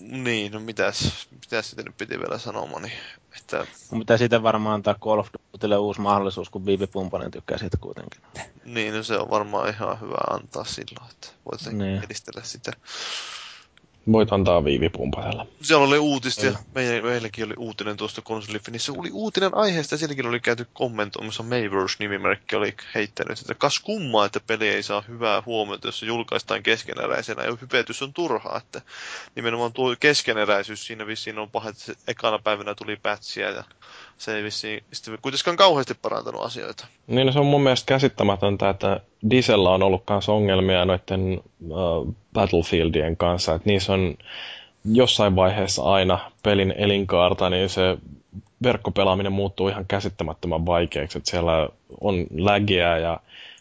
niin 0.00 0.52
no 0.52 0.60
mitäs, 0.60 1.28
mitäs 1.30 1.70
sitten 1.70 1.84
nyt 1.84 1.96
piti 1.96 2.18
vielä 2.18 2.38
sanoa, 2.38 2.80
niin, 2.80 2.92
että... 3.36 3.66
Mun 3.90 4.00
pitää 4.00 4.18
siitä 4.18 4.42
varmaan 4.42 4.74
antaa 4.74 4.94
Call 4.94 5.18
of 5.18 5.28
Dutylle 5.52 5.76
uusi 5.76 6.00
mahdollisuus, 6.00 6.50
kun 6.50 6.66
Viivi 6.66 6.86
Pumpanen 6.86 7.30
tykkää 7.30 7.58
siitä 7.58 7.76
kuitenkin. 7.80 8.20
Niin, 8.64 8.94
no 8.94 9.02
se 9.02 9.18
on 9.18 9.30
varmaan 9.30 9.68
ihan 9.68 10.00
hyvä 10.00 10.16
antaa 10.30 10.64
silloin, 10.64 11.10
että 11.10 11.28
voit 11.44 11.78
niin. 11.78 12.04
edistellä 12.04 12.42
sitä. 12.44 12.72
Voit 14.12 14.32
antaa 14.32 14.64
viivipumpasella. 14.64 15.46
Siellä 15.62 15.86
oli 15.86 15.98
uutista 15.98 16.46
ja 16.46 16.58
meilläkin 17.02 17.44
oli 17.44 17.54
uutinen 17.58 17.96
tuosta 17.96 18.22
konsolifinissä. 18.22 18.92
Oli 18.92 19.10
uutinen 19.12 19.54
aiheesta 19.54 19.94
ja 19.94 19.98
sielläkin 19.98 20.26
oli 20.26 20.40
käyty 20.40 20.66
kommentoimassa. 20.72 21.42
Mayverse-nimimerkki 21.42 22.56
oli 22.56 22.74
heittänyt, 22.94 23.40
että 23.40 23.54
kas 23.54 23.80
kummaa, 23.80 24.26
että 24.26 24.40
peli 24.46 24.68
ei 24.68 24.82
saa 24.82 25.04
hyvää 25.08 25.42
huomiota, 25.46 25.88
jos 25.88 25.98
se 25.98 26.06
julkaistaan 26.06 26.62
keskeneräisenä. 26.62 27.44
Ja 27.44 27.56
hypetys 27.60 28.02
on 28.02 28.12
turhaa, 28.12 28.58
että 28.58 28.82
nimenomaan 29.34 29.72
tuo 29.72 29.96
keskeneräisyys 30.00 30.86
siinä 30.86 31.06
vissiin 31.06 31.38
on 31.38 31.50
paha, 31.50 31.68
että 31.68 31.92
ekana 32.08 32.38
päivänä 32.38 32.74
tuli 32.74 32.96
pätsiä 32.96 33.50
ja 33.50 33.64
se 34.18 34.36
ei 34.36 34.42
vissiin 34.42 34.84
kuitenkaan 35.22 35.56
kauheasti 35.56 35.94
parantanut 36.02 36.42
asioita. 36.42 36.86
Niin, 37.06 37.26
no 37.26 37.32
se 37.32 37.38
on 37.38 37.46
mun 37.46 37.62
mielestä 37.62 37.86
käsittämätöntä, 37.86 38.70
että 38.70 39.00
Diesellä 39.30 39.70
on 39.70 39.82
ollut 39.82 40.02
myös 40.10 40.28
ongelmia 40.28 40.84
noiden 40.84 41.40
uh, 41.68 42.14
Battlefieldien 42.32 43.16
kanssa, 43.16 43.54
että 43.54 43.68
niissä 43.68 43.92
on 43.92 44.14
jossain 44.84 45.36
vaiheessa 45.36 45.82
aina 45.82 46.18
pelin 46.42 46.74
elinkaarta, 46.78 47.50
niin 47.50 47.68
se 47.68 47.98
verkkopelaaminen 48.62 49.32
muuttuu 49.32 49.68
ihan 49.68 49.86
käsittämättömän 49.88 50.66
vaikeaksi, 50.66 51.18
että 51.18 51.30
siellä 51.30 51.68
on 52.00 52.26
lägiä 52.36 52.98
ja 52.98 53.20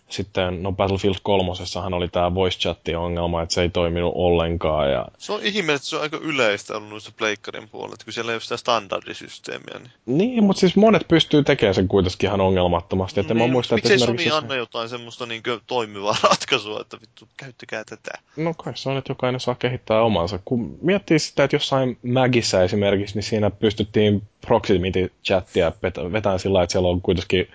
sitten 0.09 0.63
no 0.63 0.71
Battlefield 0.71 1.15
3 1.23 1.51
oli 1.95 2.07
tämä 2.07 2.35
voice 2.35 2.59
chatti 2.59 2.95
ongelma, 2.95 3.41
että 3.41 3.55
se 3.55 3.61
ei 3.61 3.69
toiminut 3.69 4.11
ollenkaan. 4.15 4.91
Ja... 4.91 5.05
Se 5.17 5.33
on 5.33 5.39
ihme, 5.43 5.73
että 5.73 5.87
se 5.87 5.95
on 5.95 6.01
aika 6.01 6.17
yleistä 6.17 6.77
ollut 6.77 6.89
noissa 6.89 7.11
pleikkarin 7.17 7.69
puolella, 7.69 7.95
kun 8.03 8.13
siellä 8.13 8.31
ei 8.31 8.35
ole 8.35 8.41
sitä 8.41 8.57
standardisysteemiä. 8.57 9.79
Niin, 9.79 9.89
niin 10.05 10.43
mutta 10.43 10.59
siis 10.59 10.75
monet 10.75 11.07
pystyy 11.07 11.43
tekemään 11.43 11.75
sen 11.75 11.87
kuitenkin 11.87 12.27
ihan 12.27 12.41
ongelmattomasti. 12.41 13.19
Että 13.19 13.33
niin, 13.33 13.47
mä 13.47 13.51
muistan, 13.51 13.75
miksei 13.75 13.99
Sony 13.99 14.23
se... 14.23 14.29
anna 14.29 14.55
jotain 14.55 14.89
semmoista 14.89 15.25
niin 15.25 15.43
toimivaa 15.67 16.15
ratkaisua, 16.29 16.81
että 16.81 16.97
vittu, 17.01 17.27
käyttäkää 17.37 17.83
tätä. 17.83 18.11
No 18.37 18.53
kai 18.53 18.73
se 18.75 18.89
on, 18.89 18.97
että 18.97 19.11
jokainen 19.11 19.39
saa 19.39 19.55
kehittää 19.55 20.01
omansa. 20.01 20.39
Kun 20.45 20.77
miettii 20.81 21.19
sitä, 21.19 21.43
että 21.43 21.55
jossain 21.55 21.97
Magissa 22.03 22.63
esimerkiksi, 22.63 23.15
niin 23.15 23.23
siinä 23.23 23.49
pystyttiin 23.49 24.23
proximity-chattia 24.45 25.71
vetämään 26.11 26.39
sillä 26.39 26.63
että 26.63 26.71
siellä 26.71 26.89
on 26.89 27.01
kuitenkin 27.01 27.47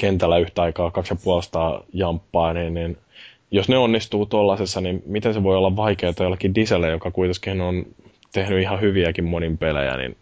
kentällä 0.00 0.38
yhtä 0.38 0.62
aikaa 0.62 0.90
kaksi 0.90 1.12
ja 1.14 1.18
puolesta 1.24 1.84
jamppaa, 1.92 2.52
niin, 2.52 2.74
niin 2.74 2.98
jos 3.50 3.68
ne 3.68 3.78
onnistuu 3.78 4.26
tollasessa, 4.26 4.80
niin 4.80 5.02
miten 5.06 5.34
se 5.34 5.42
voi 5.42 5.56
olla 5.56 5.76
vaikeaa 5.76 6.12
jollakin 6.20 6.54
Diselle, 6.54 6.90
joka 6.90 7.10
kuitenkin 7.10 7.60
on 7.60 7.86
tehnyt 8.32 8.60
ihan 8.60 8.80
hyviäkin 8.80 9.24
monin 9.24 9.58
pelejä, 9.58 9.96
niin 9.96 10.16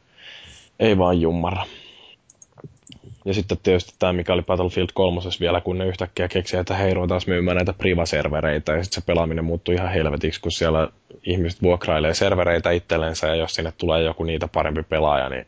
ei 0.81 0.99
vaan 0.99 1.21
jummara. 1.21 1.65
Ja 3.25 3.35
sitten 3.35 3.59
tietysti 3.63 3.95
tämä, 3.99 4.13
mikä 4.13 4.33
oli 4.33 4.43
Battlefield 4.43 4.89
3 4.95 5.21
vielä, 5.41 5.61
kun 5.61 5.79
ne 5.79 5.87
yhtäkkiä 5.87 6.29
keksi, 6.29 6.57
että 6.57 6.75
hei, 6.75 6.95
taas 7.09 7.27
myymään 7.27 7.57
näitä 7.57 7.73
privaservereitä, 7.73 8.73
ja 8.73 8.85
sitten 8.85 9.03
se 9.03 9.07
pelaaminen 9.07 9.45
muuttui 9.45 9.75
ihan 9.75 9.93
helvetiksi, 9.93 10.41
kun 10.41 10.53
siellä 10.53 10.89
ihmiset 11.23 11.63
vuokrailee 11.63 12.15
servereitä 12.15 12.71
itsellensä, 12.71 13.27
ja 13.27 13.35
jos 13.35 13.55
sinne 13.55 13.73
tulee 13.79 14.03
joku 14.03 14.25
niitä 14.25 14.49
parempi 14.49 14.83
pelaaja, 14.83 15.29
niin 15.29 15.47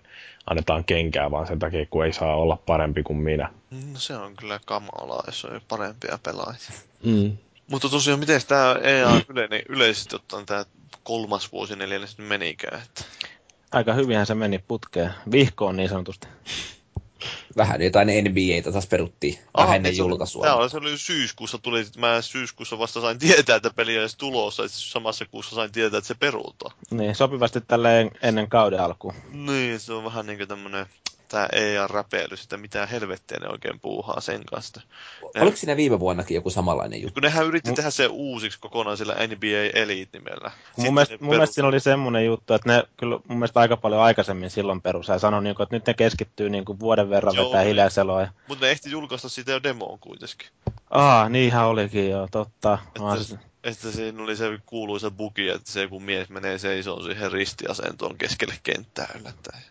annetaan 0.51 0.85
kenkää 0.85 1.31
vaan 1.31 1.47
sen 1.47 1.59
takia, 1.59 1.86
kun 1.86 2.05
ei 2.05 2.12
saa 2.12 2.36
olla 2.36 2.56
parempi 2.66 3.02
kuin 3.02 3.18
minä. 3.18 3.51
No 3.70 3.98
se 3.98 4.16
on 4.16 4.36
kyllä 4.36 4.60
kamalaa, 4.66 5.22
jos 5.27 5.44
on 5.44 5.60
parempia 5.68 6.18
pelaajia. 6.22 6.70
Mm. 7.05 7.36
Mutta 7.70 7.89
tosiaan, 7.89 8.20
miten 8.20 8.40
tämä 8.48 8.77
EA 8.82 9.20
yleinen, 9.28 9.62
yleisesti 9.68 10.16
ottaen 10.16 10.47
tämä 10.47 10.64
kolmas 11.02 11.52
vuosi 11.52 11.77
neljännes 11.77 12.18
menikään? 12.18 12.82
Että... 12.82 13.05
Aika 13.72 13.93
hyvinhän 13.94 14.27
se 14.27 14.35
meni 14.35 14.59
putkeen. 14.59 15.10
Vihkoon 15.32 15.77
niin 15.77 15.89
sanotusti 15.89 16.28
vähän 17.56 17.82
jotain 17.82 18.09
NBAtä 18.09 18.72
taas 18.72 18.86
peruttiin 18.86 19.39
ah, 19.55 19.64
vähän 19.64 19.77
ennen 19.77 19.97
julkaisua. 19.97 20.44
Tämä 20.44 20.56
oli, 20.56 20.70
se 20.70 20.77
oli 20.77 20.98
syyskuussa 20.98 21.59
tuli, 21.59 21.85
mä 21.98 22.22
syyskuussa 22.22 22.78
vasta 22.78 23.01
sain 23.01 23.18
tietää, 23.18 23.56
että 23.56 23.70
peli 23.70 23.98
olisi 23.98 24.18
tulossa, 24.18 24.64
että 24.64 24.77
samassa 24.78 25.27
kuussa 25.27 25.56
sain 25.56 25.72
tietää, 25.72 25.98
että 25.98 26.09
se 26.09 26.14
peruutaan. 26.14 26.77
Niin, 26.90 27.14
sopivasti 27.14 27.60
tälleen 27.60 28.10
ennen 28.22 28.48
kauden 28.48 28.81
alkuun. 28.81 29.14
Niin, 29.32 29.81
se 29.81 29.93
on 29.93 30.05
vähän 30.05 30.27
niin 30.27 30.39
kuin 30.39 30.48
tämmönen 30.48 30.86
tämä 31.31 31.48
EA-räpeily, 31.52 32.36
sitä 32.36 32.57
mitä 32.57 32.86
helvettiä 32.86 33.39
ne 33.40 33.48
oikein 33.48 33.81
puuhaa 33.81 34.20
sen 34.20 34.44
kanssa. 34.44 34.81
Ne... 35.35 35.40
Oliko 35.40 35.57
siinä 35.57 35.77
viime 35.77 36.01
vuonnakin 36.01 36.35
joku 36.35 36.51
samanlainen 36.51 37.02
juttu? 37.02 37.15
Kun 37.15 37.23
nehän 37.23 37.47
yritti 37.47 37.70
M- 37.70 37.74
tehdä 37.74 37.90
se 37.90 38.07
uusiksi 38.07 38.61
kokonaan 38.61 38.97
sillä 38.97 39.15
NBA 39.15 39.81
Elite-nimellä. 39.81 40.51
Mun 40.77 40.94
mielestä, 40.94 41.16
mun 41.20 41.31
mielestä 41.31 41.55
siinä 41.55 41.69
oli 41.69 41.81
semmoinen 41.81 42.27
juttu, 42.27 42.55
että 42.55 42.73
ne 42.73 42.82
kyllä 42.97 43.19
mun 43.28 43.39
mielestä 43.39 43.61
aika 43.61 43.77
paljon 43.77 44.02
aikaisemmin 44.02 44.51
silloin 44.51 44.81
perusaa 44.81 45.16
ja 45.16 45.20
sanoi, 45.20 45.43
niin 45.43 45.57
kuin, 45.57 45.65
että 45.65 45.77
nyt 45.77 45.86
ne 45.86 45.94
keskittyy 45.94 46.51
niin 46.51 46.65
kuin 46.65 46.81
vuoden 46.81 47.11
verran 47.11 47.35
Joo, 47.35 47.47
vetää 47.47 47.65
hiljaiseloa. 47.65 48.28
Mutta 48.48 48.65
ne 48.65 48.70
ehti 48.70 48.90
julkaista 48.90 49.28
sitä 49.28 49.52
jo 49.52 49.62
demoon 49.62 49.98
kuitenkin. 49.98 50.48
Aa, 50.90 51.28
niinhän 51.28 51.66
olikin 51.66 52.11
jo, 52.11 52.28
totta. 52.31 52.78
Että, 52.94 53.39
että 53.65 53.90
siinä 53.90 54.23
oli 54.23 54.36
se 54.36 54.59
kuuluisa 54.66 55.11
bugi, 55.11 55.48
että 55.48 55.73
se 55.73 55.89
kun 55.89 56.02
mies 56.02 56.28
menee 56.28 56.59
seisoon 56.59 57.05
siihen 57.05 57.32
ristiasentoon 57.32 58.19
keskelle 58.19 58.55
kenttää 58.62 59.09
yllättäen 59.20 59.62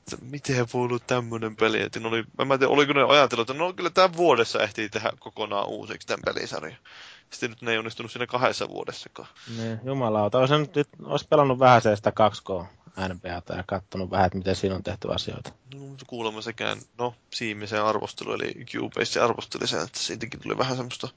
että 0.00 0.24
miten 0.24 0.66
voi 0.74 0.82
olla 0.84 0.98
tämmöinen 1.06 1.56
peli. 1.56 1.80
Että 1.82 2.00
oli, 2.04 2.24
mä 2.46 2.54
en 2.54 2.60
tiedä, 2.60 2.72
oliko 2.72 2.92
ne 2.92 3.02
ajatellut, 3.02 3.50
että 3.50 3.62
no 3.62 3.72
kyllä 3.72 3.90
tämän 3.90 4.16
vuodessa 4.16 4.62
ehtii 4.62 4.88
tehdä 4.88 5.12
kokonaan 5.18 5.68
uusiksi 5.68 6.06
tämän 6.06 6.22
pelisarjan. 6.24 6.76
Sitten 7.32 7.50
nyt 7.50 7.62
ne 7.62 7.72
ei 7.72 7.78
onnistunut 7.78 8.12
siinä 8.12 8.26
kahdessa 8.26 8.68
vuodessakaan. 8.68 9.28
Niin, 9.56 9.80
jumalauta. 9.84 10.38
Olisi, 10.38 10.58
nyt, 10.58 10.88
olisi 11.04 11.26
pelannut 11.28 11.58
vähän 11.58 11.82
se 11.82 11.96
sitä 11.96 12.10
2K 12.10 12.64
NBAta 13.08 13.54
ja 13.54 13.64
katsonut 13.66 14.10
vähän, 14.10 14.26
että 14.26 14.38
miten 14.38 14.56
siinä 14.56 14.74
on 14.74 14.82
tehty 14.82 15.12
asioita. 15.12 15.52
No, 15.74 15.80
kuulemma 16.06 16.42
sekään, 16.42 16.78
no, 16.98 17.14
Siimisen 17.30 17.84
arvostelu, 17.84 18.32
eli 18.32 18.64
Cubase 18.64 19.20
arvosteli 19.20 19.66
sen, 19.66 19.82
että 19.82 19.98
siitäkin 19.98 20.40
tuli 20.40 20.58
vähän 20.58 20.76
semmoista 20.76 21.08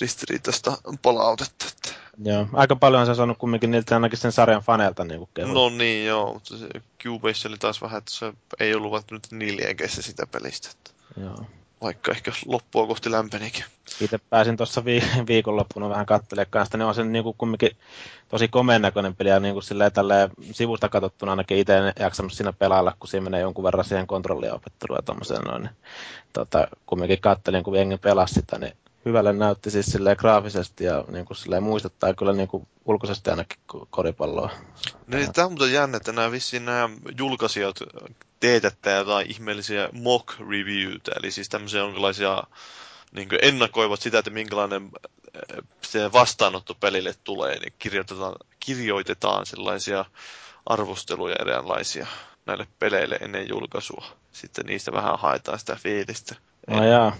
ristiriitaista 0.00 0.78
palautetta. 1.02 1.66
Että... 1.68 2.00
Joo, 2.24 2.46
aika 2.52 2.76
paljon 2.76 3.06
se 3.06 3.10
on 3.10 3.16
saanut 3.16 3.38
kumminkin 3.38 3.70
niiltä 3.70 3.94
ainakin 3.94 4.18
sen 4.18 4.32
sarjan 4.32 4.62
faneilta 4.62 5.04
niin 5.04 5.28
kehuja. 5.34 5.54
No 5.54 5.68
niin, 5.68 6.06
joo, 6.06 6.34
mutta 6.34 6.58
se 6.58 6.68
Cubase 7.02 7.48
oli 7.48 7.58
taas 7.58 7.82
vähän, 7.82 7.98
että 7.98 8.12
se 8.12 8.32
ei 8.60 8.74
ollut 8.74 8.92
välttämättä 8.92 9.36
niin 9.36 9.56
liekeissä 9.56 10.02
sitä 10.02 10.26
pelistä. 10.26 10.68
Että... 10.70 10.90
Joo. 11.20 11.46
Vaikka 11.80 12.12
ehkä 12.12 12.32
loppua 12.46 12.86
kohti 12.86 13.10
lämpenikin. 13.10 13.64
Itse 14.00 14.18
pääsin 14.30 14.56
tuossa 14.56 14.84
vi- 14.84 15.10
viikonloppuna 15.28 15.88
vähän 15.88 16.06
katselemaan 16.06 16.50
kanssa, 16.50 16.78
ne 16.78 16.84
on 16.84 16.94
sen 16.94 17.12
niin 17.12 17.24
kuin 17.24 17.36
kumminkin 17.38 17.76
tosi 18.28 18.48
komeen 18.48 18.82
näköinen 18.82 19.16
peli, 19.16 19.28
ja 19.28 19.40
niin 19.40 19.62
silleen, 19.62 19.90
sivusta 20.52 20.88
katsottuna 20.88 21.32
ainakin 21.32 21.58
itse 21.58 21.76
en 21.78 21.92
jaksanut 21.98 22.32
siinä 22.32 22.52
pelailla, 22.52 22.96
kun 22.98 23.08
siinä 23.08 23.24
menee 23.24 23.40
jonkun 23.40 23.64
verran 23.64 23.84
siihen 23.84 24.06
kontrollia 24.06 24.54
opetteluun 24.54 24.98
ja 24.98 25.02
tommoseen 25.02 25.42
noin. 25.42 25.62
Niin, 25.62 25.74
tota, 26.32 26.68
kumminkin 26.86 27.20
kattelin, 27.20 27.64
kun 27.64 27.76
jengi 27.76 27.96
pelasi 27.96 28.34
sitä, 28.34 28.58
niin 28.58 28.72
hyvälle 29.04 29.32
näytti 29.32 29.70
siis 29.70 29.86
silleen 29.86 30.16
graafisesti 30.20 30.84
ja 30.84 31.04
niin 31.08 31.24
kuin 31.24 31.36
silleen 31.36 31.62
muistuttaa 31.62 32.14
kyllä 32.14 32.32
niin 32.32 32.48
kuin 32.48 32.68
ulkoisesti 32.84 33.30
ainakin 33.30 33.58
koripalloa. 33.90 34.50
Niin, 35.06 35.32
tämä 35.32 35.46
on 35.46 35.52
muuten 35.52 35.72
jännä, 35.72 35.96
että 35.96 36.12
nämä 36.12 36.30
vissiin 36.30 36.64
nämä 36.64 36.88
julkaisijat 37.18 37.76
teetättää 38.40 38.98
jotain 38.98 39.30
ihmeellisiä 39.30 39.88
mock 39.92 40.40
reviewtä, 40.50 41.12
eli 41.18 41.30
siis 41.30 41.48
tämmöisiä 41.48 41.80
jonkinlaisia 41.80 42.42
niin 43.12 43.28
ennakoivat 43.42 44.00
sitä, 44.00 44.18
että 44.18 44.30
minkälainen 44.30 44.90
eh, 45.34 45.62
se 45.82 46.12
vastaanotto 46.12 46.74
pelille 46.74 47.14
tulee, 47.24 47.58
niin 47.58 47.72
kirjoitetaan, 47.78 48.34
kirjoitetaan 48.60 49.46
sellaisia 49.46 50.04
arvosteluja 50.66 51.36
eräänlaisia 51.40 52.06
näille 52.46 52.66
peleille 52.78 53.18
ennen 53.20 53.48
julkaisua. 53.48 54.04
Sitten 54.32 54.66
niistä 54.66 54.92
vähän 54.92 55.18
haetaan 55.18 55.58
sitä 55.58 55.76
fiilistä. 55.76 56.34
No 56.68 56.84
jaa. 56.84 57.16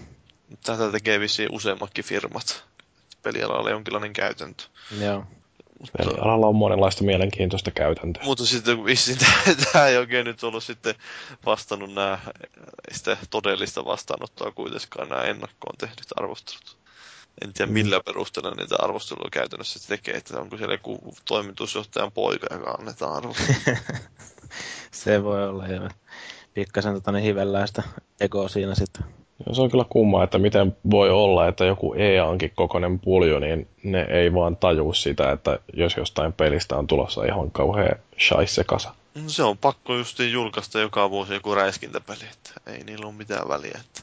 Tätä 0.63 0.91
tekee 0.91 1.19
vissiin 1.19 1.51
useammatkin 1.51 2.05
firmat. 2.05 2.63
Pelialalla 3.23 3.69
jonkinlainen 3.69 4.13
käytäntö. 4.13 4.63
Joo. 4.99 5.25
Pelialalla 5.97 6.47
on 6.47 6.55
monenlaista 6.55 7.03
mielenkiintoista 7.03 7.71
käytäntöä. 7.71 8.23
Mutta 8.23 8.45
sitten 8.45 8.85
vissiin 8.85 9.17
tämä 9.73 9.87
ei 9.87 9.97
oikein 9.97 10.25
nyt 10.25 10.43
ollut 10.43 10.63
sitten 10.63 10.95
vastannut 11.45 11.93
nämä 11.93 12.19
sitä 12.91 13.17
todellista 13.29 13.85
vastaanottoa 13.85 14.51
kuitenkaan 14.51 15.09
nämä 15.09 15.21
ennakkoon 15.21 15.77
tehdyt 15.77 16.07
arvostelut. 16.15 16.77
En 17.41 17.53
tiedä 17.53 17.71
millä 17.71 18.01
perusteella 18.05 18.51
niitä 18.51 18.75
arvosteluja 18.79 19.29
käytännössä 19.31 19.79
se 19.79 19.87
tekee, 19.87 20.13
että 20.13 20.39
onko 20.41 20.57
siellä 20.57 20.73
joku 20.73 21.13
toimitusjohtajan 21.25 22.11
poika, 22.11 22.47
joka 22.51 22.71
annetaan 22.71 23.13
arvostelua. 23.13 23.77
Se 24.91 25.23
voi 25.23 25.47
olla 25.47 25.67
jo. 25.67 25.89
Pikkasen 26.53 26.93
tota, 26.93 27.11
niin 27.11 27.23
hivellään 27.23 27.67
sitä 27.67 27.83
egoa 28.19 28.49
siinä 28.49 28.75
sitten. 28.75 29.24
Ja 29.47 29.55
se 29.55 29.61
on 29.61 29.71
kyllä 29.71 29.85
kummaa, 29.89 30.23
että 30.23 30.37
miten 30.37 30.77
voi 30.91 31.09
olla, 31.09 31.47
että 31.47 31.65
joku 31.65 31.93
EA-ankin 31.93 32.51
kokoinen 32.55 32.99
puljo, 32.99 33.39
niin 33.39 33.67
ne 33.83 34.01
ei 34.09 34.33
vaan 34.33 34.57
taju 34.57 34.93
sitä, 34.93 35.31
että 35.31 35.59
jos 35.73 35.97
jostain 35.97 36.33
pelistä 36.33 36.77
on 36.77 36.87
tulossa 36.87 37.25
ihan 37.25 37.51
kauhean 37.51 37.95
shaisse 38.27 38.63
kasa. 38.63 38.95
No 39.15 39.29
se 39.29 39.43
on 39.43 39.57
pakko 39.57 39.95
just 39.95 40.19
julkaista 40.19 40.79
joka 40.79 41.09
vuosi 41.09 41.33
joku 41.33 41.55
räiskintäpeli, 41.55 42.23
että 42.31 42.71
ei 42.71 42.83
niillä 42.83 43.05
ole 43.05 43.13
mitään 43.13 43.47
väliä. 43.47 43.79
Että 43.85 44.01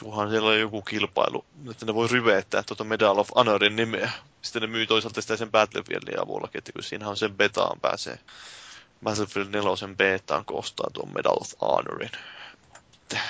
kunhan 0.00 0.30
siellä 0.30 0.48
on 0.48 0.60
joku 0.60 0.82
kilpailu, 0.82 1.44
että 1.70 1.86
ne 1.86 1.94
voi 1.94 2.08
ryveettää 2.08 2.62
tuota 2.62 2.84
Medal 2.84 3.18
of 3.18 3.30
Honorin 3.36 3.76
nimeä. 3.76 4.10
Sitten 4.42 4.62
ne 4.62 4.68
myy 4.68 4.86
toisaalta 4.86 5.20
sitä 5.22 5.36
sen 5.36 5.50
Battlefieldin 5.50 6.22
avulla, 6.22 6.48
että 6.54 6.72
kun 6.72 6.82
siinä 6.82 7.08
on 7.08 7.16
sen 7.16 7.34
betaan 7.34 7.80
pääsee. 7.80 8.18
Battlefield 9.04 9.48
4 9.48 9.94
betaan 9.96 10.44
koostaa 10.44 10.90
tuon 10.92 11.14
Medal 11.14 11.36
of 11.40 11.52
Honorin. 11.60 12.10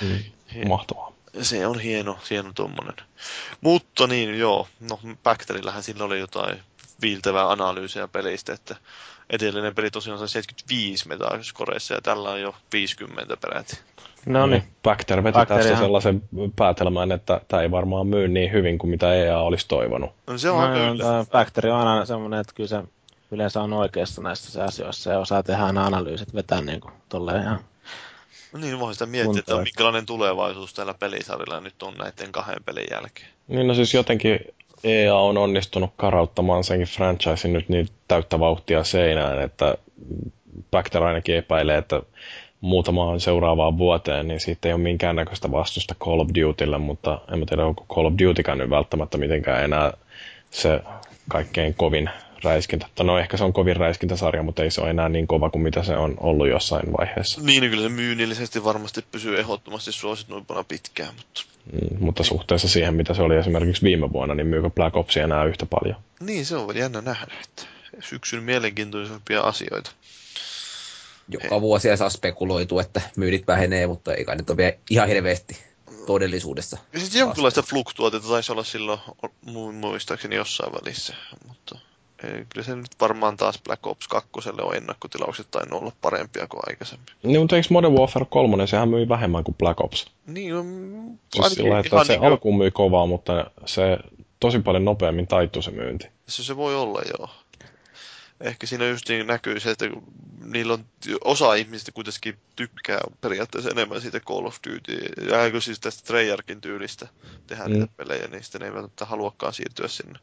Mm, 0.02 0.68
mahtavaa. 0.68 1.17
Se 1.42 1.66
on 1.66 1.80
hieno, 1.80 2.18
hieno 2.30 2.52
tuommoinen. 2.54 2.94
Mutta 3.60 4.06
niin, 4.06 4.38
joo, 4.38 4.68
no 4.90 5.00
Bacterillähän 5.22 5.82
sillä 5.82 6.04
oli 6.04 6.18
jotain 6.18 6.60
viiltävää 7.02 7.50
analyysiä 7.50 8.08
pelistä, 8.08 8.52
että 8.52 8.76
edellinen 9.30 9.74
peli 9.74 9.90
tosiaan 9.90 10.18
sai 10.18 10.28
75 10.28 11.08
Metascoreissa 11.08 11.94
ja 11.94 12.00
tällä 12.00 12.30
on 12.30 12.40
jo 12.40 12.54
50 12.72 13.36
peräti. 13.36 13.78
No 14.26 14.46
niin. 14.46 14.64
Bacter 14.82 15.24
veti 15.24 15.38
tästä 15.48 15.76
sellaisen 15.76 16.22
päätelmän, 16.56 17.12
että 17.12 17.40
tämä 17.48 17.62
ei 17.62 17.70
varmaan 17.70 18.06
myy 18.06 18.28
niin 18.28 18.52
hyvin 18.52 18.78
kuin 18.78 18.90
mitä 18.90 19.14
EA 19.14 19.38
olisi 19.38 19.68
toivonut. 19.68 20.10
No 20.26 20.38
se 20.38 20.50
on 20.50 20.70
no, 20.70 20.92
kyllä. 20.92 21.24
Bacter 21.30 21.66
on 21.66 21.86
aina 21.86 22.04
semmoinen, 22.04 22.40
että 22.40 22.52
kyllä 22.54 22.68
se 22.68 22.82
yleensä 23.30 23.62
on 23.62 23.72
oikeassa 23.72 24.22
näissä 24.22 24.64
asioissa 24.64 25.10
ja 25.10 25.18
osaa 25.18 25.42
tehdä 25.42 25.64
aina 25.64 25.86
analyysit, 25.86 26.34
vetää 26.34 26.60
niin 26.60 26.80
kuin 26.80 26.94
tolleen 27.08 27.42
ihan 27.42 27.60
No 28.52 28.58
niin, 28.60 28.80
voi 28.80 28.92
sitä 28.92 29.06
miettiä, 29.06 29.38
että 29.38 29.56
minkälainen 29.56 30.06
tulevaisuus 30.06 30.74
tällä 30.74 30.94
pelisarjalla 30.94 31.60
nyt 31.60 31.82
on 31.82 31.94
näiden 31.94 32.32
kahden 32.32 32.64
pelin 32.64 32.86
jälkeen. 32.90 33.28
Niin, 33.48 33.66
no 33.68 33.74
siis 33.74 33.94
jotenkin 33.94 34.40
EA 34.84 35.16
on 35.16 35.38
onnistunut 35.38 35.90
karauttamaan 35.96 36.64
senkin 36.64 36.86
franchisein 36.86 37.52
nyt 37.52 37.68
niin 37.68 37.88
täyttä 38.08 38.40
vauhtia 38.40 38.84
seinään, 38.84 39.42
että 39.42 39.74
Bacter 40.70 41.02
ainakin 41.02 41.36
epäilee, 41.36 41.78
että 41.78 42.02
muutamaan 42.60 43.20
seuraavaan 43.20 43.78
vuoteen, 43.78 44.28
niin 44.28 44.40
siitä 44.40 44.68
ei 44.68 44.74
ole 44.74 44.80
minkäännäköistä 44.80 45.50
vastusta 45.50 45.94
Call 45.94 46.20
of 46.20 46.28
Dutylle, 46.40 46.78
mutta 46.78 47.20
en 47.32 47.46
tiedä, 47.46 47.66
onko 47.66 47.86
Call 47.94 48.06
of 48.06 48.14
Dutykään 48.24 48.58
nyt 48.58 48.70
välttämättä 48.70 49.18
mitenkään 49.18 49.64
enää 49.64 49.92
se 50.50 50.80
kaikkein 51.28 51.74
kovin 51.74 52.10
räiskintä. 52.44 52.86
No 53.02 53.18
ehkä 53.18 53.36
se 53.36 53.44
on 53.44 53.52
kovin 53.52 53.76
räiskintäsarja, 53.76 54.42
mutta 54.42 54.62
ei 54.62 54.70
se 54.70 54.80
ole 54.80 54.90
enää 54.90 55.08
niin 55.08 55.26
kova 55.26 55.50
kuin 55.50 55.62
mitä 55.62 55.82
se 55.82 55.96
on 55.96 56.14
ollut 56.20 56.48
jossain 56.48 56.92
vaiheessa. 56.98 57.40
Niin, 57.40 57.60
niin 57.60 57.70
kyllä 57.70 57.82
se 57.82 57.94
myynnillisesti 57.94 58.64
varmasti 58.64 59.04
pysyy 59.12 59.38
ehdottomasti 59.38 59.92
suosituimpana 59.92 60.64
pitkään, 60.64 61.14
mutta... 61.14 61.42
Mm, 61.72 62.04
mutta 62.04 62.24
suhteessa 62.24 62.68
siihen, 62.68 62.94
mitä 62.94 63.14
se 63.14 63.22
oli 63.22 63.36
esimerkiksi 63.36 63.82
viime 63.82 64.12
vuonna, 64.12 64.34
niin 64.34 64.46
myykö 64.46 64.70
Black 64.70 64.96
Ops 64.96 65.16
enää 65.16 65.44
yhtä 65.44 65.66
paljon? 65.66 65.96
Niin, 66.20 66.46
se 66.46 66.56
on 66.56 66.76
jännä 66.76 67.00
nähdä, 67.00 67.34
että 67.44 67.62
syksyn 68.00 68.42
mielenkiintoisempia 68.42 69.40
asioita. 69.40 69.90
Joka 71.28 71.54
He. 71.54 71.60
vuosi 71.60 71.96
saa 71.96 72.10
spekuloitu, 72.10 72.78
että 72.78 73.00
myydit 73.16 73.46
vähenee, 73.46 73.86
mutta 73.86 74.14
ei 74.14 74.24
kai 74.24 74.36
nyt 74.36 74.50
ole 74.50 74.56
vielä 74.56 74.72
ihan 74.90 75.08
hirveästi 75.08 75.56
todellisuudessa. 76.06 76.78
Ja 76.92 77.00
sitten 77.00 77.18
jonkinlaista 77.18 77.62
fluktuaatiota 77.62 78.28
taisi 78.28 78.52
olla 78.52 78.64
silloin 78.64 79.00
muistaakseni 79.72 80.36
jossain 80.36 80.72
välissä, 80.72 81.14
mutta 81.48 81.78
kyllä 82.22 82.62
se 82.62 82.76
nyt 82.76 82.90
varmaan 83.00 83.36
taas 83.36 83.62
Black 83.64 83.86
Ops 83.86 84.08
2 84.08 84.30
on 84.62 84.76
ennakkotilaukset 84.76 85.46
tai 85.50 85.62
olla 85.70 85.92
parempia 86.00 86.46
kuin 86.46 86.60
aikaisemmin. 86.66 87.06
Niin, 87.22 87.40
mutta 87.40 87.56
eikö 87.56 87.68
Modern 87.70 87.94
Warfare 87.94 88.26
3, 88.30 88.66
sehän 88.66 88.88
myi 88.88 89.08
vähemmän 89.08 89.44
kuin 89.44 89.54
Black 89.54 89.80
Ops? 89.80 90.06
Niin, 90.26 90.54
on... 90.54 90.66
Siis 91.34 91.52
sillä, 91.52 91.78
että 91.78 92.04
se 92.04 92.12
niin 92.12 92.24
alkuun 92.24 92.58
myi 92.58 92.70
kovaa, 92.70 93.06
mutta 93.06 93.50
se 93.66 93.98
tosi 94.40 94.58
paljon 94.58 94.84
nopeammin 94.84 95.26
taittui 95.26 95.62
se 95.62 95.70
myynti. 95.70 96.08
Se, 96.26 96.44
se 96.44 96.56
voi 96.56 96.76
olla, 96.76 97.00
joo 97.18 97.28
ehkä 98.40 98.66
siinä 98.66 98.88
just 98.88 99.08
niin 99.08 99.26
näkyy 99.26 99.60
se, 99.60 99.70
että 99.70 99.86
niillä 100.44 100.72
on 100.72 100.84
osa 101.24 101.54
ihmistä 101.54 101.92
kuitenkin 101.92 102.38
tykkää 102.56 103.00
periaatteessa 103.20 103.70
enemmän 103.70 104.00
siitä 104.00 104.20
Call 104.20 104.46
of 104.46 104.56
Duty, 104.66 104.98
ja 105.30 105.60
siis 105.60 105.80
tästä 105.80 106.06
Treyarchin 106.06 106.60
tyylistä 106.60 107.08
tehdä 107.46 107.64
mm. 107.64 107.72
niitä 107.72 107.88
pelejä, 107.96 108.28
niin 108.28 108.42
sitten 108.42 108.60
ne 108.60 108.66
ei 108.66 108.72
välttämättä 108.72 109.04
haluakaan 109.04 109.52
siirtyä 109.52 109.88
sinne 109.88 110.18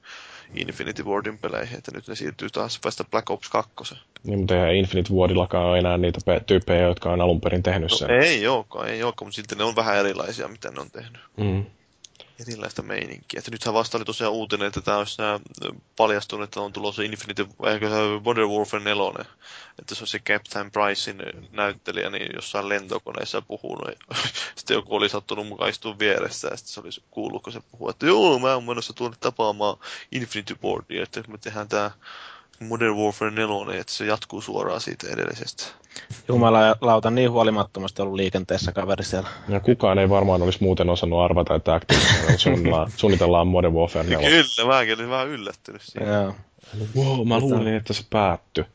Infinity 0.55 1.03
Wardin 1.03 1.37
peleihin, 1.37 1.77
että 1.77 1.91
nyt 1.93 2.07
ne 2.07 2.15
siirtyy 2.15 2.49
taas 2.49 2.79
vasta 2.85 3.03
Black 3.03 3.29
Ops 3.29 3.49
2. 3.49 3.95
Niin, 4.23 4.39
mutta 4.39 4.55
eihän 4.55 4.75
Infinity 4.75 5.13
Wardillakaan 5.13 5.65
ole 5.65 5.79
enää 5.79 5.97
niitä 5.97 6.19
tyyppejä, 6.47 6.81
jotka 6.81 7.11
on 7.11 7.21
alun 7.21 7.41
perin 7.41 7.63
tehnyt 7.63 7.91
no, 7.91 7.97
sen. 7.97 8.09
Ei 8.09 8.47
olekaan, 8.47 8.89
ei 8.89 9.03
olekaan, 9.03 9.27
mutta 9.27 9.35
silti 9.35 9.55
ne 9.55 9.63
on 9.63 9.75
vähän 9.75 9.97
erilaisia, 9.97 10.47
mitä 10.47 10.71
ne 10.71 10.81
on 10.81 10.91
tehnyt. 10.91 11.21
Mm 11.37 11.65
erilaista 12.39 12.81
meininkiä. 12.81 13.37
Että 13.37 13.51
nythän 13.51 13.73
vasta 13.73 13.97
oli 13.97 14.05
tosiaan 14.05 14.33
uutinen, 14.33 14.67
että 14.67 14.81
tämä 14.81 14.97
olisi 14.97 15.17
paljastunut, 15.95 16.43
että 16.43 16.61
on 16.61 16.73
tulossa 16.73 17.03
Infinity, 17.03 17.47
ehkä 17.65 17.89
Modern 18.23 18.49
Warfare 18.49 18.83
4, 18.83 19.25
että 19.79 19.95
se 19.95 20.03
on 20.03 20.07
se 20.07 20.19
Captain 20.19 20.71
Pricein 20.71 21.21
näyttelijä, 21.51 22.09
niin 22.09 22.29
jossain 22.35 22.69
lentokoneessa 22.69 23.41
puhunut. 23.41 23.89
Sitten 24.55 24.75
joku 24.75 24.95
oli 24.95 25.09
sattunut 25.09 25.47
mukaan 25.47 25.69
istua 25.69 25.99
vieressä, 25.99 26.47
ja 26.47 26.57
sitten 26.57 26.73
se 26.73 26.79
olisi 26.79 27.03
kuullut, 27.11 27.43
kun 27.43 27.53
se 27.53 27.61
puhuu, 27.71 27.89
että 27.89 28.05
joo, 28.05 28.39
mä 28.39 28.53
oon 28.53 28.63
menossa 28.63 28.93
tuonne 28.93 29.17
tapaamaan 29.19 29.77
Infinity 30.11 30.55
Boardia, 30.55 31.03
että 31.03 31.23
me 31.27 31.37
tehdään 31.37 31.67
tämä 31.67 31.91
Modern 32.59 32.95
Warfare 32.95 33.31
4, 33.31 33.81
että 33.81 33.93
se 33.93 34.05
jatkuu 34.05 34.41
suoraan 34.41 34.81
siitä 34.81 35.07
edellisestä. 35.09 35.63
Jumalauta 36.27 37.11
niin 37.11 37.31
huolimattomasti 37.31 38.01
ollut 38.01 38.15
liikenteessä 38.15 38.71
kaveri 38.71 39.03
siellä. 39.03 39.29
Ja 39.49 39.59
kukaan 39.59 39.99
ei 39.99 40.09
varmaan 40.09 40.41
olisi 40.41 40.59
muuten 40.61 40.89
osannut 40.89 41.19
arvata, 41.19 41.55
että 41.55 41.73
Activision 41.73 42.39
suunnitellaan, 42.39 42.91
suunnitellaan 42.97 43.47
Modern 43.47 43.73
Warfare 43.73 44.09
4. 44.09 44.29
Kyllä, 44.29 44.67
mäkin 44.67 44.95
olin 44.95 45.09
vähän 45.09 45.27
yllättynyt 45.27 45.81
siitä. 45.81 46.09
Joo. 46.09 46.35
Wow, 46.95 47.27
mä 47.27 47.39
luulin, 47.39 47.73
että 47.73 47.93
se 47.93 48.03
päättyi. 48.09 48.65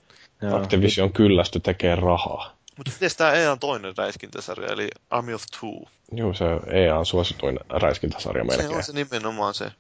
Joo. 0.43 0.57
Activision 0.57 1.13
kyllästy 1.13 1.61
tekee 1.61 1.95
rahaa. 1.95 2.57
Mutta 2.77 2.93
miten 2.93 3.17
tämä 3.17 3.33
EA 3.33 3.53
on 3.53 3.59
toinen 3.59 3.97
räiskintäsarja, 3.97 4.69
eli 4.69 4.89
Army 5.11 5.35
of 5.35 5.43
Two? 5.61 5.91
Joo, 6.13 6.35
se 6.35 6.45
EA 6.67 6.99
on 6.99 7.07
suosituin 7.07 7.61
räiskintäsarja 7.69 8.45
melkein. 8.45 8.69
Se 8.69 8.77
on 8.77 8.83
se 8.83 8.93
nimenomaan 8.93 9.55
se 9.55 9.73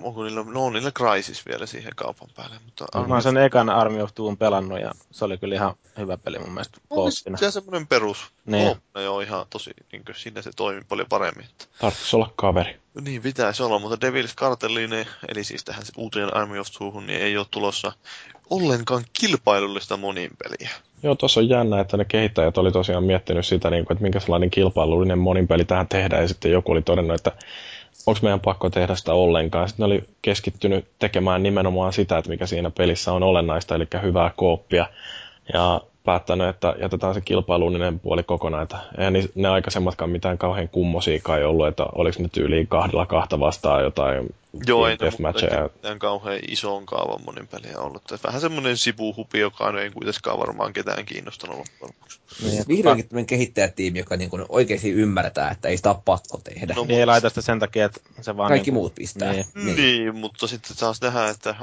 onko 0.00 0.24
niillä, 0.24 0.44
no 0.44 0.64
on 0.64 0.72
niillä 0.72 0.90
Crysis 0.90 1.46
vielä 1.46 1.66
siihen 1.66 1.92
kaupan 1.96 2.28
päälle. 2.36 2.56
Mutta 2.64 2.86
Army... 2.92 3.08
Mä 3.08 3.14
oon 3.14 3.22
sen 3.22 3.36
ekan 3.36 3.70
Army 3.70 4.02
of 4.02 4.10
Doom 4.16 4.36
pelannut 4.36 4.80
ja 4.80 4.92
se 5.10 5.24
oli 5.24 5.38
kyllä 5.38 5.54
ihan 5.54 5.74
hyvä 5.98 6.16
peli 6.16 6.38
mun 6.38 6.52
mielestä 6.52 6.78
kooppina. 6.88 7.36
Se 7.36 7.46
on 7.46 7.52
semmoinen 7.52 7.86
perus 7.86 8.18
niin. 8.46 8.76
on 9.08 9.22
ihan 9.22 9.46
tosi, 9.50 9.70
niin 9.92 10.04
kuin, 10.04 10.16
sinne 10.16 10.42
se 10.42 10.50
toimii 10.56 10.82
paljon 10.88 11.08
paremmin. 11.08 11.46
Tarvitsisi 11.80 12.16
olla 12.16 12.32
kaveri. 12.36 12.80
Niin 13.00 13.22
pitäisi 13.22 13.62
olla, 13.62 13.78
mutta 13.78 14.08
Devil's 14.08 14.34
Cartelline, 14.36 15.06
eli 15.28 15.44
siis 15.44 15.64
tähän 15.64 15.82
uuteen 15.96 16.36
Army 16.36 16.58
of 16.58 16.66
Twohun, 16.78 17.06
niin 17.06 17.20
ei 17.20 17.36
ole 17.36 17.46
tulossa 17.50 17.92
ollenkaan 18.50 19.04
kilpailullista 19.12 19.96
monin 19.96 20.30
peliä. 20.42 20.70
Joo, 21.02 21.14
tuossa 21.14 21.40
on 21.40 21.48
jännä, 21.48 21.80
että 21.80 21.96
ne 21.96 22.04
kehittäjät 22.04 22.58
oli 22.58 22.72
tosiaan 22.72 23.04
miettinyt 23.04 23.46
sitä, 23.46 23.70
niin 23.70 23.84
kuin, 23.84 23.94
että 23.94 24.02
minkä 24.02 24.20
sellainen 24.20 24.50
kilpailullinen 24.50 25.18
monin 25.18 25.48
peli 25.48 25.64
tähän 25.64 25.88
tehdään, 25.88 26.22
ja 26.22 26.28
sitten 26.28 26.52
joku 26.52 26.72
oli 26.72 26.82
todennut, 26.82 27.14
että 27.14 27.32
onko 28.06 28.20
meidän 28.22 28.40
pakko 28.40 28.70
tehdä 28.70 28.94
sitä 28.94 29.12
ollenkaan. 29.14 29.68
Sitten 29.68 29.84
ne 29.88 29.94
oli 29.94 30.04
keskittynyt 30.22 30.84
tekemään 30.98 31.42
nimenomaan 31.42 31.92
sitä, 31.92 32.18
että 32.18 32.30
mikä 32.30 32.46
siinä 32.46 32.70
pelissä 32.70 33.12
on 33.12 33.22
olennaista, 33.22 33.74
eli 33.74 33.86
hyvää 34.02 34.30
kooppia. 34.36 34.86
Ja 35.52 35.80
päättänyt, 36.10 36.48
että 36.48 36.74
jätetään 36.80 37.14
se 37.14 37.20
kilpailullinen 37.20 38.00
puoli 38.00 38.22
kokonaan. 38.22 38.62
Että 38.62 38.78
eihän 38.98 39.14
ne 39.34 39.48
aikaisemmatkaan 39.48 40.10
mitään 40.10 40.38
kauhean 40.38 40.68
kummosiikaa 40.68 41.38
ei 41.38 41.44
ollut, 41.44 41.66
että 41.66 41.84
oliko 41.94 42.22
ne 42.22 42.28
tyyliin 42.32 42.66
kahdella 42.66 43.06
kahta 43.06 43.40
vastaan 43.40 43.82
jotain 43.82 44.34
Joo, 44.66 44.86
ei 44.86 44.96
ne 45.82 45.98
kauhean 45.98 46.38
isoon 46.48 46.86
kaavan 46.86 47.24
monin 47.24 47.48
peliä 47.48 47.78
ollut. 47.78 48.02
Vähän 48.24 48.40
semmoinen 48.40 48.76
sivuhupi, 48.76 49.38
joka 49.38 49.80
ei 49.80 49.90
kuitenkaan 49.90 50.38
varmaan 50.38 50.72
ketään 50.72 51.04
kiinnostanut 51.04 51.56
loppujen 51.58 51.94
niin, 52.42 52.64
Vihdoinkin 52.68 53.08
tämmöinen 53.08 53.26
kehittäjätiimi, 53.26 53.98
joka 53.98 54.16
niin 54.16 54.30
kuin 54.30 54.44
oikeasti 54.48 54.90
ymmärtää, 54.90 55.50
että 55.50 55.68
ei 55.68 55.76
sitä 55.76 55.90
ole 55.90 55.98
pakko 56.04 56.40
tehdä. 56.44 56.74
No, 56.74 56.84
niin, 56.84 57.00
ei 57.00 57.06
laita 57.06 57.28
sitä 57.28 57.40
sen 57.40 57.58
takia, 57.58 57.84
että 57.84 58.00
se 58.20 58.36
vaan... 58.36 58.48
Kaikki 58.48 58.70
niin 58.70 58.74
kuin... 58.74 58.82
muut 58.82 58.94
pistää. 58.94 59.32
Niin. 59.32 59.46
Niin. 59.54 59.76
niin, 59.76 60.16
mutta 60.16 60.46
sitten 60.46 60.76
taas 60.76 61.00
nähdä, 61.00 61.28
että 61.28 61.54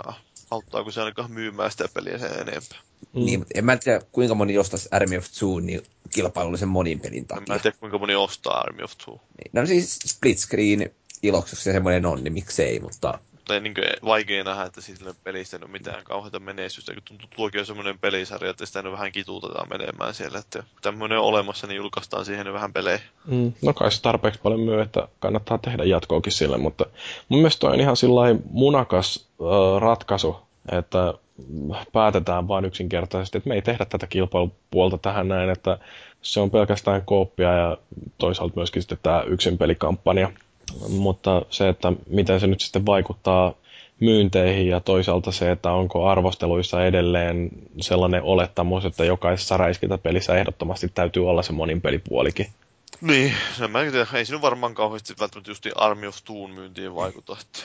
auttaako 0.52 0.92
se 0.92 1.02
ainakaan 1.02 1.32
myymään 1.32 1.72
sitä 1.72 1.86
peliä 1.94 2.18
sen 2.18 2.32
enempää. 2.32 2.80
Mm. 3.14 3.26
Niin, 3.26 3.40
mutta 3.40 3.54
en 3.56 3.66
mä 3.66 3.78
tiedä, 3.78 4.02
kuinka 4.12 4.36
moni 4.36 4.58
ostaisi 4.58 4.90
Army 4.92 5.18
of 5.18 5.26
Two 5.40 5.60
niin 5.60 5.84
kilpailullisen 6.10 6.70
monin 6.70 7.00
pelin 7.00 7.28
takia. 7.28 7.44
En 7.44 7.54
mä 7.54 7.60
tiedä, 7.60 7.78
kuinka 7.80 7.98
moni 7.98 8.16
ostaa 8.16 8.60
Army 8.60 8.84
of 8.84 8.92
Two. 9.06 9.14
Niin, 9.14 9.52
no 9.54 9.66
siis 9.66 10.00
split 10.06 10.40
screen 10.40 10.92
ilokseksi 11.24 11.72
semmoinen 11.72 12.06
on, 12.06 12.24
niin 12.24 12.34
miksei, 12.34 12.80
mutta 12.80 13.20
tai 13.48 13.60
niin 13.60 13.74
vaikea 14.06 14.44
nähdä, 14.44 14.64
että 14.64 14.82
sille 14.82 15.16
pelistä 15.24 15.58
ei 15.58 15.64
ole 15.64 15.72
mitään 15.72 16.04
kauheita 16.04 16.40
menestystä, 16.40 16.94
kun 16.94 17.04
tuntuu, 17.04 17.30
tuokin 17.36 17.60
on 17.60 17.66
semmoinen 17.66 18.00
pelisarja, 18.00 18.50
että 18.50 18.66
sitä 18.66 18.92
vähän 18.92 19.12
kituutetaan 19.12 19.70
menemään 19.70 20.14
siellä, 20.14 20.40
että 20.40 20.64
tämmöinen 20.82 21.20
on 21.20 21.26
olemassa, 21.26 21.68
niin 21.68 21.78
julkaistaan 21.78 22.26
siihen 22.26 22.54
vähän 22.54 22.74
pelejä. 22.74 23.00
Mm, 23.26 23.54
no 23.62 23.74
kai 23.74 23.92
se 23.92 24.02
tarpeeksi 24.02 24.40
paljon 24.44 24.60
myy, 24.60 24.82
että 24.82 25.08
kannattaa 25.20 25.58
tehdä 25.58 25.84
jatkoakin 25.84 26.34
sille, 26.34 26.58
mutta 26.58 26.86
mun 27.30 27.40
mielestä 27.40 27.68
on 27.68 27.80
ihan 27.80 27.98
sillä 27.98 28.22
munakas 28.52 29.28
äh, 29.42 29.82
ratkaisu, 29.82 30.36
että 30.72 31.14
päätetään 31.94 32.48
vain 32.48 32.66
yksinkertaisesti, 32.66 33.38
että 33.38 33.50
me 33.50 33.56
ei 33.56 33.62
tehdä 33.62 33.86
tätä 33.86 34.08
kilpailupuolta 34.08 34.98
tähän 34.98 35.28
näin, 35.28 35.50
että 35.50 35.78
se 36.22 36.40
on 36.40 36.52
pelkästään 36.52 37.02
kooppia 37.06 37.54
ja 37.54 37.78
toisaalta 38.18 38.54
myöskin 38.56 38.82
sitten 38.82 38.98
tämä 39.04 39.22
yksin 39.22 39.58
pelikampanja. 39.58 40.32
Mutta 40.90 41.42
se, 41.50 41.70
että 41.70 41.94
miten 42.10 42.40
se 42.40 42.48
nyt 42.48 42.62
sitten 42.62 42.86
vaikuttaa 42.86 43.54
myynteihin 44.00 44.68
ja 44.68 44.80
toisaalta 44.80 45.32
se, 45.32 45.52
että 45.52 45.72
onko 45.72 46.08
arvosteluissa 46.08 46.86
edelleen 46.86 47.50
sellainen 47.82 48.24
olettamus, 48.24 48.86
että 48.86 49.06
jokaisessa 49.06 49.58
räiskintäpelissä 49.58 50.36
ehdottomasti 50.36 50.92
täytyy 50.94 51.30
olla 51.30 51.44
se 51.44 51.54
monin 51.54 51.82
pelipuolikin. 51.82 52.48
Niin, 53.02 53.34
en 53.64 53.72
mä 53.72 53.82
tiedä. 53.82 54.08
Ei 54.14 54.26
siinä 54.26 54.42
varmaan 54.42 54.74
kauheasti 54.74 55.14
välttämättä 55.20 55.52
just 55.52 55.68
Army 55.76 56.08
of 56.08 56.18
Toon 56.26 56.52
myyntiin 56.52 56.96
vaikuta. 56.96 57.38
Että 57.42 57.60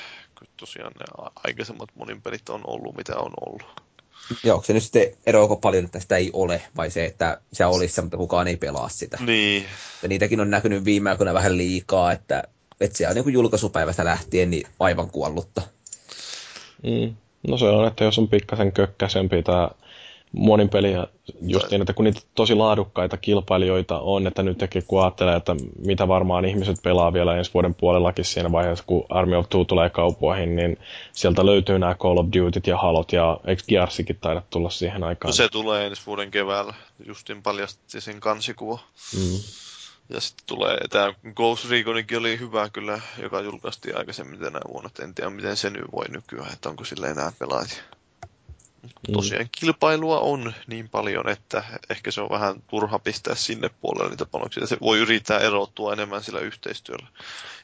tosiaan 0.56 0.92
ne 0.98 1.30
aikaisemmat 1.44 1.88
monin 1.94 2.22
pelit 2.22 2.48
on 2.48 2.60
ollut 2.66 2.96
mitä 2.96 3.16
on 3.16 3.32
ollut. 3.46 3.82
Joo, 4.44 4.54
onko 4.54 4.66
se 4.66 4.72
nyt 4.72 4.82
sitten 4.82 5.16
eroako 5.26 5.56
paljon, 5.56 5.84
että 5.84 6.00
sitä 6.00 6.16
ei 6.16 6.30
ole, 6.32 6.62
vai 6.76 6.90
se, 6.90 7.04
että 7.04 7.40
se 7.52 7.66
olisi 7.66 8.02
mutta 8.02 8.16
kukaan 8.16 8.48
ei 8.48 8.56
pelaa 8.56 8.88
sitä? 8.88 9.18
Niin. 9.20 9.64
Ja 10.02 10.08
niitäkin 10.08 10.40
on 10.40 10.50
näkynyt 10.50 10.84
viime 10.84 11.10
aikoina 11.10 11.34
vähän 11.34 11.58
liikaa, 11.58 12.12
että, 12.12 12.44
että 12.82 12.98
se 12.98 13.08
on 13.08 13.14
niin 13.14 13.32
julkaisupäivästä 13.32 14.04
lähtien 14.04 14.50
niin 14.50 14.66
aivan 14.80 15.10
kuollutta. 15.10 15.62
Mm. 16.82 17.14
No 17.48 17.58
se 17.58 17.64
on, 17.64 17.86
että 17.86 18.04
jos 18.04 18.18
on 18.18 18.28
pikkasen 18.28 18.72
kökkäisempi 18.72 19.42
tämä 19.42 19.68
monin 20.32 20.68
peliä 20.68 21.06
just 21.40 21.70
niin, 21.70 21.82
että 21.82 21.92
kun 21.92 22.04
niitä 22.04 22.20
tosi 22.34 22.54
laadukkaita 22.54 23.16
kilpailijoita 23.16 23.98
on, 23.98 24.26
että 24.26 24.42
nyt 24.42 24.58
kun 24.86 25.02
ajattelee, 25.02 25.36
että 25.36 25.56
mitä 25.86 26.08
varmaan 26.08 26.44
ihmiset 26.44 26.76
pelaa 26.82 27.12
vielä 27.12 27.36
ensi 27.36 27.50
vuoden 27.54 27.74
puolellakin 27.74 28.24
siinä 28.24 28.52
vaiheessa, 28.52 28.84
kun 28.86 29.04
Army 29.08 29.36
of 29.36 29.48
Two 29.48 29.64
tulee 29.64 29.90
kaupoihin, 29.90 30.56
niin 30.56 30.78
sieltä 31.12 31.46
löytyy 31.46 31.78
nämä 31.78 31.94
Call 31.94 32.18
of 32.18 32.26
Dutyt 32.36 32.66
ja 32.66 32.78
Halot 32.78 33.12
ja 33.12 33.40
eikö 33.46 33.62
Gearsikin 33.68 34.18
taida 34.20 34.42
tulla 34.50 34.70
siihen 34.70 35.04
aikaan? 35.04 35.28
No 35.28 35.32
se 35.32 35.48
tulee 35.48 35.86
ensi 35.86 36.02
vuoden 36.06 36.30
keväällä, 36.30 36.74
justin 37.06 37.42
paljasti 37.42 38.00
sen 38.00 38.20
kansikuva. 38.20 38.78
Mm. 39.16 39.38
Ja 40.12 40.20
sitten 40.20 40.46
tulee, 40.46 40.78
tämä 40.90 41.14
Ghost 41.34 41.70
Reconikin 41.70 42.18
oli 42.18 42.38
hyvä 42.38 42.68
kyllä, 42.68 43.00
joka 43.18 43.40
julkaistiin 43.40 43.98
aikaisemmin 43.98 44.40
tänä 44.40 44.60
vuonna. 44.68 44.90
En 45.02 45.14
tiedä, 45.14 45.30
miten 45.30 45.56
se 45.56 45.70
nyt 45.70 45.84
voi 45.92 46.04
nykyään, 46.08 46.52
että 46.52 46.68
onko 46.68 46.84
sille 46.84 47.06
enää 47.06 47.32
pelaajia. 47.38 47.82
Mm. 48.82 49.12
Tosiaan 49.12 49.48
kilpailua 49.60 50.20
on 50.20 50.52
niin 50.66 50.88
paljon, 50.88 51.28
että 51.28 51.64
ehkä 51.90 52.10
se 52.10 52.20
on 52.20 52.30
vähän 52.30 52.62
turha 52.66 52.98
pistää 52.98 53.34
sinne 53.34 53.70
puolelle 53.80 54.10
niitä 54.10 54.26
panoksia. 54.26 54.66
Se 54.66 54.76
voi 54.80 54.98
yrittää 54.98 55.38
erottua 55.38 55.92
enemmän 55.92 56.22
sillä 56.22 56.40
yhteistyöllä. 56.40 57.06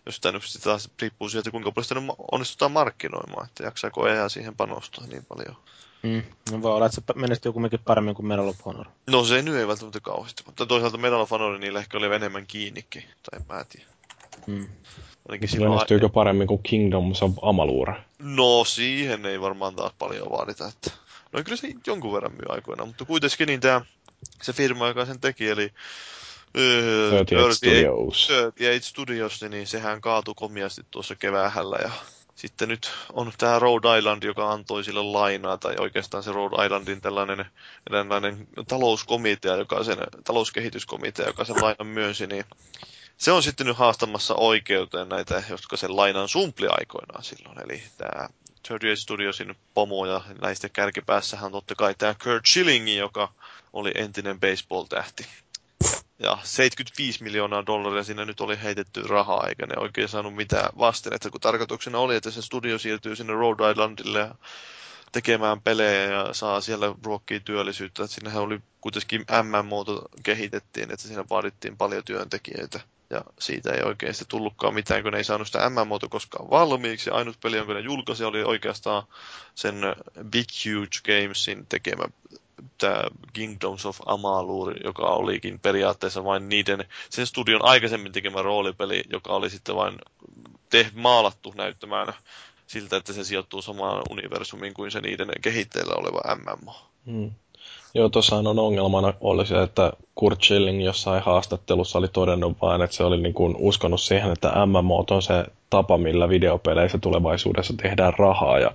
Jos 0.07 0.15
sitä 0.15 0.33
nyt 0.33 0.43
sitten 0.43 0.71
taas 0.71 0.91
riippuu 1.03 1.29
siitä, 1.29 1.51
kuinka 1.51 1.73
paljon 1.73 1.85
sitä 1.85 2.01
onnistutaan 2.33 2.73
markkinoimaan, 2.73 3.47
että 3.47 3.63
jaksaako 3.63 4.09
EA 4.09 4.29
siihen 4.29 4.57
panostaa 4.57 5.07
niin 5.07 5.25
paljon. 5.25 5.57
Mm. 6.03 6.23
No 6.53 6.63
voi 6.63 6.73
olla, 6.73 6.87
että 6.87 7.01
se 7.07 7.19
menestyy 7.21 7.53
kumminkin 7.53 7.81
paremmin 7.85 8.15
kuin 8.15 8.27
Medal 8.27 8.49
of 8.49 8.65
Honor. 8.65 8.87
No 9.07 9.25
se 9.25 9.43
nyt 9.43 9.55
ei 9.55 9.69
välttämättä 9.69 10.01
kauheasti, 10.01 10.43
mutta 10.47 10.67
toisaalta 10.67 10.99
Medal 10.99 11.21
of 11.21 11.31
Honor 11.31 11.59
niillä 11.59 11.79
ehkä 11.79 11.99
oli 11.99 12.15
enemmän 12.15 12.47
kiinnikin, 12.47 13.05
tai 13.31 13.41
mä 13.49 13.61
en 13.61 13.67
tiedä. 13.69 13.87
Mm. 14.47 14.69
Menestyykö 15.59 16.09
paremmin 16.09 16.47
kuin 16.47 16.63
Kingdoms 16.63 17.23
of 17.23 17.33
Amalur? 17.43 17.93
No 18.19 18.65
siihen 18.65 19.27
ei 19.27 19.41
varmaan 19.41 19.75
taas 19.75 19.93
paljon 19.99 20.31
vaadita, 20.31 20.69
että 20.69 20.91
No 21.33 21.43
kyllä 21.45 21.57
se 21.57 21.73
jonkun 21.87 22.13
verran 22.13 22.33
myy 22.33 22.47
aikoina, 22.49 22.85
mutta 22.85 23.05
kuitenkin 23.05 23.47
niin 23.47 23.61
tämä, 23.61 23.81
se 24.43 24.53
firma, 24.53 24.89
joka 24.89 25.07
sen 25.07 25.21
teki, 25.21 25.49
eli 25.49 25.65
uh, 25.65 27.11
38 27.11 27.55
Studios. 27.55 28.29
38 28.29 28.91
Studios, 28.91 29.43
niin 29.49 29.67
sehän 29.67 30.01
kaatui 30.01 30.35
komiasti 30.37 30.83
tuossa 30.91 31.15
keväähällä 31.15 31.79
ja 31.83 31.91
sitten 32.39 32.69
nyt 32.69 32.91
on 33.13 33.33
tämä 33.39 33.59
Rhode 33.59 33.99
Island, 33.99 34.23
joka 34.23 34.51
antoi 34.53 34.85
sille 34.85 35.03
lainaa, 35.03 35.57
tai 35.57 35.75
oikeastaan 35.79 36.23
se 36.23 36.33
Rhode 36.33 36.65
Islandin 36.65 37.01
tällainen 37.01 37.45
tällainen 37.91 38.49
talouskomitea, 38.69 39.57
joka 39.57 39.85
sen, 39.85 39.99
talouskehityskomitea, 40.25 41.27
joka 41.27 41.45
sen 41.45 41.57
lainan 41.63 41.87
myönsi, 41.87 42.27
niin 42.27 42.45
se 43.17 43.33
on 43.33 43.43
sitten 43.43 43.67
nyt 43.67 43.77
haastamassa 43.77 44.35
oikeuteen 44.35 45.09
näitä, 45.09 45.43
jotka 45.49 45.77
sen 45.77 45.97
lainan 45.97 46.29
sumpli 46.29 46.67
aikoinaan 46.71 47.25
silloin. 47.25 47.59
Eli 47.65 47.83
tämä 47.97 48.29
38 48.69 48.97
Studiosin 48.97 49.55
pomo 49.75 50.07
ja 50.07 50.21
näistä 50.41 50.69
kärkipäässähän 50.69 51.53
totta 51.53 51.75
kai 51.75 51.95
tämä 51.95 52.15
Kurt 52.25 52.47
Schilling, 52.47 52.97
joka 52.99 53.33
oli 53.73 53.93
entinen 53.95 54.41
baseball-tähti. 54.41 55.27
Ja 56.19 56.39
75 56.43 57.23
miljoonaa 57.25 57.67
dollaria 57.67 58.03
siinä 58.03 58.25
nyt 58.25 58.41
oli 58.41 58.63
heitetty 58.63 59.03
rahaa, 59.03 59.47
eikä 59.49 59.67
ne 59.67 59.75
oikein 59.77 60.09
saanut 60.09 60.35
mitään 60.35 60.71
että 61.15 61.31
kun 61.31 61.41
tarkoituksena 61.41 61.99
oli, 61.99 62.17
että 62.17 62.31
se 62.31 62.43
studio 62.43 62.79
siirtyy 62.79 63.17
sinne 63.17 63.33
Rhode 63.33 63.71
Islandille 63.71 64.31
tekemään 65.13 65.61
pelejä 65.61 66.05
ja 66.05 66.33
saa 66.33 66.61
siellä 66.61 66.95
ruokkia 67.05 67.41
työllisyyttä. 67.41 68.05
Että 68.05 68.15
siinähän 68.15 68.43
oli 68.43 68.61
kuitenkin 68.81 69.25
MMOta 69.43 69.93
kehitettiin, 70.23 70.91
että 70.93 71.09
siinä 71.09 71.25
vaadittiin 71.31 71.77
paljon 71.77 72.05
työntekijöitä. 72.05 72.81
Ja 73.11 73.25
siitä 73.39 73.73
ei 73.73 73.83
oikein 73.83 74.15
sitten 74.15 74.29
tullutkaan 74.29 74.75
mitään, 74.75 75.03
kun 75.03 75.13
ne 75.13 75.19
ei 75.19 75.25
saanut 75.25 75.47
sitä 75.47 75.71
MMOta 75.71 76.09
koskaan 76.09 76.51
valmiiksi. 76.51 77.11
Ainut 77.11 77.41
peli, 77.43 77.57
jonka 77.57 77.75
ne 77.75 77.81
julkaisi, 77.81 78.25
oli 78.25 78.43
oikeastaan 78.43 79.03
sen 79.55 79.75
Big 80.31 80.49
Huge 80.65 80.99
Gamesin 81.07 81.67
tekemä 81.67 82.05
tämä 82.79 83.03
Kingdoms 83.33 83.87
of 83.87 83.99
Amalur, 84.07 84.75
joka 84.85 85.03
olikin 85.03 85.61
periaatteessa 85.61 86.25
vain 86.25 86.49
niiden, 86.49 86.85
sen 87.11 87.27
studion 87.27 87.65
aikaisemmin 87.65 88.13
tekemä 88.13 88.43
roolipeli, 88.43 89.03
joka 89.13 89.33
oli 89.33 89.51
sitten 89.51 89.77
vain 89.77 89.95
te- 90.71 90.91
maalattu 90.95 91.55
näyttämään 91.57 92.13
siltä, 92.67 92.97
että 92.97 93.13
se 93.13 93.25
sijoittuu 93.25 93.63
samaan 93.63 94.03
universumiin 94.11 94.75
kuin 94.75 94.91
se 94.91 95.01
niiden 95.01 95.29
kehitteillä 95.43 95.95
oleva 95.97 96.37
MMO. 96.37 96.75
Hmm. 97.07 97.31
Joo, 97.95 98.09
tuossahan 98.09 98.47
on 98.47 98.59
ongelmana 98.59 99.15
oli 99.21 99.47
se, 99.47 99.63
että 99.63 99.93
Kurt 100.15 100.43
Schilling 100.43 100.85
jossain 100.85 101.23
haastattelussa 101.23 101.99
oli 101.99 102.09
todennut 102.09 102.57
vain, 102.63 102.83
että 102.83 102.97
se 102.97 103.05
oli 103.05 103.17
niin 103.17 103.35
kuin 103.35 103.55
uskonut 103.59 104.01
siihen, 104.01 104.33
että 104.33 104.67
MMO 104.67 105.05
on 105.11 105.23
se 105.23 105.45
tapa, 105.71 105.99
millä 105.99 106.29
videopeleissä 106.29 106.99
tulevaisuudessa 106.99 107.75
tehdään 107.83 108.13
rahaa. 108.19 108.59
Ja 108.59 108.71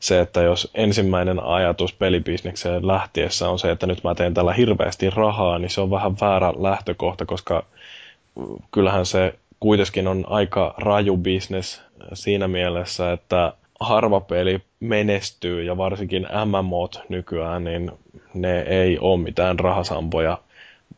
se, 0.00 0.20
että 0.20 0.42
jos 0.42 0.70
ensimmäinen 0.74 1.40
ajatus 1.44 1.92
pelibisnekseen 1.92 2.86
lähtiessä 2.86 3.48
on 3.48 3.58
se, 3.58 3.70
että 3.70 3.86
nyt 3.86 4.04
mä 4.04 4.14
teen 4.14 4.34
tällä 4.34 4.52
hirveästi 4.52 5.10
rahaa, 5.10 5.58
niin 5.58 5.70
se 5.70 5.80
on 5.80 5.90
vähän 5.90 6.16
väärä 6.20 6.52
lähtökohta, 6.56 7.26
koska 7.26 7.64
kyllähän 8.70 9.06
se 9.06 9.34
kuitenkin 9.60 10.08
on 10.08 10.24
aika 10.28 10.74
raju 10.78 11.16
bisnes 11.16 11.82
siinä 12.12 12.48
mielessä, 12.48 13.12
että 13.12 13.52
harva 13.80 14.20
peli 14.20 14.60
menestyy 14.80 15.62
ja 15.62 15.76
varsinkin 15.76 16.26
MMOt 16.44 17.02
nykyään, 17.08 17.64
niin 17.64 17.92
ne 18.34 18.60
ei 18.60 18.98
ole 18.98 19.20
mitään 19.20 19.58
rahasampoja 19.58 20.38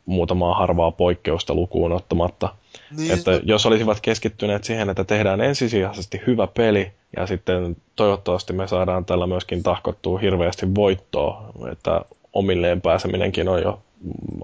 muutamaa 0.06 0.54
harvaa 0.54 0.90
poikkeusta 0.90 1.54
lukuun 1.54 1.92
ottamatta. 1.92 2.48
Niin, 2.96 3.10
että 3.10 3.30
no... 3.30 3.40
jos 3.42 3.66
olisivat 3.66 4.00
keskittyneet 4.00 4.64
siihen, 4.64 4.90
että 4.90 5.04
tehdään 5.04 5.40
ensisijaisesti 5.40 6.20
hyvä 6.26 6.46
peli 6.46 6.92
ja 7.16 7.26
sitten 7.26 7.76
toivottavasti 7.96 8.52
me 8.52 8.68
saadaan 8.68 9.04
tällä 9.04 9.26
myöskin 9.26 9.62
tahkottua 9.62 10.18
hirveästi 10.18 10.74
voittoa, 10.74 11.52
että 11.72 12.00
omilleen 12.32 12.80
pääseminenkin 12.80 13.48
on 13.48 13.62
jo 13.62 13.82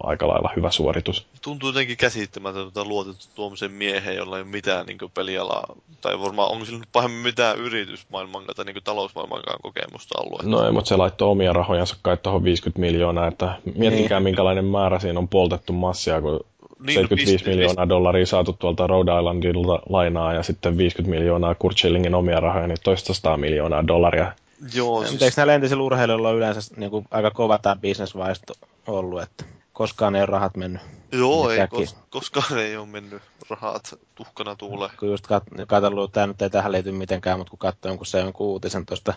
aika 0.03 0.29
lailla 0.29 0.51
hyvä 0.57 0.71
suoritus. 0.71 1.27
Tuntuu 1.43 1.69
jotenkin 1.69 1.97
käsittämätöntä 1.97 2.85
luotettu 2.85 3.27
tuommoisen 3.35 3.73
miehen, 3.73 4.17
jolla 4.17 4.37
ei 4.37 4.43
ole 4.43 4.51
mitään 4.51 4.87
niin 4.87 4.99
pelialaa, 5.15 5.77
tai 6.01 6.21
varmaan 6.21 6.51
onko 6.51 6.65
sillä 6.65 6.79
nyt 6.79 6.89
pahemmin 6.93 7.23
mitään 7.23 7.59
yritysmaailman 7.59 8.45
tai 8.57 8.65
niin 8.65 8.77
talousmaailmankaan 8.85 9.59
kokemusta 9.63 10.21
ollut. 10.21 10.43
No 10.43 10.67
ei, 10.67 10.73
mutta 10.73 10.89
se 10.89 10.97
laittoi 10.97 11.29
omia 11.29 11.53
rahojansa 11.53 11.97
kai 12.03 12.17
tuohon 12.17 12.45
50 12.45 12.81
miljoonaa, 12.81 13.27
että 13.27 13.57
miettikää 13.75 14.19
niin. 14.19 14.25
minkälainen 14.25 14.65
määrä 14.65 14.99
siinä 14.99 15.19
on 15.19 15.29
poltettu 15.29 15.73
massia, 15.73 16.21
kun 16.21 16.41
niin, 16.81 16.95
75 16.95 17.45
no, 17.45 17.51
miljoonaa 17.51 17.89
dollaria 17.89 18.27
saatu 18.27 18.53
tuolta 18.53 18.87
Rhode 18.87 19.19
Islandilta 19.19 19.83
lainaa 19.89 20.33
ja 20.33 20.43
sitten 20.43 20.79
50 20.79 21.19
miljoonaa 21.19 21.55
Kurt 21.55 21.79
Schillingin 21.79 22.15
omia 22.15 22.41
rahoja, 22.41 22.67
niin 22.67 22.79
toista 22.85 23.15
100 23.15 23.37
miljoonaa 23.37 23.87
dollaria 23.87 24.33
Joo, 24.75 25.05
siis... 25.05 25.23
Eikö 25.23 25.35
näillä 25.37 25.55
entisillä 25.55 25.83
urheilijoilla 25.83 26.29
on 26.29 26.37
yleensä 26.37 26.75
niin 26.77 26.91
kuin, 26.91 27.05
aika 27.11 27.31
kova 27.31 27.59
tämä 27.59 27.77
bisnesvaisto 27.77 28.55
ollut, 28.87 29.23
että 29.23 29.45
koskaan 29.73 30.17
ei 30.17 30.21
ole 30.21 30.27
rahat 30.27 30.57
mennyt. 30.57 30.83
Joo, 31.13 31.51
ei, 31.51 31.59
kos- 31.59 31.97
koskaan 32.11 32.59
ei 32.59 32.77
ole 32.77 32.87
mennyt 32.87 33.23
rahat 33.51 33.95
tuhkana 34.15 34.57
tuuleen. 34.57 34.91
Kun 34.99 35.09
just 35.09 35.27
kat- 35.27 35.67
katsellut, 35.67 36.13
tämä 36.13 36.27
nyt 36.27 36.43
ei 36.43 36.51
tähän 36.51 36.73
liity 36.73 36.93
mitenkään, 36.93 37.39
mutta 37.39 37.51
kun 37.51 37.59
katsoin 37.59 37.91
jonkun 37.91 38.07
se 38.07 38.19
jonkun 38.19 38.47
uutisen 38.47 38.87
tuosta 38.87 39.15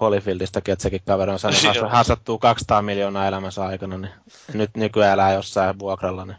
Holyfieldistakin, 0.00 0.72
että 0.72 0.82
sekin 0.82 1.00
kaveri 1.06 1.32
on 1.32 1.38
saanut 1.38 1.92
hassattua 1.92 2.38
200 2.38 2.82
miljoonaa 2.82 3.26
elämänsä 3.26 3.64
aikana, 3.64 3.98
niin 3.98 4.12
nyt 4.52 4.70
nykyään 4.76 5.12
elää 5.12 5.32
jossain 5.32 5.78
vuokralla, 5.78 6.24
niin 6.24 6.36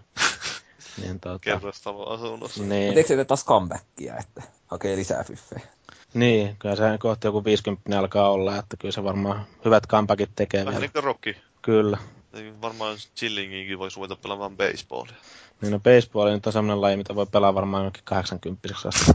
niin, 1.02 1.20
tuota... 1.20 1.40
Kerrostalo 1.40 2.10
asunnossa. 2.10 2.64
Niin. 2.64 2.86
Mutta 2.86 3.00
eikö 3.00 3.16
se 3.16 3.26
taas 3.26 3.46
comebackia, 3.46 4.18
että 4.18 4.44
hakee 4.68 4.96
lisää 4.96 5.24
fyffejä? 5.24 5.68
Niin, 6.14 6.56
kyllä 6.60 6.76
se 6.76 6.84
kohta 7.00 7.28
joku 7.28 7.46
50 7.46 8.00
alkaa 8.00 8.32
olla, 8.32 8.58
että 8.58 8.78
kyllä 8.78 8.92
se 8.92 9.04
varmaan 9.04 9.46
hyvät 9.66 9.86
kampakit 9.88 10.30
tekee 10.36 10.60
Vähän 10.60 10.72
vielä. 10.74 10.82
niin 10.82 10.92
kuin 10.92 11.04
Rocky. 11.04 11.36
Kyllä. 11.62 11.98
Ei 12.34 12.54
Varmaan 12.62 12.98
chillingiinkin 13.16 13.80
voisi 13.80 13.96
ruveta 13.96 14.16
pelaamaan 14.16 14.58
baseballia. 14.58 15.16
Niin 15.62 15.72
no 15.72 15.80
baseball 15.80 16.32
nyt 16.32 16.48
on 16.48 16.54
semmoinen 16.54 16.82
laji, 16.82 16.98
mitä 16.98 17.16
voi 17.16 17.26
pelaa 17.26 17.56
varmaan 17.56 17.84
jonkin 17.84 18.04
80 18.06 18.70
asti. 18.86 19.12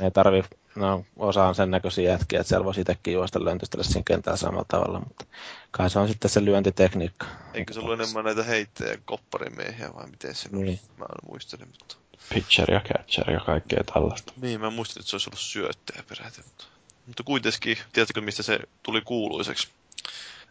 Ei 0.04 0.10
tarvi, 0.10 0.44
no 0.76 1.04
osaan 1.16 1.54
sen 1.54 1.70
näköisiä 1.70 2.12
jätkiä, 2.12 2.40
että 2.40 2.48
siellä 2.48 2.64
voisi 2.64 2.80
itsekin 2.80 3.14
juosta 3.14 3.44
löntystellä 3.44 3.84
siinä 3.84 4.02
kentällä 4.06 4.36
samalla 4.36 4.64
tavalla, 4.68 5.00
mutta 5.00 5.24
kai 5.70 5.90
se 5.90 5.98
on 5.98 6.08
sitten 6.08 6.30
se 6.30 6.44
lyöntitekniikka. 6.44 7.26
Eikö 7.54 7.72
se 7.72 7.80
ollut 7.80 8.00
enemmän 8.00 8.24
näitä 8.24 8.42
heittejä 8.42 8.98
kopparimiehiä 9.04 9.94
vai 9.94 10.06
miten 10.06 10.34
se 10.34 10.48
oli? 10.52 10.64
Niin. 10.64 10.80
Mä 10.96 11.04
en 11.04 11.30
muistele, 11.30 11.64
mutta... 11.64 11.96
Pitcher 12.34 12.70
ja 12.70 12.80
catcher 12.80 13.30
ja 13.30 13.40
kaikkea 13.40 13.84
tällaista. 13.94 14.32
Niin, 14.40 14.60
mä 14.60 14.70
muistin, 14.70 15.00
että 15.00 15.10
se 15.10 15.16
olisi 15.16 15.30
ollut 15.30 15.40
syöttäjä 15.40 16.02
peräti, 16.08 16.42
mutta... 16.44 16.64
Mutta 17.06 17.22
kuitenkin, 17.22 17.78
tiedätkö 17.92 18.20
mistä 18.20 18.42
se 18.42 18.58
tuli 18.82 19.00
kuuluiseksi? 19.00 19.68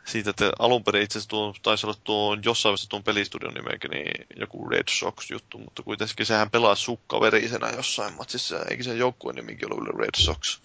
Siitä, 0.10 0.30
että 0.30 0.52
alun 0.60 0.84
perin 0.84 1.02
itse 1.04 1.20
asiassa 1.20 1.30
tuo, 1.30 1.54
taisi 1.64 1.86
olla 1.86 1.98
tuo 2.04 2.38
jossain 2.46 2.72
vaiheessa 2.72 2.90
tuon 2.90 3.04
pelistudion 3.04 3.54
nimenkin, 3.54 3.92
niin 3.92 4.28
joku 4.36 4.70
Red 4.70 4.90
Sox-juttu, 4.90 5.58
mutta 5.58 5.84
kuitenkin 5.84 6.26
sehän 6.26 6.50
pelaa 6.50 6.76
sukkaverisenä 6.76 7.70
jossain 7.70 8.14
matsissa, 8.14 8.66
eikä 8.70 8.84
se 8.84 8.96
joukkueen 8.96 9.36
nimikin 9.36 9.74
ollut 9.74 9.96
Red 9.96 10.18
Sox. 10.18 10.60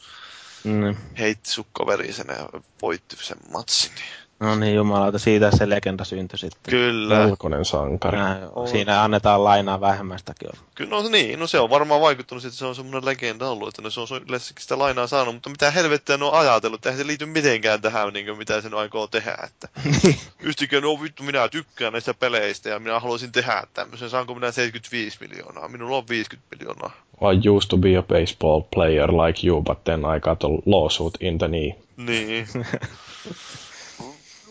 Mm. 0.64 0.96
Heitti 1.18 1.50
sukkaverisenä 1.50 2.32
ja 2.32 2.48
voitti 2.82 3.16
sen 3.20 3.38
matsin. 3.52 3.94
Niin. 3.94 4.23
No 4.44 4.56
niin, 4.56 4.74
jumalauta, 4.74 5.18
siitä 5.18 5.50
se 5.56 5.68
legenda 5.68 6.04
syntyi 6.04 6.38
sitten. 6.38 6.70
Kyllä. 6.70 7.18
Valkoinen 7.18 7.64
sankari. 7.64 8.18
On. 8.54 8.68
siinä 8.68 9.02
annetaan 9.02 9.44
lainaa 9.44 9.80
vähemmästäkin. 9.80 10.50
Kyllä, 10.74 10.90
no 10.90 11.08
niin, 11.08 11.38
no 11.38 11.46
se 11.46 11.60
on 11.60 11.70
varmaan 11.70 12.00
vaikuttanut 12.00 12.42
siitä, 12.42 12.52
että 12.52 12.58
se 12.58 12.64
on 12.64 12.74
semmoinen 12.74 13.04
legenda 13.04 13.48
ollut, 13.48 13.68
että 13.68 13.82
no 13.82 13.90
se 13.90 14.00
on 14.00 14.06
yleensä 14.28 14.54
sitä 14.58 14.78
lainaa 14.78 15.06
saanut, 15.06 15.34
mutta 15.34 15.50
mitä 15.50 15.70
helvettiä 15.70 16.16
ne 16.16 16.24
on 16.24 16.34
ajatellut, 16.34 16.78
että 16.78 16.88
eihän 16.88 16.98
se 16.98 17.06
liity 17.06 17.26
mitenkään 17.26 17.80
tähän, 17.80 18.12
niin 18.12 18.26
kuin, 18.26 18.38
mitä 18.38 18.60
sen 18.60 18.74
aikoo 18.74 19.06
tehdä, 19.06 19.38
että 19.44 19.68
yhtikä, 20.48 20.80
no 20.80 21.02
vittu, 21.02 21.22
minä 21.22 21.48
tykkään 21.48 21.92
näistä 21.92 22.14
peleistä 22.14 22.68
ja 22.68 22.78
minä 22.78 23.00
haluaisin 23.00 23.32
tehdä 23.32 23.62
tämmöisen, 23.74 24.10
saanko 24.10 24.34
minä 24.34 24.52
75 24.52 25.18
miljoonaa, 25.20 25.68
minulla 25.68 25.96
on 25.96 26.08
50 26.08 26.56
miljoonaa. 26.56 26.90
I 27.22 27.48
used 27.48 27.68
to 27.68 27.76
be 27.76 27.96
a 27.96 28.02
baseball 28.02 28.60
player 28.74 29.10
like 29.12 29.46
you, 29.46 29.62
but 29.62 29.84
then 29.84 30.00
I 30.00 30.20
got 30.20 30.44
a 30.44 30.48
lawsuit 30.66 31.14
in 31.20 31.38
the 31.38 31.48
knee. 31.48 31.76
Niin. 31.96 32.46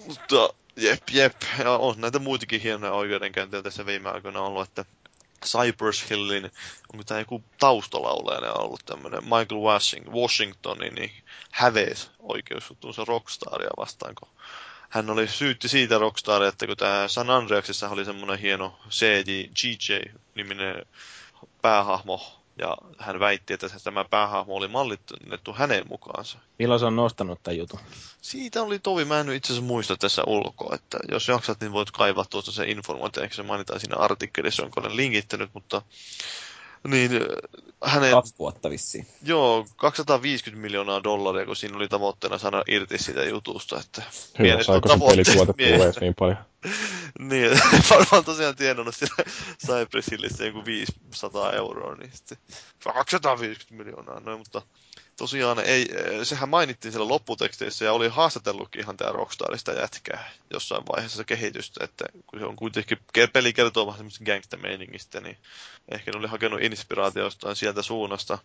Mutta 0.08 0.50
jep, 0.76 1.04
jep. 1.12 1.36
Ja 1.60 1.72
on 1.72 2.02
näitä 2.02 2.20
muitakin 2.20 2.62
hienoja 2.62 2.94
oikeudenkäyntejä 2.94 3.64
tässä 3.64 3.86
viime 3.86 4.10
aikoina 4.10 4.42
ollut, 4.42 4.68
että 4.68 4.86
Cypress 5.46 6.10
Hillin, 6.10 6.52
onko 6.94 7.04
tämä 7.04 7.20
joku 7.20 7.44
taustalaulaja 7.60 8.54
ollut 8.54 8.86
tämmöinen 8.86 9.24
Michael 9.24 9.62
Washington, 9.62 10.14
Washingtonin, 10.14 10.96
niin 10.96 11.12
hävees 11.52 12.12
oikeusjuttunsa 12.20 13.06
Rockstaria 13.06 13.70
vastaan, 13.78 14.16
kun 14.16 14.30
hän 14.90 15.10
oli 15.10 15.28
syytti 15.28 15.68
siitä 15.70 15.98
Rockstaria, 15.98 16.48
että 16.48 16.68
kun 16.68 16.78
tämä 16.78 17.08
San 17.08 17.30
Andreasissa 17.30 17.90
oli 17.90 18.06
semmoinen 18.06 18.40
hieno 18.40 18.80
CJ, 18.90 19.44
GJ-niminen 19.62 20.86
päähahmo, 21.62 22.43
ja 22.60 22.78
hän 22.98 23.20
väitti, 23.20 23.54
että 23.54 23.68
tämä 23.84 24.06
päähahmo 24.06 24.56
oli 24.56 24.68
mallinnettu 24.68 25.54
hänen 25.54 25.88
mukaansa. 25.90 26.38
Milloin 26.60 26.80
se 26.80 26.86
on 26.86 26.96
nostanut 26.96 27.40
tämän 27.44 27.58
jutun? 27.58 27.80
Siitä 28.22 28.62
oli 28.62 28.80
tovi, 28.80 29.06
mä 29.06 29.20
en 29.20 29.26
nyt 29.26 29.36
itse 29.36 29.54
asiassa 29.54 29.68
muista 29.68 29.98
tässä 29.98 30.24
ulkoa, 30.28 30.76
että 30.76 31.00
jos 31.12 31.28
jaksat, 31.28 31.62
niin 31.62 31.72
voit 31.72 31.92
kaivaa 31.92 32.26
tuosta 32.30 32.52
se 32.52 32.66
informaatio, 32.66 33.24
ehkä 33.24 33.36
se 33.36 33.44
mainitaan 33.44 33.80
siinä 33.80 33.96
artikkelissa, 33.96 34.64
jonka 34.64 34.82
olen 34.82 34.96
linkittänyt, 34.96 35.50
mutta 35.54 35.82
niin 36.88 37.12
äh, 37.14 37.94
hänen, 37.94 38.12
Kaksi 38.12 38.36
vuotta 38.40 38.70
vissiin. 38.70 39.08
joo, 39.24 39.66
250 39.76 40.62
miljoonaa 40.62 41.04
dollaria, 41.04 41.46
kun 41.46 41.56
siinä 41.56 41.78
oli 41.78 41.88
tavoitteena 41.88 42.38
saada 42.38 42.64
irti 42.68 42.98
siitä 42.98 43.24
jutusta, 43.24 43.80
että 43.80 44.04
Hyvä, 44.40 44.64
saiko 44.64 44.88
se 44.88 44.94
tavoitteet 44.94 45.58
pelituote 45.58 46.00
niin 46.00 46.16
paljon? 46.20 46.38
Niin, 47.20 47.52
varmaan 47.90 48.26
tosiaan 48.26 48.56
tienannut 48.56 48.96
siellä 48.96 49.16
Cypress 49.68 50.12
Hillissä 50.12 50.46
joku 50.46 50.66
500 50.66 51.52
euroa, 51.54 51.96
niin 51.96 52.12
sitten 52.14 52.38
250 52.84 53.76
miljoonaa, 53.76 54.20
no 54.20 54.38
mutta 54.38 54.62
tosiaan 55.18 55.60
ei, 55.60 55.90
sehän 56.24 56.50
mainittiin 56.50 56.92
siellä 56.92 57.08
lopputeksteissä 57.08 57.86
ja 57.86 57.94
oli 57.94 58.08
haastatellukin 58.08 58.82
ihan 58.82 58.98
tämä 58.98 59.12
Rockstarista 59.12 59.72
jätkää 59.72 60.32
jossain 60.54 60.84
vaiheessa 60.92 61.24
kehitystä, 61.24 61.84
että 61.84 62.06
kun 62.28 62.40
se 62.40 62.46
on 62.46 62.56
kuitenkin, 62.56 62.98
peli 63.34 63.54
kertoo 63.54 63.86
vähän 63.86 63.98
semmoista 63.98 64.24
gangsta-meiningistä, 64.24 65.22
niin 65.22 65.38
ehkä 65.92 66.12
ne 66.12 66.20
oli 66.20 66.28
hakenut 66.28 66.62
inspiraatio 66.62 67.24
jostain 67.24 67.56
sieltä 67.56 67.82
suunnasta. 67.82 68.38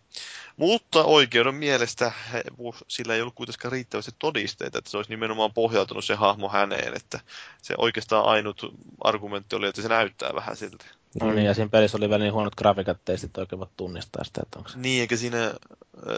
Mutta 0.57 1.05
oikeuden 1.05 1.55
mielestä 1.55 2.13
he, 2.33 2.43
sillä 2.89 3.15
ei 3.15 3.21
ollut 3.21 3.35
kuitenkaan 3.35 3.73
riittävästi 3.73 4.13
todisteita, 4.19 4.79
että 4.79 4.91
se 4.91 4.97
olisi 4.97 5.11
nimenomaan 5.11 5.53
pohjautunut 5.53 6.05
se 6.05 6.15
hahmo 6.15 6.49
häneen, 6.49 6.97
että 6.97 7.21
se 7.63 7.75
oikeastaan 8.15 8.35
ainut 8.35 8.75
argumentti 9.05 9.57
oli, 9.57 9.67
että 9.67 9.83
se 9.83 9.89
näyttää 9.89 10.35
vähän 10.35 10.57
siltä. 10.57 10.85
No 11.21 11.33
niin, 11.33 11.47
ja 11.47 11.55
siinä 11.55 11.69
pelissä 11.69 11.97
oli 11.97 12.09
vielä 12.09 12.25
niin 12.25 12.33
huonot 12.33 12.55
grafiikat, 12.55 12.99
sitten 13.17 13.43
oikein 13.43 13.61
voi 13.61 13.69
tunnistaa 13.77 14.25
sitä, 14.25 14.41
että 14.43 14.59
onko 14.59 14.71
se... 14.71 14.79
Niin, 14.79 15.01
eikä 15.01 15.17
siinä 15.17 15.47
äh, 15.47 15.53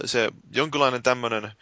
se 0.04 0.28
jonkinlainen 0.52 1.02
tämmöinen 1.02 1.52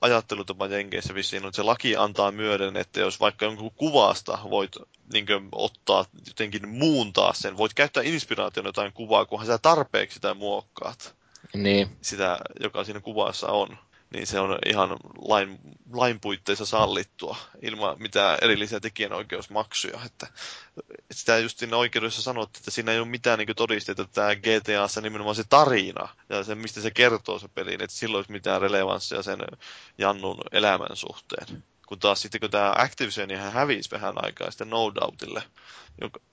ajattelutapa 0.00 0.66
Jenkeissä 0.66 1.14
vissiin 1.14 1.42
on, 1.42 1.48
että 1.48 1.56
se 1.56 1.62
laki 1.62 1.96
antaa 1.96 2.32
myöden, 2.32 2.76
että 2.76 3.00
jos 3.00 3.20
vaikka 3.20 3.44
jonkun 3.44 3.70
kuvasta 3.76 4.38
voit 4.50 4.76
niin 5.12 5.26
kuin, 5.26 5.48
ottaa 5.52 6.04
jotenkin 6.26 6.68
muuntaa 6.68 7.32
sen, 7.32 7.56
voit 7.56 7.74
käyttää 7.74 8.02
inspiraation 8.02 8.66
jotain 8.66 8.92
kuvaa, 8.92 9.26
kunhan 9.26 9.46
sä 9.46 9.58
tarpeeksi 9.58 10.14
sitä 10.14 10.34
muokkaat, 10.34 11.14
Niin, 11.54 11.96
sitä, 12.02 12.38
joka 12.60 12.84
siinä 12.84 13.00
kuvassa 13.00 13.46
on, 13.46 13.78
niin 14.12 14.26
se 14.26 14.40
on 14.40 14.58
ihan 14.66 14.96
lain, 15.18 15.58
lain 15.92 16.20
puitteissa 16.20 16.66
sallittua 16.66 17.36
ilman 17.62 17.96
mitään 18.02 18.38
erillisiä 18.42 18.80
tekijänoikeusmaksuja. 18.80 20.00
Että 20.06 20.26
sitä 21.10 21.38
just 21.38 21.58
siinä 21.58 21.76
oikeudessa 21.76 22.22
sanottiin, 22.22 22.60
että 22.60 22.70
siinä 22.70 22.92
ei 22.92 22.98
ole 22.98 23.08
mitään 23.08 23.38
niin 23.38 23.56
todisteita, 23.56 24.02
että 24.02 24.14
tämä 24.14 24.36
GTAssa 24.36 25.00
nimenomaan 25.00 25.36
se 25.36 25.44
tarina 25.48 26.08
ja 26.28 26.44
se, 26.44 26.54
mistä 26.54 26.80
se 26.80 26.90
kertoo 26.90 27.38
se 27.38 27.48
peliin, 27.48 27.82
että 27.82 27.96
silloin 27.96 28.18
olisi 28.18 28.32
mitään 28.32 28.60
relevanssia 28.60 29.22
sen 29.22 29.38
Jannun 29.98 30.38
elämän 30.52 30.96
suhteen. 30.96 31.64
Kun 31.92 31.98
taas 31.98 32.22
sitten 32.22 32.40
kun 32.40 32.50
tämä 32.50 32.74
Activision 32.76 33.30
ihan 33.30 33.52
hävisi 33.52 33.90
vähän 33.90 34.24
aikaa 34.24 34.50
sitten 34.50 34.70
No 34.70 34.92
Doubtille, 34.94 35.42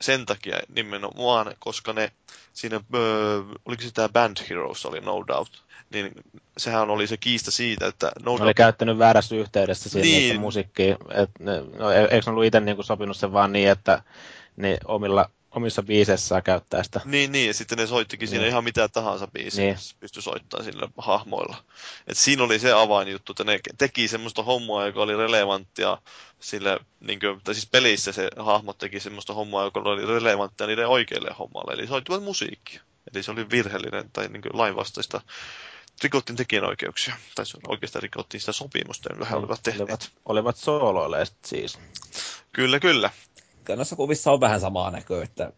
sen 0.02 0.26
takia 0.26 0.60
nimenomaan, 0.76 1.56
koska 1.60 1.94
ne 1.94 2.12
siinä, 2.54 2.80
öö, 2.96 3.42
oliko 3.66 3.82
se 3.84 3.92
tämä 3.92 4.10
Band 4.10 4.38
Heroes 4.50 4.86
oli 4.86 5.00
No 5.00 5.24
Doubt, 5.28 5.54
niin 5.94 6.12
sehän 6.58 6.90
oli 6.90 7.08
se 7.08 7.18
kiista 7.18 7.52
siitä, 7.52 7.88
että 7.88 8.12
No 8.20 8.24
ne 8.26 8.32
oli 8.32 8.40
Doubt 8.40 8.58
käyttänyt 8.58 8.98
väärässä 8.98 9.36
yhteydessä 9.36 9.90
siihen 9.90 10.10
Niin. 10.10 10.30
niin. 10.30 10.42
musiikkiin. 10.42 10.98
Et 11.10 11.30
ne, 11.40 11.62
no, 11.78 11.92
e- 11.92 12.08
eikö 12.12 12.26
ne 12.26 12.32
ollut 12.32 12.46
itse 12.46 12.60
niinku 12.60 12.84
sopinut 12.84 13.18
sen 13.18 13.34
vaan 13.34 13.52
niin, 13.52 13.70
että 13.70 14.04
ne 14.58 14.78
omilla, 14.86 15.30
omissa 15.52 15.84
biiseissään 15.84 16.44
käyttää 16.44 16.84
sitä? 16.84 17.02
Niin, 17.06 17.32
niin, 17.32 17.48
ja 17.48 17.54
sitten 17.54 17.78
ne 17.78 17.88
soittikin 17.88 18.28
siinä 18.28 18.42
Niin. 18.42 18.50
ihan 18.50 18.64
mitä 18.64 18.88
tahansa 18.88 19.28
biisiä, 19.28 19.66
Niin. 19.66 19.78
pystyi 20.00 20.24
soittamaan 20.24 20.66
sillä 20.66 20.88
hahmoilla. 20.98 21.64
Et 22.08 22.18
siinä 22.18 22.44
oli 22.44 22.60
se 22.60 22.72
avainjuttu, 22.72 23.32
että 23.32 23.44
ne 23.44 23.60
teki 23.78 24.08
semmoista 24.08 24.44
hommaa, 24.44 24.86
joka 24.86 25.02
oli 25.02 25.18
relevanttia 25.18 25.98
sille, 26.40 26.80
niin 27.00 27.20
kuin, 27.20 27.42
tai 27.44 27.54
siis 27.56 27.68
pelissä 27.72 28.12
se 28.12 28.30
hahmot 28.38 28.78
teki 28.78 29.00
semmoista 29.00 29.34
hommaa, 29.34 29.64
joka 29.64 29.80
oli 29.80 30.06
relevanttia 30.06 30.68
niiden 30.68 30.88
oikeille 30.88 31.36
hommalle, 31.40 31.74
eli 31.74 31.88
soittivat 31.88 32.24
musiikkia. 32.24 32.82
Eli 33.14 33.24
se 33.24 33.32
oli 33.32 33.50
virheellinen 33.50 34.10
tai 34.14 34.28
niin 34.28 34.42
kuin 34.42 34.58
lainvastaista. 34.58 35.22
Rikottiin 36.04 36.36
tekijänoikeuksia, 36.36 37.16
tai 37.36 37.46
se 37.46 37.58
oikeastaan 37.68 38.04
rikottiin 38.04 38.42
sitä 38.42 38.52
sopimusta, 38.52 39.10
jolla 39.14 39.26
he 39.26 39.36
olivat 39.36 39.60
tehneet. 39.64 39.90
Olivat, 39.90 40.12
olivat 40.26 40.58
sooloileet 40.58 41.34
siis. 41.46 41.80
Kyllä, 42.52 42.80
kyllä. 42.80 43.10
Kyllä 43.70 43.78
noissa 43.78 43.96
kuvissa 43.96 44.32
on 44.32 44.40
vähän 44.42 44.60
samaa 44.60 44.92
näköä, 44.92 45.24
että 45.24 45.52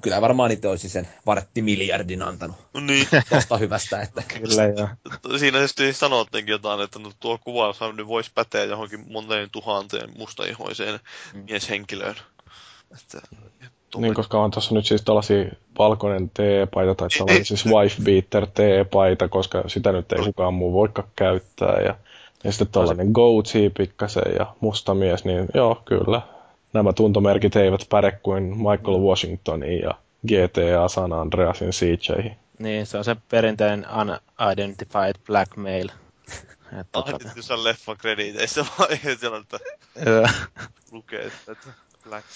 kyllä 0.00 0.20
varmaan 0.20 0.50
niitä 0.50 0.70
olisi 0.70 0.88
sen 0.88 1.08
vartti 1.26 1.62
miljardin 1.62 2.22
antanut 2.22 2.56
Niin, 2.80 3.08
tosta 3.30 3.56
hyvästä, 3.56 4.00
että 4.02 4.22
Kyllä 4.22 4.64
joo. 4.64 4.88
siinä 5.38 5.58
tietysti 5.58 5.92
sanottiinkin 5.92 6.52
jotain, 6.52 6.80
että 6.80 6.98
no 6.98 7.12
tuo 7.20 7.38
kuvaus 7.44 7.78
nyt 7.96 8.06
voisi 8.06 8.30
päteä 8.34 8.64
johonkin 8.64 9.04
moneen 9.12 9.50
tuhanteen 9.50 10.10
mustaihoiseen 10.18 11.00
Mm. 11.34 11.44
mieshenkilöön. 11.48 12.14
Että, 12.92 13.26
tuo- 13.90 14.00
Niin, 14.00 14.14
koska 14.14 14.40
on 14.42 14.50
tuossa 14.50 14.74
nyt 14.74 14.86
siis 14.86 15.02
tällaisia 15.02 15.44
valkoinen 15.78 16.30
T-paita 16.30 16.94
tai 16.94 17.08
tällainen 17.18 17.44
siis 17.44 17.66
wife 17.66 18.02
beater 18.02 18.46
T-paita, 18.46 19.28
koska 19.28 19.64
sitä 19.66 19.92
nyt 19.92 20.12
ei 20.12 20.24
kukaan 20.24 20.54
muu 20.54 20.72
voikaan 20.72 21.08
käyttää. 21.16 21.80
Ja, 21.80 21.94
ja 22.44 22.52
sitten 22.52 22.68
tällainen 22.68 23.10
goatee 23.12 23.70
pikkasen 23.70 24.32
ja 24.38 24.46
musta 24.60 24.94
mies, 24.94 25.24
niin 25.24 25.46
joo, 25.54 25.82
kyllä. 25.84 26.33
Nämä 26.74 26.92
tuntomerkit 26.92 27.56
eivät 27.56 27.86
päde 27.88 28.12
kuin 28.22 28.42
Michael 28.42 28.98
Washingtonin 29.00 29.80
ja 29.80 29.94
GTA 30.26 30.88
San 30.88 31.12
Andreasin 31.12 31.70
CJ. 31.70 32.12
Niin, 32.58 32.86
se 32.86 32.98
on 32.98 33.04
se 33.04 33.16
perinteinen 33.28 33.86
unidentified 34.48 35.14
blackmail. 35.26 35.88
Et, 36.80 36.86
tota, 36.92 37.10
Ahdit 37.14 37.36
jossain 37.36 37.64
leffan 37.64 37.96
krediteissä 37.96 38.66
vaiheessa, 38.78 39.36
että 39.36 39.58
joo. 40.06 40.26
lukee, 40.92 41.30
että 41.48 41.70
Black 42.08 42.26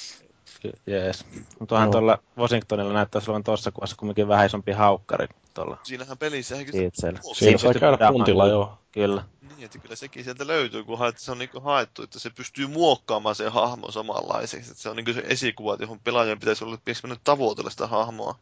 Jees. 0.87 1.27
Mutta 1.59 1.75
onhan 1.75 1.87
Joo. 1.87 1.93
tuolla 1.93 2.19
Washingtonilla 2.39 2.93
näyttäisi 2.93 3.31
olevan 3.31 3.45
tuossa 3.45 3.71
kuvassa 3.71 3.97
kumminkin 3.97 4.29
vähän 4.29 4.47
isompi 4.47 4.73
haukkari 4.73 5.27
tuolla 5.59 5.79
Siinähän 5.83 6.19
pelissä 6.19 6.57
ehkä 6.57 6.73
Seatsellä. 6.73 7.21
Siinä 7.33 7.59
pystyy 7.63 7.81
käydä 7.81 8.13
puntilla, 8.13 8.47
joo. 8.47 8.79
Kyllä. 8.93 9.25
Niin, 9.57 9.65
että 9.65 9.79
kyllä 9.79 9.97
sekin 9.97 10.25
sieltä 10.25 10.47
löytyy, 10.47 10.85
kun 10.85 10.99
haet, 10.99 11.19
se 11.19 11.33
on 11.33 11.39
niin 11.39 11.51
haettu, 11.63 12.03
että 12.03 12.19
se 12.19 12.31
pystyy 12.31 12.67
muokkaamaan 12.67 13.35
sen 13.35 13.53
hahmon 13.53 13.93
samanlaiseksi. 13.93 14.71
Että 14.71 14.83
se 14.83 14.89
on 14.89 14.97
niin 14.97 15.15
se 15.15 15.25
esikuva, 15.27 15.75
että 15.75 15.85
johon 15.85 16.01
pelaajan 16.01 16.39
pitäisi 16.39 16.65
olla 16.65 16.77
pitäisi 16.77 17.03
mennä 17.03 17.17
tavoitella 17.25 17.71
sitä 17.71 17.87
hahmoa. 17.87 18.35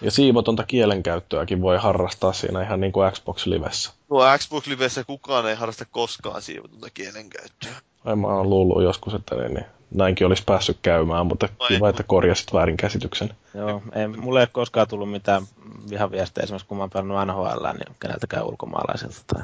Ja 0.00 0.10
siivotonta 0.10 0.64
kielenkäyttöäkin 0.64 1.60
voi 1.62 1.78
harrastaa 1.78 2.32
siinä 2.32 2.62
ihan 2.62 2.80
niin 2.80 2.92
kuin 2.92 3.12
Xbox 3.12 3.46
Livessä. 3.46 3.90
Tuo 4.08 4.38
Xbox 4.38 4.66
Livessä 4.66 5.04
kukaan 5.04 5.48
ei 5.48 5.54
harrasta 5.54 5.84
koskaan 5.84 6.42
siivotonta 6.42 6.90
kielenkäyttöä. 6.90 7.72
Ai 8.04 8.16
mä 8.16 8.26
oon 8.26 8.50
luullut 8.50 8.82
joskus, 8.82 9.14
että 9.14 9.34
niin, 9.34 9.54
niin, 9.54 9.66
näinkin 9.90 10.26
olisi 10.26 10.42
päässyt 10.46 10.78
käymään, 10.82 11.26
mutta 11.26 11.48
Ai. 11.58 11.68
kiva, 11.68 11.88
että 11.88 12.02
korjasit 12.02 12.52
väärinkäsityksen. 12.52 13.34
Joo, 13.54 13.82
ei, 13.94 14.08
mulle 14.08 14.40
ei 14.40 14.42
ole 14.42 14.48
koskaan 14.52 14.88
tullut 14.88 15.10
mitään 15.10 15.42
vihaviestejä 15.90 16.42
esimerkiksi, 16.42 16.68
kun 16.68 16.76
mä 16.76 16.82
oon 16.82 16.90
pelannut 16.90 17.26
NHL, 17.26 17.66
niin 17.66 17.96
keneltäkään 18.00 18.46
ulkomaalaiselta. 18.46 19.20
Tai... 19.26 19.42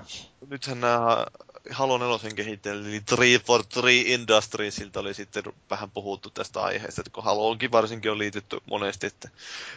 Nythän 0.49 0.81
nämä 0.81 1.27
Halo 1.71 1.99
4 1.99 2.31
kehittäjät, 2.37 2.77
eli 2.77 3.01
343 3.07 3.93
Industriesilta 3.93 5.01
oli 5.01 5.15
sitten 5.15 5.43
vähän 5.71 5.91
puhuttu 5.91 6.31
tästä 6.31 6.61
aiheesta, 6.61 7.01
että 7.01 7.11
kun 7.11 7.25
Haloonkin 7.25 7.73
varsinkin 7.73 8.11
on 8.11 8.19
liitetty 8.19 8.61
monesti, 8.71 9.07
että 9.07 9.29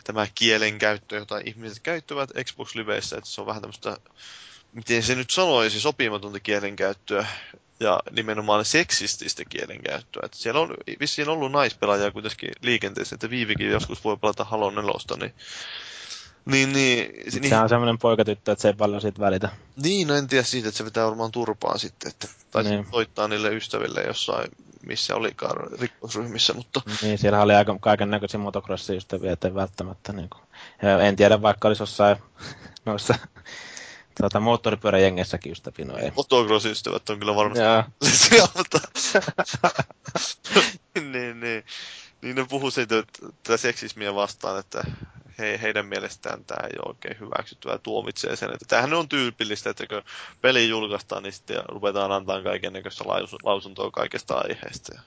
tämä 0.03 0.27
kielenkäyttö, 0.35 1.15
jota 1.15 1.37
ihmiset 1.45 1.79
käyttävät 1.79 2.29
Xbox 2.43 2.75
Liveissä, 2.75 3.17
että 3.17 3.29
se 3.29 3.41
on 3.41 3.47
vähän 3.47 3.61
tämmöistä, 3.61 3.97
miten 4.77 5.03
se 5.03 5.15
nyt 5.15 5.29
sanoisi, 5.29 5.79
sopimatonta 5.81 6.39
kielenkäyttöä 6.39 7.27
ja 7.79 7.99
nimenomaan 8.11 8.65
seksististä 8.65 9.43
kielenkäyttöä. 9.49 10.21
Että 10.25 10.37
siellä 10.37 10.59
on 10.59 10.73
vissiin 10.99 11.29
ollut 11.29 11.51
naispelaajia 11.51 12.11
kuitenkin 12.11 12.51
liikenteessä, 12.61 13.15
että 13.15 13.29
Viivikin 13.29 13.69
joskus 13.69 14.03
voi 14.03 14.17
pelata 14.17 14.43
Halo 14.43 14.69
4, 14.71 14.91
niin 15.19 15.33
niin, 16.45 16.73
niin, 16.73 17.13
se, 17.31 17.39
niin, 17.39 17.49
Sehän 17.49 17.63
on 17.63 17.69
semmoinen 17.69 17.97
poikatyttö, 17.97 18.51
että 18.51 18.61
se 18.61 18.67
ei 18.67 18.73
paljon 18.73 19.01
siitä 19.01 19.19
välitä. 19.19 19.49
niin, 19.83 20.07
no 20.07 20.15
en 20.15 20.27
tiedä 20.27 20.43
siitä, 20.43 20.67
että 20.67 20.77
se 20.77 20.83
pitää 20.83 21.05
varmaan 21.05 21.31
turpaan 21.31 21.79
sitten, 21.79 22.11
että 22.11 22.27
tai 22.51 22.63
Niin. 22.63 22.87
soittaa 22.91 23.27
niille 23.27 23.49
ystäville 23.55 24.01
jossain, 24.01 24.51
missä 24.85 25.15
olikaan 25.15 25.79
rikosryhmissä, 25.79 26.53
mutta 26.53 26.81
Niin, 27.01 27.17
siellä 27.17 27.41
oli 27.41 27.53
aika 27.55 27.77
kaiken 27.79 28.09
näköisiä 28.09 28.39
motocross-ystäviä, 28.39 29.31
ettei 29.31 29.55
välttämättä 29.55 30.13
niin 30.13 30.29
kuin. 30.29 30.41
En 31.07 31.15
tiedä, 31.15 31.41
vaikka 31.41 31.67
olisi 31.67 31.81
jossain 31.81 32.17
noissa 32.85 33.15
tuota, 34.19 34.39
moottoripyöräjengessäkin 34.39 35.51
ystäviä, 35.51 35.85
no 35.85 35.97
ei. 35.97 36.11
motocross-ystävät 36.15 37.09
on 37.09 37.19
kyllä 37.19 37.35
varmasti 37.35 37.63
Joo, 38.35 38.47
mutta... 38.57 38.79
niin, 41.11 41.39
niin. 41.39 41.65
Niin 42.21 42.35
ne 42.35 42.45
puhuu 42.49 42.71
siitä, 42.71 42.99
että 42.99 43.19
tätä 43.43 43.57
seksismiä 43.57 44.15
vastaan, 44.15 44.59
että 44.59 44.83
he, 45.39 45.59
heidän 45.61 45.85
mielestään 45.85 46.45
tämä 46.45 46.67
ei 46.67 46.77
ole 46.79 46.89
oikein 46.89 47.19
hyväksyttyä 47.19 47.71
ja 47.71 47.77
tuomitsee 47.77 48.35
sen. 48.35 48.53
Että 48.53 48.65
tämähän 48.67 48.93
on 48.93 49.09
tyypillistä, 49.09 49.69
että 49.69 49.87
kun 49.87 50.01
peli 50.41 50.69
julkaistaan, 50.69 51.23
niin 51.23 51.33
sitten 51.33 51.61
ruvetaan 51.67 52.11
antaa 52.11 52.43
kaiken 52.43 52.73
näköistä 52.73 53.03
lausuntoa 53.43 53.91
kaikesta 53.91 54.33
aiheesta. 54.35 55.01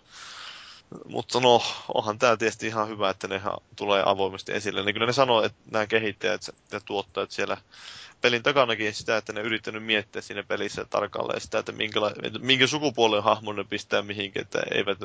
Mutta 1.09 1.41
no, 1.41 1.63
onhan 1.95 2.19
tämä 2.19 2.37
tietysti 2.37 2.67
ihan 2.67 2.89
hyvä, 2.89 3.11
että 3.11 3.29
ne 3.29 3.43
tulee 3.77 4.03
avoimesti 4.07 4.53
esille. 4.53 4.83
Niin 4.83 4.95
kyllä 4.95 5.07
ne 5.07 5.13
sanoo, 5.13 5.43
että 5.43 5.59
nämä 5.71 5.87
kehittäjät 5.87 6.43
ja 6.73 6.81
tuottajat 6.81 7.31
siellä 7.31 7.57
pelin 8.21 8.43
takanakin 8.43 8.95
sitä, 8.95 9.17
että 9.17 9.33
ne 9.33 9.41
yrittänyt 9.41 9.85
miettiä 9.85 10.23
siinä 10.23 10.43
pelissä 10.43 10.85
tarkalleen 10.85 11.41
sitä, 11.41 11.59
että 11.59 11.73
minkä, 11.73 12.01
että 12.23 12.39
minkä 12.39 12.67
sukupuolen 12.67 13.23
hahmon 13.23 13.57
ne 13.57 13.65
pistää 13.65 14.03
mihinkin, 14.03 14.43
että 14.43 14.63
eivät 14.75 14.99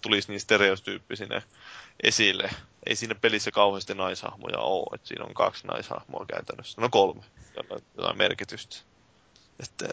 tulisi 0.00 0.28
niin 0.28 0.40
stereotyyppisinä 0.40 1.42
esille. 2.02 2.50
Ei 2.86 2.96
siinä 2.96 3.14
pelissä 3.14 3.50
kauheasti 3.50 3.94
naishahmoja 3.94 4.58
ole, 4.58 4.94
että 4.94 5.08
siinä 5.08 5.24
on 5.24 5.34
kaksi 5.34 5.66
naishahmoa 5.66 6.26
käytännössä. 6.26 6.80
No 6.80 6.88
kolme, 6.88 7.22
jotain 7.96 8.18
merkitystä. 8.18 8.89
Että, 9.62 9.88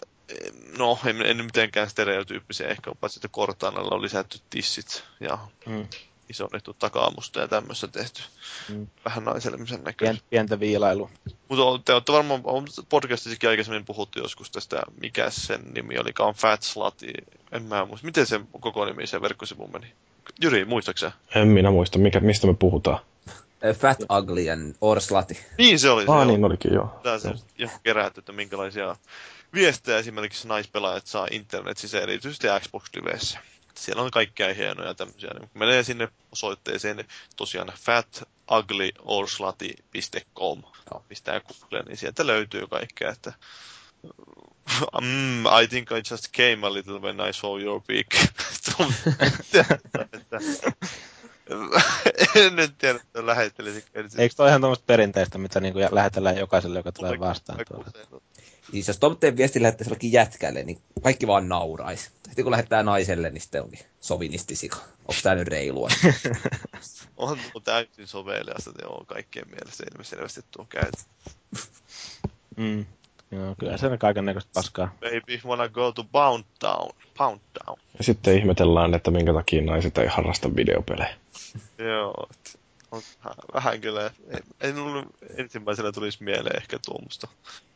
no, 0.78 1.00
en, 1.06 1.22
en 1.22 1.46
mitenkään 1.46 1.90
stereotyyppisiä 1.90 2.68
ehkä, 2.68 2.92
paitsi 3.00 3.18
että 3.18 3.28
Cortanalla 3.28 3.96
on 3.96 4.02
lisätty 4.02 4.40
tissit 4.50 5.04
ja 5.20 5.38
mm. 5.66 5.88
isonnettu 6.30 6.74
takaamusta 6.74 7.40
ja 7.40 7.48
tämmöistä 7.48 7.88
tehty. 7.88 8.22
Mm. 8.70 8.88
Vähän 9.06 9.24
naiselemisen 9.24 9.84
näköistä. 9.84 10.14
Pien, 10.14 10.30
pientä 10.30 10.60
viilailu. 10.60 11.10
Mutta 11.48 11.82
te 11.86 11.94
olette 11.94 12.12
varmaan, 12.12 12.42
on 12.44 12.68
podcastissakin 12.90 13.50
aikaisemmin 13.50 13.86
puhuttu 13.86 14.20
joskus 14.20 14.52
tästä, 14.52 14.82
mikä 15.02 15.30
sen 15.30 15.62
nimi 15.74 16.00
oli, 16.00 16.12
on 16.20 16.34
Fat 16.34 16.64
Slut. 16.64 17.02
En 17.52 17.64
mä 17.64 17.86
muista. 17.86 18.06
Miten 18.06 18.26
se 18.26 18.42
koko 18.62 18.86
nimi 18.86 19.08
se 19.08 19.22
verkkosivu 19.22 19.68
meni? 19.68 19.94
Jyri, 20.42 20.66
muistaaksä? 20.66 21.12
En 21.36 21.48
minä 21.48 21.72
muista, 21.72 22.00
mikä, 22.00 22.20
mistä 22.20 22.48
me 22.48 22.54
puhutaan. 22.54 23.00
Fat 23.74 23.98
Ugly 24.18 24.50
and 24.50 24.76
Orslati. 24.82 25.40
Niin 25.58 25.80
se 25.80 25.90
oli 25.90 26.06
se. 26.06 26.12
Ah, 26.12 26.18
joo. 26.18 26.26
niin 26.26 26.46
olikin, 26.46 26.74
joo. 26.74 27.00
Tää 27.04 27.20
se 27.20 27.34
jo 27.58 27.68
kerätty, 27.84 28.20
että 28.20 28.32
minkälaisia 28.32 28.96
viestejä 29.54 29.98
esimerkiksi 29.98 30.48
naispelaajat 30.48 31.08
saa 31.08 31.28
internetissä, 31.32 32.02
erityisesti 32.02 32.48
Xbox 32.60 32.84
Liveissä. 32.96 33.40
Siellä 33.76 34.02
on 34.02 34.12
kaikkia 34.12 34.54
hienoja 34.54 34.94
tämmöisiä. 34.94 35.30
Kun 35.40 35.50
menee 35.54 35.84
sinne 35.84 36.08
osoitteeseen, 36.32 36.98
niin 36.98 37.08
tosiaan 37.36 37.72
fatuglyOrslati.com 37.80 40.64
pistää 41.08 41.40
Googleen, 41.40 41.86
niin 41.86 41.98
sieltä 41.98 42.28
löytyy 42.28 42.68
kaikkea, 42.68 43.12
että 43.12 43.34
Mm, 45.02 45.46
I 45.64 45.68
think 45.70 45.92
I 45.92 46.02
just 46.12 46.32
came 46.34 46.68
a 46.68 46.74
little 46.74 47.00
when 47.00 47.20
I 47.30 47.34
saw 47.34 47.62
your. 47.62 47.82
Että- 47.90 48.86
en 52.36 52.56
nyt 52.56 52.78
tiedä, 52.78 53.00
että 53.04 53.26
lähettelisikö. 53.26 53.88
Eikö 54.18 54.36
toi 54.36 54.50
ihan 54.50 54.62
tuommoista 54.62 54.84
perinteistä, 54.88 55.38
mitä 55.38 55.60
jä- 55.60 55.90
lähetellään 55.92 56.38
jokaiselle, 56.38 56.80
joka 56.80 56.92
tulee 56.92 57.20
vastaan 57.20 57.60
tuolla? 57.68 57.86
Siis 58.72 58.88
jos 58.88 58.98
tommoitteen 58.98 59.38
viesti 59.38 59.62
lähettäisi 59.62 59.90
jollekin 59.90 60.12
jätkälle, 60.12 60.64
niin 60.64 60.82
kaikki 61.04 61.28
vaan 61.28 61.50
nauraisi. 61.50 62.12
Heti 62.30 62.44
kun 62.44 62.52
lähettää 62.52 62.84
naiselle, 62.84 63.30
niin 63.30 63.42
sitten 63.42 63.64
onkin 63.64 63.80
sovinistisika. 64.02 64.78
Onko 64.78 65.22
tää 65.24 65.36
nyt 65.36 65.48
reilua? 65.48 65.90
On 67.18 67.38
tuo 67.52 67.62
täysin 67.62 68.08
soveliasta, 68.08 68.70
että 68.70 68.86
joo, 68.86 69.04
kaikkien 69.08 69.50
mielestä 69.50 69.84
ilmiselvästi 69.94 70.42
tuo 70.52 70.66
käytä. 70.70 70.98
Mm. 72.58 72.86
Joo, 73.32 73.56
kyllä 73.60 73.78
se 73.78 73.88
on 73.88 74.00
kaiken 74.00 74.26
näköistä 74.26 74.52
paskaa. 74.54 74.96
Baby, 75.00 75.40
wanna 75.46 75.70
go 75.70 75.92
to 75.92 76.04
Pound 76.04 76.44
Town. 76.60 76.90
Pound 77.18 77.40
Town. 77.66 77.78
Ja 77.98 78.04
sitten 78.04 78.38
ihmetellään, 78.38 78.94
että 78.94 79.12
minkä 79.12 79.34
takia 79.34 79.62
naiset 79.62 79.98
ei 79.98 80.08
harrasta 80.08 80.56
videopelejä. 80.56 81.16
Joo, 81.78 82.30
on 82.92 83.02
vähän- 83.54 83.82
kyllä, 83.82 84.12
en, 84.28 84.40
en 84.62 84.76
mulle 84.80 85.04
ensimmäisenä 85.38 85.92
tulisi 85.92 86.24
mieleen 86.24 86.58
ehkä 86.58 86.80
tuommoista 86.86 87.28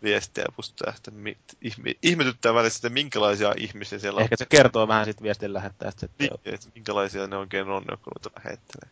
viestiä 0.03 0.45
musta, 0.57 0.89
että 0.97 1.11
mi, 1.11 1.37
ihme, 1.61 1.93
ihmetyttää 2.03 2.53
välillä 2.53 2.69
sitten 2.69 2.93
minkälaisia 2.93 3.53
ihmisiä 3.57 3.99
siellä 3.99 4.17
on. 4.17 4.23
Ehkä 4.23 4.35
se 4.37 4.45
kertoo 4.45 4.87
vähän 4.87 5.05
siitä 5.05 5.23
viestin 5.23 5.53
lähettäjästä, 5.53 6.05
että 6.05 6.23
Niin, 6.23 6.33
että 6.45 6.67
minkälaisia 6.75 7.27
ne 7.27 7.37
oikein 7.37 7.69
on, 7.69 7.83
jotka 7.91 8.11
noita 8.15 8.41
lähettelee. 8.45 8.89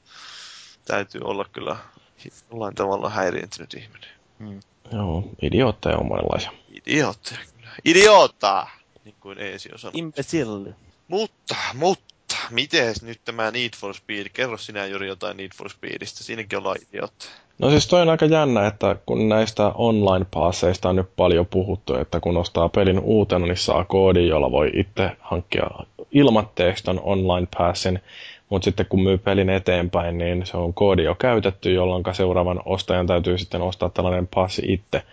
Täytyy 0.85 1.21
olla 1.23 1.45
kyllä 1.51 1.77
jollain 2.51 2.75
tavalla 2.75 3.09
häiriintynyt 3.09 3.73
ihminen. 3.73 4.09
mm. 4.39 4.59
Joo, 4.91 5.29
idiootteja 5.41 5.97
on 5.97 6.07
monenlaisia. 6.07 6.51
Idiootteja 6.85 7.39
kyllä. 7.55 7.69
Idioottaa! 7.85 8.69
Niin 9.05 9.15
kuin 9.19 9.37
Eesio 9.37 9.77
sanoi. 9.77 9.91
Imbecille. 9.95 10.75
Mutta, 11.07 11.55
mutta, 11.73 12.15
miten 12.49 12.95
nyt 13.01 13.19
tämä 13.25 13.51
Need 13.51 13.69
for 13.77 13.93
Speed? 13.93 14.27
Kerro 14.33 14.57
sinä 14.57 14.85
Juri 14.85 15.07
jotain 15.07 15.37
Need 15.37 15.51
for 15.57 15.69
Speedistä. 15.69 16.23
Siinäkin 16.23 16.59
ollaan 16.59 16.77
idiootteja. 16.89 17.31
No 17.59 17.69
siis 17.69 17.87
toi 17.87 18.01
on 18.01 18.09
aika 18.09 18.25
jännä, 18.25 18.67
että 18.67 18.95
kun 19.05 19.29
näistä 19.29 19.71
online-passeista 19.75 20.89
on 20.89 20.95
nyt 20.95 21.15
paljon 21.15 21.45
puhuttu, 21.45 21.95
että 21.95 22.19
kun 22.19 22.37
ostaa 22.37 22.69
pelin 22.69 22.99
uutena, 22.99 23.45
niin 23.45 23.57
saa 23.57 23.85
koodin, 23.85 24.27
jolla 24.27 24.51
voi 24.51 24.71
itse 24.73 25.11
hankkia 25.19 25.67
ilmatteeksi 26.11 26.83
ton 26.83 27.01
online-passin, 27.03 27.99
mutta 28.49 28.65
sitten 28.65 28.85
kun 28.85 29.03
myy 29.03 29.17
pelin 29.17 29.49
eteenpäin, 29.49 30.17
niin 30.17 30.45
se 30.45 30.57
on 30.57 30.73
koodi 30.73 31.03
jo 31.03 31.15
käytetty, 31.15 31.73
jolloin 31.73 32.03
seuraavan 32.11 32.61
ostajan 32.65 33.07
täytyy 33.07 33.37
sitten 33.37 33.61
ostaa 33.61 33.89
tällainen 33.89 34.27
passi 34.27 34.61
itse 34.67 35.03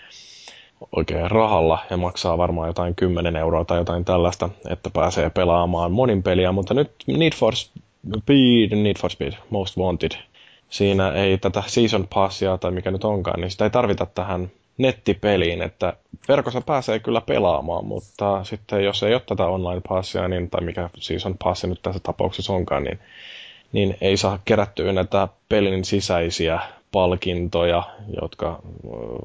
oikein 0.97 1.31
rahalla 1.31 1.78
ja 1.90 1.97
maksaa 1.97 2.39
varmaan 2.39 2.69
jotain 2.69 2.94
10 2.94 3.36
euroa 3.36 3.65
tai 3.65 3.78
jotain 3.78 4.05
tällaista, 4.05 4.48
että 4.70 4.90
pääsee 4.90 5.31
pelaamaan 5.31 5.93
monin 5.93 6.23
peliä, 6.23 6.53
mutta 6.53 6.74
nyt 6.74 6.90
Need 7.07 7.32
for 7.35 7.55
Speed, 7.57 8.77
Need 8.82 8.98
for 9.01 9.11
Speed, 9.11 9.32
Most 9.51 9.77
Wanted, 9.77 10.11
siinä 10.70 11.12
ei 11.12 11.39
tätä 11.39 11.62
season 11.66 12.09
passia 12.15 12.59
tai 12.59 12.70
mikä 12.70 12.90
nyt 12.90 13.05
onkaan, 13.05 13.40
niin 13.40 13.51
sitä 13.51 13.65
ei 13.65 13.70
tarvita 13.70 14.07
tähän 14.07 14.51
nettipeliin, 14.78 15.62
että 15.62 15.93
verkossa 16.28 16.61
pääsee 16.61 16.98
kyllä 16.98 17.20
pelaamaan, 17.20 17.85
mutta 17.85 18.44
sitten 18.44 18.85
jos 18.85 19.03
ei 19.03 19.12
ole 19.15 19.23
tätä 19.27 19.47
online 19.47 19.81
passia, 19.89 20.28
niin, 20.28 20.51
tai 20.51 20.65
mikä 20.65 20.90
season 20.98 21.36
passi 21.44 21.66
nyt 21.66 21.82
tässä 21.82 22.01
tapauksessa 22.03 22.53
onkaan, 22.53 22.85
niin, 22.85 22.98
niin 23.73 23.97
ei 24.01 24.16
saa 24.16 24.39
kerättyä 24.44 24.93
näitä 24.93 25.28
pelin 25.48 25.85
sisäisiä 25.85 26.61
palkintoja, 26.93 27.83
jotka 28.21 28.59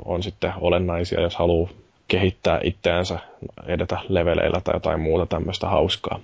on 0.06 0.24
sitten 0.24 0.54
olennaisia, 0.62 1.22
jos 1.22 1.36
haluaa 1.36 1.70
kehittää 2.08 2.60
itseänsä, 2.64 3.20
edetä 3.66 3.98
leveleillä 4.10 4.62
tai 4.62 4.76
jotain 4.76 5.00
muuta 5.02 5.26
tämmöistä 5.26 5.68
hauskaa. 5.68 6.20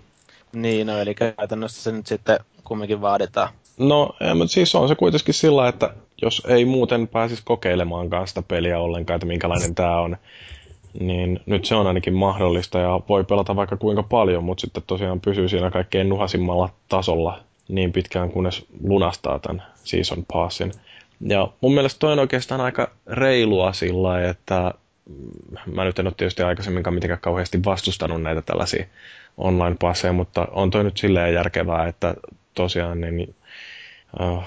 Niin, 0.54 0.88
no 0.88 1.00
eli 1.00 1.16
käytännössä 1.16 1.84
se 1.84 1.92
nyt 1.92 2.08
sitten 2.08 2.40
kumminkin 2.64 3.02
vaaditaan 3.02 3.50
No, 3.78 4.10
mutta 4.36 4.54
siis 4.54 4.76
on 4.76 4.88
se 4.88 4.96
kuitenkin 4.96 5.34
sillä, 5.34 5.68
että 5.68 5.94
jos 6.22 6.44
ei 6.48 6.66
muuten 6.66 7.08
pääsisi 7.08 7.42
kokeilemaan 7.46 8.10
sitä 8.26 8.42
peliä 8.42 8.80
ollenkaan, 8.80 9.16
että 9.16 9.26
minkälainen 9.26 9.76
tämä 9.76 10.02
on, 10.02 10.18
niin 11.00 11.40
nyt 11.46 11.66
se 11.66 11.76
on 11.76 11.88
ainakin 11.88 12.14
mahdollista 12.14 12.80
ja 12.80 13.00
voi 13.10 13.24
pelata 13.24 13.56
vaikka 13.56 13.78
kuinka 13.78 14.04
paljon, 14.04 14.44
mutta 14.44 14.62
sitten 14.62 14.84
tosiaan 14.88 15.20
pysyy 15.20 15.50
siinä 15.50 15.72
kaikkein 15.72 16.10
nuhasimmalla 16.10 16.70
tasolla 16.90 17.40
niin 17.68 17.92
pitkään, 17.92 18.32
kunnes 18.32 18.66
lunastaa 18.84 19.40
tämän 19.40 19.64
Season 19.84 20.26
Passin. 20.34 20.72
Ja 21.22 21.48
mun 21.62 21.74
mielestä 21.74 22.00
toi 22.00 22.12
on 22.12 22.20
oikeastaan 22.20 22.62
aika 22.62 22.92
reilua 23.08 23.74
sillä 23.74 24.30
että 24.30 24.74
mm, 25.10 25.74
mä 25.76 25.84
nyt 25.84 26.00
en 26.00 26.08
ole 26.08 26.14
tietysti 26.18 26.44
aikaisemminkaan 26.44 26.94
mitenkään 26.94 27.20
kauheasti 27.20 27.60
vastustanut 27.66 28.22
näitä 28.22 28.42
tällaisia 28.42 28.86
online-passeja, 29.38 30.14
mutta 30.14 30.48
on 30.52 30.70
toi 30.70 30.84
nyt 30.84 30.98
silleen 30.98 31.34
järkevää, 31.34 31.88
että 31.88 32.16
tosiaan 32.54 33.02
niin, 33.02 33.36
uh, 34.20 34.44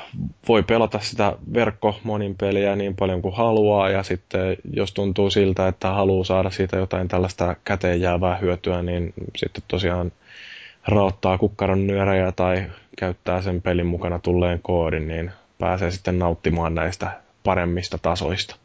voi 0.49 0.63
pelata 0.63 0.99
sitä 0.99 1.37
verkkomonin 1.55 2.35
peliä 2.35 2.77
niin 2.77 2.97
paljon 2.97 3.23
kuin 3.23 3.35
haluaa 3.35 3.91
ja 3.91 4.03
sitten 4.03 4.57
jos 4.73 4.93
tuntuu 4.93 5.31
siltä, 5.31 5.69
että 5.69 5.91
haluaa 5.91 6.25
saada 6.25 6.51
siitä 6.51 6.77
jotain 6.77 7.09
tällaista 7.09 7.57
käteen 7.65 8.01
jäävää 8.01 8.37
hyötyä, 8.37 8.83
niin 8.83 9.15
sitten 9.37 9.63
tosiaan 9.69 10.13
raottaa 10.89 11.39
kukkaron 11.39 11.87
nyörejä 11.87 12.33
tai 12.33 12.65
käyttää 12.99 13.43
sen 13.43 13.63
pelin 13.63 13.87
mukana 13.87 14.19
tulleen 14.19 14.61
koodin, 14.63 15.09
niin 15.09 15.31
pääsee 15.61 15.91
sitten 15.91 16.19
nauttimaan 16.19 16.75
näistä 16.75 17.21
paremmista 17.45 17.99
tasoista. 17.99 18.57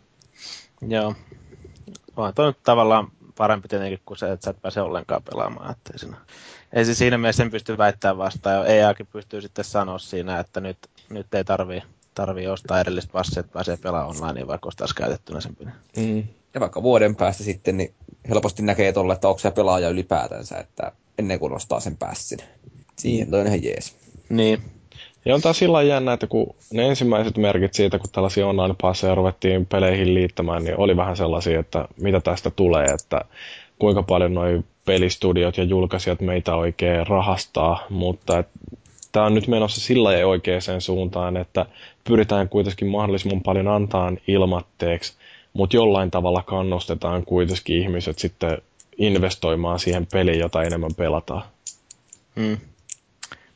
Joo. 0.87 1.15
On 2.17 2.33
toi 2.33 2.47
nyt 2.47 2.63
tavallaan 2.63 3.11
parempi 3.37 3.67
tietenkin 3.67 3.99
kuin 4.05 4.17
se, 4.17 4.31
että 4.31 4.45
sä 4.45 4.51
et 4.51 4.61
pääse 4.61 4.81
ollenkaan 4.81 5.23
pelaamaan. 5.23 5.71
Että 5.71 5.93
ei, 5.93 5.99
siinä, 5.99 6.17
ei 6.73 6.85
se 6.85 6.93
siinä 6.93 7.17
mielessä 7.17 7.43
sen 7.43 7.51
pysty 7.51 7.77
väittämään 7.77 8.17
vastaan. 8.17 8.55
Ja 8.55 8.65
EAkin 8.65 9.07
pystyy 9.07 9.41
sitten 9.41 9.65
sanoa 9.65 9.99
siinä, 9.99 10.39
että 10.39 10.61
nyt, 10.61 10.77
nyt 11.09 11.33
ei 11.33 11.43
tarvii, 11.43 11.81
tarvii 12.13 12.47
ostaa 12.47 12.79
edellistä 12.79 13.11
passia, 13.11 13.39
että 13.39 13.53
pääsee 13.53 13.77
pelaamaan 13.77 14.15
online, 14.17 14.47
vaikka 14.47 14.67
ostaisi 14.67 14.95
käytettynä 14.95 15.41
sen 15.41 15.55
pelin. 15.55 15.73
Mm. 15.97 16.23
Ja 16.53 16.59
vaikka 16.59 16.83
vuoden 16.83 17.15
päästä 17.15 17.43
sitten, 17.43 17.77
niin 17.77 17.93
helposti 18.29 18.63
näkee 18.63 18.93
tuolla, 18.93 19.13
että 19.13 19.27
onko 19.27 19.39
se 19.39 19.51
pelaaja 19.51 19.89
ylipäätänsä, 19.89 20.57
että 20.57 20.91
ennen 21.17 21.39
kuin 21.39 21.53
ostaa 21.53 21.79
sen 21.79 21.97
passin. 21.97 22.39
Siihen 22.99 23.31
toi 23.31 23.41
on 23.41 23.47
ihan 23.47 23.63
jees. 23.63 23.95
Niin, 24.29 24.61
ja 25.25 25.35
on 25.35 25.41
taas 25.41 25.59
sillä 25.59 25.81
jännä, 25.81 26.13
että 26.13 26.27
kun 26.27 26.55
ne 26.73 26.87
ensimmäiset 26.87 27.37
merkit 27.37 27.73
siitä, 27.73 27.99
kun 27.99 28.09
tällaisia 28.11 28.47
online-passeja 28.47 29.15
ruvettiin 29.15 29.65
peleihin 29.65 30.13
liittämään, 30.13 30.63
niin 30.63 30.79
oli 30.79 30.97
vähän 30.97 31.17
sellaisia, 31.17 31.59
että 31.59 31.87
mitä 32.01 32.19
tästä 32.19 32.49
tulee, 32.49 32.85
että 32.85 33.21
kuinka 33.79 34.03
paljon 34.03 34.33
noin 34.33 34.65
pelistudiot 34.85 35.57
ja 35.57 35.63
julkaisijat 35.63 36.21
meitä 36.21 36.55
oikein 36.55 37.07
rahastaa, 37.07 37.83
mutta 37.89 38.43
tämä 39.11 39.25
on 39.25 39.33
nyt 39.35 39.47
menossa 39.47 39.81
sillä 39.81 40.13
ja 40.13 40.27
oikeaan 40.27 40.61
suuntaan, 40.79 41.37
että 41.37 41.65
pyritään 42.03 42.49
kuitenkin 42.49 42.87
mahdollisimman 42.87 43.41
paljon 43.41 43.67
antaa 43.67 44.11
ilmatteeksi, 44.27 45.13
mutta 45.53 45.75
jollain 45.75 46.11
tavalla 46.11 46.43
kannustetaan 46.43 47.25
kuitenkin 47.25 47.81
ihmiset 47.81 48.19
sitten 48.19 48.57
investoimaan 48.97 49.79
siihen 49.79 50.07
peliin, 50.11 50.39
jota 50.39 50.63
enemmän 50.63 50.95
pelataan. 50.97 51.43
Hmm. 52.35 52.57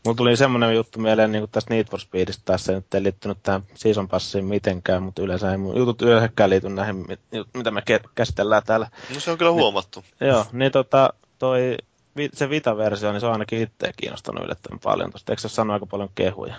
Mulla 0.06 0.18
tuli 0.18 0.38
semmoinen 0.38 0.76
juttu 0.76 1.00
mieleen 1.00 1.32
niin 1.32 1.50
tästä 1.52 1.74
Need 1.74 1.88
for 1.92 2.00
Speedistä, 2.00 2.42
tässä 2.46 2.74
nyt 2.74 2.94
ei 2.94 3.04
liittynyt 3.04 3.38
tähän 3.44 3.64
Season 3.76 4.08
Passiin 4.08 4.46
mitenkään, 4.46 5.04
mutta 5.04 5.22
yleensä 5.22 5.52
ei 5.52 5.58
mun 5.58 5.78
jutut 5.78 6.02
yleensäkään 6.02 6.50
liity 6.50 6.70
näihin, 6.70 7.06
mitä 7.54 7.72
me 7.72 7.84
käsitellään 8.16 8.64
täällä. 8.66 8.88
No 9.14 9.20
se 9.20 9.32
on 9.32 9.38
kyllä 9.38 9.52
huomattu. 9.52 10.04
Niin, 10.20 10.30
joo, 10.30 10.46
niin 10.52 10.72
tota, 10.72 11.14
toi, 11.40 11.78
se 12.34 12.50
Vita-versio, 12.50 13.12
niin 13.12 13.20
se 13.20 13.26
on 13.26 13.32
ainakin 13.32 13.62
itseä 13.62 13.92
kiinnostanut 13.98 14.44
yllättävän 14.44 14.80
paljon 14.80 15.12
tosta. 15.12 15.32
Eikö 15.32 15.42
se 15.42 15.50
sano 15.50 15.74
aika 15.74 15.86
paljon 15.86 16.10
kehuja? 16.16 16.56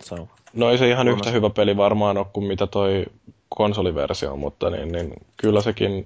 se 0.00 0.14
on 0.14 0.28
no 0.52 0.70
ei 0.70 0.78
se 0.78 0.88
ihan 0.88 1.08
yhtä 1.08 1.30
hyvä 1.30 1.50
peli 1.50 1.76
varmaan 1.76 2.18
ole 2.18 2.26
kuin 2.32 2.46
mitä 2.46 2.66
toi 2.66 3.06
konsoliversio, 3.48 4.36
mutta 4.36 4.70
niin, 4.70 4.92
niin 4.92 5.12
kyllä 5.36 5.60
sekin 5.60 6.04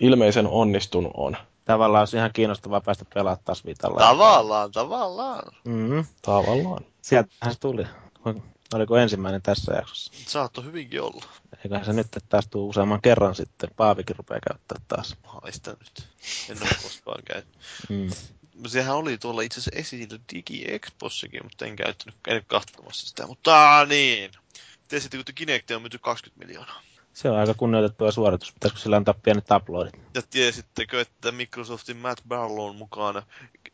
ilmeisen 0.00 0.46
onnistunut 0.46 1.12
on 1.16 1.36
tavallaan 1.64 2.02
olisi 2.02 2.16
ihan 2.16 2.32
kiinnostavaa 2.32 2.80
päästä 2.80 3.04
pelaamaan 3.14 3.44
taas 3.44 3.66
Vitalla. 3.66 4.00
Tavallaan, 4.00 4.72
tavallaan. 4.72 5.52
Mm-hmm. 5.64 6.04
Tavallaan. 6.22 6.84
Sieltähän 7.02 7.54
se 7.54 7.60
tuli. 7.60 7.86
Oliko 8.74 8.96
ensimmäinen 8.96 9.42
tässä 9.42 9.72
jaksossa? 9.72 10.12
Saattoi 10.26 10.64
hyvinkin 10.64 11.02
olla. 11.02 11.24
Eiköhän 11.64 11.84
se 11.84 11.92
nyt 11.92 12.06
että 12.06 12.20
taas 12.28 12.46
tuu 12.46 12.68
useamman 12.68 13.02
kerran 13.02 13.34
sitten. 13.34 13.70
Paavikin 13.76 14.16
rupeaa 14.16 14.40
käyttää 14.48 14.78
taas. 14.88 15.16
Haista 15.24 15.70
nyt. 15.70 16.08
En 16.50 16.62
ole 16.62 16.70
koskaan 16.82 17.22
käyttänyt. 17.24 17.66
Mm. 17.88 18.10
Sehän 18.66 18.96
oli 18.96 19.18
tuolla 19.18 19.42
itse 19.42 19.60
asiassa 19.60 19.80
esillä 19.80 20.18
Digi 20.34 20.64
Expossakin, 20.68 21.40
mutta 21.42 21.66
en 21.66 21.76
käyttänyt, 21.76 22.14
en 22.28 22.44
katsomassa 22.46 23.06
sitä. 23.06 23.26
Mutta 23.26 23.86
niin. 23.88 24.30
Tiesitte, 24.88 25.16
kun 25.16 25.34
Kinect 25.34 25.70
on 25.70 25.82
myyty 25.82 25.98
20 25.98 26.46
miljoonaa. 26.46 26.82
Se 27.12 27.30
on 27.30 27.38
aika 27.38 27.54
kunnioitettua 27.54 28.12
suoritus. 28.12 28.52
Pitäisikö 28.52 28.80
sillä 28.80 28.96
antaa 28.96 29.14
pienet 29.14 29.44
uploadit? 29.56 29.94
Ja 30.14 30.22
tiesittekö, 30.30 31.00
että 31.00 31.32
Microsoftin 31.32 31.96
Matt 31.96 32.20
Barlow 32.28 32.68
on 32.68 32.76
mukana, 32.76 33.22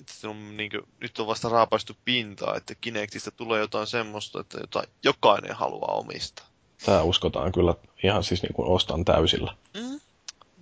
että 0.00 0.28
on, 0.28 0.56
niin 0.56 0.70
kuin, 0.70 0.82
nyt 1.00 1.18
on 1.18 1.26
vasta 1.26 1.48
raapaistu 1.48 1.96
pintaa, 2.04 2.56
että 2.56 2.74
Kinectistä 2.74 3.30
tulee 3.30 3.60
jotain 3.60 3.86
semmoista, 3.86 4.40
että 4.40 4.58
jota 4.60 4.82
jokainen 5.04 5.56
haluaa 5.56 5.94
omistaa. 5.94 6.46
Tämä 6.86 7.02
uskotaan 7.02 7.52
kyllä 7.52 7.74
ihan 8.02 8.24
siis 8.24 8.42
niin 8.42 8.54
kuin 8.54 8.68
ostan 8.68 9.04
täysillä. 9.04 9.54
Mm. 9.74 10.00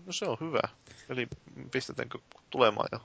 No 0.07 0.12
se 0.12 0.24
on 0.24 0.36
hyvä. 0.40 0.61
Eli 1.09 1.28
pistetäänkö 1.70 2.19
tulemaan 2.51 2.89
jo? 2.93 2.98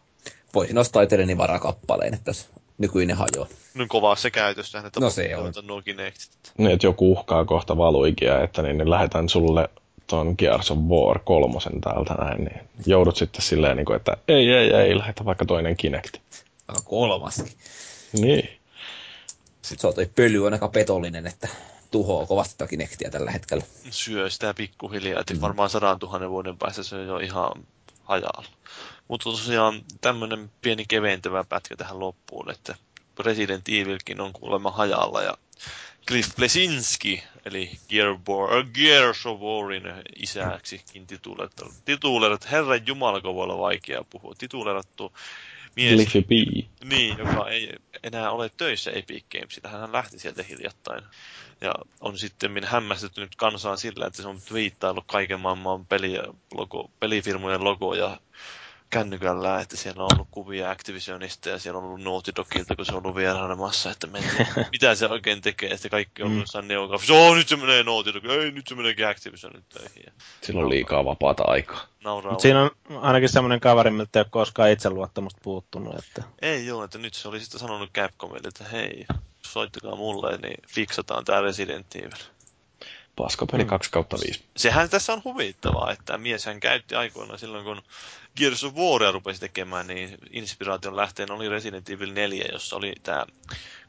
Voisin 0.53 0.77
ostaa 0.77 1.01
itselleni 1.01 1.37
varakappaleen, 1.37 2.13
että 2.13 2.29
jos 2.29 2.49
nykyinen 2.81 3.17
hajoaa. 3.17 3.47
No 3.73 3.85
kovaa 3.87 4.15
se 4.15 4.31
käytössä, 4.31 4.79
että 4.79 4.99
no 4.99 5.09
se 5.09 5.35
on. 5.35 5.53
nuo 5.63 5.81
Kinectit. 5.81 6.53
Niin, 6.57 6.71
että 6.71 6.87
joku 6.87 7.11
uhkaa 7.11 7.45
kohta 7.45 7.77
valuikia, 7.77 8.43
että 8.43 8.61
niin, 8.61 8.77
niin 8.77 8.89
lähetän 8.89 9.29
sulle 9.29 9.69
ton 10.07 10.35
Gears 10.37 10.71
of 10.71 10.77
War 10.77 11.19
kolmosen 11.19 11.81
täältä 11.81 12.13
näin, 12.13 12.43
niin 12.43 12.59
joudut 12.85 13.15
sitten 13.15 13.41
silleen, 13.41 13.77
niin 13.77 13.85
kuin, 13.85 13.95
että 13.95 14.17
ei, 14.27 14.51
ei, 14.51 14.73
ei, 14.73 14.97
lähetä 14.97 15.25
vaikka 15.25 15.45
toinen 15.45 15.77
Kinect. 15.77 16.17
Vaikka 16.67 16.83
kolmaskin. 16.89 17.53
Niin. 18.13 18.49
Sitten 19.61 19.81
se 19.81 19.87
on 19.87 19.93
toi 19.93 20.09
pöly 20.15 20.45
on 20.45 20.53
aika 20.53 20.67
petollinen, 20.67 21.27
että 21.27 21.47
tuhoaa 21.91 22.25
kovasti 22.25 22.55
tätä 22.57 22.69
Kinectia 22.69 23.11
tällä 23.11 23.31
hetkellä. 23.31 23.63
Syö 23.89 24.29
sitä 24.29 24.53
pikkuhiljaa, 24.53 25.21
että 25.21 25.33
mm. 25.33 25.41
varmaan 25.41 25.69
sadan 25.69 25.99
tuhannen 25.99 26.29
vuoden 26.29 26.57
päästä 26.57 26.83
se 26.83 26.95
on 26.95 27.07
jo 27.07 27.17
ihan 27.17 27.51
hajalla. 28.03 28.45
Mutta 29.11 29.23
tosiaan 29.23 29.81
tämmöinen 30.01 30.51
pieni 30.61 30.85
keventävä 30.87 31.43
pätkä 31.43 31.75
tähän 31.75 31.99
loppuun, 31.99 32.51
että 32.51 32.75
Resident 33.19 33.69
Evilkin 33.69 34.21
on 34.21 34.33
kuulemma 34.33 34.71
hajalla 34.71 35.21
ja 35.21 35.37
Cliff 36.07 36.35
Plesinski, 36.35 37.23
eli 37.45 37.71
Gearbor, 37.89 38.53
äh, 38.53 38.65
Gears 38.73 39.25
of 39.25 39.39
Warin 39.39 39.83
isäksikin 40.15 41.07
tituleerattu. 41.07 41.73
Tituleerattu, 41.85 42.47
herran 42.51 42.87
jumala, 42.87 43.23
voi 43.23 43.43
olla 43.43 43.57
vaikea 43.57 44.03
puhua. 44.09 44.33
Tituleerattu 44.37 45.13
mies. 45.75 45.95
Cliffy 45.95 46.21
B. 46.21 46.31
Niin, 46.83 47.17
joka 47.17 47.49
ei 47.49 47.75
enää 48.03 48.31
ole 48.31 48.51
töissä 48.57 48.91
Epic 48.91 49.23
Games. 49.31 49.59
Hän 49.63 49.91
lähti 49.91 50.19
sieltä 50.19 50.43
hiljattain. 50.43 51.03
Ja 51.61 51.73
on 52.01 52.17
sitten 52.17 52.51
minä 52.51 52.67
hämmästynyt 52.67 53.35
kansaan 53.35 53.77
sillä, 53.77 54.07
että 54.07 54.21
se 54.21 54.27
on 54.27 54.41
twiittaillut 54.41 55.05
kaiken 55.07 55.39
maailman 55.39 55.85
peli, 55.85 56.19
logo, 56.53 56.91
pelifirmojen 56.99 57.63
logoja 57.63 58.17
kännykällä, 58.91 59.61
että 59.61 59.77
siellä 59.77 60.03
on 60.03 60.09
ollut 60.13 60.27
kuvia 60.31 60.71
Activisionista 60.71 61.49
ja 61.49 61.59
siellä 61.59 61.77
on 61.77 61.83
ollut 61.83 62.01
Naughty 62.01 62.31
Dogilta, 62.35 62.75
kun 62.75 62.85
se 62.85 62.91
on 62.91 62.97
ollut 62.97 63.15
vierailemassa, 63.15 63.91
että 63.91 64.07
men, 64.07 64.23
mitä 64.71 64.95
se 64.95 65.07
oikein 65.07 65.41
tekee, 65.41 65.71
että 65.71 65.89
kaikki 65.89 66.21
on 66.21 66.25
ollut 66.25 66.37
mm. 66.37 66.41
jossain 66.41 66.67
neograafissa, 66.67 67.13
oh, 67.13 67.35
nyt 67.35 67.47
se 67.47 67.55
menee 67.55 67.83
Naughty 67.83 68.13
Dog, 68.13 68.25
ei, 68.25 68.51
nyt 68.51 68.67
se 68.67 68.75
meneekin 68.75 69.07
Activisionin 69.07 69.63
töihin. 69.69 70.13
Sillä 70.41 70.61
on 70.61 70.69
liikaa 70.69 71.05
vapaata 71.05 71.43
aikaa. 71.43 71.87
Nauraa 72.03 72.39
siinä 72.39 72.61
on 72.61 72.71
ainakin 73.01 73.29
semmoinen 73.29 73.59
kaveri, 73.59 73.91
miltä 73.91 74.19
ei 74.19 74.21
ole 74.21 74.27
koskaan 74.29 74.71
itseluottamusta 74.71 75.39
puuttunut. 75.43 75.95
Että... 75.95 76.23
Ei 76.41 76.65
joo, 76.65 76.83
että 76.83 76.97
nyt 76.97 77.13
se 77.13 77.27
oli 77.27 77.39
sitten 77.39 77.59
sanonut 77.59 77.91
Capcomille, 77.91 78.47
että 78.47 78.63
hei, 78.63 79.05
soittakaa 79.45 79.95
mulle, 79.95 80.37
niin 80.37 80.57
fiksataan 80.67 81.25
tää 81.25 81.41
Resident 81.41 81.95
Evil. 81.95 82.11
Paskapeli 83.15 83.65
2 83.65 83.91
kautta 83.91 84.17
5. 84.25 84.43
Sehän 84.57 84.89
tässä 84.89 85.13
on 85.13 85.21
huvittavaa, 85.25 85.91
että 85.91 86.17
mies 86.17 86.45
hän 86.45 86.59
käytti 86.59 86.95
aikoinaan 86.95 87.39
silloin, 87.39 87.63
kun 87.63 87.81
Gears 88.37 88.63
of 88.63 88.75
Waria 88.75 89.11
rupesi 89.11 89.39
tekemään, 89.39 89.87
niin 89.87 90.17
inspiraation 90.31 90.95
lähteen 90.95 91.31
oli 91.31 91.49
Resident 91.49 91.89
Evil 91.89 92.13
4, 92.13 92.45
jossa 92.51 92.75
oli 92.75 92.93
tämä 93.03 93.25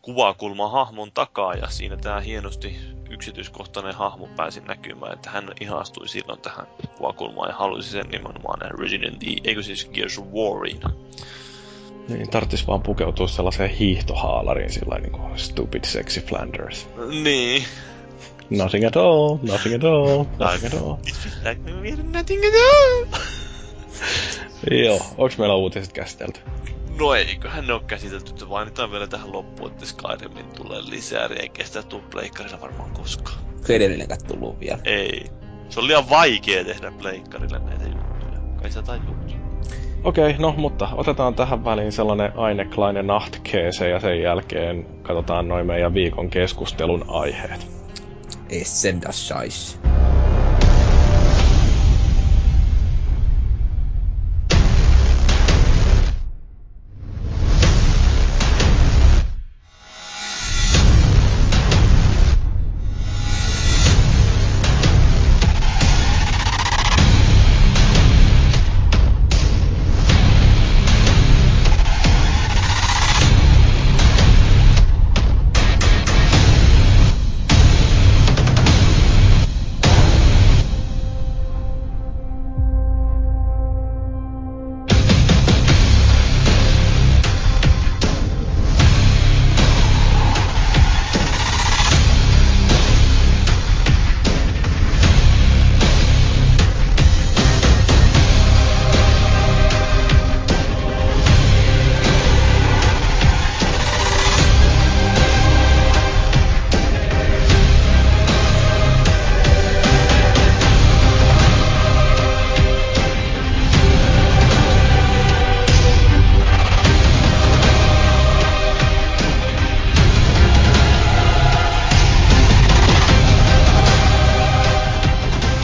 kuvakulma 0.02 0.68
hahmon 0.68 1.12
takaa 1.12 1.54
ja 1.54 1.68
siinä 1.68 1.96
tämä 1.96 2.20
hienosti 2.20 2.76
yksityiskohtainen 3.10 3.94
hahmo 3.94 4.26
pääsi 4.26 4.60
näkymään, 4.60 5.12
että 5.12 5.30
hän 5.30 5.50
ihastui 5.60 6.08
silloin 6.08 6.40
tähän 6.40 6.66
kuvakulmaan 6.96 7.48
ja 7.48 7.56
halusi 7.56 7.90
sen 7.90 8.08
nimenomaan 8.08 8.78
Resident 8.78 9.22
Evil, 9.22 9.40
eikö 9.44 9.62
siis 9.62 9.88
Gears 9.94 10.18
of 10.18 10.24
Wariin. 10.26 10.80
Niin, 12.08 12.30
tarvitsisi 12.30 12.66
vaan 12.66 12.82
pukeutua 12.82 13.28
sellaiseen 13.28 13.70
hiihtohaalariin 13.70 14.72
sillä 14.72 14.98
niin 14.98 15.12
kuin 15.12 15.38
stupid 15.38 15.84
sexy 15.84 16.20
Flanders. 16.20 16.88
Niin. 17.22 17.64
Nothing 18.56 18.84
at 18.84 18.96
all, 18.96 19.38
nothing 19.42 19.74
at 19.74 19.84
all, 19.84 20.24
nothing 20.38 20.66
at 20.66 20.82
all. 20.82 20.94
It 21.06 21.14
feels 21.14 21.36
like 21.44 21.60
we're 21.72 22.02
nothing 22.02 22.44
at 22.44 22.52
all. 22.52 23.06
Joo, 24.70 25.00
onks 25.18 25.38
meillä 25.38 25.54
uutiset 25.54 25.92
käsitelty? 25.92 26.40
No 26.98 27.14
eiköhän 27.14 27.66
ne 27.66 27.72
ole 27.72 27.82
käsitelty, 27.86 28.30
että 28.30 28.44
mainitaan 28.44 28.90
vielä 28.90 29.06
tähän 29.06 29.32
loppuun, 29.32 29.70
että 29.70 29.86
Skyrimin 29.86 30.46
tulee 30.56 30.80
lisää, 30.82 31.26
eikä 31.26 31.54
kestä 31.54 31.82
tuu 31.82 32.02
pleikkarilla 32.10 32.60
varmaan 32.60 32.90
koskaan. 32.90 33.38
Se 33.64 33.76
edellinenkään 33.76 34.20
tullut 34.28 34.60
vielä. 34.60 34.78
Ei. 34.84 35.26
Se 35.68 35.80
on 35.80 35.86
liian 35.86 36.10
vaikea 36.10 36.64
tehdä 36.64 36.92
pleikkarille 36.98 37.58
näitä 37.58 37.84
juttuja. 37.84 38.40
Kai 38.62 38.70
sä 38.70 38.82
tajuut. 38.82 39.36
Okei, 40.04 40.30
okay, 40.30 40.40
no 40.40 40.54
mutta 40.56 40.88
otetaan 40.92 41.34
tähän 41.34 41.64
väliin 41.64 41.92
sellainen 41.92 42.32
Eine 42.50 42.64
kleine 42.64 43.02
Nachtkäse 43.02 43.88
ja 43.88 44.00
sen 44.00 44.20
jälkeen 44.20 44.86
katsotaan 45.02 45.48
noin 45.48 45.66
meidän 45.66 45.94
viikon 45.94 46.30
keskustelun 46.30 47.04
aiheet. 47.08 47.81
ist 48.60 48.84
denn 48.84 49.00
das 49.00 49.22
Scheiß? 49.22 49.76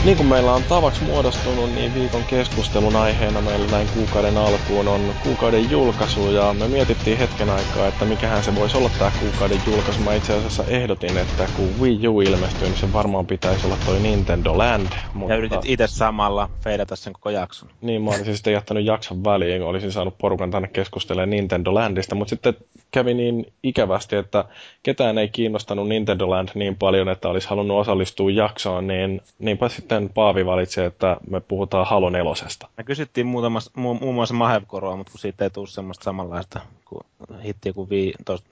Niin 0.09 0.17
kuin 0.17 0.27
meillä 0.27 0.53
on 0.53 0.63
tavaksi 0.63 1.03
muodostunut, 1.03 1.71
niin 1.73 1.93
viikon 1.93 2.25
keskustelun 2.25 2.95
aiheena 2.95 3.41
meillä 3.41 3.67
näin 3.67 3.89
kuukauden 3.89 4.37
alkuun 4.37 4.87
on 4.87 5.15
kuukauden 5.19 5.69
julkaisu 5.69 6.31
ja 6.31 6.53
me 6.53 6.67
mietittiin 6.67 7.17
hetken 7.17 7.49
aikaa, 7.49 7.87
että 7.87 8.05
mikähän 8.05 8.43
se 8.43 8.55
voisi 8.55 8.77
olla 8.77 8.89
tämä 8.89 9.11
kuukauden 9.11 9.61
julkaisu. 9.65 10.01
Mä 10.01 10.15
itse 10.15 10.33
asiassa 10.33 10.63
ehdotin, 10.67 11.17
että 11.17 11.47
kun 11.53 11.79
Wii 11.79 12.07
U 12.07 12.21
ilmestyy, 12.21 12.67
niin 12.67 12.77
se 12.77 12.93
varmaan 12.93 13.27
pitäisi 13.27 13.67
olla 13.67 13.77
toi 13.85 13.99
Nintendo 13.99 14.57
Land. 14.57 14.87
Mutta... 15.13 15.33
Ja 15.33 15.37
yritit 15.37 15.59
itse 15.65 15.87
samalla 15.87 16.49
feidata 16.63 16.95
sen 16.95 17.13
koko 17.13 17.29
jakson. 17.29 17.69
Niin, 17.81 18.01
mä 18.01 18.09
olisin 18.09 18.35
sitten 18.35 18.53
jättänyt 18.53 18.85
jakson 18.85 19.23
väliin, 19.23 19.63
olisin 19.63 19.91
saanut 19.91 20.17
porukan 20.17 20.51
tänne 20.51 20.67
keskustelemaan 20.67 21.29
Nintendo 21.29 21.73
Landista, 21.73 22.15
mutta 22.15 22.29
sitten 22.29 22.53
kävi 22.91 23.13
niin 23.13 23.45
ikävästi, 23.63 24.15
että 24.15 24.45
ketään 24.83 25.17
ei 25.17 25.29
kiinnostanut 25.29 25.87
Nintendo 25.87 26.29
Land 26.29 26.49
niin 26.53 26.75
paljon, 26.75 27.09
että 27.09 27.29
olisi 27.29 27.49
halunnut 27.49 27.77
osallistua 27.77 28.31
jaksoon, 28.31 28.87
niin 28.87 29.21
niinpä 29.39 29.69
sitten 29.69 29.98
Paavi 30.13 30.45
valitsi, 30.45 30.81
että 30.81 31.17
me 31.29 31.39
puhutaan 31.39 31.87
Halo 31.87 32.09
nelosesta. 32.09 32.67
Me 32.77 32.83
kysyttiin 32.83 33.27
muutamassa, 33.27 33.71
mu, 33.75 33.93
muun 33.93 34.15
muassa 34.15 34.33
Mahevkoroa, 34.33 34.95
mutta 34.95 35.11
kun 35.11 35.19
siitä 35.19 35.43
ei 35.43 35.49
tule 35.49 35.67
semmoista 35.67 36.03
samanlaista 36.03 36.59
kuin 36.85 37.03
hittiä 37.43 37.73
kuin 37.73 37.89
vii, 37.89 38.13
tos, 38.25 38.43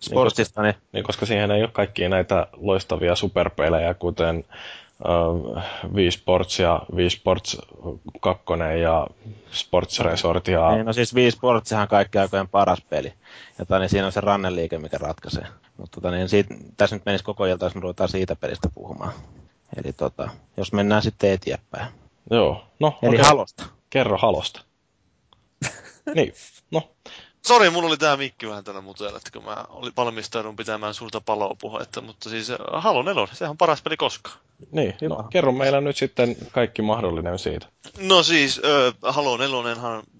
Sportsista, 0.00 0.62
niin... 0.62 0.74
niin... 0.92 1.04
koska 1.04 1.26
siihen 1.26 1.50
ei 1.50 1.62
ole 1.62 1.70
kaikkia 1.72 2.08
näitä 2.08 2.46
loistavia 2.56 3.16
superpelejä, 3.16 3.94
kuten 3.94 4.44
uh, 5.04 5.58
Wii 5.94 6.10
Sports 6.10 6.58
ja 6.58 6.82
Wii 6.94 7.10
Sports 7.10 7.58
2 8.20 8.44
ja 8.82 9.06
Sports 9.50 10.00
Resort. 10.00 10.48
Ja... 10.48 10.70
Niin, 10.70 10.86
no 10.86 10.92
siis 10.92 11.14
Wii 11.14 11.30
Sports 11.30 11.72
on 11.72 11.88
kaikki 11.88 12.18
aikojen 12.18 12.48
paras 12.48 12.82
peli. 12.90 13.08
Ja 13.58 13.64
tota, 13.64 13.78
niin 13.78 13.88
siinä 13.88 14.06
on 14.06 14.12
se 14.12 14.20
ranneliike, 14.20 14.78
mikä 14.78 14.98
ratkaisee. 14.98 15.46
Mutta 15.76 16.00
tota, 16.00 16.10
niin 16.10 16.28
siitä, 16.28 16.54
tässä 16.76 16.96
nyt 16.96 17.06
menisi 17.06 17.24
koko 17.24 17.46
ilta, 17.46 17.66
jos 17.66 17.74
me 17.74 17.80
ruvetaan 17.80 18.08
siitä 18.08 18.36
pelistä 18.36 18.68
puhumaan. 18.74 19.12
Eli 19.76 19.92
tota, 19.92 20.30
jos 20.56 20.72
mennään 20.72 21.02
sitten 21.02 21.30
eteenpäin. 21.30 21.92
Joo, 22.30 22.64
no 22.80 22.98
Eli 23.02 23.16
okay. 23.16 23.26
halosta. 23.26 23.64
Kerro 23.90 24.18
halosta. 24.18 24.64
niin. 26.14 26.32
Sori, 27.46 27.70
mulla 27.70 27.88
oli 27.88 27.96
tää 27.96 28.16
mikki 28.16 28.48
vähän 28.48 28.64
tänä 28.64 28.80
mutella, 28.80 29.16
että 29.16 29.30
kun 29.30 29.44
mä 29.44 29.64
olin 29.68 29.92
valmistaudun 29.96 30.56
pitämään 30.56 30.94
suurta 30.94 31.20
palopuhetta, 31.20 32.00
mutta 32.00 32.30
siis 32.30 32.50
äh, 32.50 32.56
Halo 32.72 33.02
4, 33.02 33.26
sehän 33.32 33.50
on 33.50 33.56
paras 33.56 33.82
peli 33.82 33.96
koskaan. 33.96 34.38
Niin, 34.72 34.94
no, 35.02 35.22
kerro 35.30 35.52
meillä 35.52 35.80
nyt 35.80 35.96
sitten 35.96 36.36
kaikki 36.52 36.82
mahdollinen 36.82 37.38
siitä. 37.38 37.66
No 37.98 38.22
siis, 38.22 38.60
äh, 38.64 39.14
Halo 39.14 39.36
4, 39.36 39.58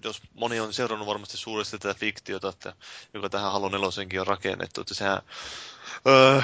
jos 0.03 0.21
moni 0.33 0.59
on 0.59 0.73
seurannut 0.73 1.07
varmasti 1.07 1.37
suuresti 1.37 1.79
tätä 1.79 1.99
fiktiota, 1.99 2.49
että, 2.49 2.73
joka 3.13 3.29
tähän 3.29 3.51
Halo 3.51 3.69
4 3.69 3.87
on 4.21 4.27
rakennettu, 4.27 4.81
että 4.81 4.93
sehän 4.93 5.21
Öö, 6.07 6.41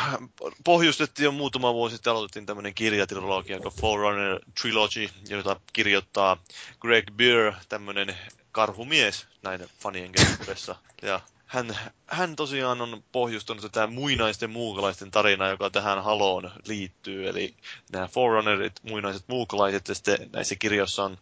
pohjustettiin 0.64 1.24
jo 1.24 1.32
muutama 1.32 1.74
vuosi 1.74 1.96
sitten, 1.96 2.12
aloitettiin 2.12 2.46
tämmöinen 2.46 2.74
kirjatrilogia 2.74 3.60
kuin 3.60 3.74
Forerunner 3.82 4.40
Trilogy, 4.62 5.10
jota 5.30 5.60
kirjoittaa 5.74 6.38
Greg 6.80 7.06
Beer, 7.12 7.54
tämmöinen 7.70 8.16
karhumies 8.54 9.28
näiden 9.42 9.70
fanien 9.80 10.12
keskuudessa. 10.12 10.76
Ja 11.02 11.20
hän, 11.46 11.78
hän 12.08 12.36
tosiaan 12.36 12.82
on 12.82 13.04
pohjustanut 13.12 13.62
tätä 13.62 13.88
muinaisten 13.88 14.50
muukalaisten 14.50 15.12
tarinaa, 15.12 15.50
joka 15.50 15.70
tähän 15.70 16.04
haloon 16.04 16.52
liittyy. 16.66 17.30
Eli 17.30 17.56
nämä 17.92 18.08
Forerunnerit, 18.08 18.74
muinaiset 18.84 19.24
muukalaiset, 19.28 19.88
ja 19.88 19.96
sitten 19.96 20.30
näissä 20.34 20.56
kirjoissa 20.56 21.04
on 21.04 21.18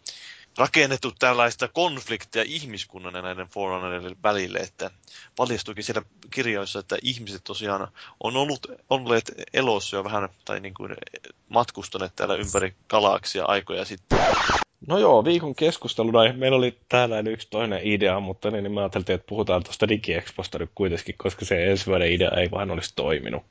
rakennettu 0.58 1.12
tällaista 1.20 1.68
konfliktia 1.68 2.44
ihmiskunnan 2.46 3.14
ja 3.14 3.22
näiden 3.22 3.48
Forerunnerien 3.48 4.16
välille, 4.24 4.60
että 4.60 4.92
paljastuikin 5.36 5.84
siellä 5.84 6.02
kirjoissa, 6.32 6.80
että 6.80 6.98
ihmiset 7.02 7.44
tosiaan 7.44 7.88
on 8.24 8.38
ollut, 8.38 8.68
olleet 8.90 9.32
elossa 9.54 9.98
jo 9.98 10.04
vähän, 10.04 10.30
tai 10.46 10.60
niin 10.60 10.74
kuin 10.74 10.96
matkustaneet 11.50 12.16
täällä 12.16 12.36
ympäri 12.36 12.76
galaksia 12.90 13.46
aikoja 13.46 13.86
sitten. 13.86 14.20
No 14.88 14.98
joo, 14.98 15.26
viikon 15.26 15.56
keskusteluna 15.56 16.34
meillä 16.34 16.58
oli 16.58 16.78
täällä 16.90 17.20
yksi 17.20 17.48
toinen 17.50 17.80
idea, 17.84 18.20
mutta 18.20 18.52
niin, 18.52 18.64
niin 18.64 18.72
mä 18.72 18.80
ajattelin, 18.80 19.06
että 19.10 19.28
puhutaan 19.30 19.64
tuosta 19.64 19.90
DigiExposta 19.90 20.60
nyt 20.60 20.70
kuitenkin, 20.76 21.16
koska 21.18 21.46
se 21.46 21.72
ensi 21.72 21.86
vuoden 21.86 22.12
idea 22.12 22.32
ei 22.38 22.52
vaan 22.52 22.72
olisi 22.72 22.94
toiminut. 22.96 23.44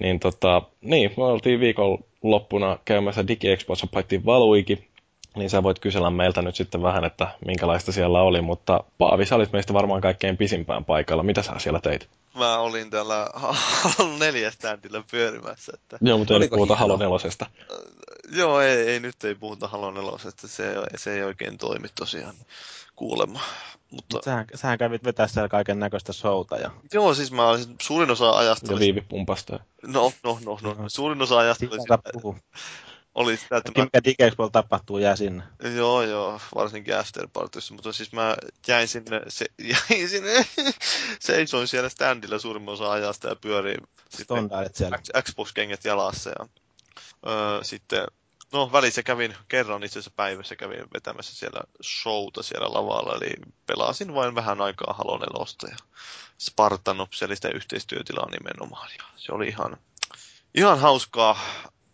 Niin 0.00 0.20
tota, 0.20 0.62
niin, 0.80 1.14
me 1.16 1.24
oltiin 1.24 1.60
viikon 1.60 1.98
loppuna 2.22 2.78
käymässä 2.84 3.28
DigiExpossa, 3.28 3.86
paittiin 3.86 4.24
Valuikin, 4.24 4.88
niin 5.36 5.50
sä 5.50 5.62
voit 5.62 5.78
kysellä 5.78 6.10
meiltä 6.10 6.42
nyt 6.42 6.56
sitten 6.56 6.82
vähän, 6.82 7.04
että 7.04 7.28
minkälaista 7.46 7.92
siellä 7.92 8.22
oli, 8.22 8.40
mutta 8.40 8.84
Paavi, 8.98 9.26
sä 9.26 9.34
olit 9.34 9.52
meistä 9.52 9.74
varmaan 9.74 10.00
kaikkein 10.00 10.36
pisimpään 10.36 10.84
paikalla. 10.84 11.22
Mitä 11.22 11.42
sä 11.42 11.52
siellä 11.58 11.80
teit? 11.80 12.08
Mä 12.38 12.58
olin 12.58 12.90
täällä 12.90 13.28
Halo 13.34 14.18
4 14.18 14.50
standilla 14.50 15.04
pyörimässä. 15.10 15.72
Että... 15.74 15.98
Joo, 16.00 16.18
mutta 16.18 16.34
ei 16.34 16.40
nyt 16.40 16.50
puhuta 16.50 16.76
Halo 16.76 16.96
4. 16.96 17.18
Joo, 18.32 18.60
ei, 18.60 18.76
ei, 18.76 19.00
nyt 19.00 19.24
ei 19.24 19.34
puhuta 19.34 19.68
Halo 19.68 19.90
4. 19.90 20.12
Se, 20.46 20.74
se 20.96 21.14
ei 21.14 21.22
oikein 21.22 21.58
toimi 21.58 21.88
tosiaan 21.94 22.34
kuulemma. 22.96 23.40
Mutta... 23.90 24.20
Sähän, 24.24 24.46
sähän 24.54 24.78
kävit 24.78 25.04
vetää 25.04 25.28
siellä 25.28 25.48
kaiken 25.48 25.78
näköistä 25.78 26.12
showta. 26.12 26.56
Ja... 26.56 26.70
Joo, 26.92 27.14
siis 27.14 27.32
mä 27.32 27.48
olisin, 27.48 27.76
suurin 27.82 28.10
osa 28.10 28.30
ajasta... 28.30 28.72
Ja 28.72 28.78
viivipumpasta. 28.78 29.60
No, 29.82 30.12
no, 30.22 30.38
no, 30.44 30.58
no. 30.62 30.88
Suurin 30.88 31.22
osa 31.22 31.38
ajasta 31.38 31.66
oli 31.66 32.40
oli 33.14 33.36
sitä, 33.36 33.56
että 33.56 33.72
mä... 33.80 33.86
Mikä 34.06 34.30
tapahtuu, 34.52 34.98
jää 34.98 35.16
sinne. 35.16 35.42
Joo, 35.76 36.02
joo, 36.02 36.40
varsinkin 36.54 36.98
afterpartyssa, 36.98 37.74
mutta 37.74 37.92
siis 37.92 38.12
mä 38.12 38.36
jäin 38.68 38.88
sinne, 38.88 39.20
se, 39.28 39.46
jäin 39.90 40.08
sinne, 40.08 40.46
seisoin 41.20 41.68
siellä 41.68 41.88
standilla 41.88 42.38
suurimman 42.38 42.74
osa 42.74 42.92
ajasta 42.92 43.28
ja 43.28 43.36
pyörin 43.36 43.80
siellä. 44.72 44.98
Xbox-kengät 45.22 45.84
jalassa 45.84 46.30
ja 46.30 46.48
öö, 47.26 47.64
sitten 47.64 48.06
No 48.54 48.72
välissä 48.72 49.02
kävin 49.02 49.36
kerran 49.48 49.84
itse 49.84 49.98
asiassa 49.98 50.16
päivässä 50.16 50.56
kävin 50.56 50.84
vetämässä 50.94 51.34
siellä 51.34 51.60
showta 51.82 52.42
siellä 52.42 52.72
lavalla, 52.72 53.14
eli 53.14 53.34
pelasin 53.66 54.14
vain 54.14 54.34
vähän 54.34 54.60
aikaa 54.60 54.94
Halo 54.98 55.18
4 55.18 55.70
ja 55.70 55.76
Spartanopsia, 56.38 57.26
eli 57.26 57.36
sitä 57.36 57.48
yhteistyötilaa 57.48 58.30
nimenomaan. 58.30 58.88
Ja 58.98 59.04
se 59.16 59.32
oli 59.32 59.48
ihan, 59.48 59.76
ihan 60.54 60.78
hauskaa 60.78 61.40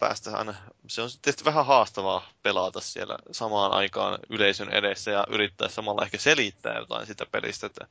päästä 0.01 0.36
aina, 0.36 0.55
se 0.86 1.02
on 1.02 1.10
tietysti 1.22 1.44
vähän 1.44 1.66
haastavaa 1.66 2.28
pelata 2.43 2.81
siellä 2.81 3.18
samaan 3.32 3.72
aikaan 3.72 4.18
yleisön 4.31 4.68
edessä 4.68 5.10
ja 5.10 5.27
yrittää 5.31 5.68
samalla 5.68 6.05
ehkä 6.05 6.18
selittää 6.18 6.78
jotain 6.78 7.06
sitä 7.06 7.27
pelistä. 7.27 7.66
Että 7.66 7.86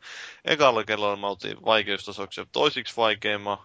ekalla 0.46 0.84
kerralla 0.84 1.16
mä 1.16 1.28
otin 1.28 1.66
vaikeustasoksi 1.66 2.42
toisiksi 2.52 2.98
vaikeimman. 2.98 3.58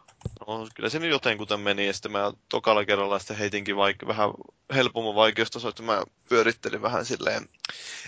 No, 0.47 0.69
kyllä 0.75 0.89
se 0.89 0.99
nyt 0.99 1.11
jotenkuten 1.11 1.61
meni 1.61 1.87
ja 1.87 1.93
sitten 1.93 2.13
mä 2.13 2.33
tokalla 2.49 2.85
kerralla 2.85 3.19
sitten 3.19 3.37
heitinkin 3.37 3.77
vaikka 3.77 4.07
vähän 4.07 4.31
helpomman 4.75 5.15
vaikeustaso, 5.15 5.69
että 5.69 5.83
mä 5.83 6.03
pyörittelin 6.29 6.83
vähän 6.83 7.05
silleen 7.05 7.49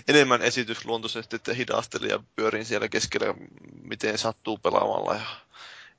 enemmän 0.07 0.41
esitysluontoisesti, 0.41 1.35
että 1.35 1.53
hidastelin 1.53 2.09
ja 2.09 2.19
pyörin 2.35 2.65
siellä 2.65 2.89
keskellä, 2.89 3.33
miten 3.83 4.17
sattuu 4.17 4.57
pelaamalla 4.57 5.13
ja 5.13 5.21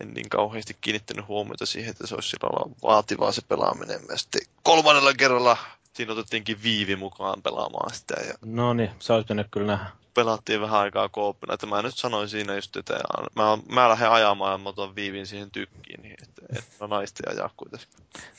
en 0.01 0.15
niin 0.15 0.29
kauheasti 0.29 0.77
kiinnittänyt 0.81 1.29
huomiota 1.29 1.67
siihen, 1.67 1.91
että 1.91 2.07
se 2.07 2.15
olisi 2.15 2.29
sillä 2.29 2.49
lailla 2.53 2.77
vaativaa 2.83 3.33
se 3.33 3.43
pelaaminen. 3.49 4.01
Ja 4.09 4.17
sitten 4.19 4.41
kolmannella 4.63 5.15
kerralla 5.15 5.57
siinä 5.93 6.13
otettiinkin 6.13 6.63
Viivi 6.63 6.97
mukaan 6.97 7.43
pelaamaan 7.43 7.95
sitä. 7.95 8.15
Ja 8.27 8.35
No 8.45 8.73
niin, 8.75 8.91
se 8.99 9.13
olisi 9.13 9.25
pitänyt 9.25 9.47
kyllä 9.51 9.67
nähdä. 9.67 9.91
pelattiin 10.15 10.61
vähän 10.61 10.81
aikaa 10.81 11.09
kooppina. 11.09 11.55
Että 11.55 11.67
mä 11.67 11.83
nyt 11.83 11.97
sanoin 11.97 12.29
siinä 12.29 12.55
just, 12.55 12.77
että 12.77 12.99
mä, 13.37 13.59
mä 13.69 13.89
lähden 13.89 14.11
ajamaan 14.11 14.53
ja 14.53 14.59
mä 14.59 14.69
otan 14.69 14.95
Viivin 14.95 15.27
siihen 15.27 15.51
tykkiin. 15.51 16.03
Niin 16.03 16.17
että, 16.23 16.43
että 16.59 16.71
mä 16.81 16.87
naisten 16.87 17.29
ajaa 17.33 17.51
kuitenkin. 17.57 17.89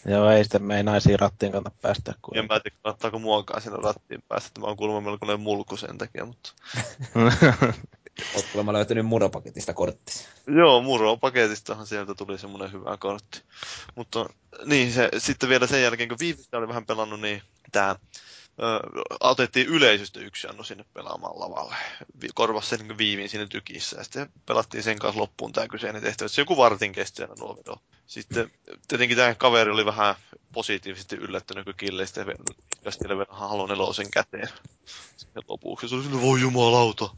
Joo, 0.06 0.30
ei 0.30 0.44
sitten 0.44 0.64
me 0.64 0.78
ei 0.78 0.84
naisia 0.84 1.18
rattiin 1.18 1.52
kannata 1.52 1.78
päästä. 1.82 2.14
Kun... 2.22 2.36
Ja 2.38 2.44
mä 2.44 2.56
en 2.56 2.62
tiedä, 2.62 2.78
kannattaako 2.84 3.20
muakaan 3.20 3.62
sinne 3.62 3.78
rattiin 3.84 4.24
päästä. 4.28 4.48
Että 4.48 4.60
mä 4.62 4.68
oon 4.68 4.78
kuulemma 4.78 5.10
melkoinen 5.10 5.40
mulku 5.40 5.78
sen 5.78 5.98
takia. 5.98 6.26
Mutta... 6.26 6.52
Oot 8.36 8.46
kuulemma 8.52 8.74
löytänyt 8.74 9.06
muropaketista 9.06 9.74
korttisi. 9.74 10.28
Joo, 10.48 10.82
Muro 10.82 11.18
paketistahan 11.18 11.88
sieltä 11.88 12.16
tuli 12.16 12.38
semmoinen 12.38 12.72
hyvä 12.72 12.98
kortti. 12.98 13.42
Mutta 13.96 14.30
niin, 14.66 14.94
se, 14.94 15.10
sitten 15.18 15.50
vielä 15.50 15.68
sen 15.68 15.84
jälkeen, 15.84 16.10
kun 16.10 16.20
Viivistä 16.20 16.58
oli 16.58 16.68
vähän 16.68 16.86
pelannut, 16.86 17.22
niin 17.22 17.42
tämä 17.72 17.96
otettiin 19.20 19.68
yleisöstä 19.68 20.20
yksi 20.20 20.48
anno 20.48 20.64
sinne 20.64 20.86
pelaamaan 20.94 21.40
lavalle. 21.40 21.76
Korvasi 22.36 22.70
sen 22.70 22.88
niin 22.88 22.98
viivin 22.98 23.30
sinne 23.30 23.48
tykissä 23.48 23.98
ja 23.98 24.04
sitten 24.04 24.30
pelattiin 24.46 24.84
sen 24.84 25.00
kanssa 25.00 25.22
loppuun 25.22 25.54
tämä 25.54 25.68
kyseinen 25.68 26.02
tehtävä. 26.02 26.28
Se 26.28 26.42
joku 26.42 26.58
vartin 26.58 26.92
kesti 26.92 27.22
aina 27.22 27.36
nuo 27.40 27.58
vedot. 27.58 27.82
Sitten 28.06 28.52
tietenkin 28.88 29.18
tämä 29.18 29.36
kaveri 29.36 29.72
oli 29.72 29.86
vähän 29.86 30.16
positiivisesti 30.54 31.16
yllättynyt, 31.16 31.66
kun 31.66 31.74
killeistä 31.78 32.26
kästille 32.84 33.18
vielä 33.18 33.28
Halo 33.30 33.68
nelosen 33.68 34.12
käteen. 34.12 34.50
Sitten 35.18 35.44
lopuksi 35.48 35.90
se 35.90 35.96
oli 35.96 36.04
sille, 36.04 36.22
voi 36.22 36.42
jumalauta. 36.42 37.10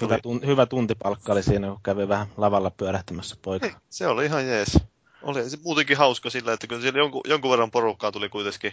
Hyvä, 0.00 0.18
tun, 0.22 0.40
hyvä 0.46 0.66
tuntipalkka 0.66 1.32
oli 1.32 1.42
siinä, 1.42 1.68
kun 1.68 1.80
kävi 1.82 2.08
vähän 2.08 2.26
lavalla 2.36 2.70
pyörähtämässä 2.70 3.36
poika. 3.42 3.66
Ei, 3.66 3.72
se 3.90 4.06
oli 4.06 4.24
ihan 4.24 4.48
jees. 4.48 4.78
Oli 5.22 5.50
se 5.50 5.58
muutenkin 5.64 5.96
hauska 5.96 6.30
sillä, 6.30 6.52
että 6.52 6.66
kun 6.66 6.82
siellä 6.82 6.98
jonkun, 6.98 7.20
jonkun 7.24 7.50
verran 7.50 7.70
porukkaa 7.70 8.12
tuli 8.12 8.28
kuitenkin 8.28 8.72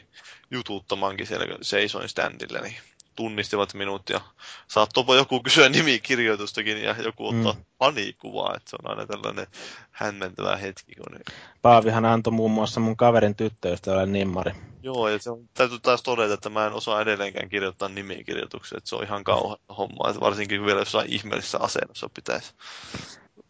jutuuttamaankin 0.52 1.28
siellä, 1.28 1.48
kun 1.48 1.58
seisoin 1.62 2.10
standille, 2.10 2.62
niin 2.62 2.76
tunnistivat 3.16 3.74
minut 3.74 4.10
ja 4.10 4.22
saattoipa 4.68 5.16
joku 5.16 5.44
kysyä 5.44 5.70
nimikirjoitustakin 5.70 6.84
ja 6.84 6.96
joku 7.04 7.28
ottaa 7.28 7.54
mm. 7.54 7.66
panikuvaa, 7.78 8.56
että 8.56 8.70
se 8.70 8.78
on 8.84 8.90
aina 8.90 9.08
tällainen 9.08 9.48
hämmentävä 9.92 10.58
hetki. 10.58 10.96
Kun... 10.96 11.20
Paavihan 11.62 12.06
antoi 12.06 12.34
muun 12.34 12.52
muassa 12.52 12.80
mun 12.80 12.98
kaverin 12.98 13.36
tyttöystä 13.36 13.92
ole 13.92 14.06
nimmari. 14.06 14.52
Joo, 14.84 15.08
ja 15.08 15.20
se 15.20 15.32
on, 15.32 15.50
täytyy 15.54 15.80
taas 15.80 16.04
todeta, 16.04 16.34
että 16.34 16.50
mä 16.50 16.66
en 16.66 16.74
osaa 16.74 17.02
edelleenkään 17.02 17.50
kirjoittaa 17.50 17.90
nimikirjoituksia, 17.90 18.78
että 18.78 18.90
se 18.90 18.96
on 18.96 19.04
ihan 19.04 19.24
kauhean 19.24 19.60
homma, 19.78 20.10
että 20.10 20.20
varsinkin 20.20 20.66
vielä 20.66 20.82
jossain 20.82 21.14
ihmeellisessä 21.14 21.60
asennossa 21.62 22.10
pitäisi. 22.14 22.54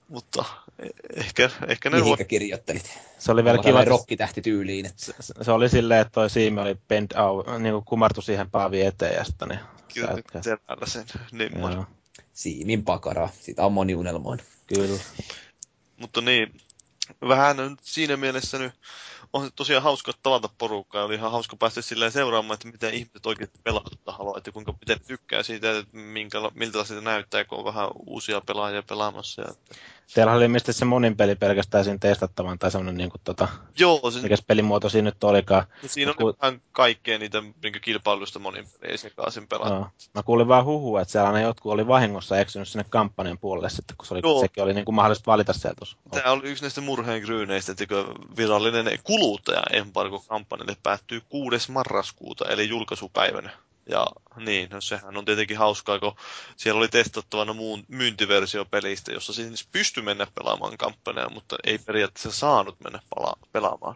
Mutta 0.09 0.45
ehkä, 1.15 1.49
ehkä 1.67 1.89
ne 1.89 1.99
Mihinkä 1.99 2.23
kirjoittelit? 2.23 2.99
Se 3.17 3.31
oli 3.31 3.43
vielä 3.43 3.57
kiva. 3.57 3.85
rokkitähti 3.85 4.41
tyyliin. 4.41 4.85
Että... 4.85 5.05
Se, 5.05 5.13
se, 5.41 5.51
oli 5.51 5.69
silleen, 5.69 6.01
että 6.01 6.11
toi 6.11 6.29
siimi 6.29 6.61
oli 6.61 6.75
bend 6.87 7.11
out, 7.17 7.47
niin 7.59 7.73
kuin 7.73 7.85
kumartu 7.85 8.21
siihen 8.21 8.51
paaviin 8.51 8.87
eteen 8.87 9.15
ja 9.15 9.23
sitten 9.23 9.47
niin 9.47 9.59
selällä 10.41 10.85
sen 10.85 11.05
nimman. 11.31 11.87
Siimin 12.33 12.85
pakara. 12.85 13.29
Sitä 13.41 13.65
on 13.65 13.73
moni 13.73 13.95
unelmoin. 13.95 14.39
Kyllä. 14.67 14.99
Mutta 15.97 16.21
niin, 16.21 16.61
vähän 17.27 17.57
siinä 17.81 18.17
mielessä 18.17 18.59
nyt 18.59 18.73
on 19.33 19.51
tosiaan 19.55 19.83
hauska 19.83 20.11
tavata 20.23 20.49
porukkaa 20.57 21.01
ja 21.01 21.05
oli 21.05 21.15
ihan 21.15 21.31
hauska 21.31 21.55
päästä 21.55 21.81
silleen 21.81 22.11
seuraamaan, 22.11 22.53
että 22.53 22.67
miten 22.67 22.93
ihmiset 22.93 23.25
oikeasti 23.25 23.59
pelaavat 23.63 23.93
haluaa, 24.07 24.37
että 24.37 24.51
kuinka 24.51 24.71
miten 24.71 24.99
tykkää 25.07 25.43
siitä, 25.43 25.77
että 25.77 25.97
minkä, 25.97 26.37
miltä 26.53 26.83
sitä 26.83 27.01
näyttää, 27.01 27.45
kun 27.45 27.57
on 27.57 27.65
vähän 27.65 27.89
uusia 28.05 28.41
pelaajia 28.41 28.83
pelaamassa. 28.83 29.41
Ja, 29.41 29.47
että... 29.51 29.75
Teillä 30.13 30.33
oli 30.33 30.47
mistä 30.47 30.71
se 30.71 30.85
monin 30.85 31.17
peli 31.17 31.35
pelkästään 31.35 31.83
siinä 31.83 31.97
testattavan 31.97 32.59
tai 32.59 32.71
semmoinen 32.71 32.97
niin 32.97 33.09
kuin, 33.09 33.21
tota, 33.23 33.47
Joo, 33.79 34.11
se... 34.11 34.21
mikä 34.21 34.35
pelimuoto 34.47 34.89
siinä 34.89 35.05
nyt 35.05 35.23
olikaan. 35.23 35.63
No, 35.83 35.89
siinä 35.89 36.11
on 36.11 36.17
ku... 36.17 36.35
vähän 36.41 36.61
kaikkea 36.71 37.19
niitä 37.19 37.41
niin 37.41 37.81
kilpailusta 37.81 38.39
monin 38.39 38.65
peliä 38.79 38.97
sekaisin 38.97 39.47
pelata. 39.47 39.73
Joo. 39.73 39.87
Mä 40.15 40.23
kuulin 40.23 40.47
vaan 40.47 40.65
huhua, 40.65 41.01
että 41.01 41.11
siellä 41.11 41.31
ne 41.31 41.41
jotkut 41.41 41.71
oli 41.71 41.87
vahingossa 41.87 42.39
eksynyt 42.39 42.67
sinne 42.67 42.85
kampanjan 42.89 43.37
puolelle 43.37 43.69
sitten, 43.69 43.97
kun 43.97 44.05
se 44.05 44.13
oli, 44.13 44.41
sekin 44.41 44.63
oli 44.63 44.73
niin 44.73 44.85
kuin 44.85 44.95
mahdollista 44.95 45.31
valita 45.31 45.53
sieltä. 45.53 45.85
Tämä 46.11 46.31
oli 46.31 46.49
yksi 46.49 46.63
näistä 46.63 46.81
murheen 46.81 47.21
gryyneistä, 47.21 47.71
että 47.71 47.85
virallinen 48.37 48.99
kuluttaja-embargo-kampanjalle 49.03 50.77
päättyy 50.83 51.21
6. 51.29 51.71
marraskuuta, 51.71 52.45
eli 52.45 52.69
julkaisupäivänä. 52.69 53.49
Ja 53.89 54.07
niin, 54.37 54.69
no 54.69 54.81
sehän 54.81 55.17
on 55.17 55.25
tietenkin 55.25 55.57
hauskaa, 55.57 55.99
kun 55.99 56.15
siellä 56.55 56.77
oli 56.77 56.87
testattavana 56.87 57.53
muun 57.53 57.83
myyntiversio 57.87 58.65
pelistä, 58.65 59.11
jossa 59.11 59.33
siis 59.33 59.67
pystyi 59.71 60.03
mennä 60.03 60.27
pelaamaan 60.35 60.77
kampanjaa, 60.77 61.29
mutta 61.29 61.55
ei 61.63 61.77
periaatteessa 61.77 62.31
saanut 62.31 62.75
mennä 62.83 62.99
pala- 63.09 63.47
pelaamaan. 63.51 63.95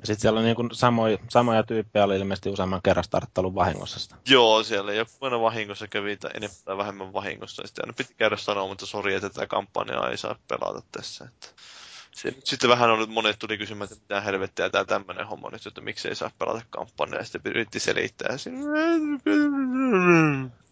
Ja 0.00 0.06
sitten 0.06 0.20
siellä 0.20 0.38
on 0.38 0.44
niin 0.44 0.56
samoja, 0.72 1.18
samoja 1.28 1.62
tyyppejä 1.62 2.04
oli 2.04 2.16
ilmeisesti 2.16 2.50
useamman 2.50 2.80
kerran 2.82 3.04
starttailun 3.04 3.54
vahingossa 3.54 3.98
sitä. 3.98 4.16
Joo, 4.28 4.62
siellä 4.62 4.92
joku 4.92 5.12
aina 5.20 5.40
vahingossa 5.40 5.88
kävi 5.88 6.18
enemmän 6.34 6.58
tai 6.64 6.76
vähemmän 6.76 7.12
vahingossa. 7.12 7.62
Ja 7.62 7.66
sitten 7.66 7.84
aina 7.84 7.92
piti 7.92 8.14
käydä 8.14 8.36
sanomaan, 8.36 8.72
että 8.72 8.86
sori, 8.86 9.14
että 9.14 9.30
tätä 9.30 9.46
kampanjaa 9.46 10.10
ei 10.10 10.16
saa 10.16 10.38
pelata 10.48 10.82
tässä. 10.92 11.24
Että 11.24 11.48
se 12.14 12.34
sitten 12.44 12.70
vähän 12.70 12.90
on 12.90 12.98
nyt 12.98 13.10
monet 13.10 13.38
tuli 13.38 13.58
kysymään, 13.58 13.84
että 13.92 14.02
mitä 14.02 14.20
helvettiä 14.20 14.70
tämä 14.70 14.84
tämmöinen 14.84 15.26
homma 15.26 15.50
nyt, 15.50 15.66
että 15.66 15.80
miksi 15.80 16.08
ei 16.08 16.14
saa 16.14 16.30
pelata 16.38 16.62
kampanjaa, 16.70 17.18
ja 17.18 17.24
sitten 17.24 17.50
yritti 17.50 17.80
selittää. 17.80 18.36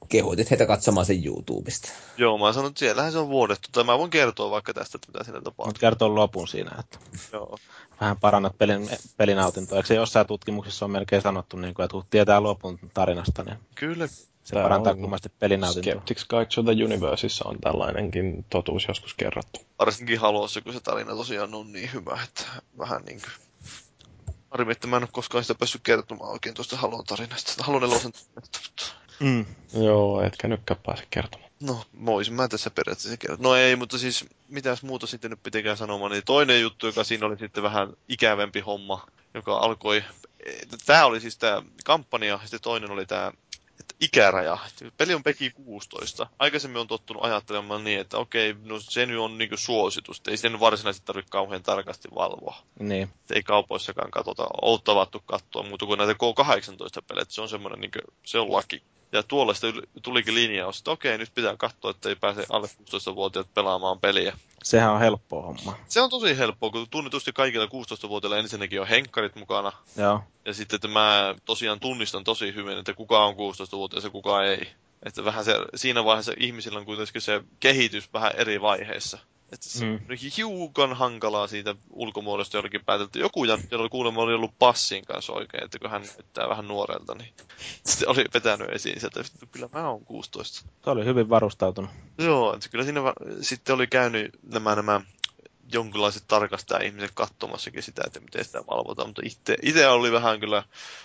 Kehoitit 0.08 0.50
heitä 0.50 0.66
katsomaan 0.66 1.06
sen 1.06 1.26
YouTubesta. 1.26 1.92
Joo, 2.16 2.38
mä 2.38 2.52
sanon, 2.52 2.68
että 2.68 2.78
siellähän 2.78 3.12
se 3.12 3.18
on 3.18 3.28
vuodettu, 3.28 3.68
tai 3.72 3.84
mä 3.84 3.98
voin 3.98 4.10
kertoa 4.10 4.50
vaikka 4.50 4.74
tästä, 4.74 4.98
että 4.98 5.08
mitä 5.08 5.24
siinä 5.24 5.40
tapahtuu. 5.40 5.66
Mutta 5.66 5.80
kertoo 5.80 6.14
lopun 6.14 6.48
siinä, 6.48 6.70
että 6.78 6.98
Joo. 7.32 7.58
vähän 8.00 8.16
parannat 8.20 8.58
pelin, 8.58 8.90
pelinautintoa. 9.16 9.76
Eikö 9.76 9.86
se 9.86 9.94
jossain 9.94 10.26
tutkimuksessa 10.26 10.84
on 10.84 10.90
melkein 10.90 11.22
sanottu, 11.22 11.56
niin 11.56 11.74
kuin, 11.74 11.84
että 11.84 11.92
kun 11.92 12.04
tietää 12.10 12.42
lopun 12.42 12.78
tarinasta, 12.94 13.44
niin 13.44 13.58
Kyllä. 13.74 14.08
Se 14.50 14.54
Tämä 14.54 14.62
parantaa 14.62 14.94
kummasti 14.94 15.28
pelinautintoa. 15.38 15.92
Skeptics 15.92 16.24
Guide 16.24 16.46
to 16.54 16.62
the 16.62 16.84
Universeissa 16.84 17.48
on 17.48 17.60
tällainenkin 17.60 18.44
totuus 18.50 18.84
joskus 18.88 19.14
kerrottu. 19.14 19.60
Varsinkin 19.78 20.20
Halossa, 20.20 20.60
kun 20.60 20.72
se 20.72 20.80
tarina 20.80 21.14
tosiaan 21.14 21.54
on 21.54 21.72
niin 21.72 21.92
hyvä, 21.92 22.18
että 22.24 22.44
vähän 22.78 23.02
niin 23.02 23.20
kuin... 23.20 23.30
Harmi, 24.50 24.72
että 24.72 24.86
mä 24.86 24.96
en 24.96 25.02
ole 25.02 25.08
koskaan 25.12 25.44
sitä 25.44 25.54
päässyt 25.54 25.82
kertomaan 25.82 26.30
oikein 26.30 26.54
tuosta 26.54 26.76
Halon 26.76 27.04
tarinasta. 27.04 27.64
Halon 27.64 27.80
tarinasta, 27.80 28.08
mutta... 28.34 28.58
Mm. 29.20 29.46
Joo, 29.72 30.22
etkä 30.22 30.48
nytkään 30.48 30.80
pääse 30.86 31.04
kertomaan. 31.10 31.50
No, 31.60 31.84
voisin 32.06 32.34
mä 32.34 32.48
tässä 32.48 32.70
periaatteessa 32.70 33.16
kertoa. 33.16 33.36
No 33.40 33.54
ei, 33.54 33.76
mutta 33.76 33.98
siis 33.98 34.24
mitäs 34.48 34.82
muuta 34.82 35.06
sitten 35.06 35.30
nyt 35.30 35.42
pitikään 35.42 35.76
sanomaan, 35.76 36.12
niin 36.12 36.22
toinen 36.26 36.60
juttu, 36.60 36.86
joka 36.86 37.04
siinä 37.04 37.26
oli 37.26 37.38
sitten 37.38 37.62
vähän 37.62 37.92
ikävempi 38.08 38.60
homma, 38.60 39.06
joka 39.34 39.56
alkoi, 39.56 40.04
tämä 40.86 41.04
oli 41.04 41.20
siis 41.20 41.38
tämä 41.38 41.62
kampanja, 41.84 42.28
ja 42.34 42.38
sitten 42.38 42.60
toinen 42.60 42.90
oli 42.90 43.06
tämä 43.06 43.32
ikäraja. 44.00 44.58
Peli 44.96 45.14
on 45.14 45.22
Peki 45.22 45.50
16. 45.50 46.26
Aikaisemmin 46.38 46.80
on 46.80 46.86
tottunut 46.86 47.24
ajattelemaan 47.24 47.84
niin, 47.84 48.00
että 48.00 48.18
okei, 48.18 48.54
no 48.64 48.80
se 48.80 49.06
nyt 49.06 49.18
on 49.18 49.38
niinku 49.38 49.56
suositus. 49.56 50.22
Ei 50.28 50.36
sen 50.36 50.60
varsinaisesti 50.60 51.06
tarvitse 51.06 51.30
kauhean 51.30 51.62
tarkasti 51.62 52.08
valvoa. 52.14 52.56
Niin. 52.78 53.08
Ei 53.34 53.42
kaupoissakaan 53.42 54.10
katsota, 54.10 54.46
ole 54.62 54.80
tavattu 54.84 55.22
katsoa 55.26 55.62
muuta 55.62 55.86
kuin 55.86 55.98
näitä 55.98 56.12
K18-pelejä. 56.12 57.24
Se 57.28 57.40
on 57.40 57.48
semmoinen, 57.48 57.80
niinku, 57.80 57.98
se 58.26 58.38
on 58.38 58.52
laki. 58.52 58.82
Ja 59.12 59.22
tuolla 59.22 59.54
sitten 59.54 59.82
tulikin 60.02 60.34
linjaus, 60.34 60.78
että 60.78 60.90
okei, 60.90 61.18
nyt 61.18 61.34
pitää 61.34 61.56
katsoa, 61.56 61.90
että 61.90 62.08
ei 62.08 62.16
pääse 62.16 62.46
alle 62.48 62.66
16-vuotiaat 62.66 63.54
pelaamaan 63.54 64.00
peliä. 64.00 64.36
Sehän 64.62 64.92
on 64.92 65.00
helppoa 65.00 65.42
homma. 65.42 65.76
Se 65.88 66.00
on 66.00 66.10
tosi 66.10 66.38
helppoa, 66.38 66.70
kun 66.70 66.86
tunnetusti 66.90 67.32
kaikilla 67.32 67.66
16-vuotiailla 67.66 68.38
ensinnäkin 68.38 68.80
on 68.80 68.86
henkkarit 68.86 69.36
mukana. 69.36 69.72
Joo. 69.96 70.22
Ja 70.44 70.54
sitten, 70.54 70.76
että 70.76 70.88
mä 70.88 71.34
tosiaan 71.44 71.80
tunnistan 71.80 72.24
tosi 72.24 72.54
hyvin, 72.54 72.78
että 72.78 72.94
kuka 72.94 73.24
on 73.24 73.34
16-vuotias 73.34 74.04
ja 74.04 74.10
kuka 74.10 74.44
ei. 74.44 74.68
Että 75.02 75.24
vähän 75.24 75.44
se, 75.44 75.56
siinä 75.74 76.04
vaiheessa 76.04 76.32
ihmisillä 76.36 76.78
on 76.78 76.84
kuitenkin 76.84 77.22
se 77.22 77.42
kehitys 77.60 78.12
vähän 78.12 78.32
eri 78.36 78.60
vaiheissa. 78.60 79.18
Että 79.52 79.68
se 79.68 79.84
mm. 79.84 79.94
on 79.94 80.16
hiukan 80.36 80.96
hankalaa 80.96 81.46
siitä 81.46 81.74
ulkomuodosta 81.90 82.56
jollakin 82.56 82.84
päätelty. 82.84 83.18
Joku 83.18 83.44
jolla 83.44 83.82
oli 83.82 83.88
kuulemma 83.88 84.22
oli 84.22 84.34
ollut 84.34 84.58
passin 84.58 85.04
kanssa 85.04 85.32
oikein, 85.32 85.64
että 85.64 85.78
kun 85.78 85.90
hän 85.90 86.02
näyttää 86.02 86.48
vähän 86.48 86.68
nuorelta, 86.68 87.14
niin 87.14 87.34
sitten 87.86 88.08
oli 88.08 88.24
vetänyt 88.34 88.70
esiin 88.70 89.00
sieltä, 89.00 89.20
että 89.20 89.46
kyllä 89.52 89.68
mä 89.72 89.90
oon 89.90 90.04
16. 90.04 90.68
Se 90.84 90.90
oli 90.90 91.04
hyvin 91.04 91.28
varustautunut. 91.28 91.90
Joo, 92.18 92.54
että 92.54 92.68
kyllä 92.68 92.84
siinä 92.84 93.02
va- 93.02 93.14
sitten 93.40 93.74
oli 93.74 93.86
käynyt 93.86 94.30
nämä, 94.42 94.74
nämä 94.74 95.00
jonkinlaiset 95.72 96.24
tarkastaja-ihmiset 96.28 97.10
katsomassakin 97.14 97.82
sitä, 97.82 98.02
että 98.06 98.20
miten 98.20 98.44
sitä 98.44 98.62
valvotaan, 98.70 99.08
mutta 99.08 99.22
itse, 99.24 99.56
itse 99.62 99.88
oli 99.88 100.12
vähän 100.12 100.40
kyllä 100.40 100.62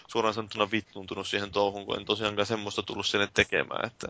suoraan 0.08 0.34
sanottuna 0.34 0.72
vittuuntunut 0.72 1.28
siihen 1.28 1.52
touhuun, 1.52 1.86
kun 1.86 2.00
en 2.00 2.06
tosiaankaan 2.06 2.46
semmoista 2.46 2.84
tullut 2.84 3.06
sinne 3.06 3.30
tekemään. 3.34 3.86
Että... 3.86 4.08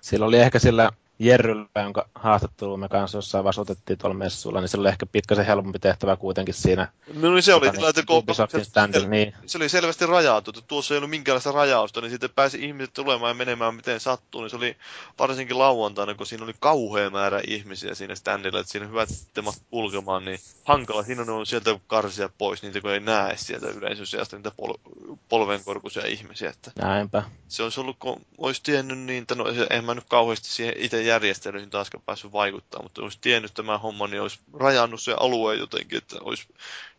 Sillä 0.00 0.26
oli 0.26 0.38
ehkä 0.38 0.58
sillä 0.58 0.90
Jerryllä, 1.20 1.82
jonka 1.82 2.08
haastattelumme 2.14 2.88
kanssa 2.88 3.18
jossain 3.18 3.44
vaiheessa 3.44 3.62
otettiin 3.62 3.98
tuolla 3.98 4.16
messuilla, 4.16 4.60
niin 4.60 4.68
se 4.68 4.80
oli 4.80 4.88
ehkä 4.88 5.06
pikkasen 5.06 5.46
helpompi 5.46 5.78
tehtävä 5.78 6.16
kuitenkin 6.16 6.54
siinä. 6.54 6.88
No 7.14 7.32
niin 7.32 7.42
se 7.42 7.54
oli, 7.54 7.66
tota, 7.66 7.80
niin, 7.80 8.36
se, 8.36 9.00
se, 9.00 9.08
niin. 9.08 9.34
se 9.46 9.58
oli 9.58 9.68
selvästi 9.68 10.06
rajattu, 10.06 10.50
että 10.50 10.62
tuossa 10.68 10.94
ei 10.94 10.98
ollut 10.98 11.10
minkäänlaista 11.10 11.52
rajausta, 11.52 12.00
niin 12.00 12.10
sitten 12.10 12.30
pääsi 12.30 12.64
ihmiset 12.64 12.92
tulemaan 12.94 13.30
ja 13.30 13.34
menemään 13.34 13.74
miten 13.74 14.00
sattuu, 14.00 14.40
niin 14.40 14.50
se 14.50 14.56
oli 14.56 14.76
varsinkin 15.18 15.58
lauantaina, 15.58 16.14
kun 16.14 16.26
siinä 16.26 16.44
oli 16.44 16.54
kauhea 16.60 17.10
määrä 17.10 17.40
ihmisiä 17.46 17.94
siinä 17.94 18.14
standilla, 18.14 18.60
että 18.60 18.72
siinä 18.72 18.86
hyvät 18.86 19.08
teemat 19.34 19.62
kulkemaan, 19.70 20.24
niin 20.24 20.38
hankala 20.64 21.02
siinä 21.02 21.22
on 21.22 21.46
sieltä 21.46 21.78
karsia 21.86 22.30
pois 22.38 22.62
niitä, 22.62 22.80
kun 22.80 22.90
ei 22.90 23.00
näe 23.00 23.36
sieltä 23.36 23.68
yleisösiasta 23.68 24.36
niitä 24.36 24.52
pol- 24.56 25.14
polvenkorkuisia 25.28 26.06
ihmisiä. 26.06 26.50
Että 26.50 26.70
Näinpä. 26.82 27.22
Se 27.48 27.62
olisi 27.62 27.80
ollut, 27.80 27.96
kun 27.98 28.26
olisi 28.38 28.62
tiennyt 28.62 28.98
niin, 28.98 29.22
että 29.22 29.34
no 29.34 29.44
en 29.70 29.84
mä 29.84 29.94
nyt 29.94 30.04
kauheasti 30.08 30.48
siihen 30.48 30.74
itse 30.76 31.09
järjestelyihin 31.10 31.70
taaskaan 31.70 32.02
päässyt 32.06 32.32
vaikuttaa, 32.32 32.82
mutta 32.82 33.02
olisi 33.02 33.18
tiennyt 33.20 33.54
tämä 33.54 33.78
homma, 33.78 34.06
niin 34.06 34.22
olisi 34.22 34.40
rajannut 34.54 35.02
se 35.02 35.14
alue 35.20 35.54
jotenkin, 35.54 35.98
että 35.98 36.16
olisi 36.20 36.48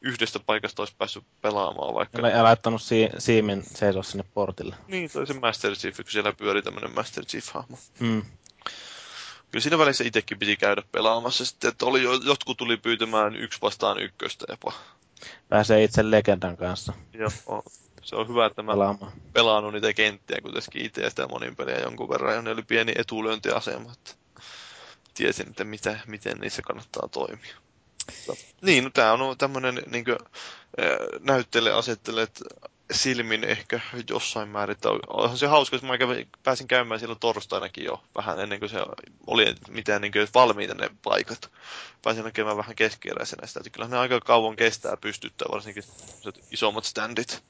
yhdestä 0.01 0.39
paikasta 0.39 0.81
olisi 0.81 0.95
päässyt 0.97 1.23
pelaamaan 1.41 1.93
vaikka. 1.93 2.27
Ja 2.27 2.43
laittanut 2.43 2.81
si- 2.81 3.09
siimin 3.17 3.63
seisoa 3.75 4.03
sinne 4.03 4.25
portille. 4.33 4.75
Niin, 4.87 5.11
toi 5.11 5.27
se 5.27 5.33
Master 5.33 5.75
Chief, 5.75 5.95
kun 5.95 6.05
siellä 6.07 6.33
pyöri 6.33 6.61
tämmöinen 6.61 6.95
Master 6.95 7.25
Chief-hahmo. 7.25 7.77
Mm. 7.99 8.21
Kyllä 9.51 9.63
siinä 9.63 9.77
välissä 9.77 10.03
itsekin 10.03 10.39
piti 10.39 10.57
käydä 10.57 10.83
pelaamassa 10.91 11.45
sitten, 11.45 11.67
että 11.67 11.85
oli, 11.85 12.03
jotkut 12.25 12.57
tuli 12.57 12.77
pyytämään 12.77 13.35
yksi 13.35 13.61
vastaan 13.61 13.99
ykköstä 13.99 14.45
jopa. 14.49 14.73
Pääsee 15.49 15.83
itse 15.83 16.11
legendan 16.11 16.57
kanssa. 16.57 16.93
Joo, 17.13 17.63
se 18.01 18.15
on 18.15 18.27
hyvä, 18.27 18.45
että 18.45 18.63
mä 18.63 18.71
Pelaamaan. 18.71 19.11
pelaan 19.33 19.73
niitä 19.73 19.93
kenttiä 19.93 20.41
kuitenkin 20.41 20.85
itse 20.85 21.09
sitä 21.09 21.27
monin 21.27 21.55
peliä 21.55 21.79
jonkun 21.79 22.09
verran, 22.09 22.35
ja 22.35 22.41
ne 22.41 22.51
oli 22.51 22.61
pieni 22.61 22.91
etulyöntiasema, 22.95 23.91
että 23.91 24.11
tiesin, 25.13 25.49
että 25.49 25.63
mitä, 25.63 25.99
miten 26.07 26.37
niissä 26.37 26.61
kannattaa 26.61 27.07
toimia. 27.07 27.55
Niin, 28.61 28.83
no 28.83 28.89
tämä 28.89 29.13
on 29.13 29.37
tämmöinen 29.37 29.83
niin 29.91 30.05
näyttele 31.19 31.71
asettelet 31.71 32.43
silmin 32.91 33.43
ehkä 33.43 33.79
jossain 34.09 34.49
määrin. 34.49 34.71
Että 34.71 34.89
onhan 35.07 35.37
se 35.37 35.47
hauska, 35.47 35.75
että 35.75 35.87
mä 35.87 35.97
kävin, 35.97 36.27
pääsin 36.43 36.67
käymään 36.67 36.99
silloin 36.99 37.19
torstainakin 37.19 37.85
jo 37.85 38.03
vähän 38.15 38.39
ennen 38.39 38.59
kuin 38.59 38.69
se 38.69 38.77
oli 39.27 39.55
mitään 39.69 40.01
niin 40.01 40.13
valmiita 40.33 40.73
ne 40.73 40.89
paikat. 41.03 41.51
Pääsin 42.01 42.23
näkemään 42.23 42.57
vähän 42.57 42.75
keskeeräisenä 42.75 43.47
sitä, 43.47 43.59
että 43.59 43.69
kyllä 43.69 43.87
ne 43.87 43.97
aika 43.97 44.19
kauan 44.19 44.55
kestää 44.55 44.97
pystyttää, 44.97 45.47
varsinkin 45.51 45.83
isommat 46.51 46.85
standit. 46.85 47.43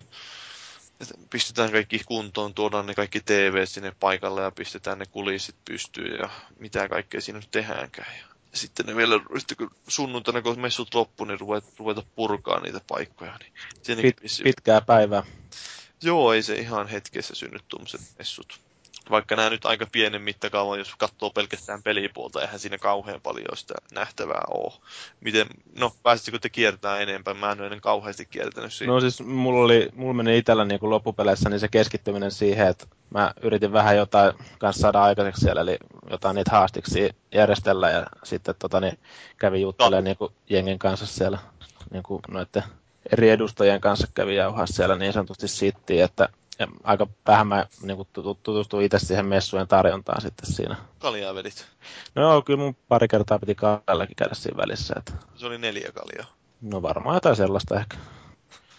Pistetään 1.30 1.72
kaikki 1.72 2.02
kuntoon, 2.06 2.54
tuodaan 2.54 2.86
ne 2.86 2.94
kaikki 2.94 3.20
TV 3.20 3.66
sinne 3.66 3.94
paikalle 4.00 4.42
ja 4.42 4.52
pistetään 4.52 5.00
ne 5.00 5.06
kulissit 5.06 5.56
pystyyn 5.66 6.20
ja 6.20 6.30
mitä 6.60 6.90
kaikkea 6.90 7.22
siinä 7.22 7.40
nyt 7.40 7.52
tehdäänkään. 7.52 8.14
Ja 8.52 8.58
sitten 8.58 8.86
ne 8.86 8.96
vielä, 8.96 9.20
sitten 9.38 9.58
kun 9.58 9.72
sunnuntaina, 9.88 10.42
kun 10.42 10.60
messut 10.60 10.94
loppu, 10.94 11.26
niin 11.26 11.40
ruveta, 11.40 11.68
ruveta 11.80 12.04
purkaa 12.16 12.60
niitä 12.60 12.82
paikkoja. 12.88 13.40
Niin 13.88 14.02
Pit, 14.02 14.18
pitkää 14.44 14.82
päivää. 14.82 15.24
Joo, 16.04 16.34
ei 16.34 16.44
se 16.44 16.56
ihan 16.56 16.88
hetkessä 16.88 17.36
synny 17.36 17.60
tuommoiset 17.68 18.02
messut. 18.18 18.62
Vaikka 19.10 19.36
nämä 19.36 19.50
nyt 19.50 19.66
aika 19.66 19.86
pienen 19.92 20.22
mittakaavan, 20.22 20.80
jos 20.80 20.96
katsoo 20.96 21.30
pelkästään 21.30 21.84
pelipuolta, 21.84 22.42
eihän 22.42 22.60
siinä 22.60 22.78
kauhean 22.78 23.22
paljon 23.22 23.58
sitä 23.58 23.74
nähtävää 23.94 24.44
ole. 24.48 24.74
Miten, 25.22 25.48
no, 25.80 25.94
pääsittekö 26.04 26.40
te 26.40 26.50
kiertää 26.50 27.00
enempää? 27.00 27.34
Mä 27.34 27.52
en 27.52 27.60
ole 27.60 27.66
ennen 27.66 27.82
kauheasti 27.82 28.26
kiertänyt 28.26 28.74
siinä. 28.74 28.94
No 28.94 29.00
siis 29.00 29.22
mulla, 29.22 29.66
oli, 29.66 29.90
mulla 29.96 30.14
meni 30.14 30.38
itsellä 30.38 30.66
niin 30.66 30.80
kuin 30.80 30.90
loppupeleissä 30.90 31.50
niin 31.50 31.60
se 31.60 31.68
keskittyminen 31.68 32.32
siihen, 32.32 32.68
että 32.68 32.86
mä 33.10 33.34
yritin 33.42 33.74
vähän 33.74 33.98
jotain 33.98 34.34
kanssa 34.60 34.82
saada 34.82 35.04
aikaiseksi 35.04 35.42
siellä, 35.42 35.62
eli 35.62 35.78
jotain 36.10 36.36
niitä 36.36 36.52
haastiksi 36.52 37.16
järjestellä 37.34 37.90
ja 37.90 38.06
sitten 38.24 38.56
tota, 38.60 38.80
niin 38.80 39.00
kävin 39.38 39.62
juttelemaan 39.62 40.04
niin 40.04 40.18
kuin 40.18 40.34
jengin 40.50 40.80
kanssa 40.80 41.06
siellä 41.06 41.40
niin 41.92 42.04
kuin 42.04 42.22
noiden 42.28 42.64
eri 43.12 43.30
edustajien 43.30 43.82
kanssa 43.82 44.08
kävi 44.14 44.36
jauhaa 44.36 44.68
siellä 44.68 44.96
niin 44.96 45.14
sanotusti 45.14 45.48
sittiin, 45.48 46.04
että 46.04 46.30
aika 46.84 47.08
vähän 47.28 47.48
mä 47.48 47.66
niin 47.82 48.08
tutustuin 48.44 48.86
itse 48.86 49.00
siihen 49.00 49.26
messujen 49.26 49.68
tarjontaan 49.68 50.22
sitten 50.22 50.54
siinä. 50.54 50.76
Kaljaa 51.00 51.36
vedit? 51.36 51.66
No 52.16 52.22
joo, 52.22 52.42
kyllä 52.42 52.60
mun 52.60 52.76
pari 52.88 53.08
kertaa 53.08 53.40
piti 53.40 53.56
kaljallakin 53.56 54.16
käydä 54.16 54.36
siinä 54.36 54.58
välissä. 54.58 54.94
Että... 54.98 55.14
Se 55.36 55.46
oli 55.46 55.58
neljä 55.58 55.92
kaljaa? 55.92 56.28
No 56.62 56.82
varmaan 56.82 57.16
jotain 57.16 57.36
sellaista 57.36 57.80
ehkä. 57.80 57.98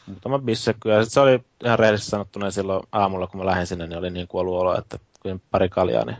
Muutama 0.06 0.38
bisse 0.38 0.74
kyllä. 0.80 1.02
Sitten 1.02 1.14
se 1.14 1.20
oli 1.20 1.44
ihan 1.64 1.78
rehellisesti 1.78 2.10
sanottuna 2.10 2.50
silloin 2.50 2.82
aamulla, 2.92 3.26
kun 3.26 3.40
mä 3.40 3.46
lähdin 3.46 3.66
sinne, 3.66 3.86
niin 3.86 3.98
oli 3.98 4.10
niin 4.10 4.28
kuollut 4.28 4.60
olo, 4.60 4.78
että 4.78 4.98
kyllä 5.22 5.38
pari 5.50 5.68
kaljaa, 5.68 6.04
niin 6.04 6.16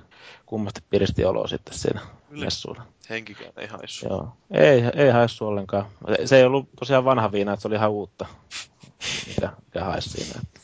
kummasti 0.47 0.83
piristi 0.91 1.25
oloa 1.25 1.47
sitten 1.47 1.75
siinä 1.75 2.01
Yli. 2.31 2.45
messuilla. 2.45 2.83
Henkikään 3.11 3.53
ei 3.57 3.67
haissu. 3.67 4.09
Joo, 4.09 4.37
ei, 4.51 4.83
ei 4.95 5.11
haissu 5.11 5.47
ollenkaan. 5.47 5.87
Se 6.25 6.37
ei 6.37 6.45
ollut 6.45 6.69
tosiaan 6.79 7.05
vanha 7.05 7.33
viina, 7.33 7.53
että 7.53 7.63
se 7.63 7.69
oli 7.69 7.75
ihan 7.75 7.91
uutta, 7.91 8.27
mikä, 9.27 9.51
mikä 9.65 9.85
haisi 9.85 10.11
siinä. 10.11 10.41
Että... 10.43 10.61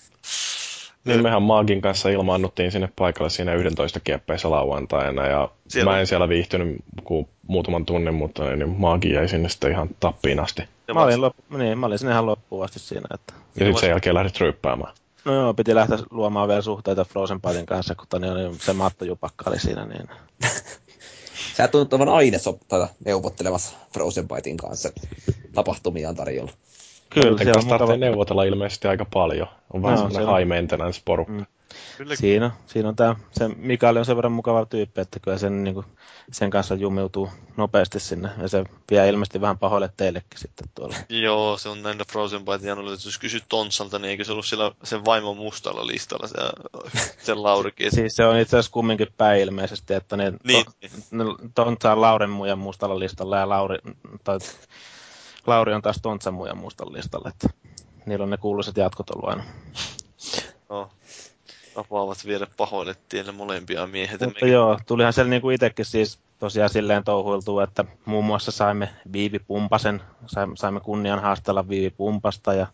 Niin 1.04 1.22
mehän 1.22 1.42
Maagin 1.42 1.80
kanssa 1.80 2.08
ilmaannuttiin 2.08 2.72
sinne 2.72 2.88
paikalle 2.96 3.30
siinä 3.30 3.54
11 3.54 4.00
kieppeessä 4.00 4.50
lauantaina 4.50 5.26
ja 5.26 5.48
siellä... 5.68 5.90
mä 5.90 6.00
en 6.00 6.06
siellä 6.06 6.28
viihtynyt 6.28 6.76
kuin 7.04 7.28
muutaman 7.46 7.86
tunnin, 7.86 8.14
mutta 8.14 8.56
niin 8.56 8.68
Maagi 8.68 9.12
jäi 9.12 9.28
sinne 9.28 9.48
sitten 9.48 9.70
ihan 9.70 9.88
tappiin 10.00 10.40
asti. 10.40 10.62
Mä 10.94 11.02
olin, 11.02 11.20
lop... 11.20 11.34
niin, 11.50 11.78
mä 11.78 11.86
olin 11.86 11.98
sinne 11.98 12.12
ihan 12.12 12.26
loppuun 12.26 12.64
asti 12.64 12.78
siinä. 12.78 13.08
Että... 13.14 13.32
Ja 13.32 13.66
sitten 13.66 13.80
sen 13.80 13.90
jälkeen 13.90 14.14
lähdit 14.14 14.40
ryyppäämään. 14.40 14.94
No 15.24 15.34
joo, 15.34 15.54
piti 15.54 15.74
lähteä 15.74 15.98
luomaan 16.10 16.48
vielä 16.48 16.62
suhteita 16.62 17.04
Frozen 17.04 17.40
Bytein 17.40 17.66
kanssa, 17.66 17.94
kun 17.94 18.06
tani 18.08 18.30
oli, 18.30 18.54
se 18.58 18.72
Matto 18.72 19.04
Jupakka 19.04 19.50
oli 19.50 19.60
siinä. 19.60 19.86
Niin... 19.86 20.08
Sä 21.56 21.68
tunnut 21.68 21.92
olevan 21.92 22.14
aina 22.14 22.38
so- 22.38 22.58
neuvottelemassa 23.04 23.76
Frozen 23.92 24.28
Bytein 24.28 24.56
kanssa 24.56 24.92
tapahtumiaan 25.54 26.16
tarjolla. 26.16 26.52
Kyllä, 27.10 27.44
se 27.44 27.52
on 27.56 27.64
mukava. 27.64 27.96
neuvotella 27.96 28.44
ilmeisesti 28.44 28.88
aika 28.88 29.04
paljon. 29.04 29.48
On 29.72 29.82
vähän 29.82 29.98
no, 29.98 30.10
semmoinen 30.10 30.36
high 30.36 30.48
maintenance 30.48 31.02
porukka. 31.04 31.32
Mm. 31.32 31.46
Siinä, 32.14 32.50
siinä 32.66 32.88
on 32.88 32.96
tämä, 32.96 33.16
se 33.32 33.48
Mikael 33.48 33.96
on 33.96 34.04
sen 34.04 34.16
verran 34.16 34.32
mukava 34.32 34.66
tyyppi, 34.66 35.00
että 35.00 35.20
kyllä 35.20 35.38
sen, 35.38 35.64
niin 35.64 35.74
kuin, 35.74 35.86
sen 36.32 36.50
kanssa 36.50 36.74
jumiutuu 36.74 37.30
nopeasti 37.56 38.00
sinne. 38.00 38.28
Ja 38.42 38.48
se 38.48 38.64
vie 38.90 39.08
ilmeisesti 39.08 39.40
vähän 39.40 39.58
pahoille 39.58 39.90
teillekin 39.96 40.38
sitten 40.40 40.68
tuolla. 40.74 40.94
Joo, 41.08 41.58
se 41.58 41.68
on 41.68 41.82
näin 41.82 41.98
Frozen 42.12 42.44
Byte 42.44 42.66
Janolle, 42.66 42.94
että 42.94 43.08
jos 43.08 43.18
kysyt 43.18 43.44
Tonsalta, 43.48 43.98
niin 43.98 44.10
eikö 44.10 44.24
se 44.24 44.32
ollut 44.32 44.46
siellä 44.46 44.72
sen 44.84 45.04
vaimon 45.04 45.36
mustalla 45.36 45.86
listalla 45.86 46.26
se, 46.26 46.36
sen 47.18 47.42
Laurikin? 47.42 47.90
siis 47.94 48.16
se 48.16 48.24
on 48.24 48.38
itse 48.38 48.56
asiassa 48.56 48.72
kumminkin 48.72 49.08
päin 49.16 49.40
ilmeisesti, 49.40 49.94
että 49.94 50.16
ne, 50.16 50.32
niin. 50.44 50.64
to, 50.64 51.38
Tontsa 51.54 51.92
on 51.92 52.00
Lauren 52.00 52.30
mujan 52.30 52.58
mustalla 52.58 52.98
listalla 52.98 53.38
ja 53.38 53.48
Lauri, 53.48 53.78
tai 54.24 54.38
Lauri 55.46 55.74
on 55.74 55.82
taas 55.82 55.98
Tontsan 56.02 56.34
mujan 56.34 56.58
mustalla 56.58 56.92
listalla, 56.92 57.28
että 57.28 57.48
niillä 58.06 58.22
on 58.22 58.30
ne 58.30 58.36
kuuluisat 58.36 58.76
jatkot 58.76 59.10
ollut 59.10 59.28
aina. 59.28 59.44
No, 60.68 60.90
tapaavat 61.74 62.26
viedä 62.26 62.46
pahoille 62.56 62.96
tielle 63.08 63.32
molempia 63.32 63.86
miehet. 63.86 64.20
Mutta 64.20 64.34
mekin... 64.34 64.52
joo, 64.52 64.78
tulihan 64.86 65.12
siellä 65.12 65.30
niinku 65.30 65.50
itsekin 65.50 65.84
siis 65.84 66.18
tosiaan 66.38 66.70
silleen 66.70 67.04
touhuiltua, 67.04 67.64
että 67.64 67.84
muun 68.04 68.24
muassa 68.24 68.50
saimme 68.50 68.88
Viivi 69.12 69.38
Pumpasen, 69.38 70.02
saimme 70.54 70.80
kunnian 70.80 71.22
haastella 71.22 71.68
Viivi 71.68 71.90
Pumpasta. 71.90 72.54
Ja 72.54 72.66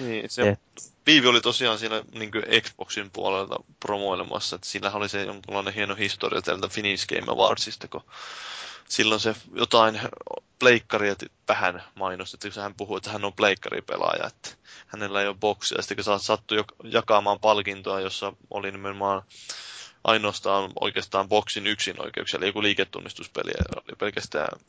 niin, 0.00 0.30
se, 0.30 0.48
et... 0.48 0.60
Viivi 1.06 1.26
oli 1.26 1.40
tosiaan 1.40 1.78
siinä 1.78 2.02
niin 2.14 2.30
Xboxin 2.62 3.10
puolelta 3.12 3.56
promoilemassa, 3.80 4.56
että 4.56 4.68
sillä 4.68 4.92
oli 4.92 5.08
se 5.08 5.24
jonkunlainen 5.24 5.74
hieno 5.74 5.94
historia 5.94 6.42
tältä 6.42 6.68
Finnish 6.68 7.06
Game 7.06 7.32
Awardsista, 7.32 7.88
kun 7.88 8.02
silloin 8.88 9.20
se 9.20 9.34
jotain 9.54 10.00
pleikkaria 10.58 11.14
vähän 11.48 11.82
mainosti, 11.94 12.48
että 12.48 12.62
hän 12.62 12.74
puhuu, 12.74 12.96
että 12.96 13.10
hän 13.10 13.24
on 13.24 13.32
pleikkaripelaaja, 13.32 14.26
että 14.26 14.50
hänellä 14.86 15.20
ei 15.22 15.28
ole 15.28 15.36
boksia. 15.40 15.82
Sitten 15.82 16.04
kun 16.04 16.20
sattui 16.20 16.64
jakamaan 16.84 17.40
palkintoa, 17.40 18.00
jossa 18.00 18.32
oli 18.50 18.70
nimenomaan 18.72 19.22
ainoastaan 20.04 20.72
oikeastaan 20.80 21.28
boksin 21.28 21.66
yksin 21.66 22.02
oikeuksia, 22.02 22.38
eli 22.38 22.46
joku 22.46 22.62
liiketunnistuspeli, 22.62 23.50
oli 23.76 23.96
pelkästään 23.98 24.60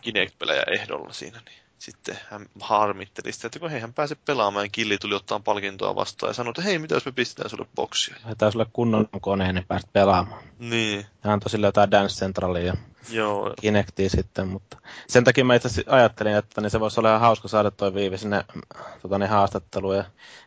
Kinect-pelejä 0.00 0.62
ehdolla 0.70 1.12
siinä, 1.12 1.40
niin 1.44 1.69
sitten 1.80 2.18
hän 2.30 2.46
harmitteli 2.60 3.32
sitä, 3.32 3.46
että 3.46 3.58
kun 3.58 3.70
hei, 3.70 3.80
hän 3.80 3.92
pääse 3.92 4.14
pelaamaan, 4.14 4.64
ja 4.64 4.68
Killi 4.72 4.98
tuli 4.98 5.14
ottaa 5.14 5.40
palkintoa 5.40 5.94
vastaan 5.94 6.30
ja 6.30 6.34
sanoi, 6.34 6.50
että 6.50 6.62
hei, 6.62 6.78
mitä 6.78 6.94
jos 6.94 7.06
me 7.06 7.12
pistetään 7.12 7.50
sulle 7.50 7.66
boksia? 7.74 8.16
Lähetään 8.24 8.52
sulle 8.52 8.66
kunnon 8.72 9.08
koneen, 9.20 9.54
niin 9.54 9.64
pääset 9.68 9.92
pelaamaan. 9.92 10.42
Niin. 10.58 11.06
Hän 11.20 11.32
antoi 11.32 11.50
sille 11.50 11.66
jotain 11.66 11.90
Dance 11.90 12.14
Centralia 12.14 12.64
ja 12.64 12.74
Joo. 13.10 13.54
Kinectia 13.60 14.10
sitten, 14.10 14.48
mutta 14.48 14.76
sen 15.08 15.24
takia 15.24 15.44
mä 15.44 15.54
itse 15.54 15.68
ajattelin, 15.86 16.36
että 16.36 16.60
niin 16.60 16.70
se 16.70 16.80
voisi 16.80 17.00
olla 17.00 17.08
ihan 17.08 17.20
hauska 17.20 17.48
saada 17.48 17.70
toi 17.70 17.94
Viivi 17.94 18.18
sinne 18.18 18.44
tota, 19.02 19.18
niin 19.18 19.30
haastatteluun 19.30 19.96
ja 19.96 20.04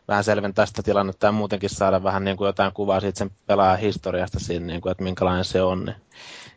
vähän 0.08 0.24
selventää 0.24 0.66
sitä 0.66 0.82
tilannetta 0.82 1.26
ja 1.26 1.32
muutenkin 1.32 1.70
saada 1.70 2.02
vähän 2.02 2.24
niin 2.24 2.36
kuin 2.36 2.46
jotain 2.46 2.72
kuvaa 2.72 3.00
siitä 3.00 3.18
sen 3.18 3.30
pelaajan 3.46 3.78
historiasta 3.78 4.40
siinä, 4.40 4.66
niin 4.66 4.80
kuin, 4.80 4.90
että 4.90 5.04
minkälainen 5.04 5.44
se 5.44 5.62
on. 5.62 5.84
Niin 5.84 5.96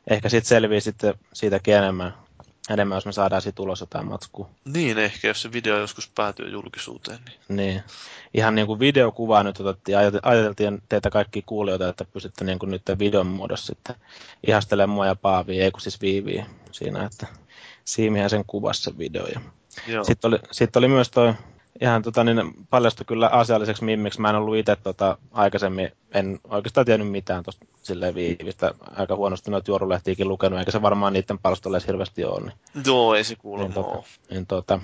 ehkä 0.09 0.29
sitten 0.29 0.49
selvii 0.49 0.81
sitten 0.81 1.13
siitäkin 1.33 1.73
enemmän 1.73 2.26
enemmän, 2.69 2.95
jos 2.95 3.05
me 3.05 3.11
saadaan 3.11 3.41
siitä 3.41 3.61
ulos 3.61 3.79
jotain 3.79 4.07
matskua. 4.07 4.49
Niin 4.65 4.97
ehkä, 4.97 5.27
jos 5.27 5.41
se 5.41 5.51
video 5.51 5.77
joskus 5.77 6.11
päätyy 6.15 6.49
julkisuuteen. 6.49 7.19
Niin. 7.25 7.57
Niin. 7.57 7.83
Ihan 8.33 8.55
niin 8.55 8.67
kuin 8.67 8.79
videokuvaa 8.79 9.43
nyt 9.43 9.59
otettiin, 9.59 9.97
ajate- 9.97 10.19
ajateltiin 10.23 10.81
teitä 10.89 11.09
kaikki 11.09 11.43
kuulijoita, 11.45 11.89
että 11.89 12.05
pystytte 12.05 12.45
niin 12.45 12.59
kuin 12.59 12.69
nyt 12.69 12.81
videon 12.99 13.27
muodossa 13.27 13.65
sitten 13.65 13.95
ihastelemaan 14.47 14.95
mua 14.95 15.05
ja 15.05 15.15
Paavia, 15.15 15.63
ei 15.63 15.71
kun 15.71 15.81
siis 15.81 16.01
Viiviä 16.01 16.45
siinä, 16.71 17.05
että 17.05 17.27
Siimihän 17.87 18.29
sen 18.29 18.43
kuvasi 18.47 18.83
sen 18.83 18.97
video. 18.97 19.27
Ja 19.27 19.39
sitten 20.03 20.27
oli, 20.27 20.39
sitten 20.51 20.79
oli 20.79 20.87
myös 20.87 21.09
toi 21.09 21.33
ihan 21.81 22.01
tota, 22.01 22.23
niin 22.23 22.53
paljastui 22.69 23.05
kyllä 23.05 23.27
asialliseksi 23.27 23.83
mimmiksi. 23.83 24.21
Mä 24.21 24.29
en 24.29 24.35
ollut 24.35 24.55
itse 24.55 24.75
tota, 24.75 25.17
aikaisemmin, 25.31 25.91
en 26.13 26.39
oikeastaan 26.49 26.85
tiennyt 26.85 27.11
mitään 27.11 27.43
tuosta 27.43 27.65
silleen 27.83 28.15
viivistä. 28.15 28.73
Aika 28.95 29.15
huonosti 29.15 29.51
noita 29.51 29.71
juorulehtiäkin 29.71 30.27
lukenut, 30.27 30.59
eikä 30.59 30.71
se 30.71 30.81
varmaan 30.81 31.13
niiden 31.13 31.39
palstoilla 31.39 31.77
edes 31.77 31.87
hirveästi 31.87 32.25
ole. 32.25 32.41
Niin, 32.41 32.83
Joo, 32.85 33.15
ei 33.15 33.23
se 33.23 33.35
kuulemma 33.35 33.67
niin, 33.67 33.85
tota, 33.85 34.03
niin, 34.29 34.47
tota, 34.47 34.79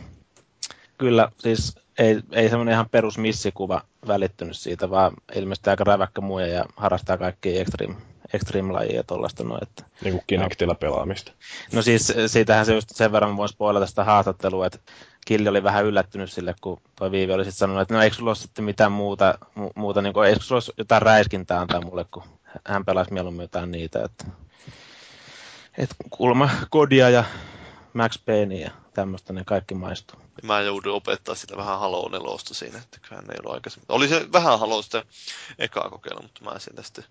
kyllä, 0.98 1.30
siis 1.38 1.76
ei, 1.98 2.20
ei 2.32 2.50
semmoinen 2.50 2.74
ihan 2.74 2.90
perus 2.90 3.18
missikuva 3.18 3.82
välittynyt 4.08 4.58
siitä, 4.58 4.90
vaan 4.90 5.14
ilmeisesti 5.36 5.70
aika 5.70 5.84
räväkkä 5.84 6.22
muija 6.22 6.48
ja 6.48 6.66
harrastaa 6.78 7.18
kaikki 7.18 7.60
extreme, 7.60 7.96
extreme-lajia 8.34 8.96
ja 8.96 9.04
tuollaista. 9.04 9.44
No, 9.44 9.58
että 9.62 9.84
Niin 10.04 10.14
kuin 10.14 10.24
Kinectillä 10.28 10.76
pelaamista. 10.76 11.32
No 11.72 11.82
siis 11.82 12.14
siitähän 12.28 12.66
se 12.66 12.74
just 12.74 12.90
sen 12.90 13.12
verran 13.12 13.38
voin 13.38 13.50
spoilata 13.50 13.86
sitä 13.86 14.04
haastattelua, 14.04 14.66
että 14.66 14.80
Killi 15.26 15.50
oli 15.50 15.64
vähän 15.64 15.86
yllättynyt 15.86 16.32
sille, 16.32 16.56
kun 16.62 16.82
toi 16.96 17.12
Viivi 17.12 17.34
oli 17.34 17.44
sitten 17.44 17.58
sanonut, 17.58 17.82
että 17.82 17.94
no 17.94 18.02
eikö 18.02 18.16
sulla 18.16 18.30
ole 18.30 18.36
sitten 18.36 18.66
mitään 18.66 18.92
muuta, 18.92 19.38
mu- 19.60 19.72
muuta 19.76 20.02
niin 20.02 20.14
kuin, 20.14 20.28
eikö 20.28 20.44
sulla 20.44 20.56
olisi 20.56 20.72
jotain 20.78 21.02
räiskintää 21.02 21.60
antaa 21.60 21.82
mulle, 21.82 22.06
kun 22.12 22.24
hän 22.68 22.86
pelasi 22.86 23.14
mieluummin 23.14 23.44
jotain 23.44 23.72
niitä, 23.72 24.04
että, 24.04 24.26
että 25.78 25.96
kulma 26.10 26.50
kodia 26.70 27.10
ja 27.10 27.24
Max 27.94 28.20
Payne 28.26 28.56
ja 28.56 28.72
tämmöistä 28.94 29.34
ne 29.34 29.44
kaikki 29.46 29.76
maistuu. 29.76 30.20
Mä 30.44 30.62
joudun 30.62 30.94
opettaa 30.94 31.36
sitä 31.36 31.58
vähän 31.58 31.80
Halo 31.80 32.40
siinä, 32.42 32.78
että 32.78 33.00
hän 33.16 33.26
ei 33.32 33.38
ollut 33.40 33.54
aikaisemmin. 33.54 33.86
Oli 33.90 34.08
se 34.08 34.32
vähän 34.32 34.60
Halo 34.60 34.82
sitä 34.82 35.04
ekaa 35.60 35.90
kokeilla, 35.90 36.22
mutta 36.22 36.44
mä 36.44 36.60
sieltä 36.60 36.84
sitten 36.84 37.06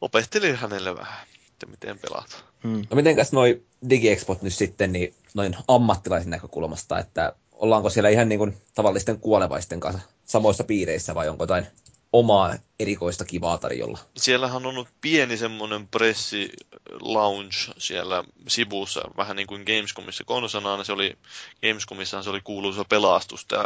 opettelin 0.00 0.56
hänelle 0.56 0.96
vähän, 0.96 1.26
että 1.54 1.66
miten 1.66 1.98
pelataan. 1.98 2.42
Hmm. 2.62 2.86
No 2.90 2.96
mitenkäs 2.96 3.32
noi 3.32 3.62
DigiExpot 3.90 4.42
nyt 4.42 4.54
sitten, 4.54 4.92
niin 4.92 5.14
noin 5.34 5.56
ammattilaisen 5.68 6.30
näkökulmasta, 6.30 6.98
että 6.98 7.32
ollaanko 7.52 7.90
siellä 7.90 8.10
ihan 8.10 8.28
niin 8.28 8.38
kuin 8.38 8.56
tavallisten 8.74 9.20
kuolevaisten 9.20 9.80
kanssa 9.80 10.08
samoissa 10.24 10.64
piireissä 10.64 11.14
vai 11.14 11.28
onko 11.28 11.42
jotain 11.42 11.66
omaa 12.12 12.54
erikoista 12.78 13.24
kivaa 13.24 13.58
tarjolla? 13.58 13.98
Siellähän 14.16 14.56
on 14.56 14.66
ollut 14.66 14.88
pieni 15.00 15.36
semmoinen 15.36 15.88
pressi 15.88 16.52
lounge 17.00 17.56
siellä 17.78 18.24
sivussa, 18.48 19.00
vähän 19.16 19.36
niin 19.36 19.46
kuin 19.46 19.62
Gamescomissa 19.66 20.24
konsanaan. 20.24 20.84
Se 20.84 20.92
oli, 20.92 21.16
Gamescomissahan 21.62 22.24
se 22.24 22.30
oli 22.30 22.40
kuuluisa 22.40 22.84
pelastus 22.84 23.44
tämä 23.44 23.64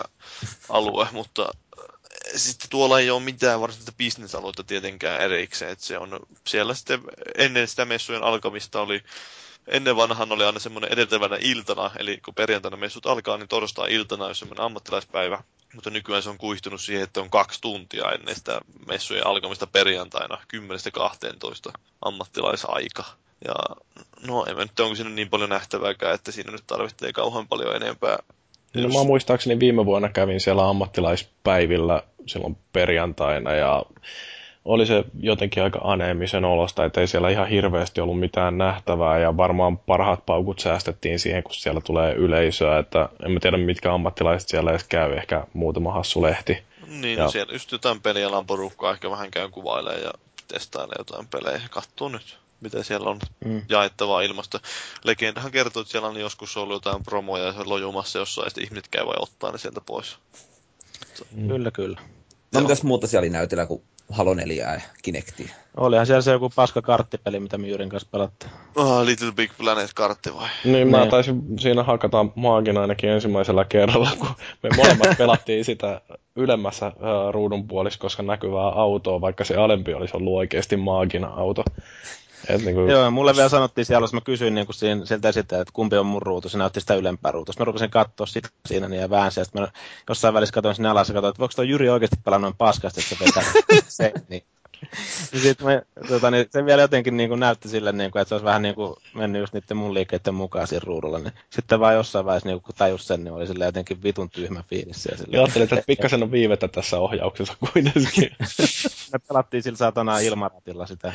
alue, 0.69 1.07
mutta 1.13 1.51
sitten 2.37 2.71
tuolla 2.71 3.01
ei 3.01 3.11
ole 3.11 3.23
mitään 3.23 3.61
varsinaista 3.61 3.93
bisnesaluetta 3.99 4.65
tietenkään 4.65 5.21
erikseen. 5.21 5.71
Että 5.73 5.85
se 5.85 5.99
on 5.99 6.21
siellä 6.47 6.75
sitten 6.75 7.01
ennen 7.35 7.69
sitä 7.69 7.85
messujen 7.85 8.23
alkamista 8.23 8.81
oli 8.81 9.03
Ennen 9.69 9.97
vanhan 9.97 10.33
oli 10.33 10.45
aina 10.45 10.59
semmoinen 10.59 10.93
edeltävänä 10.93 11.37
iltana, 11.41 11.91
eli 11.99 12.21
kun 12.25 12.35
perjantaina 12.35 12.77
messut 12.77 13.07
alkaa, 13.07 13.37
niin 13.37 13.49
torstai-iltana 13.49 14.25
on 14.25 14.35
semmoinen 14.35 14.65
ammattilaispäivä. 14.65 15.43
Mutta 15.75 15.91
nykyään 15.91 16.23
se 16.23 16.31
on 16.31 16.39
kuihtunut 16.39 16.81
siihen, 16.81 17.03
että 17.05 17.21
on 17.21 17.31
kaksi 17.31 17.61
tuntia 17.61 18.13
ennen 18.13 18.35
sitä 18.37 18.61
messujen 18.87 19.27
alkamista 19.27 19.67
perjantaina, 19.67 20.39
10-12 21.69 21.73
ammattilaisaika. 22.03 23.05
Ja 23.45 23.55
no 24.21 24.45
en 24.49 24.57
mä 24.57 24.63
nyt 24.63 24.81
onko 24.81 24.95
siinä 24.95 25.11
niin 25.11 25.31
paljon 25.31 25.51
nähtävääkään, 25.51 26.15
että 26.15 26.33
siinä 26.33 26.53
nyt 26.53 26.67
tarvitsee 26.67 27.13
kauhean 27.13 27.49
paljon 27.49 27.77
enempää. 27.77 28.19
No 28.75 28.89
mä 28.89 29.05
muistaakseni 29.05 29.61
viime 29.61 29.87
vuonna 29.87 30.09
kävin 30.09 30.41
siellä 30.41 30.69
ammattilaispäivillä 30.69 32.03
silloin 32.27 32.57
perjantaina 32.73 33.53
ja 33.53 33.83
oli 34.65 34.87
se 34.87 35.05
jotenkin 35.21 35.63
aika 35.63 35.81
aneemisen 35.85 36.45
olosta, 36.45 36.85
että 36.85 37.01
ei 37.01 37.07
siellä 37.07 37.29
ihan 37.31 37.49
hirveästi 37.49 38.01
ollut 38.01 38.21
mitään 38.21 38.59
nähtävää 38.59 39.19
ja 39.19 39.37
varmaan 39.37 39.79
parhaat 39.79 40.27
paukut 40.27 40.59
säästettiin 40.59 41.19
siihen, 41.19 41.43
kun 41.43 41.55
siellä 41.55 41.81
tulee 41.81 42.15
yleisöä, 42.15 42.79
että 42.79 43.09
en 43.25 43.31
mä 43.33 43.41
tiedä 43.41 43.57
mitkä 43.57 43.95
ammattilaiset 43.95 44.49
siellä 44.49 44.71
edes 44.71 44.85
käy, 44.85 45.13
ehkä 45.13 45.47
muutama 45.53 45.93
hassu 45.93 46.23
lehti. 46.23 46.59
Niin, 46.87 47.19
Ja- 47.19 47.25
no 47.25 47.31
siellä 47.31 47.53
just 47.53 47.73
jotain 47.73 48.01
pelialan 48.01 48.47
porukkaa 48.47 48.93
ehkä 48.93 49.11
vähän 49.11 49.31
käy 49.31 49.49
kuvailemaan 49.49 50.03
ja 50.03 50.11
testailee 50.49 50.97
jotain 50.99 51.27
pelejä. 51.29 51.61
Katsoo 51.71 52.09
nyt, 52.09 52.39
mitä 52.61 52.83
siellä 52.83 53.11
on 53.11 53.19
Mm. 53.45 53.63
jaettavaa 53.69 54.23
ilmasta. 54.23 54.61
Legendahan 55.05 55.53
kertoo, 55.53 55.81
että 55.83 55.93
siellä 55.93 56.09
on 56.09 56.21
joskus 56.21 56.57
ollut 56.57 56.75
jotain 56.85 57.03
promoja 57.03 57.55
lojumassa 57.65 58.19
jossain, 58.19 58.47
ja 58.47 58.51
sitten 58.51 58.65
ihmiset 58.65 58.89
käy 58.89 59.07
vai 59.07 59.17
ottaa 59.19 59.53
ne 59.53 59.59
sieltä 59.59 59.81
pois. 59.87 60.17
Mm. 61.33 61.49
Kyllä, 61.49 61.71
kyllä. 61.71 62.01
No 62.55 62.61
mitäs 62.61 62.83
muuta 62.83 63.07
siellä 63.07 63.25
oli 63.25 63.31
näytellä 63.31 63.67
kuin 63.67 63.83
Halo 64.11 64.35
4 64.35 64.73
ja 64.75 64.81
Kinectia? 65.03 65.55
Olihan 65.77 66.07
siellä 66.07 66.23
se 66.23 66.33
joku 66.33 66.51
paska 66.57 66.83
karttipeli, 66.83 67.41
mitä 67.41 67.59
me 67.59 67.69
Jyrin 67.69 67.89
kanssa 67.89 68.09
pelattiin. 68.13 68.53
Oh, 68.77 69.05
Little 69.05 69.33
Big 69.33 69.51
Planet-kartti 69.59 70.35
vai? 70.35 70.49
Niin, 70.65 70.89
mä 70.89 70.99
Niin. 71.01 71.11
taisin 71.11 71.43
siinä 71.61 71.83
hakata 71.83 72.27
maagin 72.35 72.79
ainakin 72.79 73.11
ensimmäisellä 73.11 73.65
kerralla, 73.65 74.11
kun 74.19 74.29
me 74.63 74.71
molemmat 74.77 75.09
pelattiin 75.19 75.65
sitä 75.65 76.01
ylemmässä 76.37 76.87
äh, 76.87 76.93
ruudun 77.31 77.69
puolissa, 77.69 77.99
koska 78.01 78.23
näkyvää 78.23 78.69
autoa, 78.69 79.21
vaikka 79.21 79.45
se 79.45 79.57
alempi 79.57 79.95
olisi 79.95 80.17
ollut 80.17 80.35
oikeasti 80.37 80.77
maagin 80.77 81.25
auto. 81.25 81.65
Et 82.49 82.65
niin 82.65 82.75
kuin, 82.75 82.91
Joo, 82.91 83.11
mulle 83.11 83.37
vielä 83.37 83.49
sanottiin 83.49 83.85
siellä, 83.85 84.05
jos 84.05 84.13
mä 84.13 84.21
kysyin 84.21 84.55
niin 84.55 84.67
siinä, 84.71 85.05
sieltä 85.05 85.29
esittää, 85.29 85.61
että 85.61 85.73
kumpi 85.73 85.97
on 85.97 86.07
mun 86.07 86.23
ruutu, 86.23 86.49
se 86.49 86.59
näytti 86.59 86.81
sitä 86.81 86.95
ylempää 86.95 87.33
ruutua. 87.33 87.53
Sitten 87.53 87.63
mä 87.63 87.67
rupesin 87.67 87.91
katsoa 87.91 88.27
sitä 88.27 88.49
siinä 88.67 88.89
niin 88.89 89.01
ja 89.01 89.11
väänsin, 89.11 89.41
ja 89.41 89.45
sitten 89.45 89.63
mä 89.63 89.69
jossain 90.09 90.35
välissä 90.35 90.53
katsoin 90.53 90.75
sinne 90.75 90.89
alas 90.89 91.09
ja 91.09 91.15
katsoin, 91.15 91.31
että 91.31 91.41
voiko 91.41 91.53
tuo 91.57 91.65
Jyri 91.65 91.89
oikeasti 91.89 92.17
pelaa 92.25 92.39
noin 92.39 92.55
paskasti, 92.59 93.01
että 93.01 93.15
se 93.15 93.25
vetää 93.25 93.53
se, 93.89 94.13
niin. 94.29 94.43
Ja 95.33 95.41
sit 95.41 95.63
mä, 95.63 95.83
tota, 96.09 96.31
niin, 96.31 96.47
se 96.51 96.65
vielä 96.65 96.83
jotenkin 96.83 97.17
niin 97.17 97.29
kuin 97.29 97.41
näytti 97.41 97.69
sille, 97.69 97.93
niin 97.93 98.11
kuin, 98.11 98.23
että 98.23 98.29
se 98.29 98.35
olisi 98.35 98.45
vähän 98.45 98.63
niin 98.63 98.75
kuin 98.75 98.95
mennyt 99.15 99.41
just 99.41 99.53
niiden 99.53 99.77
mun 99.77 99.95
liikkeiden 99.95 100.35
mukaan 100.35 100.67
siinä 100.67 100.85
ruudulla. 100.87 101.19
Niin. 101.19 101.33
Sitten 101.51 101.81
vaan 101.81 101.95
jossain 101.95 102.25
vaiheessa, 102.25 102.49
niin 102.49 102.63
kun 102.63 102.75
tajus 102.79 103.07
sen, 103.07 103.25
niin 103.25 103.33
oli 103.33 103.47
sille 103.47 103.65
jotenkin 103.65 104.03
vitun 104.03 104.31
tyhmä 104.31 104.65
fiilis. 104.71 105.07
Ja 105.07 105.17
sille, 105.17 105.37
ja 105.37 105.43
ajattelin, 105.43 105.65
että 105.73 105.87
pikkasen 105.87 106.23
on 106.23 106.33
viivettä 106.33 106.69
tässä 106.69 106.99
ohjauksessa 106.99 107.55
kuitenkin. 107.61 108.31
me 109.13 109.19
pelattiin 109.29 109.63
sillä 109.63 109.77
saatana 109.77 110.19
ilmaratilla 110.19 110.87
sitä. 110.87 111.13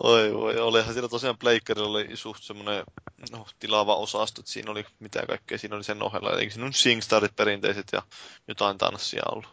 Oi 0.00 0.34
voi, 0.34 0.58
olihan 0.60 0.94
siinä 0.94 1.08
tosiaan 1.08 1.38
Pleikkarilla 1.38 1.88
oli 1.88 2.08
suht 2.16 2.42
semmoinen 2.42 2.84
no, 3.32 3.46
tilaava 3.58 3.96
osasto, 3.96 4.40
että 4.40 4.52
siinä 4.52 4.70
oli 4.70 4.84
mitä 5.00 5.26
kaikkea, 5.26 5.58
siinä 5.58 5.76
oli 5.76 5.84
sen 5.84 6.02
ohella. 6.02 6.32
Eli 6.32 6.50
siinä 6.50 6.66
on 6.66 6.72
Singstarit 6.72 7.36
perinteiset 7.36 7.86
ja 7.92 8.02
jotain 8.48 8.78
tanssia 8.78 9.22
ollut. 9.32 9.48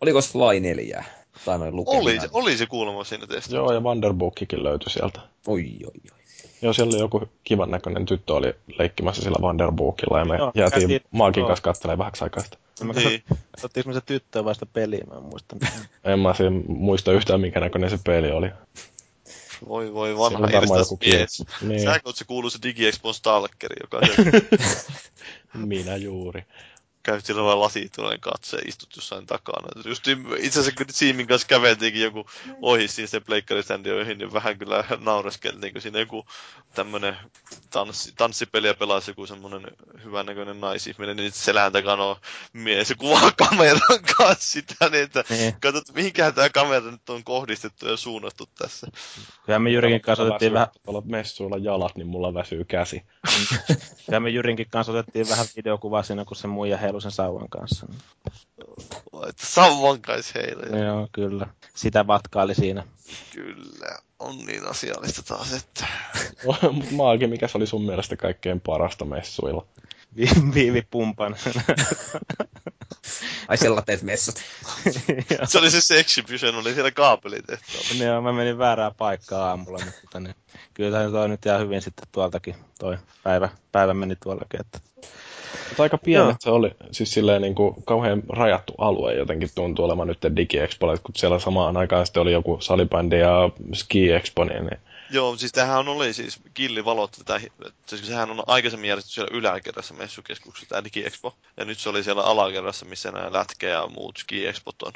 Oliko 0.00 0.20
Fly 0.22 0.60
4? 0.60 1.04
Tai? 1.44 1.58
Oli, 1.86 2.20
se- 2.20 2.28
oli 2.32 2.56
se 2.56 2.66
kuulemma 2.66 3.04
siinä 3.04 3.26
testillä. 3.26 3.58
Joo, 3.58 3.72
ja 3.72 3.82
Vanderbookikin 3.82 4.64
löytyi 4.64 4.90
sieltä. 4.90 5.20
Oi, 5.46 5.60
oi, 5.84 6.12
oi. 6.12 6.20
Joo, 6.62 6.72
siellä 6.72 6.90
oli 6.94 7.00
joku 7.00 7.28
kivan 7.44 7.70
näköinen 7.70 8.06
tyttö 8.06 8.34
oli 8.34 8.54
leikkimässä 8.78 9.22
sillä 9.22 9.38
Vanderbookilla 9.42 10.18
ja 10.18 10.24
me 10.24 10.36
Joo, 10.36 10.52
jäätiin 10.54 10.90
joo. 10.90 11.46
kanssa 11.46 11.62
katselemaan 11.62 11.98
vähäksi 11.98 12.24
aikaa 12.24 12.42
sitä. 12.42 12.56
Mä 12.84 12.92
Niin. 12.92 13.24
Katsottiinko 13.50 13.88
me 13.88 13.94
se 13.94 14.00
tyttöä 14.00 14.44
vai 14.44 14.54
sitä 14.54 14.66
peliä, 14.66 15.04
mä 15.10 15.16
en 15.16 15.22
muista. 15.22 15.56
En 16.04 16.18
mä 16.20 16.34
siinä 16.34 16.62
muista 16.68 17.12
yhtään, 17.12 17.40
minkä 17.40 17.60
näköinen 17.60 17.90
se 17.90 17.98
peli 18.04 18.30
oli. 18.30 18.50
Voi 19.68 19.94
voi, 19.94 20.18
vanha 20.18 20.48
joku 20.78 20.98
mies. 21.06 21.42
Niin, 21.62 21.80
Säkö 21.80 22.00
oot 22.04 22.16
se 22.16 22.24
kuuluu 22.24 22.50
se 22.50 22.58
DigiExpon 22.62 23.14
Stalkeri, 23.14 23.76
joka 23.82 24.00
minä 25.66 25.96
juuri. 25.96 26.44
Käyt 27.02 27.24
sillä 27.24 27.42
vaan 27.42 27.60
lasitunnelin 27.60 28.20
katse 28.20 28.56
ja 28.56 28.62
istut 28.66 28.96
jossain 28.96 29.26
takana. 29.26 29.68
Just 29.84 30.08
itse 30.38 30.60
asiassa 30.60 30.76
kun 30.76 30.86
Siimin 30.90 31.26
kanssa 31.26 31.48
käveltiinkin 31.48 32.02
joku 32.02 32.26
ohi 32.62 32.88
siinä 32.88 33.06
se 33.06 33.20
pleikkariständi 33.20 33.90
ohi, 33.92 34.14
niin 34.14 34.32
vähän 34.32 34.58
kyllä 34.58 34.84
naureskeltiin, 34.98 35.72
kun 35.72 35.82
siinä 35.82 35.98
joku 35.98 36.26
tämmönen 36.74 37.16
tanssi, 37.70 38.12
tanssipeliä 38.16 38.74
pelasi 38.74 39.10
joku 39.10 39.26
semmonen 39.26 39.62
hyvännäköinen 40.04 40.60
naisihminen, 40.60 41.16
niin 41.16 41.32
selän 41.32 41.72
takana 41.72 42.04
on 42.04 42.16
mies 42.52 42.90
ja 42.90 42.96
kuvaa 42.96 43.32
kameran 43.48 44.02
kanssa 44.16 44.52
sitä, 44.52 44.88
niin 44.88 45.04
että 45.04 45.24
Niin. 45.30 45.54
katsot, 45.60 45.94
mihinkähän 45.94 46.34
tämä 46.34 46.48
kamera 46.50 46.90
nyt 46.90 47.10
on 47.10 47.24
kohdistettu 47.24 47.88
ja 47.88 47.96
suunnattu 47.96 48.48
tässä. 48.58 48.86
Kyllä 49.46 49.58
me 49.58 49.70
Jyrinkin 49.70 50.00
kanssa 50.00 50.22
otettiin 50.24 50.52
vähän, 50.52 50.68
Tuolla 50.84 51.02
messuilla 51.06 51.56
jalat, 51.56 51.96
niin 51.96 52.06
mulla 52.06 52.34
väsyy 52.34 52.64
käsi. 52.64 53.02
kyllä 54.06 54.20
me 54.20 54.30
Jyrinkin 54.30 54.66
kanssa 54.70 54.92
otettiin 54.92 55.28
vähän 55.28 55.46
videokuvaa 55.56 56.02
siinä, 56.02 56.24
kun 56.24 56.36
se 56.36 56.46
muija 56.46 56.76
heilui 56.90 57.02
sen 57.02 57.10
sauvan 57.10 57.48
kanssa. 57.48 57.86
Että 59.28 59.46
sauvan 59.46 60.00
kais 60.00 60.34
heille. 60.34 60.78
Joo, 60.78 61.08
kyllä. 61.12 61.46
Sitä 61.74 62.06
vatkaili 62.06 62.54
siinä. 62.54 62.84
Kyllä, 63.32 63.98
on 64.18 64.38
niin 64.38 64.68
asiallista 64.68 65.22
taas, 65.22 65.52
että... 65.52 65.86
Mutta 66.44 66.68
Maagi, 66.90 67.26
mikä 67.26 67.48
se 67.48 67.58
oli 67.58 67.66
sun 67.66 67.82
mielestä 67.82 68.16
kaikkein 68.16 68.60
parasta 68.60 69.04
messuilla? 69.04 69.66
Vi- 70.16 70.52
Viivi 70.54 70.82
pumpan. 70.90 71.36
Ai 73.48 73.56
siellä 73.56 73.82
teet 73.82 74.02
messut. 74.02 74.34
se 75.44 75.58
oli 75.58 75.70
se 75.70 75.80
Sexibition, 75.80 76.54
oli 76.54 76.74
siellä 76.74 76.90
kaapelitehtaalla. 76.90 77.88
niin 77.90 78.06
joo, 78.06 78.20
mä 78.20 78.32
menin 78.32 78.58
väärään 78.58 78.94
paikkaan 78.94 79.48
aamulla, 79.48 79.84
mutta 79.84 80.00
tota, 80.00 80.20
niin, 80.20 80.34
kyllä 80.74 81.10
toi 81.10 81.28
nyt 81.28 81.46
ihan 81.46 81.60
hyvin 81.60 81.82
sitten 81.82 82.08
tuoltakin 82.12 82.54
toi 82.78 82.98
päivä, 83.22 83.48
päivä 83.72 83.94
meni 83.94 84.16
tuollakin. 84.22 84.60
Että... 84.60 84.80
Mutta 85.68 85.82
aika 85.82 85.98
pienet 85.98 86.36
se 86.40 86.50
oli, 86.50 86.70
siis 86.92 87.12
silleen 87.12 87.42
niin 87.42 87.54
kuin 87.54 87.74
kauhean 87.84 88.22
rajattu 88.28 88.74
alue 88.78 89.14
jotenkin 89.14 89.50
tuntuu 89.54 89.84
olevan 89.84 90.08
nyt 90.08 90.18
DigiExpo, 90.36 90.86
kun 91.02 91.14
siellä 91.16 91.38
samaan 91.38 91.76
aikaan 91.76 92.06
sitten 92.06 92.20
oli 92.20 92.32
joku 92.32 92.58
salibändi 92.60 93.18
ja 93.18 93.50
Ski 93.72 94.12
Expo, 94.12 94.44
niin, 94.44 94.66
niin 94.66 94.78
Joo, 95.12 95.36
siis 95.36 95.52
tämähän 95.52 95.88
oli 95.88 96.12
siis 96.12 96.40
Killi 96.54 96.84
valotti 96.84 97.24
tätä, 97.24 97.40
siis 97.86 98.06
sehän 98.06 98.30
on 98.30 98.42
aikaisemmin 98.46 98.88
järjestetty 98.88 99.14
siellä 99.14 99.38
yläkerrassa 99.38 99.94
messukeskuksessa 99.94 100.68
tämä 100.68 100.84
DigiExpo, 100.84 101.36
ja 101.56 101.64
nyt 101.64 101.78
se 101.78 101.88
oli 101.88 102.04
siellä 102.04 102.22
alakerrassa, 102.22 102.86
missä 102.86 103.10
nämä 103.10 103.32
lätkä 103.32 103.68
ja 103.68 103.86
muut 103.86 104.16
ski-expot 104.16 104.82
on 104.82 104.92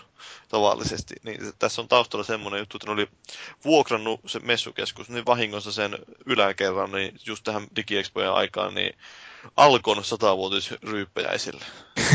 tavallisesti. 0.49 1.15
Niin 1.23 1.41
tässä 1.59 1.83
on 1.83 1.89
taustalla 1.89 2.25
semmoinen 2.25 2.59
juttu, 2.59 2.77
että 2.77 2.87
ne 2.87 2.93
oli 2.93 3.09
vuokrannut 3.65 4.21
se 4.27 4.39
messukeskus 4.39 5.09
niin 5.09 5.27
vahingossa 5.27 5.73
sen 5.73 5.99
yläkerran, 6.27 6.93
niin 6.93 7.15
just 7.27 7.45
tähän 7.45 7.67
DigiExpojen 7.77 8.33
aikaan, 8.33 8.75
niin 8.75 8.95
Alkon 9.57 10.05
satavuotisryyppäjäisille. 10.05 11.65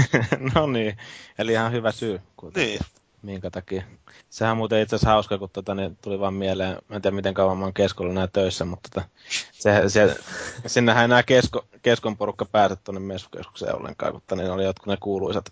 no 0.55 0.67
niin, 0.67 0.97
eli 1.37 1.51
ihan 1.51 1.71
hyvä 1.71 1.91
syy. 1.91 2.21
Kuitenkin. 2.37 2.69
Niin, 2.71 2.79
minkä 3.21 3.51
takia. 3.51 3.83
Sehän 4.29 4.51
on 4.51 4.57
muuten 4.57 4.81
itse 4.81 4.95
asiassa 4.95 5.09
hauska, 5.09 5.37
kun 5.37 5.49
tota, 5.53 5.75
niin 5.75 5.97
tuli 6.01 6.19
vaan 6.19 6.33
mieleen, 6.33 6.77
mä 6.89 6.95
en 6.95 7.01
tiedä 7.01 7.15
miten 7.15 7.33
kauan 7.33 7.57
mä 7.57 7.65
oon 7.65 7.73
keskolla 7.73 8.13
näin 8.13 8.31
töissä, 8.33 8.65
mutta 8.65 8.89
tota, 8.93 9.07
se, 9.51 9.89
se, 9.89 10.15
sinnehän 10.65 11.01
ei 11.01 11.05
enää 11.05 11.23
kesko, 11.23 11.65
keskon 11.81 12.17
porukka 12.17 12.45
pääse 12.45 12.75
tuonne 12.75 12.99
messukeskukseen 12.99 13.75
ollenkaan, 13.75 14.13
mutta 14.13 14.35
niin 14.35 14.51
oli 14.51 14.63
jotkut 14.63 14.87
ne 14.87 14.97
kuuluisat 14.99 15.51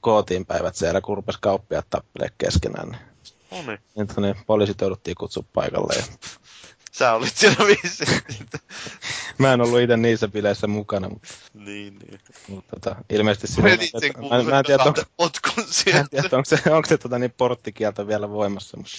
kootiin 0.00 0.46
päivät 0.46 0.74
siellä, 0.74 1.00
kun 1.00 1.16
rupesi 1.16 1.38
kauppiaat 1.40 1.86
tappelee 1.90 2.28
keskenään. 2.38 2.88
Niin, 2.88 3.66
no 3.66 3.72
niin. 3.72 3.78
niin, 3.96 4.08
niin 4.22 4.36
poliisit 4.46 4.80
jouduttiin 4.80 5.14
kutsua 5.14 5.44
paikalle. 5.52 5.94
Ja... 5.96 6.02
Sä 6.98 7.12
olit 7.12 7.36
siellä 7.36 7.66
vissiin. 7.66 8.22
mä 9.38 9.52
en 9.52 9.60
ollut 9.60 9.80
itse 9.80 9.96
niissä 9.96 10.28
bileissä 10.28 10.66
mukana. 10.66 11.08
Mutta... 11.08 11.28
Niin, 11.54 11.98
niin. 11.98 12.20
Mutta 12.48 12.80
tota, 12.80 12.96
ilmeisesti 13.10 13.46
siinä... 13.46 13.72
Että, 13.72 14.20
mä, 14.20 14.42
mä, 14.42 14.58
en 14.58 14.64
tiedä, 14.64 14.82
onko, 14.84 15.00
mä 15.92 16.00
en 16.00 16.08
tiedä, 16.10 16.28
onko 16.32 16.44
se, 16.44 16.56
onko 16.70 16.88
se 16.88 16.98
tota, 16.98 17.18
niin 17.18 17.34
porttikielto 17.36 18.06
vielä 18.06 18.30
voimassa, 18.30 18.76
mutta 18.76 18.96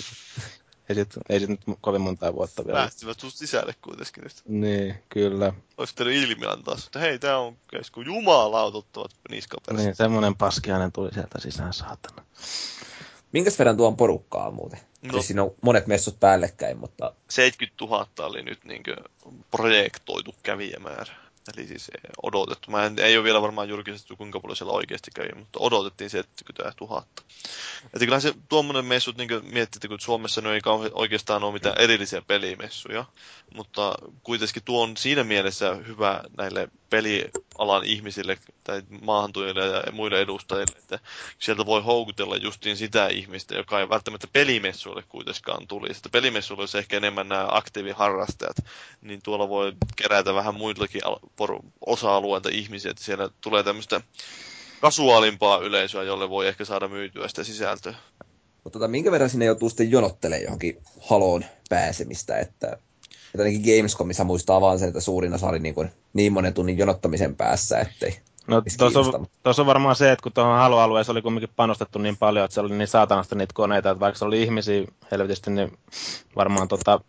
ei 0.89 0.95
sit, 0.95 1.13
ei 1.29 1.39
sit 1.39 1.49
nyt 1.49 1.61
kovin 1.81 2.01
montaa 2.01 2.33
vuotta 2.33 2.65
vielä. 2.65 2.79
Päästivät 2.79 3.19
susta 3.19 3.39
sisälle 3.39 3.75
kuitenkin 3.81 4.23
nyt. 4.23 4.41
Niin, 4.47 4.95
kyllä. 5.09 5.53
Olisi 5.77 5.93
pitänyt 5.93 6.29
ilmi 6.29 6.45
antaa, 6.45 6.77
että 6.85 6.99
hei, 6.99 7.19
tää 7.19 7.39
on 7.39 7.57
kesku 7.71 8.01
jumalaututtavat 8.01 9.11
niskaperät. 9.29 9.79
Niin, 9.79 9.95
semmonen 9.95 10.35
paskiainen 10.35 10.91
tuli 10.91 11.13
sieltä 11.13 11.39
sisään, 11.39 11.73
saatana. 11.73 12.25
Minkäs 13.31 13.59
verran 13.59 13.77
tuon 13.77 13.97
porukkaa 13.97 14.51
muuten? 14.51 14.79
No. 15.07 15.13
Siis 15.13 15.27
siinä 15.27 15.43
on 15.43 15.55
monet 15.61 15.87
messut 15.87 16.19
päällekkäin, 16.19 16.77
mutta... 16.77 17.13
70 17.29 17.85
000 17.85 18.07
oli 18.19 18.41
nyt 18.41 18.63
niin 18.63 18.83
projektoitu 19.51 20.35
kävijämäärä. 20.43 21.13
Eli 21.57 21.67
siis 21.67 21.91
odotettu. 22.23 22.71
Mä 22.71 22.85
en, 22.85 22.99
ei 22.99 23.17
ole 23.17 23.23
vielä 23.23 23.41
varmaan 23.41 23.69
julkistettu, 23.69 24.15
kuinka 24.15 24.39
paljon 24.39 24.55
siellä 24.55 24.73
oikeasti 24.73 25.11
kävi, 25.15 25.29
mutta 25.35 25.59
odotettiin 25.59 26.09
70 26.09 26.73
000. 26.81 27.03
Että 27.85 28.05
kyllä 28.05 28.19
se 28.19 28.33
tuommoinen 28.49 28.85
messut, 28.85 29.17
niin 29.17 29.29
miettii, 29.29 29.77
että 29.77 29.87
kun 29.87 29.99
Suomessa 29.99 30.53
ei 30.53 30.61
kauhean, 30.61 30.91
oikeastaan 30.93 31.43
ole 31.43 31.53
mitään 31.53 31.77
erillisiä 31.79 32.21
pelimessuja, 32.21 33.05
mutta 33.53 33.95
kuitenkin 34.23 34.63
tuo 34.65 34.83
on 34.83 34.97
siinä 34.97 35.23
mielessä 35.23 35.75
hyvä 35.75 36.23
näille 36.37 36.69
pelialan 36.89 37.83
ihmisille 37.83 38.37
tai 38.63 38.81
maahantujille 39.01 39.65
ja 39.65 39.91
muille 39.91 40.21
edustajille, 40.21 40.77
että 40.79 40.99
sieltä 41.39 41.65
voi 41.65 41.81
houkutella 41.81 42.35
justiin 42.35 42.77
sitä 42.77 43.07
ihmistä, 43.07 43.55
joka 43.55 43.79
ei 43.79 43.89
välttämättä 43.89 44.27
pelimessuille 44.33 45.03
kuitenkaan 45.09 45.67
tuli. 45.67 45.87
Että 45.91 46.09
pelimessuille 46.09 46.61
olisi 46.61 46.77
ehkä 46.77 46.97
enemmän 46.97 47.29
nämä 47.29 47.47
aktiiviharrastajat, 47.51 48.57
niin 49.01 49.21
tuolla 49.21 49.49
voi 49.49 49.73
kerätä 49.95 50.33
vähän 50.33 50.55
muillakin 51.39 51.73
osa-alueilta 51.85 52.49
ihmisiä, 52.49 52.91
että 52.91 53.03
siellä 53.03 53.29
tulee 53.41 53.63
tämmöistä 53.63 54.01
kasuaalimpaa 54.81 55.57
yleisöä, 55.57 56.03
jolle 56.03 56.29
voi 56.29 56.47
ehkä 56.47 56.65
saada 56.65 56.87
myytyä 56.87 57.27
sitä 57.27 57.43
sisältöä. 57.43 57.93
Mutta 58.63 58.79
tota, 58.79 58.87
minkä 58.87 59.11
verran 59.11 59.29
sinne 59.29 59.45
joutuu 59.45 59.69
sitten 59.69 59.91
jonottelemaan 59.91 60.43
johonkin 60.43 60.77
haloon 61.09 61.45
pääsemistä, 61.69 62.37
että 62.37 62.77
että 63.33 63.43
ainakin 63.43 63.75
Gamescomissa 63.77 64.23
muistaa 64.23 64.61
vaan 64.61 64.79
sen, 64.79 64.87
että 64.87 64.99
suurin 64.99 65.33
osa 65.33 65.47
oli 65.47 65.59
niin, 65.59 65.75
kuin 65.75 65.89
niin 66.13 66.33
monen 66.33 66.53
tunnin 66.53 66.77
jonottamisen 66.77 67.35
päässä, 67.35 67.79
ettei 67.79 68.19
No 68.47 68.61
tuossa 68.77 68.99
on, 68.99 69.27
on 69.59 69.65
varmaan 69.65 69.95
se, 69.95 70.11
että 70.11 70.23
kun 70.23 70.31
tuohon 70.31 70.57
Halo-alueessa 70.57 71.11
oli 71.11 71.21
kumminkin 71.21 71.49
panostettu 71.55 71.99
niin 71.99 72.17
paljon, 72.17 72.45
että 72.45 72.55
se 72.55 72.61
oli 72.61 72.75
niin 72.75 72.87
saatanasta 72.87 73.35
niitä 73.35 73.53
koneita, 73.53 73.89
että 73.89 73.99
vaikka 73.99 74.19
se 74.19 74.25
oli 74.25 74.43
ihmisiä 74.43 74.83
helvetisti, 75.11 75.51
niin 75.51 75.77
varmaan 76.35 76.67
tota, 76.67 77.01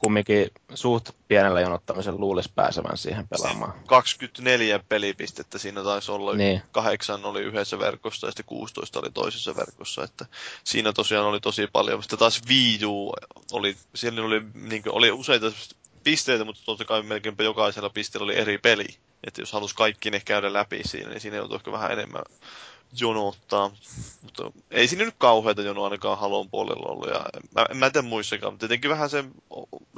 kumminkin 0.00 0.50
suht 0.74 1.10
pienellä 1.28 1.60
jonottamisella 1.60 2.20
luulisi 2.20 2.52
pääsevän 2.54 2.96
siihen 2.98 3.28
pelaamaan. 3.28 3.74
24 3.86 4.80
pelipistettä 4.88 5.58
siinä 5.58 5.84
taisi 5.84 6.12
olla. 6.12 6.34
Niin. 6.34 6.62
Kahdeksan 6.72 7.24
oli 7.24 7.40
yhdessä 7.40 7.78
verkossa 7.78 8.26
ja 8.26 8.30
sitten 8.30 8.44
16 8.44 9.00
oli 9.00 9.10
toisessa 9.10 9.56
verkossa. 9.56 10.04
Että 10.04 10.26
siinä 10.64 10.92
tosiaan 10.92 11.26
oli 11.26 11.40
tosi 11.40 11.66
paljon. 11.72 12.02
Sitten 12.02 12.18
taas 12.18 12.42
Wii 12.48 12.84
U 12.84 13.12
oli, 13.52 13.76
siellä 13.94 14.22
oli, 14.22 14.42
niin 14.54 14.82
kuin, 14.82 14.94
oli 14.94 15.10
useita 15.10 15.52
pisteitä, 16.04 16.44
mutta 16.44 16.62
totta 16.64 16.84
kai 16.84 17.02
melkeinpä 17.02 17.42
jokaisella 17.42 17.90
pisteellä 17.90 18.24
oli 18.24 18.36
eri 18.36 18.58
peli. 18.58 18.86
Että 19.26 19.42
jos 19.42 19.52
halusi 19.52 19.74
kaikki 19.74 20.10
ne 20.10 20.20
käydä 20.20 20.52
läpi 20.52 20.80
siinä, 20.84 21.08
niin 21.08 21.20
siinä 21.20 21.36
joutui 21.36 21.56
ehkä 21.56 21.72
vähän 21.72 21.92
enemmän 21.92 22.22
jonottaa. 23.00 23.70
Mutta 24.22 24.52
ei 24.70 24.88
siinä 24.88 25.04
nyt 25.04 25.14
kauheita 25.18 25.62
jonoa 25.62 25.84
ainakaan 25.84 26.18
Halon 26.18 26.50
puolella 26.50 26.86
ollut. 26.86 27.08
Ja 27.08 27.24
mä, 27.54 27.66
mä 27.74 27.86
en 27.86 27.92
tiedä 27.92 28.08
muissakaan, 28.08 28.52
mutta 28.52 28.66
tietenkin 28.66 28.90
vähän 28.90 29.10
se 29.10 29.24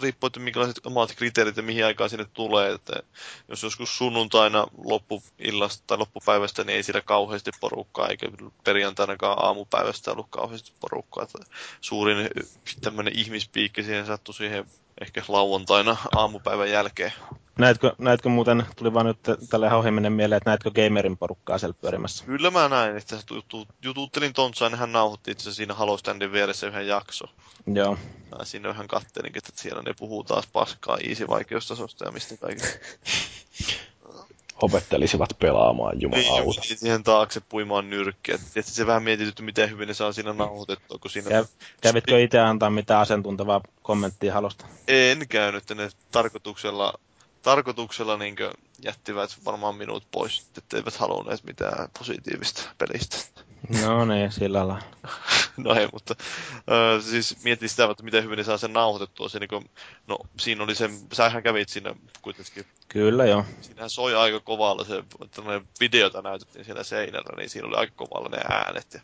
riippuu, 0.03 0.27
että 0.27 0.41
minkälaiset 0.41 0.87
omat 0.87 1.15
kriteerit 1.17 1.57
ja 1.57 1.63
mihin 1.63 1.85
aikaan 1.85 2.11
sinne 2.11 2.27
tulee. 2.33 2.73
Että 2.73 3.03
jos 3.49 3.63
joskus 3.63 3.99
sunnuntaina 3.99 4.67
loppuillasta 4.85 5.85
tai 5.87 5.99
loppupäivästä, 5.99 6.65
niin 6.65 6.77
ei 6.77 6.83
siellä 6.83 7.01
kauheasti 7.01 7.51
porukkaa, 7.61 8.09
eikä 8.09 8.29
perjantainakaan 8.65 9.45
aamupäivästä 9.45 10.13
ollut 10.13 10.27
kauheasti 10.31 10.73
porukkaa. 10.81 11.25
Että 11.25 11.39
suurin 11.81 12.29
tämmöinen 12.81 13.19
ihmispiikki 13.19 13.83
siihen 13.83 14.07
sattui 14.07 14.35
siihen 14.35 14.67
ehkä 15.01 15.23
lauantaina 15.29 15.97
aamupäivän 16.17 16.71
jälkeen. 16.71 17.13
Näetkö, 17.59 17.93
näetkö 17.99 18.29
muuten, 18.29 18.67
tuli 18.77 18.95
vaan 18.95 19.07
nyt 19.07 19.19
tälle 19.51 19.69
hauhemminen 19.69 20.13
mieleen, 20.13 20.37
että 20.37 20.51
näetkö 20.51 20.71
gamerin 20.71 21.19
porukkaa 21.19 21.59
siellä 21.59 21.75
pyörimässä? 21.81 22.25
Kyllä 22.25 22.51
mä 22.51 22.69
näin, 22.69 22.97
että 22.97 23.17
jututtelin 23.83 24.33
Tontsaa, 24.33 24.69
niin 24.69 24.79
hän 24.79 24.93
nauhoitti 24.93 25.31
itse 25.31 25.53
siinä 25.53 25.75
Halo-standin 25.75 26.33
vieressä 26.33 26.67
yhden 26.67 26.87
jakso. 26.87 27.25
Joo. 27.67 27.99
Mä 28.39 28.45
siinä 28.45 28.69
yhden 28.69 28.89
kattelin, 28.89 29.33
että 29.39 29.51
siellä 29.55 29.83
ne 29.83 29.95
puhuu 29.99 30.25
taas 30.25 30.47
paskaa 30.47 30.99
easy 31.09 31.29
vaikeustasosta 31.29 32.05
ja 32.05 32.13
mistä 32.13 32.37
kaikista. 32.37 32.69
opettelisivat 34.63 35.31
pelaamaan 35.39 36.01
jumalauta. 36.01 36.61
Niin, 36.61 36.79
siihen 36.79 37.03
taakse 37.03 37.41
puimaan 37.49 37.91
nyrkkiä. 37.91 38.35
että 38.35 38.63
se 38.63 38.87
vähän 38.87 39.03
mietitytty, 39.03 39.43
miten 39.43 39.71
hyvin 39.71 39.89
ne 39.89 39.95
saa 39.95 40.13
siinä 40.13 40.33
nauhoitettua. 40.33 40.99
Kun 40.99 41.11
siinä... 41.11 41.31
Käv, 41.31 41.45
kävitkö 41.81 42.23
itse 42.23 42.41
antaa 42.41 42.71
mitään 42.71 43.01
asiantuntevaa 43.01 43.61
kommenttia 43.83 44.35
halosta? 44.35 44.67
En 44.89 45.29
käynyt, 45.29 45.65
ne 45.75 45.89
tarkoituksella, 46.11 46.95
tarkoituksella 47.43 48.17
niin 48.17 48.37
jättivät 48.85 49.37
varmaan 49.45 49.77
minut 49.77 50.05
pois, 50.11 50.47
että 50.59 50.77
eivät 50.77 50.97
halunneet 50.97 51.45
mitään 51.45 51.89
positiivista 51.99 52.63
pelistä. 52.79 53.17
No 53.69 54.05
niin, 54.05 54.33
sillä 54.33 54.59
lailla. 54.59 54.83
no 55.57 55.75
ei, 55.75 55.89
mutta 55.93 56.15
äh, 56.59 57.03
siis 57.03 57.45
mietin 57.45 57.69
sitä, 57.69 57.85
että 57.91 58.03
miten 58.03 58.25
hyvin 58.25 58.37
ne 58.37 58.45
saa 58.45 58.59
sen 58.59 58.73
nauhoitettua. 58.73 59.29
Se, 59.29 59.39
niin 59.39 59.49
kuin, 59.49 59.71
no 60.07 60.19
siinä 60.41 60.65
oli 60.65 60.75
se, 60.75 60.91
sähän 61.13 61.43
kävit 61.43 61.69
siinä 61.69 61.95
kuitenkin. 62.23 62.65
Kyllä 62.89 63.27
joo. 63.27 63.45
Siinähän 63.61 63.91
soi 63.91 64.15
aika 64.15 64.41
kovalla 64.41 64.85
se, 64.85 64.99
että 65.25 65.43
videota 65.81 66.23
näytettiin 66.23 66.65
siellä 66.65 66.83
seinällä, 66.85 67.37
niin 67.37 67.51
siinä 67.51 67.69
oli 67.69 67.77
aika 67.77 67.93
kovalla 67.97 68.29
ne 68.29 68.43
äänet. 68.51 68.95
Ja 68.95 69.01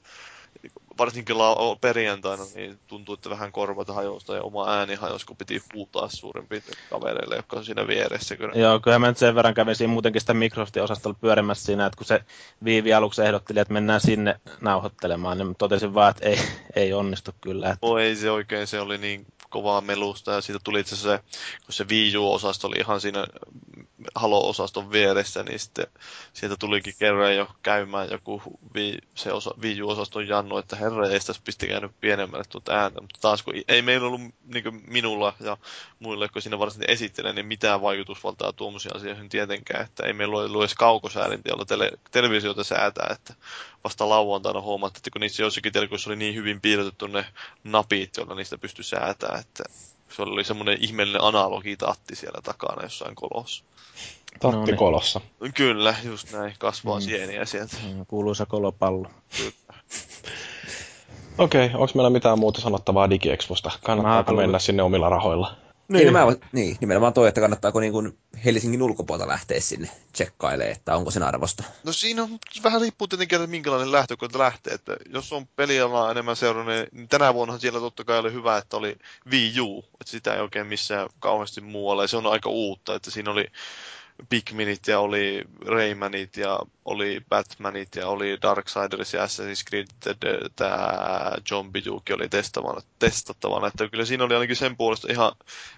varsinkin 0.98 1.39
la- 1.39 1.76
perjantaina 1.80 2.43
niin 2.55 2.78
tuntuu, 2.86 3.14
että 3.14 3.30
vähän 3.30 3.52
korvat 3.52 3.89
hajosta 3.89 4.35
ja 4.35 4.43
oma 4.43 4.70
ääni 4.72 4.94
hajosi, 4.94 5.26
kun 5.26 5.36
piti 5.36 5.62
huutaa 5.74 6.09
suurin 6.09 6.47
piirtein 6.47 6.78
kavereille, 6.90 7.36
jotka 7.36 7.56
on 7.56 7.64
siinä 7.64 7.86
vieressä. 7.86 8.36
Kyllä. 8.36 8.52
Joo, 8.55 8.80
kyllä 8.80 8.98
mä 8.98 9.09
nyt 9.09 9.18
sen 9.18 9.35
verran 9.35 9.55
kävin 9.55 9.76
siinä 9.76 9.93
muutenkin 9.93 10.20
sitä 10.20 10.35
Microsoftin 10.35 10.82
osastolla 10.82 11.18
pyörimässä 11.20 11.66
siinä, 11.66 11.86
että 11.86 11.97
kun 11.97 12.06
se 12.06 12.24
Viivi 12.64 12.94
aluksi 12.94 13.22
ehdotteli, 13.22 13.60
että 13.60 13.74
mennään 13.74 14.01
sinne 14.01 14.40
nauhoittelemaan, 14.60 15.39
niin 15.39 15.55
totesin 15.55 15.94
vaan, 15.94 16.10
että 16.10 16.28
ei, 16.28 16.39
ei 16.76 16.93
onnistu 16.93 17.30
kyllä. 17.40 17.70
Että... 17.70 17.86
No 17.86 17.98
ei 17.98 18.16
se 18.16 18.30
oikein, 18.30 18.66
se 18.66 18.80
oli 18.80 18.98
niin 18.98 19.26
kovaa 19.48 19.80
melusta 19.80 20.32
ja 20.32 20.40
siitä 20.40 20.60
tuli 20.64 20.80
itse 20.80 20.94
asiassa 20.94 21.16
se, 21.16 21.39
kun 21.66 21.72
se 21.72 21.86
Wii 21.90 22.16
U-osasto 22.16 22.66
oli 22.66 22.76
ihan 22.78 23.01
siinä 23.01 23.26
Halo-osaston 24.15 24.93
vieressä, 24.93 25.43
niin 25.43 25.59
sitten 25.59 25.87
sieltä 26.33 26.57
tulikin 26.57 26.95
kerran 26.99 27.37
jo 27.37 27.49
käymään 27.62 28.09
joku 28.11 28.43
vi, 28.75 28.99
se 29.15 29.33
osa, 29.33 29.51
Wii 29.62 29.83
U-osaston 29.83 30.29
Jannu, 30.29 30.59
että 30.59 30.77
herra 30.77 31.09
ei 31.09 31.20
tässä 31.20 31.43
pisti 31.45 31.66
käynyt 31.66 32.01
pienemmälle 32.01 32.45
tuota 32.49 32.73
ääntä, 32.73 33.01
mutta 33.01 33.20
taas 33.20 33.43
kun 33.43 33.55
ei 33.69 33.83
meillä 33.83 34.07
ollut 34.07 34.20
niin 34.45 34.83
minulla 34.87 35.35
ja 35.41 35.57
muille, 35.99 36.29
kun 36.29 36.43
siinä 36.43 36.59
varsinaisesti 36.59 36.93
esittelen, 36.93 37.35
niin 37.35 37.47
mitään 37.47 37.83
vaikutusvaltaa 37.83 38.53
tuommoisiin 38.53 38.97
asioihin 38.97 39.29
tietenkään, 39.29 39.85
että 39.85 40.07
ei 40.07 40.12
meillä 40.12 40.37
ollut 40.37 40.62
edes 40.62 40.75
kaukosäädintä, 40.75 41.49
jolla 41.49 41.65
tele, 41.65 41.93
televisiota 42.11 42.65
säätää, 42.65 43.09
että 43.12 43.35
vasta 43.85 44.09
lauantaina 44.09 44.61
huomattiin, 44.61 45.01
että 45.01 45.11
kun 45.11 45.20
niissä 45.20 45.43
joissakin 45.43 45.73
telkoissa 45.73 46.11
oli 46.11 46.16
niin 46.16 46.35
hyvin 46.35 46.61
piirretty 46.61 47.09
ne 47.09 47.27
napit, 47.65 48.16
joilla 48.16 48.35
niistä 48.35 48.59
pystyi 48.59 48.85
säätämään, 48.85 49.41
että 49.41 49.65
se 50.16 50.22
oli 50.22 50.44
semmoinen 50.44 50.78
ihmeellinen 50.80 51.24
analogitatti 51.24 52.16
siellä 52.16 52.40
takana 52.43 52.82
jossain 52.82 53.14
kolossa. 53.14 53.64
Tatti 54.40 54.56
no, 54.56 54.64
niin. 54.64 54.76
kolossa. 54.76 55.20
Kyllä, 55.55 55.94
just 56.05 56.32
näin. 56.32 56.55
Kasvaa 56.59 56.98
mm. 56.98 57.02
sieniä 57.02 57.44
sieltä. 57.44 57.76
Mm, 57.86 58.06
kuuluisa 58.06 58.47
kolopallo. 58.47 59.09
Kyllä. 59.36 59.80
Okei, 61.39 61.66
okay, 61.66 61.80
onko 61.80 61.93
meillä 61.94 62.10
mitään 62.10 62.39
muuta 62.39 62.60
sanottavaa 62.60 63.10
DigiExposta? 63.10 63.70
Kannattaako 63.85 64.32
mennä 64.32 64.59
sinne 64.59 64.82
omilla 64.82 65.09
rahoilla? 65.09 65.56
Niin. 65.89 66.06
Nimenomaan, 66.06 66.36
niin, 66.52 66.77
nimenomaan 66.81 67.12
toi, 67.12 67.28
että 67.28 67.40
kannattaako 67.40 67.81
niin 67.81 67.93
kuin 67.93 68.19
Helsingin 68.44 68.82
ulkopuolta 68.82 69.28
lähteä 69.28 69.60
sinne 69.60 69.90
tsekkailemaan, 70.12 70.73
että 70.73 70.97
onko 70.97 71.10
sen 71.10 71.23
arvosta. 71.23 71.65
No 71.85 71.93
siinä 71.93 72.23
on, 72.23 72.39
vähän 72.65 72.81
riippuu 72.81 73.09
tietenkin, 73.09 73.36
että 73.36 73.51
minkälainen 73.51 73.93
lähtökohta 73.93 74.39
lähtee. 74.39 74.74
Että 74.74 74.97
jos 75.10 75.32
on 75.32 75.47
pelialaa 75.47 76.10
enemmän 76.10 76.36
seurannut, 76.36 76.74
niin 76.93 77.09
tänä 77.09 77.35
vuonna 77.35 77.59
siellä 77.59 77.81
totta 77.81 78.05
kai 78.05 78.19
oli 78.19 78.32
hyvä, 78.32 78.56
että 78.56 78.77
oli 78.77 78.97
Wii 79.31 79.60
U. 79.60 79.85
Että 80.01 80.10
sitä 80.10 80.35
ei 80.35 80.40
oikein 80.40 80.66
missään 80.66 81.09
kauheasti 81.19 81.60
muualla. 81.60 82.05
Ja 82.05 82.09
se 82.09 82.16
on 82.16 82.27
aika 82.27 82.51
uutta, 82.51 82.94
että 82.94 83.10
siinä 83.10 83.31
oli 83.31 83.47
Pikminit 84.28 84.86
ja 84.86 85.01
oli 85.01 85.44
Raymanit 85.66 86.36
ja 86.36 86.59
oli 86.89 87.20
Batmanit 87.28 87.97
ja 87.97 88.09
oli 88.09 88.39
Darksiders 88.43 89.15
ja 89.15 89.24
Assassin's 89.24 89.69
Creed 89.69 89.86
tämä 90.56 91.32
John 91.51 91.73
Bijuki 91.73 92.12
oli 92.12 92.28
testattavana, 92.28 92.81
testattavana. 92.98 93.66
Että 93.66 93.89
kyllä 93.89 94.05
siinä 94.05 94.24
oli 94.24 94.35
ainakin 94.35 94.56
sen 94.56 94.77
puolesta 94.77 95.12
ihan 95.12 95.32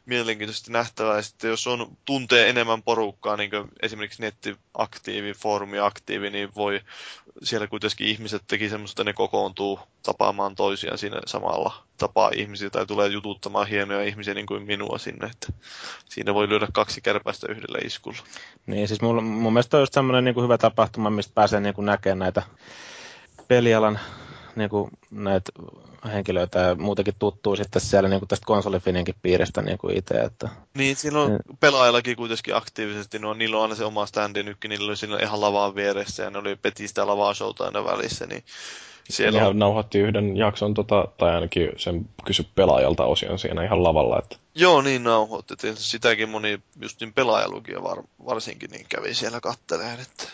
mielenkiintoisesti 0.07 0.73
nähtävää. 0.73 1.17
Ja 1.17 1.23
sitten 1.23 1.51
jos 1.51 1.67
on 1.67 1.97
tuntee 2.05 2.49
enemmän 2.49 2.83
porukkaa, 2.83 3.37
niin 3.37 3.51
kuin 3.51 3.69
esimerkiksi 3.83 4.23
nettiaktiivi, 4.23 5.33
foorumiaktiivi, 5.33 6.31
niin 6.31 6.55
voi 6.57 6.81
siellä 7.43 7.67
kuitenkin 7.67 8.07
ihmiset 8.07 8.43
teki 8.47 8.69
semmoista, 8.69 9.03
että 9.03 9.11
ne 9.11 9.13
kokoontuu 9.13 9.81
tapaamaan 10.03 10.55
toisiaan 10.55 10.99
siinä 10.99 11.21
samalla 11.27 11.85
tapaa 11.99 12.31
ihmisiä 12.35 12.71
tai 12.71 12.87
tulee 12.87 13.09
jututtamaan 13.09 13.67
hienoja 13.69 14.05
ihmisiä 14.05 14.35
niin 14.35 14.47
kuin 14.47 14.63
minua 14.63 14.99
sinne. 14.99 15.27
Että 15.27 15.53
siinä 16.05 16.35
voi 16.35 16.49
lyödä 16.49 16.69
kaksi 16.73 17.01
kärpästä 17.01 17.47
yhdellä 17.51 17.79
iskulla. 17.85 18.19
Niin, 18.67 18.89
siis 18.89 19.01
mun, 19.01 19.25
mun 19.25 19.53
mielestä 19.53 19.77
on 19.77 19.83
just 19.83 19.93
semmoinen 19.93 20.25
niin 20.25 20.35
kuin 20.35 20.45
hyvä 20.45 20.59
tapahtuma, 20.59 21.00
mistä 21.01 21.33
pääsee 21.35 21.61
niin 21.61 21.75
kuin 21.75 21.87
näkemään 21.87 22.19
näitä 22.19 22.43
pelialan 23.49 24.01
niin 24.57 24.71
kuin 24.71 24.91
näitä 25.11 25.53
henkilöitä 26.13 26.59
ja 26.59 26.75
muutenkin 26.75 27.15
tuttuu 27.19 27.57
sitten 27.57 27.83
siellä 27.83 28.09
niin 28.09 28.21
kuin 28.21 28.29
tästä 28.29 28.47
konsolifininkin 28.47 29.15
piiristä 29.23 29.63
niin 29.63 29.79
kuin 29.79 29.97
itse. 29.97 30.15
Että... 30.15 30.49
Niin, 30.75 30.97
siinä 30.97 31.21
on 31.21 31.29
niin. 31.29 31.59
pelaajallakin 31.61 32.17
kuitenkin 32.17 32.57
aktiivisesti, 32.57 33.19
no, 33.19 33.35
niillä 33.35 33.57
on 33.57 33.63
aina 33.63 33.75
se 33.75 33.85
oma 33.85 34.07
standi 34.07 34.43
nytkin, 34.43 34.69
niillä 34.69 34.89
oli 34.89 34.97
siinä 34.97 35.19
ihan 35.19 35.41
lavaan 35.41 35.75
vieressä 35.75 36.23
ja 36.23 36.31
ne 36.31 36.39
oli 36.39 36.57
peti 36.57 36.89
sitä 36.89 37.07
lavaa 37.07 37.35
showta 37.35 37.65
aina 37.65 37.85
välissä, 37.85 38.27
niin 38.27 38.45
siellä 39.11 39.49
on... 39.49 39.59
nauhoitti 39.59 39.99
yhden 39.99 40.37
jakson, 40.37 40.75
tota, 40.75 41.09
tai 41.19 41.35
ainakin 41.35 41.73
sen 41.77 42.09
kysy 42.25 42.47
pelaajalta 42.55 43.05
osion 43.05 43.39
siinä 43.39 43.65
ihan 43.65 43.85
lavalla. 43.85 44.19
Että... 44.19 44.37
Joo, 44.55 44.83
niin 44.83 45.05
nauhoitti. 45.05 45.55
Sitäkin 45.75 46.29
moni 46.29 46.61
just 46.81 47.01
niin 47.01 47.13
pelaajalukia 47.13 47.83
var, 47.83 48.03
varsinkin 48.27 48.71
niin 48.71 48.87
kävi 48.89 49.15
siellä 49.15 49.41
katteleen, 49.41 50.01
että 50.01 50.25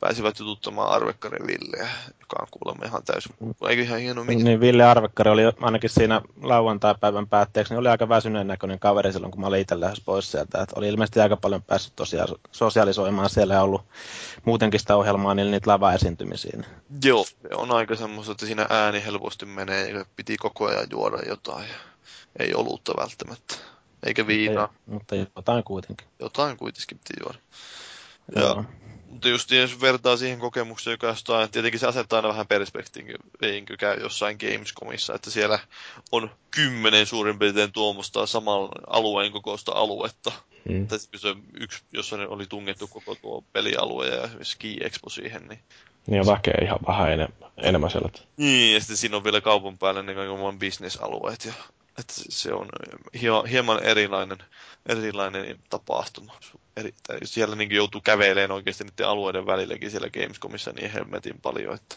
pääsivät 0.00 0.38
jututtamaan 0.38 0.90
Arvekkarin 0.90 1.46
Villeä, 1.46 1.88
joka 2.20 2.36
on 2.40 2.46
kuulemma 2.50 2.84
ihan 2.84 3.02
täysin, 3.02 3.34
eikö 3.68 3.82
ihan 3.82 4.00
hieno 4.00 4.24
mikä? 4.24 4.44
Niin, 4.44 4.60
Ville 4.60 4.84
Arvekkari 4.84 5.30
oli 5.30 5.42
ainakin 5.60 5.90
siinä 5.90 6.22
lauantai-päivän 6.42 7.26
päätteeksi, 7.26 7.72
niin 7.72 7.80
oli 7.80 7.88
aika 7.88 8.08
väsyneen 8.08 8.46
näköinen 8.46 8.78
kaveri 8.78 9.12
silloin, 9.12 9.30
kun 9.30 9.40
mä 9.40 9.46
olin 9.46 9.60
itse 9.60 9.80
lähes 9.80 10.00
pois 10.00 10.30
sieltä. 10.30 10.62
Että 10.62 10.74
oli 10.78 10.88
ilmeisesti 10.88 11.20
aika 11.20 11.36
paljon 11.36 11.62
päässyt 11.62 11.96
tosiaan 11.96 12.28
sosiaalisoimaan 12.52 13.30
siellä 13.30 13.54
ja 13.54 13.62
ollut 13.62 13.82
muutenkin 14.44 14.80
sitä 14.80 14.96
ohjelmaa, 14.96 15.34
niin 15.34 15.50
niitä 15.50 15.70
lava-esiintymisiä. 15.70 16.62
Joo, 17.04 17.24
on 17.54 17.70
aika 17.70 17.96
semmoista, 17.96 18.32
että 18.32 18.46
siinä 18.46 18.66
ääni 18.70 19.04
helposti 19.04 19.46
menee 19.46 19.90
ja 19.90 20.04
piti 20.16 20.36
koko 20.36 20.66
ajan 20.66 20.86
juoda 20.90 21.18
jotain. 21.28 21.66
Ei 22.38 22.54
olutta 22.54 22.92
välttämättä. 22.96 23.54
Eikä 24.06 24.26
viinaa. 24.26 24.68
Mutta, 24.86 25.14
mutta 25.14 25.30
jotain 25.36 25.64
kuitenkin. 25.64 26.06
Jotain 26.18 26.56
kuitenkin 26.56 26.98
piti 26.98 27.20
juoda. 27.24 27.38
Joo. 28.36 28.64
Mutta 29.16 29.28
just 29.28 29.50
jos 29.50 29.80
vertaa 29.80 30.16
siihen 30.16 30.38
kokemukseen, 30.38 30.92
joka 30.92 31.06
jostain, 31.06 31.50
tietenkin 31.50 31.80
se 31.80 31.86
asettaa 31.86 32.18
aina 32.18 32.28
vähän 32.28 32.46
perspektiiviin, 32.46 33.66
kun 33.66 33.76
käy 33.78 34.00
jossain 34.00 34.36
Gamescomissa, 34.40 35.14
että 35.14 35.30
siellä 35.30 35.58
on 36.12 36.30
kymmenen 36.50 37.06
suurin 37.06 37.38
piirtein 37.38 37.72
tuomusta 37.72 38.26
saman 38.26 38.68
alueen 38.86 39.32
kokoista 39.32 39.72
aluetta. 39.72 40.32
Mm. 40.68 40.86
Tai 40.86 40.98
se 40.98 41.34
yksi, 41.60 41.82
jossa 41.92 42.16
oli 42.28 42.46
tungettu 42.46 42.88
koko 42.88 43.14
tuo 43.14 43.44
pelialue 43.52 44.08
ja 44.08 44.28
Ski 44.42 44.76
Expo 44.80 45.10
siihen, 45.10 45.48
niin 45.48 45.60
niin 46.06 46.16
ja 46.16 46.26
väkeä 46.26 46.58
ihan 46.62 46.78
vähän 46.86 47.12
enemmän, 47.12 47.50
enemmän 47.56 47.90
siellä. 47.90 48.08
Niin, 48.36 48.74
ja 48.74 48.80
sitten 48.80 48.96
siinä 48.96 49.16
on 49.16 49.24
vielä 49.24 49.40
kaupan 49.40 49.78
päällä 49.78 50.02
niin 50.02 50.16
kuin 50.16 50.58
bisnesalueet. 50.58 51.44
Ja, 51.44 51.52
että 51.98 52.14
se 52.28 52.52
on 52.52 52.68
hieman 53.50 53.82
erilainen, 53.82 54.38
erilainen 54.88 55.58
tapahtuma 55.70 56.32
eri, 56.76 56.94
siellä 57.24 57.56
niin 57.56 57.70
joutuu 57.70 58.00
kävelemään 58.00 58.50
oikeasti 58.50 58.84
niiden 58.84 59.08
alueiden 59.08 59.46
välilläkin 59.46 59.90
siellä 59.90 60.10
Gamescomissa 60.10 60.72
niin 60.72 60.90
hemmetin 60.90 61.40
paljon, 61.42 61.74
että 61.74 61.96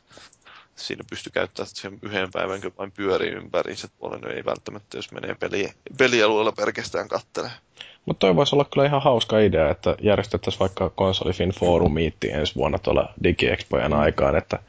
siinä 0.76 1.03
pystyy 1.09 1.31
käyttämään 1.31 1.69
sen 1.73 1.99
yhden 2.01 2.31
päivän, 2.31 2.61
kun 2.61 2.73
vain 2.77 2.91
pyörii 2.91 3.30
ympäriinsä. 3.31 3.88
Tuolla 3.88 4.30
ei 4.30 4.45
välttämättä, 4.45 4.97
jos 4.97 5.11
menee 5.11 5.35
peli, 5.35 5.69
pelialueella 5.97 6.51
pelkästään 6.51 7.07
kattelee. 7.07 7.51
Mutta 8.05 8.19
toi 8.19 8.35
voisi 8.35 8.55
olla 8.55 8.65
kyllä 8.65 8.88
ihan 8.88 9.01
hauska 9.01 9.39
idea, 9.39 9.69
että 9.69 9.95
järjestettäisiin 10.01 10.59
vaikka 10.59 10.89
konsolifin 10.89 11.49
foorumiitti 11.49 12.31
ensi 12.31 12.55
vuonna 12.55 12.80
tuolla 12.80 13.13
DigiExpojen 13.23 13.93
aikaan, 13.93 14.35
että 14.35 14.59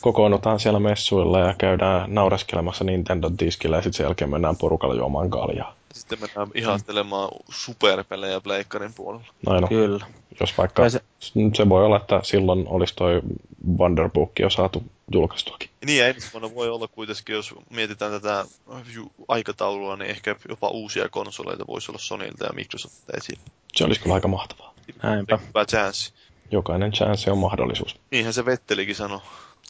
kokoonnutaan 0.00 0.60
siellä 0.60 0.80
messuilla 0.80 1.40
ja 1.40 1.54
käydään 1.58 2.14
naureskelemassa 2.14 2.84
Nintendo-diskillä 2.84 3.76
ja 3.76 3.82
sitten 3.82 3.96
sen 3.96 4.04
jälkeen 4.04 4.30
mennään 4.30 4.56
porukalla 4.56 4.94
juomaan 4.94 5.30
kaljaa. 5.30 5.74
Sitten 5.94 6.18
mennään 6.20 6.48
ihastelemaan 6.54 7.28
superpelejä 7.50 8.40
Pleikkarin 8.40 8.94
puolella. 8.94 9.26
Näin 9.46 9.64
on. 9.64 9.68
Kyllä. 9.68 10.06
Jos 10.40 10.58
vaikka, 10.58 10.90
se... 10.90 11.00
se 11.54 11.68
voi 11.68 11.84
olla, 11.84 11.96
että 11.96 12.20
silloin 12.22 12.64
olisi 12.68 12.94
toi 12.96 13.20
Wonderbook 13.78 14.38
jo 14.38 14.50
saatu 14.50 14.82
julkaistuakin. 15.12 15.70
Niin, 15.86 15.98
ja 15.98 16.08
ensi 16.08 16.32
vuonna 16.32 16.54
voi 16.54 16.68
olla 16.68 16.88
kuitenkin, 16.88 17.34
jos 17.34 17.54
mietitään 17.70 18.12
tätä 18.12 18.44
aikataulua, 19.28 19.96
niin 19.96 20.10
ehkä 20.10 20.36
jopa 20.48 20.68
uusia 20.68 21.08
konsoleita 21.08 21.64
voisi 21.66 21.90
olla 21.90 21.98
Sonylta 21.98 22.44
ja 22.44 22.52
Microsoftilta 22.52 23.12
esillä. 23.16 23.42
Se 23.76 23.84
olisi 23.84 24.00
kyllä 24.00 24.14
aika 24.14 24.28
mahtavaa. 24.28 24.74
Näinpä. 25.02 25.38
Hyvä 25.48 25.64
chance. 25.64 26.12
Jokainen 26.50 26.92
chance 26.92 27.30
on 27.30 27.38
mahdollisuus. 27.38 27.96
Niinhän 28.10 28.34
se 28.34 28.44
Vettelikin 28.44 28.94
sanoi. 28.94 29.20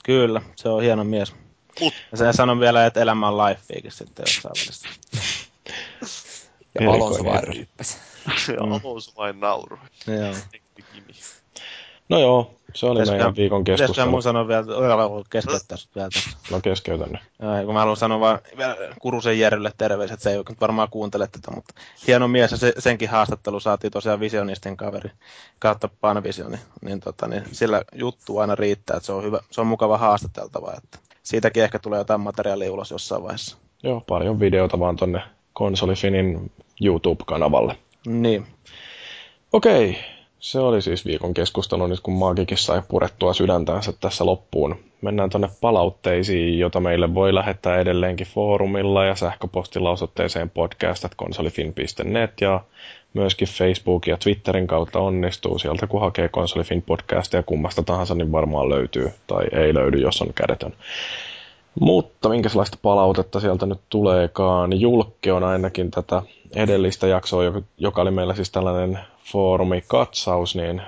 Kyllä, 0.06 0.42
se 0.56 0.68
on 0.68 0.82
hieno 0.82 1.04
mies. 1.04 1.34
Mut. 1.80 1.94
Ja 2.10 2.18
se 2.18 2.32
sanoi 2.32 2.60
vielä, 2.60 2.86
että 2.86 3.00
elämä 3.00 3.28
on 3.28 3.36
lifeikin 3.36 3.92
sitten 3.92 4.24
jossain 4.28 4.54
välissä. 4.58 4.88
ja 6.80 6.90
Alonso 6.90 7.24
vain 7.24 7.44
ryppäsi. 7.44 7.98
ja 8.26 8.62
Alonso 8.62 9.12
vain 9.16 9.40
nauroi. 9.40 9.78
Joo. 10.06 10.34
No 12.08 12.18
joo, 12.18 12.50
se 12.74 12.86
oli 12.86 13.00
Pitäis 13.00 13.10
meidän 13.10 13.36
viikon 13.36 13.64
keskustelu. 13.64 13.92
Pitäisikö 13.92 14.10
mun 14.10 14.22
sanoa 14.22 14.48
vielä, 14.48 14.64
keskeyttää 15.30 15.78
vielä 15.94 16.08
tässä. 16.12 16.36
No 16.50 16.60
keskeytän 16.60 17.08
nyt. 17.12 17.20
Ja, 17.38 17.64
kun 17.64 17.74
mä 17.74 17.80
haluan 17.80 17.96
sanoa 17.96 18.20
vaan 18.20 18.38
Kurusen 19.00 19.38
Jerrylle 19.38 19.72
terveiset, 19.78 20.20
se 20.20 20.30
ei 20.30 20.38
varmaan 20.60 20.88
kuuntele 20.90 21.26
tätä, 21.26 21.50
mutta 21.50 21.74
hieno 22.06 22.28
mies 22.28 22.50
ja 22.50 22.56
se, 22.56 22.72
senkin 22.78 23.08
haastattelu 23.08 23.60
saatiin 23.60 23.90
tosiaan 23.90 24.20
visionistin 24.20 24.76
kaveri 24.76 25.10
kautta 25.58 25.88
Panvisioni, 26.00 26.56
niin, 26.82 27.00
tota, 27.00 27.28
niin 27.28 27.42
sillä 27.52 27.82
juttu 27.92 28.38
aina 28.38 28.54
riittää, 28.54 28.96
että 28.96 29.06
se 29.06 29.12
on, 29.12 29.24
hyvä, 29.24 29.40
se 29.50 29.60
on 29.60 29.66
mukava 29.66 29.98
haastateltava, 29.98 30.72
että 30.76 30.98
siitäkin 31.22 31.62
ehkä 31.62 31.78
tulee 31.78 31.98
jotain 31.98 32.20
materiaalia 32.20 32.72
ulos 32.72 32.90
jossain 32.90 33.22
vaiheessa. 33.22 33.56
Joo, 33.82 34.00
paljon 34.00 34.40
videota 34.40 34.78
vaan 34.78 34.96
tonne 34.96 35.22
Konsolifinin 35.52 36.52
YouTube-kanavalle. 36.80 37.76
Niin. 38.06 38.46
Okei, 39.52 39.98
se 40.38 40.58
oli 40.60 40.82
siis 40.82 41.06
viikon 41.06 41.34
keskustelu 41.34 41.86
nyt, 41.86 42.00
kun 42.00 42.14
Maagikin 42.14 42.58
sai 42.58 42.82
purettua 42.88 43.32
sydäntänsä 43.32 43.92
tässä 44.00 44.26
loppuun. 44.26 44.76
Mennään 45.00 45.30
tuonne 45.30 45.48
palautteisiin, 45.60 46.58
jota 46.58 46.80
meille 46.80 47.14
voi 47.14 47.34
lähettää 47.34 47.78
edelleenkin 47.78 48.26
foorumilla 48.26 49.04
ja 49.04 49.14
sähköpostilla 49.14 49.90
osoitteeseen 49.90 50.50
podcast.konsolifin.net 50.50 52.40
ja 52.40 52.60
myöskin 53.14 53.48
Facebook 53.48 54.06
ja 54.06 54.16
Twitterin 54.16 54.66
kautta 54.66 54.98
onnistuu. 54.98 55.58
Sieltä 55.58 55.86
kun 55.86 56.00
hakee 56.00 56.28
Konsolifin 56.28 56.82
podcastia 56.82 57.42
kummasta 57.42 57.82
tahansa, 57.82 58.14
niin 58.14 58.32
varmaan 58.32 58.68
löytyy 58.68 59.10
tai 59.26 59.44
ei 59.52 59.74
löydy, 59.74 59.98
jos 59.98 60.22
on 60.22 60.34
kädetön. 60.34 60.72
Mutta 61.81 62.28
minkälaista 62.28 62.78
palautetta 62.82 63.40
sieltä 63.40 63.66
nyt 63.66 63.81
tuleekaan? 63.89 64.81
Julkki 64.81 65.31
on 65.31 65.44
ainakin 65.44 65.90
tätä 65.90 66.23
edellistä 66.55 67.07
jaksoa, 67.07 67.43
joka 67.78 68.03
oli 68.03 68.11
meillä 68.11 68.35
siis 68.35 68.51
tällainen 68.51 68.98
foorumikatsaus, 69.32 70.57
niin 70.57 70.82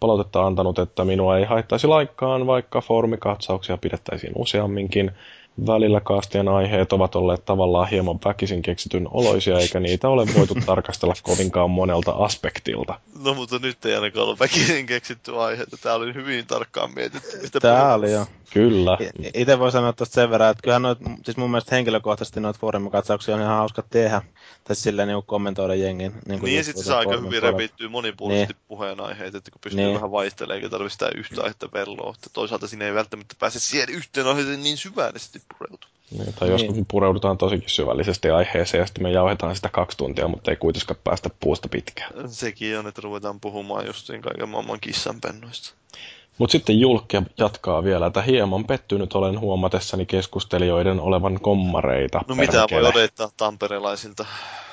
palautetta 0.00 0.46
antanut, 0.46 0.78
että 0.78 1.04
minua 1.04 1.38
ei 1.38 1.44
haittaisi 1.44 1.86
laikkaan, 1.86 2.46
vaikka 2.46 2.80
foorumikatsauksia 2.80 3.78
pidettäisiin 3.78 4.32
useamminkin. 4.36 5.12
Välillä 5.66 6.00
kaastien 6.00 6.48
aiheet 6.48 6.92
ovat 6.92 7.14
olleet 7.14 7.44
tavallaan 7.44 7.88
hieman 7.88 8.18
väkisin 8.24 8.62
keksityn 8.62 9.08
oloisia, 9.10 9.58
eikä 9.58 9.80
niitä 9.80 10.08
ole 10.08 10.26
voitu 10.34 10.54
tarkastella 10.66 11.14
kovinkaan 11.22 11.70
monelta 11.70 12.10
aspektilta. 12.10 13.00
No 13.24 13.34
mutta 13.34 13.58
nyt 13.58 13.84
ei 13.84 13.94
ainakaan 13.94 14.28
ole 14.28 14.38
väkisin 14.38 14.86
keksitty 14.86 15.36
aihe, 15.36 15.66
Tämä 15.80 15.94
oli 15.94 16.14
hyvin 16.14 16.46
tarkkaan 16.46 16.90
mietitty. 16.94 17.38
Mistä 17.40 17.60
Tämä 17.60 17.94
oli 17.94 18.12
jo. 18.12 18.26
Kyllä. 18.52 18.98
Itse 19.34 19.58
voi 19.58 19.72
sanoa 19.72 19.92
tuosta 19.92 20.14
sen 20.14 20.30
verran, 20.30 20.50
että 20.50 20.62
kyllähän 20.62 20.82
noit, 20.82 20.98
siis 21.24 21.36
mun 21.36 21.50
mielestä 21.50 21.74
henkilökohtaisesti 21.74 22.40
noita 22.40 22.58
foorumikatsauksia 22.58 23.34
on 23.34 23.40
ihan 23.40 23.56
hauska 23.56 23.82
tehdä. 23.90 24.22
Tai 24.64 24.76
silleen 24.76 25.08
niin 25.08 25.22
kommentoida 25.26 25.74
jengin. 25.74 26.12
Niin, 26.28 26.42
niin 26.42 26.56
ja 26.56 26.64
sitten 26.64 26.84
saa 26.84 26.98
aika 26.98 27.16
hyvin 27.16 27.42
repittyä 27.42 27.88
monipuolisesti 27.88 28.52
niin. 28.52 28.64
puheenaiheet, 28.68 29.34
että 29.34 29.50
kun 29.50 29.60
pystyy 29.60 29.84
niin. 29.84 29.94
vähän 29.94 30.10
vaihtelemaan, 30.10 30.56
eikä 30.56 30.68
tarvitse 30.68 30.92
sitä 30.92 31.10
yhtä 31.16 31.42
aihetta 31.42 31.68
velloa. 31.72 32.14
Että 32.14 32.30
toisaalta 32.32 32.68
siinä 32.68 32.84
ei 32.84 32.94
välttämättä 32.94 33.34
pääse 33.38 33.60
siihen 33.60 33.88
yhteen 33.88 34.26
aiheeseen 34.26 34.62
niin 34.62 34.76
syvällisesti 34.76 35.39
pureutua. 35.58 35.90
Niin, 36.18 36.34
tai 36.38 36.48
jos 36.48 36.62
niin. 36.62 36.86
pureudutaan 36.86 37.38
tosikin 37.38 37.68
syvällisesti 37.68 38.30
aiheeseen 38.30 38.80
ja 38.80 38.86
sitten 38.86 39.02
me 39.02 39.10
jauhetaan 39.10 39.56
sitä 39.56 39.68
kaksi 39.68 39.96
tuntia, 39.96 40.28
mutta 40.28 40.50
ei 40.50 40.56
kuitenkaan 40.56 41.00
päästä 41.04 41.30
puusta 41.40 41.68
pitkään. 41.68 42.30
Sekin 42.30 42.78
on, 42.78 42.86
että 42.86 43.00
ruvetaan 43.00 43.40
puhumaan 43.40 43.86
justiin 43.86 44.22
kaiken 44.22 44.48
maailman 44.48 44.80
kissanpennoista. 44.80 45.74
Mutta 46.38 46.52
sitten 46.52 46.80
Julkki 46.80 47.16
jatkaa 47.38 47.84
vielä, 47.84 48.06
että 48.06 48.22
hieman 48.22 48.64
pettynyt 48.64 49.12
olen 49.12 49.40
huomatessani 49.40 50.06
keskustelijoiden 50.06 51.00
olevan 51.00 51.40
kommareita. 51.40 52.20
No 52.28 52.34
mitä 52.34 52.66
voi 52.70 52.86
odottaa 52.86 53.30
tamperelaisilta? 53.36 54.26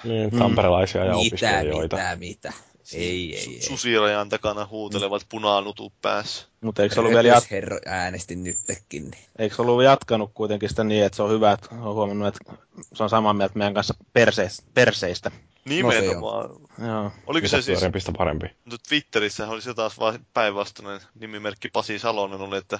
Niin, 0.03 0.31
tamperelaisia 0.31 1.01
mm. 1.01 1.07
ja 1.07 1.13
mitä, 1.13 1.27
opiskelijoita. 1.27 1.95
Mitä, 1.95 2.15
mitä, 2.15 2.53
ei, 2.93 3.35
ei, 3.35 3.53
ei. 3.53 3.61
Susirajan 3.61 4.29
takana 4.29 4.65
huutelevat 4.65 5.21
mm. 5.21 5.27
punaanutut 5.29 5.93
päässä. 6.01 6.45
Mutta 6.61 6.83
eikö 6.83 6.95
se 6.95 6.99
ollut 6.99 7.13
vielä 7.13 7.27
jat... 7.27 7.51
herro 7.51 7.79
äänesti 7.85 8.35
nytkin. 8.35 9.03
Niin. 9.03 9.23
Eikö 9.39 9.55
se 9.55 9.61
ollut 9.61 9.83
jatkanut 9.83 10.31
kuitenkin 10.33 10.69
sitä 10.69 10.83
niin, 10.83 11.05
että 11.05 11.15
se 11.15 11.23
on 11.23 11.29
hyvä, 11.29 11.51
että 11.51 11.67
on 11.71 11.93
huomannut, 11.93 12.27
että 12.27 12.53
se 12.93 13.03
on 13.03 13.09
samaa 13.09 13.33
mieltä 13.33 13.57
meidän 13.57 13.73
kanssa 13.73 13.93
perseistä. 14.13 14.63
perseistä. 14.73 15.31
Nimenomaan. 15.67 16.49
No 16.77 16.87
Joo. 16.87 17.11
Oliko 17.27 17.47
se 17.47 17.61
siis... 17.61 17.79
Parempi, 17.79 17.99
parempi. 18.17 18.47
Mutta 18.65 18.89
Twitterissä 18.89 19.47
oli 19.47 19.61
se 19.61 19.73
taas 19.73 19.95
päinvastainen 20.33 21.01
nimimerkki 21.19 21.69
Pasi 21.69 21.99
Salonen 21.99 22.41
oli, 22.41 22.57
että 22.57 22.79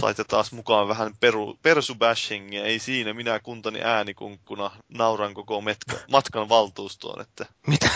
saitte 0.00 0.24
taas 0.24 0.52
mukaan 0.52 0.88
vähän 0.88 1.16
peru, 1.20 1.58
persubashingia. 1.62 2.64
Ei 2.64 2.78
siinä, 2.78 3.14
minä 3.14 3.40
kuntani 3.40 3.80
äänikunkkuna 3.82 4.70
nauran 4.88 5.34
koko 5.34 5.60
metka, 5.60 5.96
matkan 6.10 6.48
valtuustoon. 6.48 7.20
Että... 7.20 7.46
Mitä? 7.66 7.90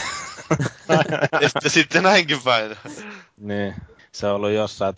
ja 1.65 1.71
sitten 1.71 2.03
näinkin 2.03 2.43
päin. 2.43 2.77
niin 3.37 3.75
se 4.13 4.27
on 4.27 4.35
ollut 4.35 4.51
jossain, 4.51 4.95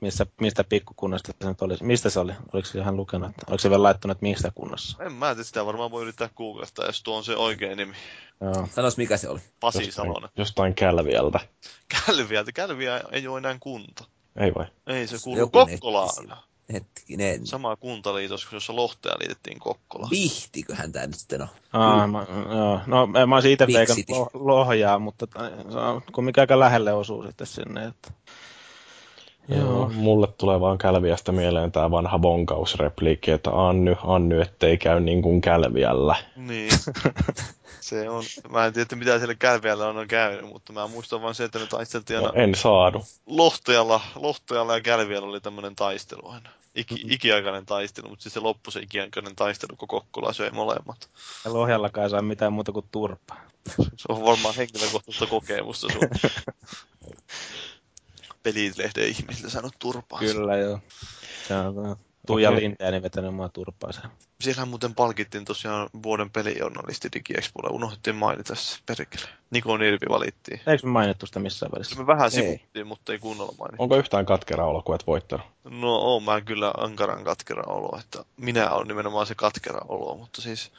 missä, 0.00 0.26
mistä 0.40 0.64
pikkukunnasta 0.64 1.32
se 1.42 1.48
nyt 1.48 1.62
oli. 1.62 1.76
Mistä 1.82 2.10
se 2.10 2.20
oli? 2.20 2.32
Oliko 2.52 2.68
se 2.68 2.78
ihan 2.78 2.96
lukenut? 2.96 3.32
Oliko 3.46 3.58
se 3.58 3.70
vielä 3.70 3.82
laittanut, 3.82 4.16
että 4.16 4.26
mistä 4.26 4.52
kunnassa? 4.54 5.04
En 5.04 5.12
mä 5.12 5.34
tiedä, 5.34 5.44
sitä 5.44 5.66
varmaan 5.66 5.90
voi 5.90 6.02
yrittää 6.02 6.28
googlettaa, 6.36 6.86
jos 6.86 7.02
tuo 7.02 7.16
on 7.16 7.24
se 7.24 7.36
oikea 7.36 7.76
nimi. 7.76 7.94
Joo. 8.40 8.68
Sanois 8.74 8.96
mikä 8.96 9.16
se 9.16 9.28
oli? 9.28 9.40
Pasi 9.60 9.78
jostain, 9.78 10.08
Salonen. 10.08 10.30
Jostain 10.36 10.74
Kälviältä. 10.74 11.40
Kälviältä? 12.06 12.52
Kälviä 12.52 13.00
ei 13.12 13.26
ole 13.28 13.38
enää 13.38 13.56
kunta. 13.60 14.04
Ei 14.36 14.54
vai? 14.54 14.66
Ei, 14.86 15.06
se 15.06 15.16
kuuluu 15.24 15.50
Kokkolaan. 15.50 16.38
Hetkinen. 16.72 17.46
Sama 17.46 17.76
kuntaliitos, 17.76 18.48
jossa 18.52 18.76
Lohtea 18.76 19.12
liitettiin 19.20 19.58
Kokkola. 19.58 20.08
Vihtiköhän 20.10 20.92
tämä 20.92 21.06
nyt 21.06 21.14
sitten 21.14 21.42
on? 21.42 21.48
Aa, 21.72 22.06
mä, 22.06 22.26
joo. 22.50 22.80
No, 22.86 23.06
mä 23.06 23.34
olisin 23.34 23.52
itse 23.52 23.66
veikannut 23.66 24.34
Lohjaa, 24.34 24.98
mutta 24.98 25.26
se 25.72 25.78
on 25.78 26.02
kumminkin 26.12 26.40
aika 26.40 26.58
lähelle 26.58 26.92
osuu 26.92 27.22
sitten 27.22 27.46
sinne. 27.46 27.84
Että... 27.84 28.12
Joo. 29.56 29.90
Mulle 29.94 30.28
tulee 30.38 30.60
vaan 30.60 30.78
Kälviästä 30.78 31.32
mieleen 31.32 31.72
tämä 31.72 31.90
vanha 31.90 32.22
vonkausrepliikki, 32.22 33.30
että 33.30 33.50
Anny, 33.68 33.96
Anny, 34.04 34.40
ettei 34.40 34.78
käy 34.78 35.00
niin 35.00 35.22
kuin 35.22 35.40
Kälviällä. 35.40 36.16
Niin. 36.36 36.70
se 37.80 38.08
on, 38.10 38.24
mä 38.48 38.66
en 38.66 38.72
tiedä, 38.72 38.96
mitä 38.96 39.18
siellä 39.18 39.34
Kälviällä 39.34 39.86
on, 39.86 39.96
on 39.96 40.08
käynyt, 40.08 40.50
mutta 40.52 40.72
mä 40.72 40.86
muistan 40.86 41.22
vaan 41.22 41.34
se, 41.34 41.44
että 41.44 41.58
ne 41.58 41.66
taisteltiin 41.66 42.16
aina... 42.16 42.28
No, 42.28 42.42
en 42.42 42.54
saadu. 42.54 43.04
Lohtajalla, 43.26 44.00
Lohtajalla 44.14 44.74
ja 44.74 44.80
Kälviällä 44.80 45.28
oli 45.28 45.40
tämmöinen 45.40 45.76
taistelu 45.76 46.28
aina. 46.28 46.50
Iki, 46.74 46.94
mm-hmm. 46.94 47.12
ikiaikainen 47.12 47.66
taistelu, 47.66 48.08
mutta 48.08 48.22
siis 48.22 48.34
se 48.34 48.40
loppui 48.40 48.72
se 48.72 48.80
ikiaikainen 48.80 49.36
taistelu, 49.36 49.76
kun 49.76 49.88
Kokkola 49.88 50.32
söi 50.32 50.50
molemmat. 50.50 51.08
Ja 51.44 51.52
Lohjallakaan 51.52 52.04
ei 52.04 52.10
saa 52.10 52.22
mitään 52.22 52.52
muuta 52.52 52.72
kuin 52.72 52.86
turpaa. 52.90 53.40
se 53.76 54.04
on 54.08 54.24
varmaan 54.24 54.54
henkilökohtaista 54.54 55.26
kokemusta 55.26 55.86
sun. 55.92 56.00
pelilehden 58.42 59.08
ihmisille 59.08 59.50
saanut 59.50 59.74
turpaa. 59.78 60.18
Kyllä 60.18 60.56
joo. 60.56 60.80
Se 61.48 61.54
on 61.54 61.96
Tuija 62.26 62.48
okay. 62.50 62.60
Lindääni 62.60 63.02
vetänyt 63.02 63.34
mua 63.34 63.48
turpaansa. 63.48 64.00
Siellähän 64.40 64.68
muuten 64.68 64.94
palkittiin 64.94 65.44
tosiaan 65.44 65.88
vuoden 66.02 66.30
pelijournalisti 66.30 67.08
DigiExpolla. 67.12 67.70
Unohdettiin 67.70 68.16
mainita 68.16 68.54
se 68.54 68.78
perkele. 68.86 69.28
Niko 69.50 69.76
Nirvi 69.76 70.06
valittiin. 70.08 70.60
Eikö 70.66 70.86
me 70.86 70.92
mainittu 70.92 71.26
sitä 71.26 71.40
missään 71.40 71.72
välissä? 71.72 71.96
Me 71.96 72.06
vähän 72.06 72.30
sivuttiin, 72.30 72.86
mutta 72.86 73.12
ei 73.12 73.18
kunnolla 73.18 73.54
mainittu. 73.58 73.82
Onko 73.82 73.96
yhtään 73.96 74.26
katkera 74.26 74.66
olo, 74.66 74.82
kun 74.82 74.94
et 74.94 75.06
voittanut? 75.06 75.46
No 75.64 75.94
oon 75.94 76.22
mä 76.22 76.40
kyllä 76.40 76.72
ankaran 76.76 77.24
katkera 77.24 77.62
olo, 77.66 77.98
että 78.00 78.24
minä 78.36 78.70
olen 78.70 78.88
nimenomaan 78.88 79.26
se 79.26 79.34
katkera 79.34 79.80
olo, 79.88 80.16
mutta 80.16 80.42
siis 80.42 80.72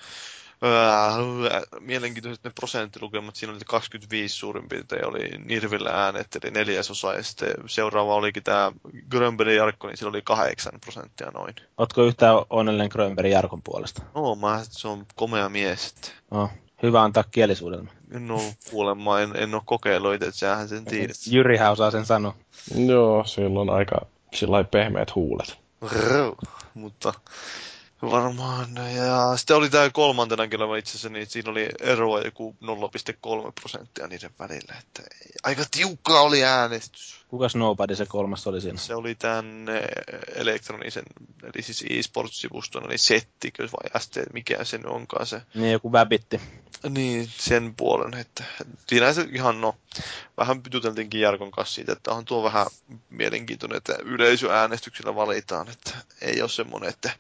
mielenkiintoiset 1.80 2.44
ne 2.44 2.52
prosenttilukemat, 2.56 3.36
siinä 3.36 3.54
oli 3.54 3.60
25 3.66 4.36
suurin 4.36 4.70
piirtein 4.70 5.08
oli 5.08 5.30
Nirvillä 5.46 5.90
äänet, 5.90 6.28
eli 6.44 6.52
neljäsosa, 6.52 7.14
ja 7.14 7.24
sitten 7.24 7.54
seuraava 7.66 8.16
olikin 8.16 8.44
tämä 8.44 8.72
Grönberg 9.10 9.52
Jarkko, 9.52 9.88
niin 9.88 9.98
sillä 9.98 10.10
oli 10.10 10.22
8 10.22 10.74
prosenttia 10.82 11.32
noin. 11.32 11.56
Ootko 11.78 12.04
yhtään 12.04 12.36
onnellinen 12.50 12.90
Grönberg 12.92 13.32
Jarkon 13.32 13.62
puolesta? 13.64 14.02
No, 14.16 14.36
mä, 14.36 14.62
se 14.70 14.88
on 14.88 15.06
komea 15.16 15.50
mies. 15.50 15.96
Oh, 16.32 16.50
hyvä 16.84 17.04
antaa 17.04 17.24
kielisuudelma. 17.32 17.92
No, 18.20 18.42
kuulemma 18.70 19.20
en, 19.20 19.32
en 19.36 19.54
ole 19.54 19.62
kokeillut 19.66 20.14
itse, 20.14 20.28
että 20.28 20.40
sähän 20.40 20.70
sen 20.70 20.86
tiedät. 20.86 21.16
Jyrihän 21.28 21.72
osaa 21.72 21.92
sen 21.92 22.06
sanoa. 22.06 22.36
Joo, 22.76 23.24
sillä 23.24 23.60
on 23.60 23.70
aika 23.70 24.06
sillä 24.34 24.64
pehmeät 24.64 25.16
huulet. 25.16 25.58
Rrr, 25.92 26.36
mutta 26.74 27.14
Varmaan. 28.02 28.68
Ja 28.96 29.38
sitten 29.38 29.56
oli 29.56 29.70
tämä 29.70 29.90
kolmantena 29.90 30.48
kyllä 30.48 30.78
itse 30.78 30.92
asiassa, 30.92 31.10
niin 31.10 31.28
siinä 31.28 31.52
oli 31.52 31.70
eroa 31.80 32.22
joku 32.22 32.56
0,3 32.64 33.52
prosenttia 33.62 34.08
niiden 34.08 34.32
välillä. 34.40 34.76
Että 34.80 35.04
aika 35.44 35.64
tiukka 35.72 36.22
oli 36.22 36.44
äänestys. 36.44 37.22
Kukas 37.28 37.56
Nobody 37.56 37.96
se 37.96 38.06
kolmas 38.06 38.48
oli 38.48 38.62
siinä? 38.62 38.78
Se 38.78 38.96
oli 38.96 39.16
tämän 39.16 39.70
eh, 39.70 39.84
elektronisen, 40.36 41.04
eli 41.44 41.64
siis 41.64 41.86
e-sports-sivuston, 41.90 42.86
eli 42.86 42.98
settikö 42.98 43.64
vai 43.64 44.02
ST, 44.02 44.18
mikä 44.34 44.64
sen 44.64 44.88
onkaan 44.88 45.26
se. 45.26 45.42
Niin, 45.56 45.72
joku 45.72 45.92
väbitti. 45.92 46.42
Niin, 46.90 47.30
sen 47.38 47.74
puolen, 47.76 48.14
että 48.14 48.44
siinä 48.88 49.14
se 49.14 49.28
ihan 49.32 49.62
no, 49.62 49.76
vähän 50.38 50.64
pytyteltiinkin 50.64 51.22
Jarkon 51.22 51.52
kanssa 51.52 51.76
siitä, 51.76 51.92
että 51.92 52.12
on 52.12 52.26
tuo 52.26 52.44
vähän 52.44 52.68
mielenkiintoinen, 53.10 53.78
että 53.78 53.96
yleisöäänestyksellä 54.04 55.16
valitaan, 55.16 55.70
että 55.70 55.92
ei 56.22 56.42
ole 56.42 56.50
semmoinen, 56.50 56.90
että 56.90 57.12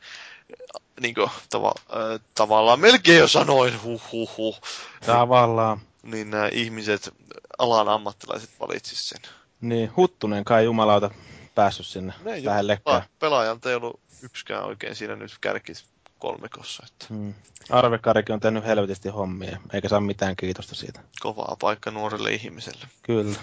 niin 1.01 1.15
kuin, 1.15 1.29
tava, 1.49 1.73
äh, 1.89 2.19
tavallaan 2.35 2.79
melkein 2.79 3.19
jo 3.19 3.27
sanoin, 3.27 3.83
huh, 3.83 4.01
huh, 4.11 4.37
huh. 4.37 4.59
Tavallaan. 5.05 5.81
Niin 6.03 6.29
nämä 6.29 6.47
ihmiset, 6.47 7.13
alan 7.57 7.89
ammattilaiset 7.89 8.49
valitsis 8.59 9.09
sen. 9.09 9.21
Niin, 9.61 9.91
Huttunen 9.97 10.43
kai 10.43 10.65
jumalauta 10.65 11.11
päässyt 11.55 11.85
sinne 11.85 12.13
ne 12.23 12.45
lähellekään. 12.45 13.03
Pelaajalta 13.19 13.69
ei 13.69 13.75
ollut 13.75 13.99
yksikään 14.21 14.63
oikein 14.63 14.95
siinä 14.95 15.15
nyt 15.15 15.37
kärkis 15.41 15.85
kolmikossa. 16.19 16.85
Että. 16.91 17.05
Hmm. 17.09 17.33
Arve 17.69 17.97
Karikin 17.97 18.33
on 18.33 18.39
tehnyt 18.39 18.65
helvetisti 18.65 19.09
hommia, 19.09 19.57
eikä 19.73 19.89
saa 19.89 20.01
mitään 20.01 20.35
kiitosta 20.35 20.75
siitä. 20.75 20.99
Kovaa 21.19 21.55
paikka 21.59 21.91
nuorelle 21.91 22.31
ihmiselle. 22.31 22.85
Kyllä 23.03 23.35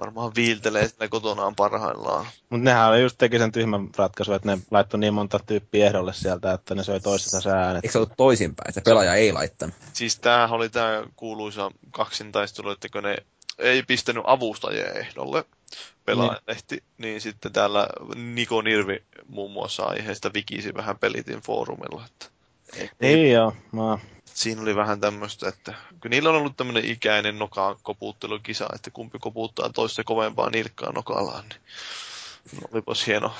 varmaan 0.00 0.32
viiltelee 0.36 0.88
sitä 0.88 1.08
kotonaan 1.08 1.56
parhaillaan. 1.56 2.26
Mutta 2.50 2.64
nehän 2.64 2.88
oli 2.88 3.02
just 3.02 3.18
teki 3.18 3.38
sen 3.38 3.52
tyhmän 3.52 3.88
ratkaisun, 3.96 4.34
että 4.34 4.56
ne 4.56 4.62
laittoi 4.70 5.00
niin 5.00 5.14
monta 5.14 5.40
tyyppiä 5.46 5.86
ehdolle 5.86 6.12
sieltä, 6.12 6.52
että 6.52 6.74
ne 6.74 6.84
söi 6.84 7.00
toisesta 7.00 7.40
se 7.40 7.50
äänet. 7.50 7.84
Eikö 7.84 7.92
se 7.92 7.98
ollut 7.98 8.12
toisinpäin, 8.16 8.68
että 8.68 8.80
pelaaja 8.80 9.14
ei 9.14 9.32
laittanut? 9.32 9.74
Siis 9.92 10.18
tämähän 10.18 10.50
oli 10.50 10.68
tämä 10.68 11.04
kuuluisa 11.16 11.70
kaksintaistelu, 11.90 12.70
että 12.70 12.88
kun 12.88 13.02
ne 13.02 13.16
ei 13.58 13.82
pistänyt 13.82 14.22
avustajia 14.26 14.92
ehdolle, 14.92 15.44
pelaajalehti, 16.04 16.76
niin. 16.76 16.84
niin 16.98 17.20
sitten 17.20 17.52
täällä 17.52 17.88
Niko 18.14 18.62
Nirvi 18.62 19.02
muun 19.28 19.50
muassa 19.50 19.82
aiheesta 19.82 20.30
vikisi 20.34 20.74
vähän 20.74 20.98
pelitin 20.98 21.40
foorumilla. 21.40 22.04
Että 22.06 22.26
niin 23.00 23.32
joo, 23.32 23.52
mä 23.72 23.98
siinä 24.34 24.62
oli 24.62 24.76
vähän 24.76 25.00
tämmöistä, 25.00 25.48
että 25.48 25.74
kun 26.02 26.10
niillä 26.10 26.30
on 26.30 26.36
ollut 26.36 26.56
tämmöinen 26.56 26.84
ikäinen 26.84 27.38
nokaan 27.38 27.76
koputtelukisa, 27.82 28.68
että 28.74 28.90
kumpi 28.90 29.18
koputtaa 29.18 29.70
toista 29.70 30.04
kovempaa 30.04 30.50
nilkkaa 30.50 30.92
nokallaan, 30.92 31.44
niin 31.48 31.60
No, 32.52 32.68
olipas 32.72 33.06
hieno. 33.06 33.34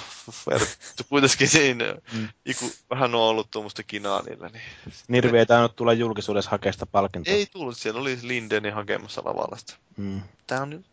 Kuitenkin 1.08 1.48
siinä 1.48 1.94
mm. 2.12 2.28
iku, 2.46 2.70
vähän 2.90 3.14
on 3.14 3.20
ollut 3.20 3.50
tuommoista 3.50 3.82
kinaa 3.82 4.22
niillä. 4.22 4.48
Niin. 4.48 4.62
Nirvi 5.08 5.38
ei 5.38 5.46
tainnut 5.46 5.76
tulla 5.76 5.92
julkisuudessa 5.92 6.50
hakea 6.50 6.72
sitä 6.72 6.86
palkintoa. 6.86 7.34
Ei 7.34 7.46
tullut, 7.46 7.76
siellä 7.76 8.00
oli 8.00 8.18
Lindeni 8.22 8.70
hakemassa 8.70 9.22
lavalla 9.24 9.56
sitä. 9.56 9.74
Mm. 9.96 10.20
Tää 10.46 10.62
on 10.62 10.84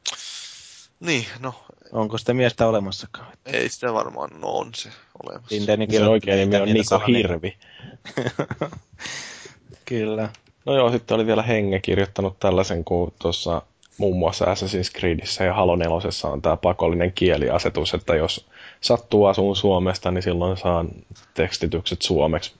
Niin, 0.99 1.25
no. 1.39 1.63
Onko 1.91 2.17
sitä 2.17 2.33
miestä 2.33 2.67
olemassakaan? 2.67 3.27
Ei 3.45 3.69
sitä 3.69 3.93
varmaan, 3.93 4.29
no 4.41 4.47
on 4.47 4.71
se 4.75 4.89
olemassa. 5.23 5.55
Lindenikin 5.55 5.99
se 5.99 6.05
oikein 6.05 6.49
nimi 6.49 6.61
on 6.61 6.73
Niko 6.73 6.99
Hirvi. 6.99 7.57
Kyllä. 9.87 10.29
No 10.65 10.75
joo, 10.75 10.91
sitten 10.91 11.15
oli 11.15 11.25
vielä 11.25 11.43
Henge 11.43 11.79
kirjoittanut 11.79 12.39
tällaisen, 12.39 12.83
kun 12.83 13.13
tuossa 13.21 13.61
muun 13.97 14.17
muassa 14.17 14.45
Assassin's 14.45 14.99
Creedissä 14.99 15.43
ja 15.43 15.53
Halo 15.53 15.75
4 15.75 15.95
on 16.23 16.41
tämä 16.41 16.57
pakollinen 16.57 17.11
kieliasetus, 17.11 17.93
että 17.93 18.15
jos 18.15 18.45
sattuu 18.81 19.25
asuun 19.25 19.55
Suomesta, 19.55 20.11
niin 20.11 20.21
silloin 20.21 20.57
saan 20.57 20.89
tekstitykset 21.33 22.01
suomeksi. 22.01 22.53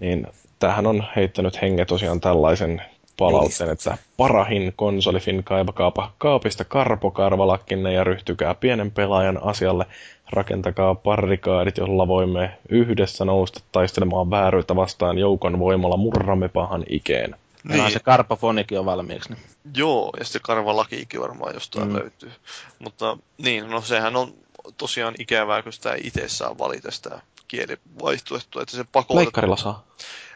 Niin 0.00 0.26
tähän 0.58 0.86
on 0.86 1.04
heittänyt 1.16 1.62
Henge 1.62 1.84
tosiaan 1.84 2.20
tällaisen 2.20 2.82
palautteen, 3.16 3.70
että 3.70 3.98
parahin 4.16 4.72
konsolifin 4.76 5.44
kaivakaapa 5.44 6.12
kaapista 6.18 6.64
karpokarvalakkinne 6.64 7.92
ja 7.92 8.04
ryhtykää 8.04 8.54
pienen 8.54 8.90
pelaajan 8.90 9.42
asialle. 9.42 9.86
Rakentakaa 10.30 10.94
parrikaadit, 10.94 11.76
jolla 11.78 12.08
voimme 12.08 12.58
yhdessä 12.68 13.24
nousta 13.24 13.60
taistelemaan 13.72 14.30
vääryyttä 14.30 14.76
vastaan 14.76 15.18
joukon 15.18 15.58
voimalla 15.58 15.96
murramme 15.96 16.48
pahan 16.48 16.84
ikeen. 16.88 17.36
Niin. 17.64 17.90
se 17.90 18.00
karpafonikin 18.00 18.78
on 18.78 18.86
valmiiksi. 18.86 19.28
Niin. 19.28 19.42
Joo, 19.76 20.12
ja 20.18 20.24
sitten 20.24 20.42
karvalakiikin 20.42 21.20
varmaan 21.20 21.54
jostain 21.54 21.88
mm. 21.88 21.94
löytyy. 21.94 22.32
Mutta 22.78 23.18
niin, 23.38 23.70
no 23.70 23.80
sehän 23.80 24.16
on 24.16 24.34
tosiaan 24.76 25.14
ikävää, 25.18 25.62
kun 25.62 25.72
sitä 25.72 25.92
ei 25.92 26.00
itse 26.04 26.28
saa 26.28 26.58
valita 26.58 26.90
sitä 26.90 27.20
kielivaihtoehtoa, 27.48 28.62
että 28.62 28.76
se 28.76 28.84
pakotetaan. 28.92 29.24
Leikkarilla 29.24 29.56
saa. 29.56 29.84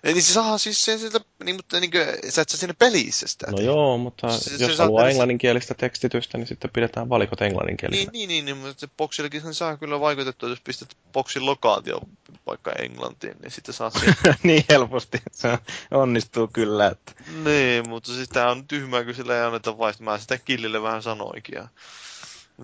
Ei, 0.04 0.12
niin 0.12 0.22
se 0.22 0.32
saa 0.32 0.58
siis 0.58 0.84
sen 0.84 0.98
sieltä, 0.98 1.20
niin, 1.44 1.56
mutta 1.56 1.80
niin 1.80 1.90
kuin, 1.90 2.04
sä 2.28 2.42
et 2.42 2.48
sä 2.48 2.56
siinä 2.56 2.74
pelissä 2.74 3.26
sitä. 3.26 3.50
No 3.50 3.60
joo, 3.60 3.98
mutta 3.98 4.38
se, 4.38 4.64
jos 4.64 4.76
se 4.76 4.82
haluaa 4.82 5.08
englanninkielistä 5.08 5.74
tekstitystä, 5.74 6.38
niin 6.38 6.46
sitten 6.46 6.70
pidetään 6.74 7.08
valikot 7.08 7.42
englanninkielistä. 7.42 8.10
Niin, 8.12 8.28
niin, 8.28 8.44
niin, 8.44 8.44
niin 8.44 8.68
mutta 8.68 8.88
boksillekin 8.96 9.40
sen 9.42 9.54
saa 9.54 9.76
kyllä 9.76 10.00
vaikutettua, 10.00 10.48
jos 10.48 10.60
pistät 10.60 10.96
boksin 11.12 11.46
lokaatio 11.46 12.00
vaikka 12.46 12.72
englantiin, 12.72 13.36
niin 13.42 13.50
sitten 13.50 13.74
saa 13.74 13.90
niin 14.42 14.64
helposti, 14.68 15.18
se 15.32 15.58
onnistuu 15.90 16.48
kyllä. 16.52 16.86
Että... 16.86 17.12
Niin, 17.44 17.88
mutta 17.88 18.12
siis 18.12 18.28
tää 18.28 18.50
on 18.50 18.68
tyhmää, 18.68 19.04
kun 19.04 19.14
sillä 19.14 19.36
ei 19.36 19.42
anneta 19.42 19.78
vaihtaa. 19.78 20.04
Mä 20.04 20.18
sitä 20.18 20.38
killille 20.38 20.82
vähän 20.82 21.02
sanoikin. 21.02 21.54
Ja 21.54 21.68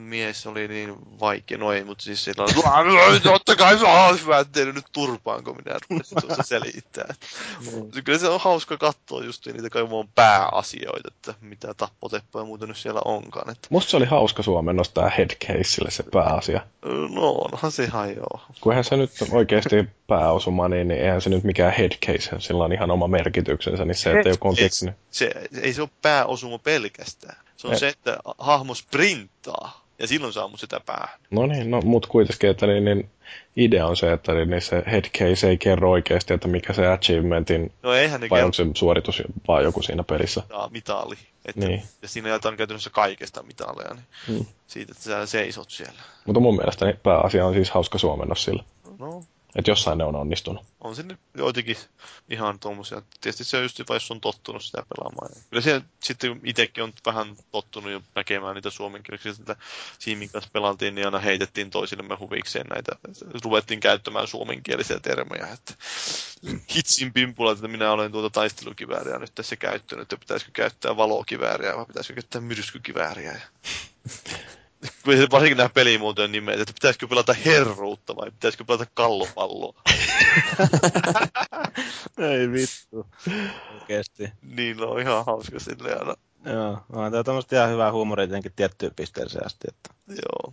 mies 0.03 0.47
oli 0.47 0.69
niin 0.69 0.95
vaikea, 1.21 1.59
no 1.59 1.73
ei, 1.73 1.85
mutta 1.85 2.05
siis 2.05 2.25
sillä 2.25 2.45
on, 2.45 3.23
totta 3.23 3.57
kai 3.57 3.79
se 3.79 3.87
on 3.87 4.21
hyvä, 4.21 4.39
ettei 4.39 4.73
nyt 4.73 4.85
turpaanko 4.93 5.55
minä 5.55 5.79
rupesin 5.91 6.19
tuossa 6.21 6.43
selittää. 6.59 7.15
Mm. 7.73 8.03
Kyllä 8.05 8.19
se 8.19 8.29
on 8.29 8.41
hauska 8.41 8.77
katsoa 8.77 9.25
just 9.25 9.47
niitä 9.47 9.71
kaikki 9.71 9.95
pääasioita, 10.15 11.09
että 11.09 11.35
mitä 11.41 11.75
tappoteppoja 11.75 12.45
muuten 12.45 12.69
nyt 12.69 12.77
siellä 12.77 13.01
onkaan. 13.05 13.51
Että... 13.51 13.69
Musta 13.71 13.91
se 13.91 13.97
oli 13.97 14.05
hauska 14.05 14.43
suomennos 14.43 14.89
tää 14.89 15.13
headcaseille 15.19 15.91
se 15.91 16.03
pääasia. 16.13 16.61
No 17.11 17.31
onhan 17.31 17.73
se 17.73 17.85
ihan 17.85 18.17
joo. 18.17 18.41
Kun 18.61 18.73
eihän 18.73 18.85
se 18.85 18.97
nyt 18.97 19.11
oikeasti 19.31 19.89
pääosuma, 20.07 20.69
niin, 20.69 20.89
niin 20.89 21.01
eihän 21.01 21.21
se 21.21 21.31
nyt 21.31 21.45
mikään 21.45 21.73
headcase, 21.73 22.31
sillä 22.39 22.65
on 22.65 22.73
ihan 22.73 22.91
oma 22.91 23.09
merkityksensä, 23.09 23.85
niin 23.85 23.95
se, 23.95 24.13
että 24.13 24.29
joku 24.29 24.49
on 24.49 24.57
keksinyt. 24.57 24.95
Se, 25.11 25.31
se, 25.53 25.61
ei 25.61 25.73
se 25.73 25.83
ole 25.83 25.91
pääosuma 26.03 26.59
pelkästään. 26.59 27.37
Se 27.57 27.67
on 27.67 27.73
ei. 27.73 27.79
se, 27.79 27.89
että 27.89 28.19
hahmo 28.39 28.75
sprinttaa 28.75 29.86
ja 29.99 30.07
silloin 30.07 30.33
saa 30.33 30.49
mun 30.49 30.59
sitä 30.59 30.81
päähän. 30.87 31.19
No 31.31 31.47
niin, 31.47 31.71
no, 31.71 31.81
mutta 31.81 32.09
kuitenkin, 32.09 32.51
että 32.51 32.67
niin, 32.67 32.85
niin, 32.85 33.11
idea 33.57 33.87
on 33.87 33.97
se, 33.97 34.13
että 34.13 34.35
niin, 34.35 34.51
niin 34.51 34.63
se 34.63 34.83
headcase 34.91 35.49
ei 35.49 35.59
kerro 35.59 35.91
oikeasti, 35.91 36.35
että 36.35 36.49
mikä 36.49 36.73
se 36.73 36.87
achievementin, 36.87 37.73
no 37.83 37.93
eihän 37.93 38.21
ne 38.21 38.31
vai 38.31 38.43
onko 38.43 38.53
se 38.53 38.67
suoritus 38.75 39.23
vai 39.49 39.65
joku 39.65 39.83
siinä 39.83 40.05
pelissä. 40.05 40.43
Jaa, 40.51 40.69
mitali. 40.69 41.15
Että, 41.45 41.67
niin. 41.67 41.83
Ja 42.03 42.09
siinä 42.09 42.29
jaetaan 42.29 42.57
käytännössä 42.57 42.91
kaikesta 42.91 43.43
mitaleja, 43.43 43.95
niin 43.95 44.05
hmm. 44.29 44.47
siitä, 44.67 44.93
että 44.93 45.05
sä 45.05 45.27
seisot 45.27 45.71
siellä. 45.71 46.01
Mutta 46.27 46.41
mun 46.41 46.57
mielestä 46.57 46.85
niin 46.85 47.01
pääasia 47.03 47.47
on 47.47 47.55
siis 47.55 47.71
hauska 47.71 47.99
suomennos 47.99 48.45
sillä. 48.45 48.65
No, 48.99 49.25
että 49.57 49.71
jossain 49.71 49.99
ne 49.99 50.05
on 50.05 50.17
onnistunut. 50.17 50.67
On 50.81 50.97
sinne 50.97 51.19
joitakin 51.37 51.77
ihan 52.31 52.59
tuommoisia. 52.59 53.03
Tietysti 53.21 53.45
se 53.45 53.57
on 53.57 53.63
just 53.63 53.81
vai 53.89 53.97
jos 53.97 54.11
on 54.11 54.21
tottunut 54.21 54.65
sitä 54.65 54.83
pelaamaan. 54.97 55.31
Kyllä 55.51 55.63
siellä 55.63 55.83
sitten 56.03 56.41
itsekin 56.45 56.85
on 56.85 56.93
vähän 57.07 57.37
tottunut 57.53 57.93
jo 57.93 58.03
näkemään 58.15 58.55
niitä 58.55 58.71
suomenkielisiä. 58.71 59.33
Että 59.33 59.57
Siimin 59.99 60.31
kanssa 60.31 60.51
pelattiin, 60.53 60.95
niin 60.95 61.05
aina 61.07 61.19
heitettiin 61.19 61.71
toisillemme 61.71 62.17
huvikseen 62.21 62.67
näitä. 62.67 62.93
Ruvettiin 63.45 63.81
käyttämään 63.81 64.27
suomenkielisiä 64.29 65.01
termejä. 65.01 65.47
Että 65.53 65.75
hitsin 66.77 67.13
pimpulla, 67.13 67.53
että 67.53 67.69
minä 67.69 67.93
olen 67.93 68.13
tuota 68.13 68.31
taistelukivääriä 68.31 69.19
nyt 69.19 69.35
tässä 69.35 69.57
käyttänyt, 69.57 70.03
että 70.03 70.17
pitäisikö 70.17 70.51
käyttää 70.55 70.97
valokivääriä 70.97 71.77
vai 71.77 71.87
pitäisikö 71.87 72.15
käyttää 72.15 72.41
myrskykivääriä. 72.41 73.41
varsinkin 75.33 75.57
nämä 75.57 75.69
pelimuotojen 75.69 76.33
nimet, 76.33 76.61
että 76.61 76.75
pitäisikö 76.75 77.09
pelata 77.09 77.35
herruutta 77.45 78.17
vai 78.17 78.31
pitäisikö 78.31 78.65
pelata 78.65 78.87
kallopalloa. 78.95 79.83
Ei 82.19 82.53
vittu. 82.53 83.07
Oikeesti. 83.75 84.33
Niin, 84.43 84.77
no 84.77 84.99
ihan 84.99 85.27
hauska 85.27 85.61
silleen 85.61 86.01
aina. 86.01 86.15
Joo, 86.45 86.79
on 86.93 87.11
tämä 87.11 87.25
tämmöistä 87.25 87.57
ihan 87.57 87.71
hyvää 87.71 87.93
huumoria 87.93 88.27
tietenkin 88.27 88.53
tiettyyn 88.57 88.93
pisteeseen 88.97 89.47
asti. 89.47 89.69
Että... 89.69 89.91
Joo. 90.09 90.53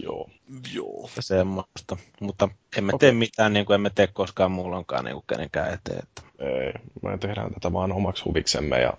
Joo. 0.00 0.30
Joo. 0.74 1.10
Semmoista. 1.20 1.96
Mutta 2.20 2.48
emme 2.76 2.90
okay. 2.94 2.98
tee 2.98 3.12
mitään, 3.12 3.52
niin 3.52 3.66
kuin 3.66 3.74
emme 3.74 3.90
tee 3.94 4.06
koskaan 4.06 4.52
muulloinkaan 4.52 5.04
niin 5.04 5.14
kuin 5.14 5.24
kenenkään 5.26 5.74
eteen. 5.74 6.02
Että... 6.02 6.22
Ei, 6.38 6.72
me 7.02 7.18
tehdään 7.18 7.54
tätä 7.54 7.72
vaan 7.72 7.92
omaksi 7.92 8.24
huviksemme 8.24 8.80
ja 8.80 8.92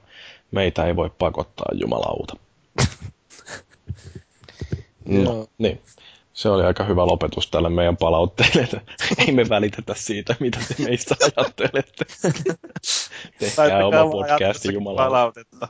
meitä 0.52 0.86
ei 0.86 0.96
voi 0.96 1.10
pakottaa 1.10 1.72
jumalauta. 1.74 2.36
No, 5.06 5.48
niin. 5.58 5.80
Se 6.34 6.50
oli 6.50 6.64
aika 6.64 6.84
hyvä 6.84 7.06
lopetus 7.06 7.48
tälle 7.48 7.70
meidän 7.70 7.98
palautteelle, 7.98 8.62
että 8.62 8.82
ei 9.28 9.32
me 9.32 9.50
välitetä 9.50 9.94
siitä, 9.98 10.36
mitä 10.40 10.60
te 10.68 10.84
meistä 10.84 11.16
ajattelette. 11.38 12.06
Tehkää 13.40 13.86
oma 13.86 14.12
podcasti, 14.12 14.74
jumala. 14.74 14.98
Palautetta. 14.98 15.68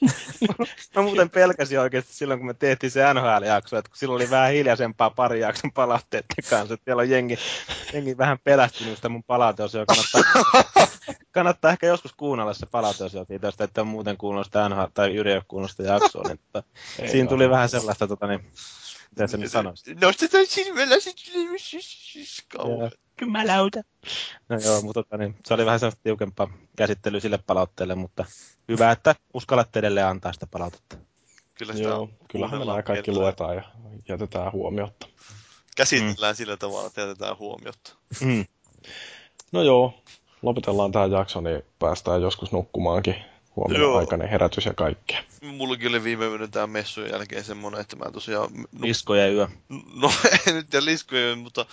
mä 0.96 1.02
muuten 1.02 1.30
pelkäsin 1.30 1.80
oikeasti 1.80 2.14
silloin, 2.14 2.40
kun 2.40 2.46
me 2.46 2.54
tehtiin 2.54 2.90
se 2.90 3.14
NHL-jakso, 3.14 3.76
että 3.76 3.88
kun 3.88 3.96
silloin 3.96 4.16
oli 4.22 4.30
vähän 4.30 4.52
hiljaisempaa 4.52 5.10
pari 5.10 5.40
jakson 5.40 5.72
palautteiden 5.72 6.28
kanssa, 6.50 6.74
että 6.74 6.84
siellä 6.84 7.00
on 7.00 7.10
jengi, 7.10 7.38
jengi 7.92 8.18
vähän 8.18 8.38
pelästynyt 8.44 8.96
sitä 8.96 9.08
mun 9.08 9.24
palauteosio. 9.24 9.84
Kannattaa, 9.86 10.22
kannattaa 11.30 11.70
ehkä 11.70 11.86
joskus 11.86 12.12
kuunnella 12.12 12.54
se 12.54 12.66
palauteosio 12.66 13.24
siitä, 13.24 13.52
että 13.58 13.80
on 13.80 13.86
muuten 13.86 14.16
kuunnellut 14.16 14.46
sitä 14.46 14.68
NHL, 14.68 14.84
tai 14.94 15.14
Jyri 15.14 15.32
ei 15.32 15.40
ole 15.52 15.68
sitä 15.68 15.82
jaksoa, 15.82 16.22
niin 16.22 16.32
että, 16.32 16.62
siinä 17.10 17.28
tuli 17.28 17.50
vähän 17.50 17.68
sellaista, 17.68 18.08
tota, 18.08 18.26
niin, 18.26 18.40
mitä 19.16 19.26
se 19.26 19.36
nyt 19.36 19.50
sanoisi? 19.50 19.94
Nostetaan 19.94 20.46
silmällä 20.46 21.00
sitten 21.00 21.34
Kymmälauta. 23.16 23.80
No 24.48 24.58
joo, 24.64 24.82
mutta 24.82 25.02
tota, 25.02 25.16
niin, 25.16 25.36
se 25.44 25.54
oli 25.54 25.66
vähän 25.66 25.80
sellaista 25.80 26.00
tiukempaa 26.02 26.50
käsittelyä 26.76 27.20
sille 27.20 27.38
palautteelle, 27.46 27.94
mutta 27.94 28.24
hyvä, 28.68 28.90
että 28.90 29.14
uskallatte 29.34 29.78
edelleen 29.78 30.06
antaa 30.06 30.32
sitä 30.32 30.46
palautetta. 30.46 30.96
Kyllä 31.54 31.72
sitä 31.72 31.88
Joo, 31.88 32.08
kyllähän 32.30 32.58
nämä 32.58 32.82
kaikki 32.82 33.12
luetaan 33.12 33.56
ja 33.56 33.62
jätetään 34.08 34.52
huomiota. 34.52 35.08
Käsitellään 35.76 36.34
mm. 36.34 36.36
sillä 36.36 36.56
tavalla, 36.56 36.86
että 36.86 37.00
jätetään 37.00 37.38
huomiota. 37.38 37.96
Mm. 38.20 38.44
No 39.52 39.62
joo, 39.62 39.94
lopetellaan 40.42 40.92
tämä 40.92 41.06
jakso, 41.06 41.40
niin 41.40 41.62
päästään 41.78 42.22
joskus 42.22 42.52
nukkumaankin 42.52 43.16
huomenna 43.56 43.98
aikainen 43.98 44.28
herätys 44.28 44.66
ja 44.66 44.74
kaikkea. 44.74 45.22
Mullakin 45.42 45.88
oli 45.88 46.04
viime 46.04 46.26
yönä 46.26 46.46
tämä 46.46 46.66
messujen 46.66 47.10
jälkeen 47.12 47.44
semmonen, 47.44 47.80
että 47.80 47.96
mä 47.96 48.04
tosiaan... 48.12 48.50
Liskoja 48.80 49.32
yö. 49.32 49.48
No, 49.94 50.10
en 50.46 50.54
nyt 50.54 50.70
tiedä 50.70 50.84
liskoja 50.84 51.22
yö, 51.22 51.36
mutta 51.36 51.66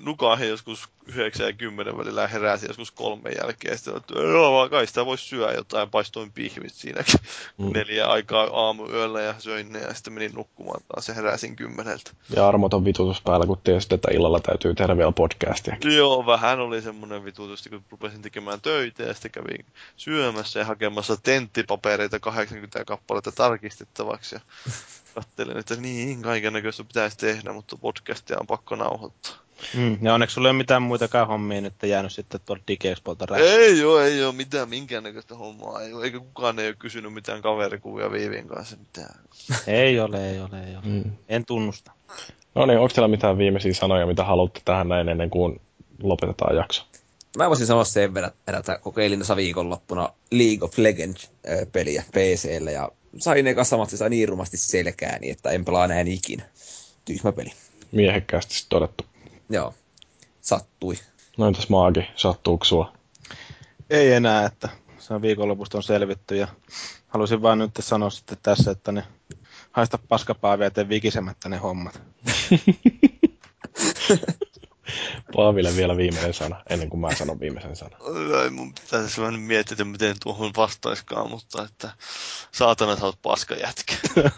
nukahin 0.00 0.48
joskus 0.48 0.88
9 1.14 1.46
ja 1.46 1.52
10 1.52 1.98
välillä 1.98 2.22
ja 2.22 2.28
heräsin 2.28 2.68
joskus 2.68 2.90
kolmen 2.90 3.32
jälkeen. 3.42 3.72
Ja 3.72 3.76
sitten, 3.76 3.96
että 3.96 4.14
joo, 4.18 4.68
kai 4.68 4.86
sitä 4.86 5.06
voisi 5.06 5.24
syödä 5.24 5.52
jotain, 5.52 5.90
paistoin 5.90 6.32
pihvit 6.32 6.74
siinäkin 6.74 7.20
mm. 7.58 7.72
neljä 7.74 8.06
aikaa 8.06 8.48
aamuyöllä 8.52 9.20
ja 9.20 9.34
söin 9.38 9.72
ne 9.72 9.78
ja 9.78 9.94
sitten 9.94 10.12
menin 10.12 10.34
nukkumaan 10.34 10.80
taas 10.88 11.08
ja 11.08 11.14
heräsin 11.14 11.56
kymmeneltä. 11.56 12.10
Ja 12.36 12.48
armoton 12.48 12.84
vitutus 12.84 13.22
päällä, 13.22 13.46
kun 13.46 13.58
tiesit, 13.64 13.92
että 13.92 14.08
illalla 14.12 14.40
täytyy 14.40 14.74
tehdä 14.74 14.96
vielä 14.96 15.12
podcastia. 15.12 15.76
Joo, 15.84 16.26
vähän 16.26 16.60
oli 16.60 16.82
semmoinen 16.82 17.24
vitutus, 17.24 17.68
kun 17.70 17.84
rupesin 17.90 18.22
tekemään 18.22 18.60
töitä 18.60 19.02
ja 19.02 19.14
sitten 19.14 19.30
kävin 19.30 19.64
syömässä 19.96 20.58
ja 20.58 20.64
hakemassa 20.64 20.97
tenttipapereita 21.22 22.20
80 22.20 22.84
kappaletta 22.84 23.32
tarkistettavaksi. 23.32 24.34
Ja 24.34 24.40
kattelin, 25.14 25.56
että 25.56 25.76
niin, 25.76 26.22
kaiken 26.22 26.52
näköistä 26.52 26.84
pitäisi 26.84 27.18
tehdä, 27.18 27.52
mutta 27.52 27.76
podcastia 27.76 28.36
on 28.40 28.46
pakko 28.46 28.76
nauhoittaa. 28.76 29.32
Mm, 29.74 29.98
ja 30.02 30.14
onneksi 30.14 30.34
sulla 30.34 30.48
ei 30.48 30.50
ole 30.50 30.58
mitään 30.58 30.82
muitakaan 30.82 31.28
hommia 31.28 31.60
nyt 31.60 31.74
jäänyt 31.82 32.12
sitten 32.12 32.40
tuolta 32.46 32.62
DigiExpolta 32.68 33.36
Ei 33.36 33.84
oo, 33.84 34.00
ei 34.00 34.24
oo 34.24 34.32
mitään 34.32 34.68
minkäännäköistä 34.68 35.34
hommaa. 35.34 35.82
Ei 35.82 35.92
oo, 35.92 36.02
eikä 36.02 36.18
kukaan 36.18 36.58
ei 36.58 36.68
ole 36.68 36.76
kysynyt 36.78 37.14
mitään 37.14 37.42
kaverikuvia 37.42 38.12
Viivin 38.12 38.48
kanssa 38.48 38.76
mitään. 38.76 39.14
ei 39.66 40.00
ole, 40.00 40.30
ei 40.30 40.40
ole, 40.40 40.66
ei 40.66 40.76
ole. 40.76 40.84
Mm. 40.84 41.04
En 41.28 41.44
tunnusta. 41.44 41.92
No 42.54 42.66
niin, 42.66 42.78
onko 42.78 42.94
teillä 42.94 43.08
mitään 43.08 43.38
viimeisiä 43.38 43.74
sanoja, 43.74 44.06
mitä 44.06 44.24
haluatte 44.24 44.60
tähän 44.64 44.88
näin 44.88 45.08
ennen 45.08 45.30
kuin 45.30 45.60
lopetetaan 46.02 46.56
jakso? 46.56 46.86
Mä 47.36 47.48
voisin 47.48 47.66
sanoa 47.66 47.84
sen 47.84 48.14
verran, 48.14 48.32
että 48.58 48.78
kokeilin 48.78 49.18
tässä 49.18 49.36
viikonloppuna 49.36 50.08
League 50.30 50.64
of 50.64 50.78
Legends-peliä 50.78 52.04
PCllä 52.12 52.70
ja 52.70 52.88
sain 53.18 53.46
eka 53.46 53.64
samat 53.64 53.90
sai 53.90 54.10
niin 54.10 54.28
rumasti 54.28 54.56
selkääni, 54.56 55.30
että 55.30 55.50
en 55.50 55.64
pelaa 55.64 55.84
enää 55.84 56.04
ikinä. 56.06 56.44
Tyhmä 57.04 57.32
peli. 57.32 57.52
Miehekkäästi 57.92 58.66
todettu. 58.68 59.04
Joo, 59.50 59.74
sattui. 60.40 60.94
No 61.38 61.46
entäs 61.46 61.68
Maagi, 61.68 62.00
sattuuko 62.16 62.64
sua? 62.64 62.92
Ei 63.90 64.12
enää, 64.12 64.46
että 64.46 64.68
se 64.98 65.14
on 65.14 65.22
viikonlopusta 65.22 65.78
on 65.78 65.82
selvitty 65.82 66.36
ja 66.36 66.48
halusin 67.08 67.42
vaan 67.42 67.58
nyt 67.58 67.70
sanoa 67.80 68.10
sitten 68.10 68.38
tässä, 68.42 68.70
että 68.70 68.92
ne 68.92 69.04
haista 69.72 69.98
paskapaavia 70.08 70.66
ja 70.66 70.70
tee 70.70 70.88
vikisemättä 70.88 71.48
ne 71.48 71.56
hommat. 71.56 72.00
Paaville 75.36 75.76
vielä 75.76 75.96
viimeinen 75.96 76.34
sana, 76.34 76.62
ennen 76.70 76.90
kuin 76.90 77.00
mä 77.00 77.14
sanon 77.14 77.40
viimeisen 77.40 77.76
sanan. 77.76 78.00
Ei 78.44 78.50
mun 78.50 78.72
pitäisi 78.74 79.20
vähän 79.20 79.40
miettiä, 79.40 79.74
että 79.74 79.84
miten 79.84 80.16
tuohon 80.22 80.50
vastaiskaan, 80.56 81.30
mutta 81.30 81.64
että 81.64 81.90
saatana 82.52 82.96
sä 82.96 83.04
oot 83.04 83.18
paska 83.22 83.54
jätkä. 83.54 83.94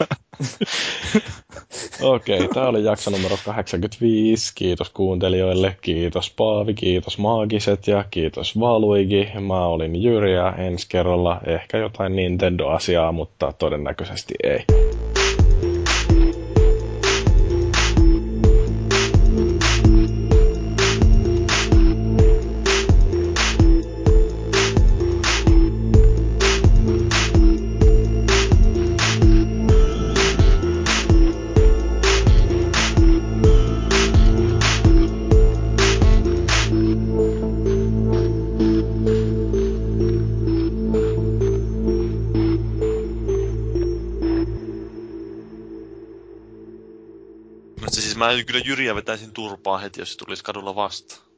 Okei, 2.01 2.37
okay, 2.37 2.49
tämä 2.55 2.69
oli 2.69 2.85
jakso 2.85 3.11
numero 3.11 3.37
85. 3.45 4.53
Kiitos 4.55 4.91
kuuntelijoille, 4.91 5.77
kiitos 5.81 6.31
Paavi, 6.37 6.75
kiitos 6.75 7.19
Maagiset 7.19 7.87
ja 7.87 8.05
kiitos 8.11 8.61
Valuigi. 8.61 9.29
Mä 9.41 9.67
olin 9.67 10.03
Jyri 10.03 10.35
ja 10.35 10.53
ensi 10.53 10.87
kerralla 10.89 11.41
ehkä 11.47 11.79
jotain 11.79 12.17
Nintendo-asiaa, 12.17 13.13
mutta 13.13 13.53
todennäköisesti 13.53 14.35
ei. 14.43 14.65
Kyllä 48.47 48.63
Jyriä 48.65 48.95
vetäisin 48.95 49.33
turpaa 49.33 49.79
heti, 49.79 50.01
jos 50.01 50.13
se 50.13 50.19
tulisi 50.19 50.45
kadulla 50.45 50.75
vastaan. 50.75 51.30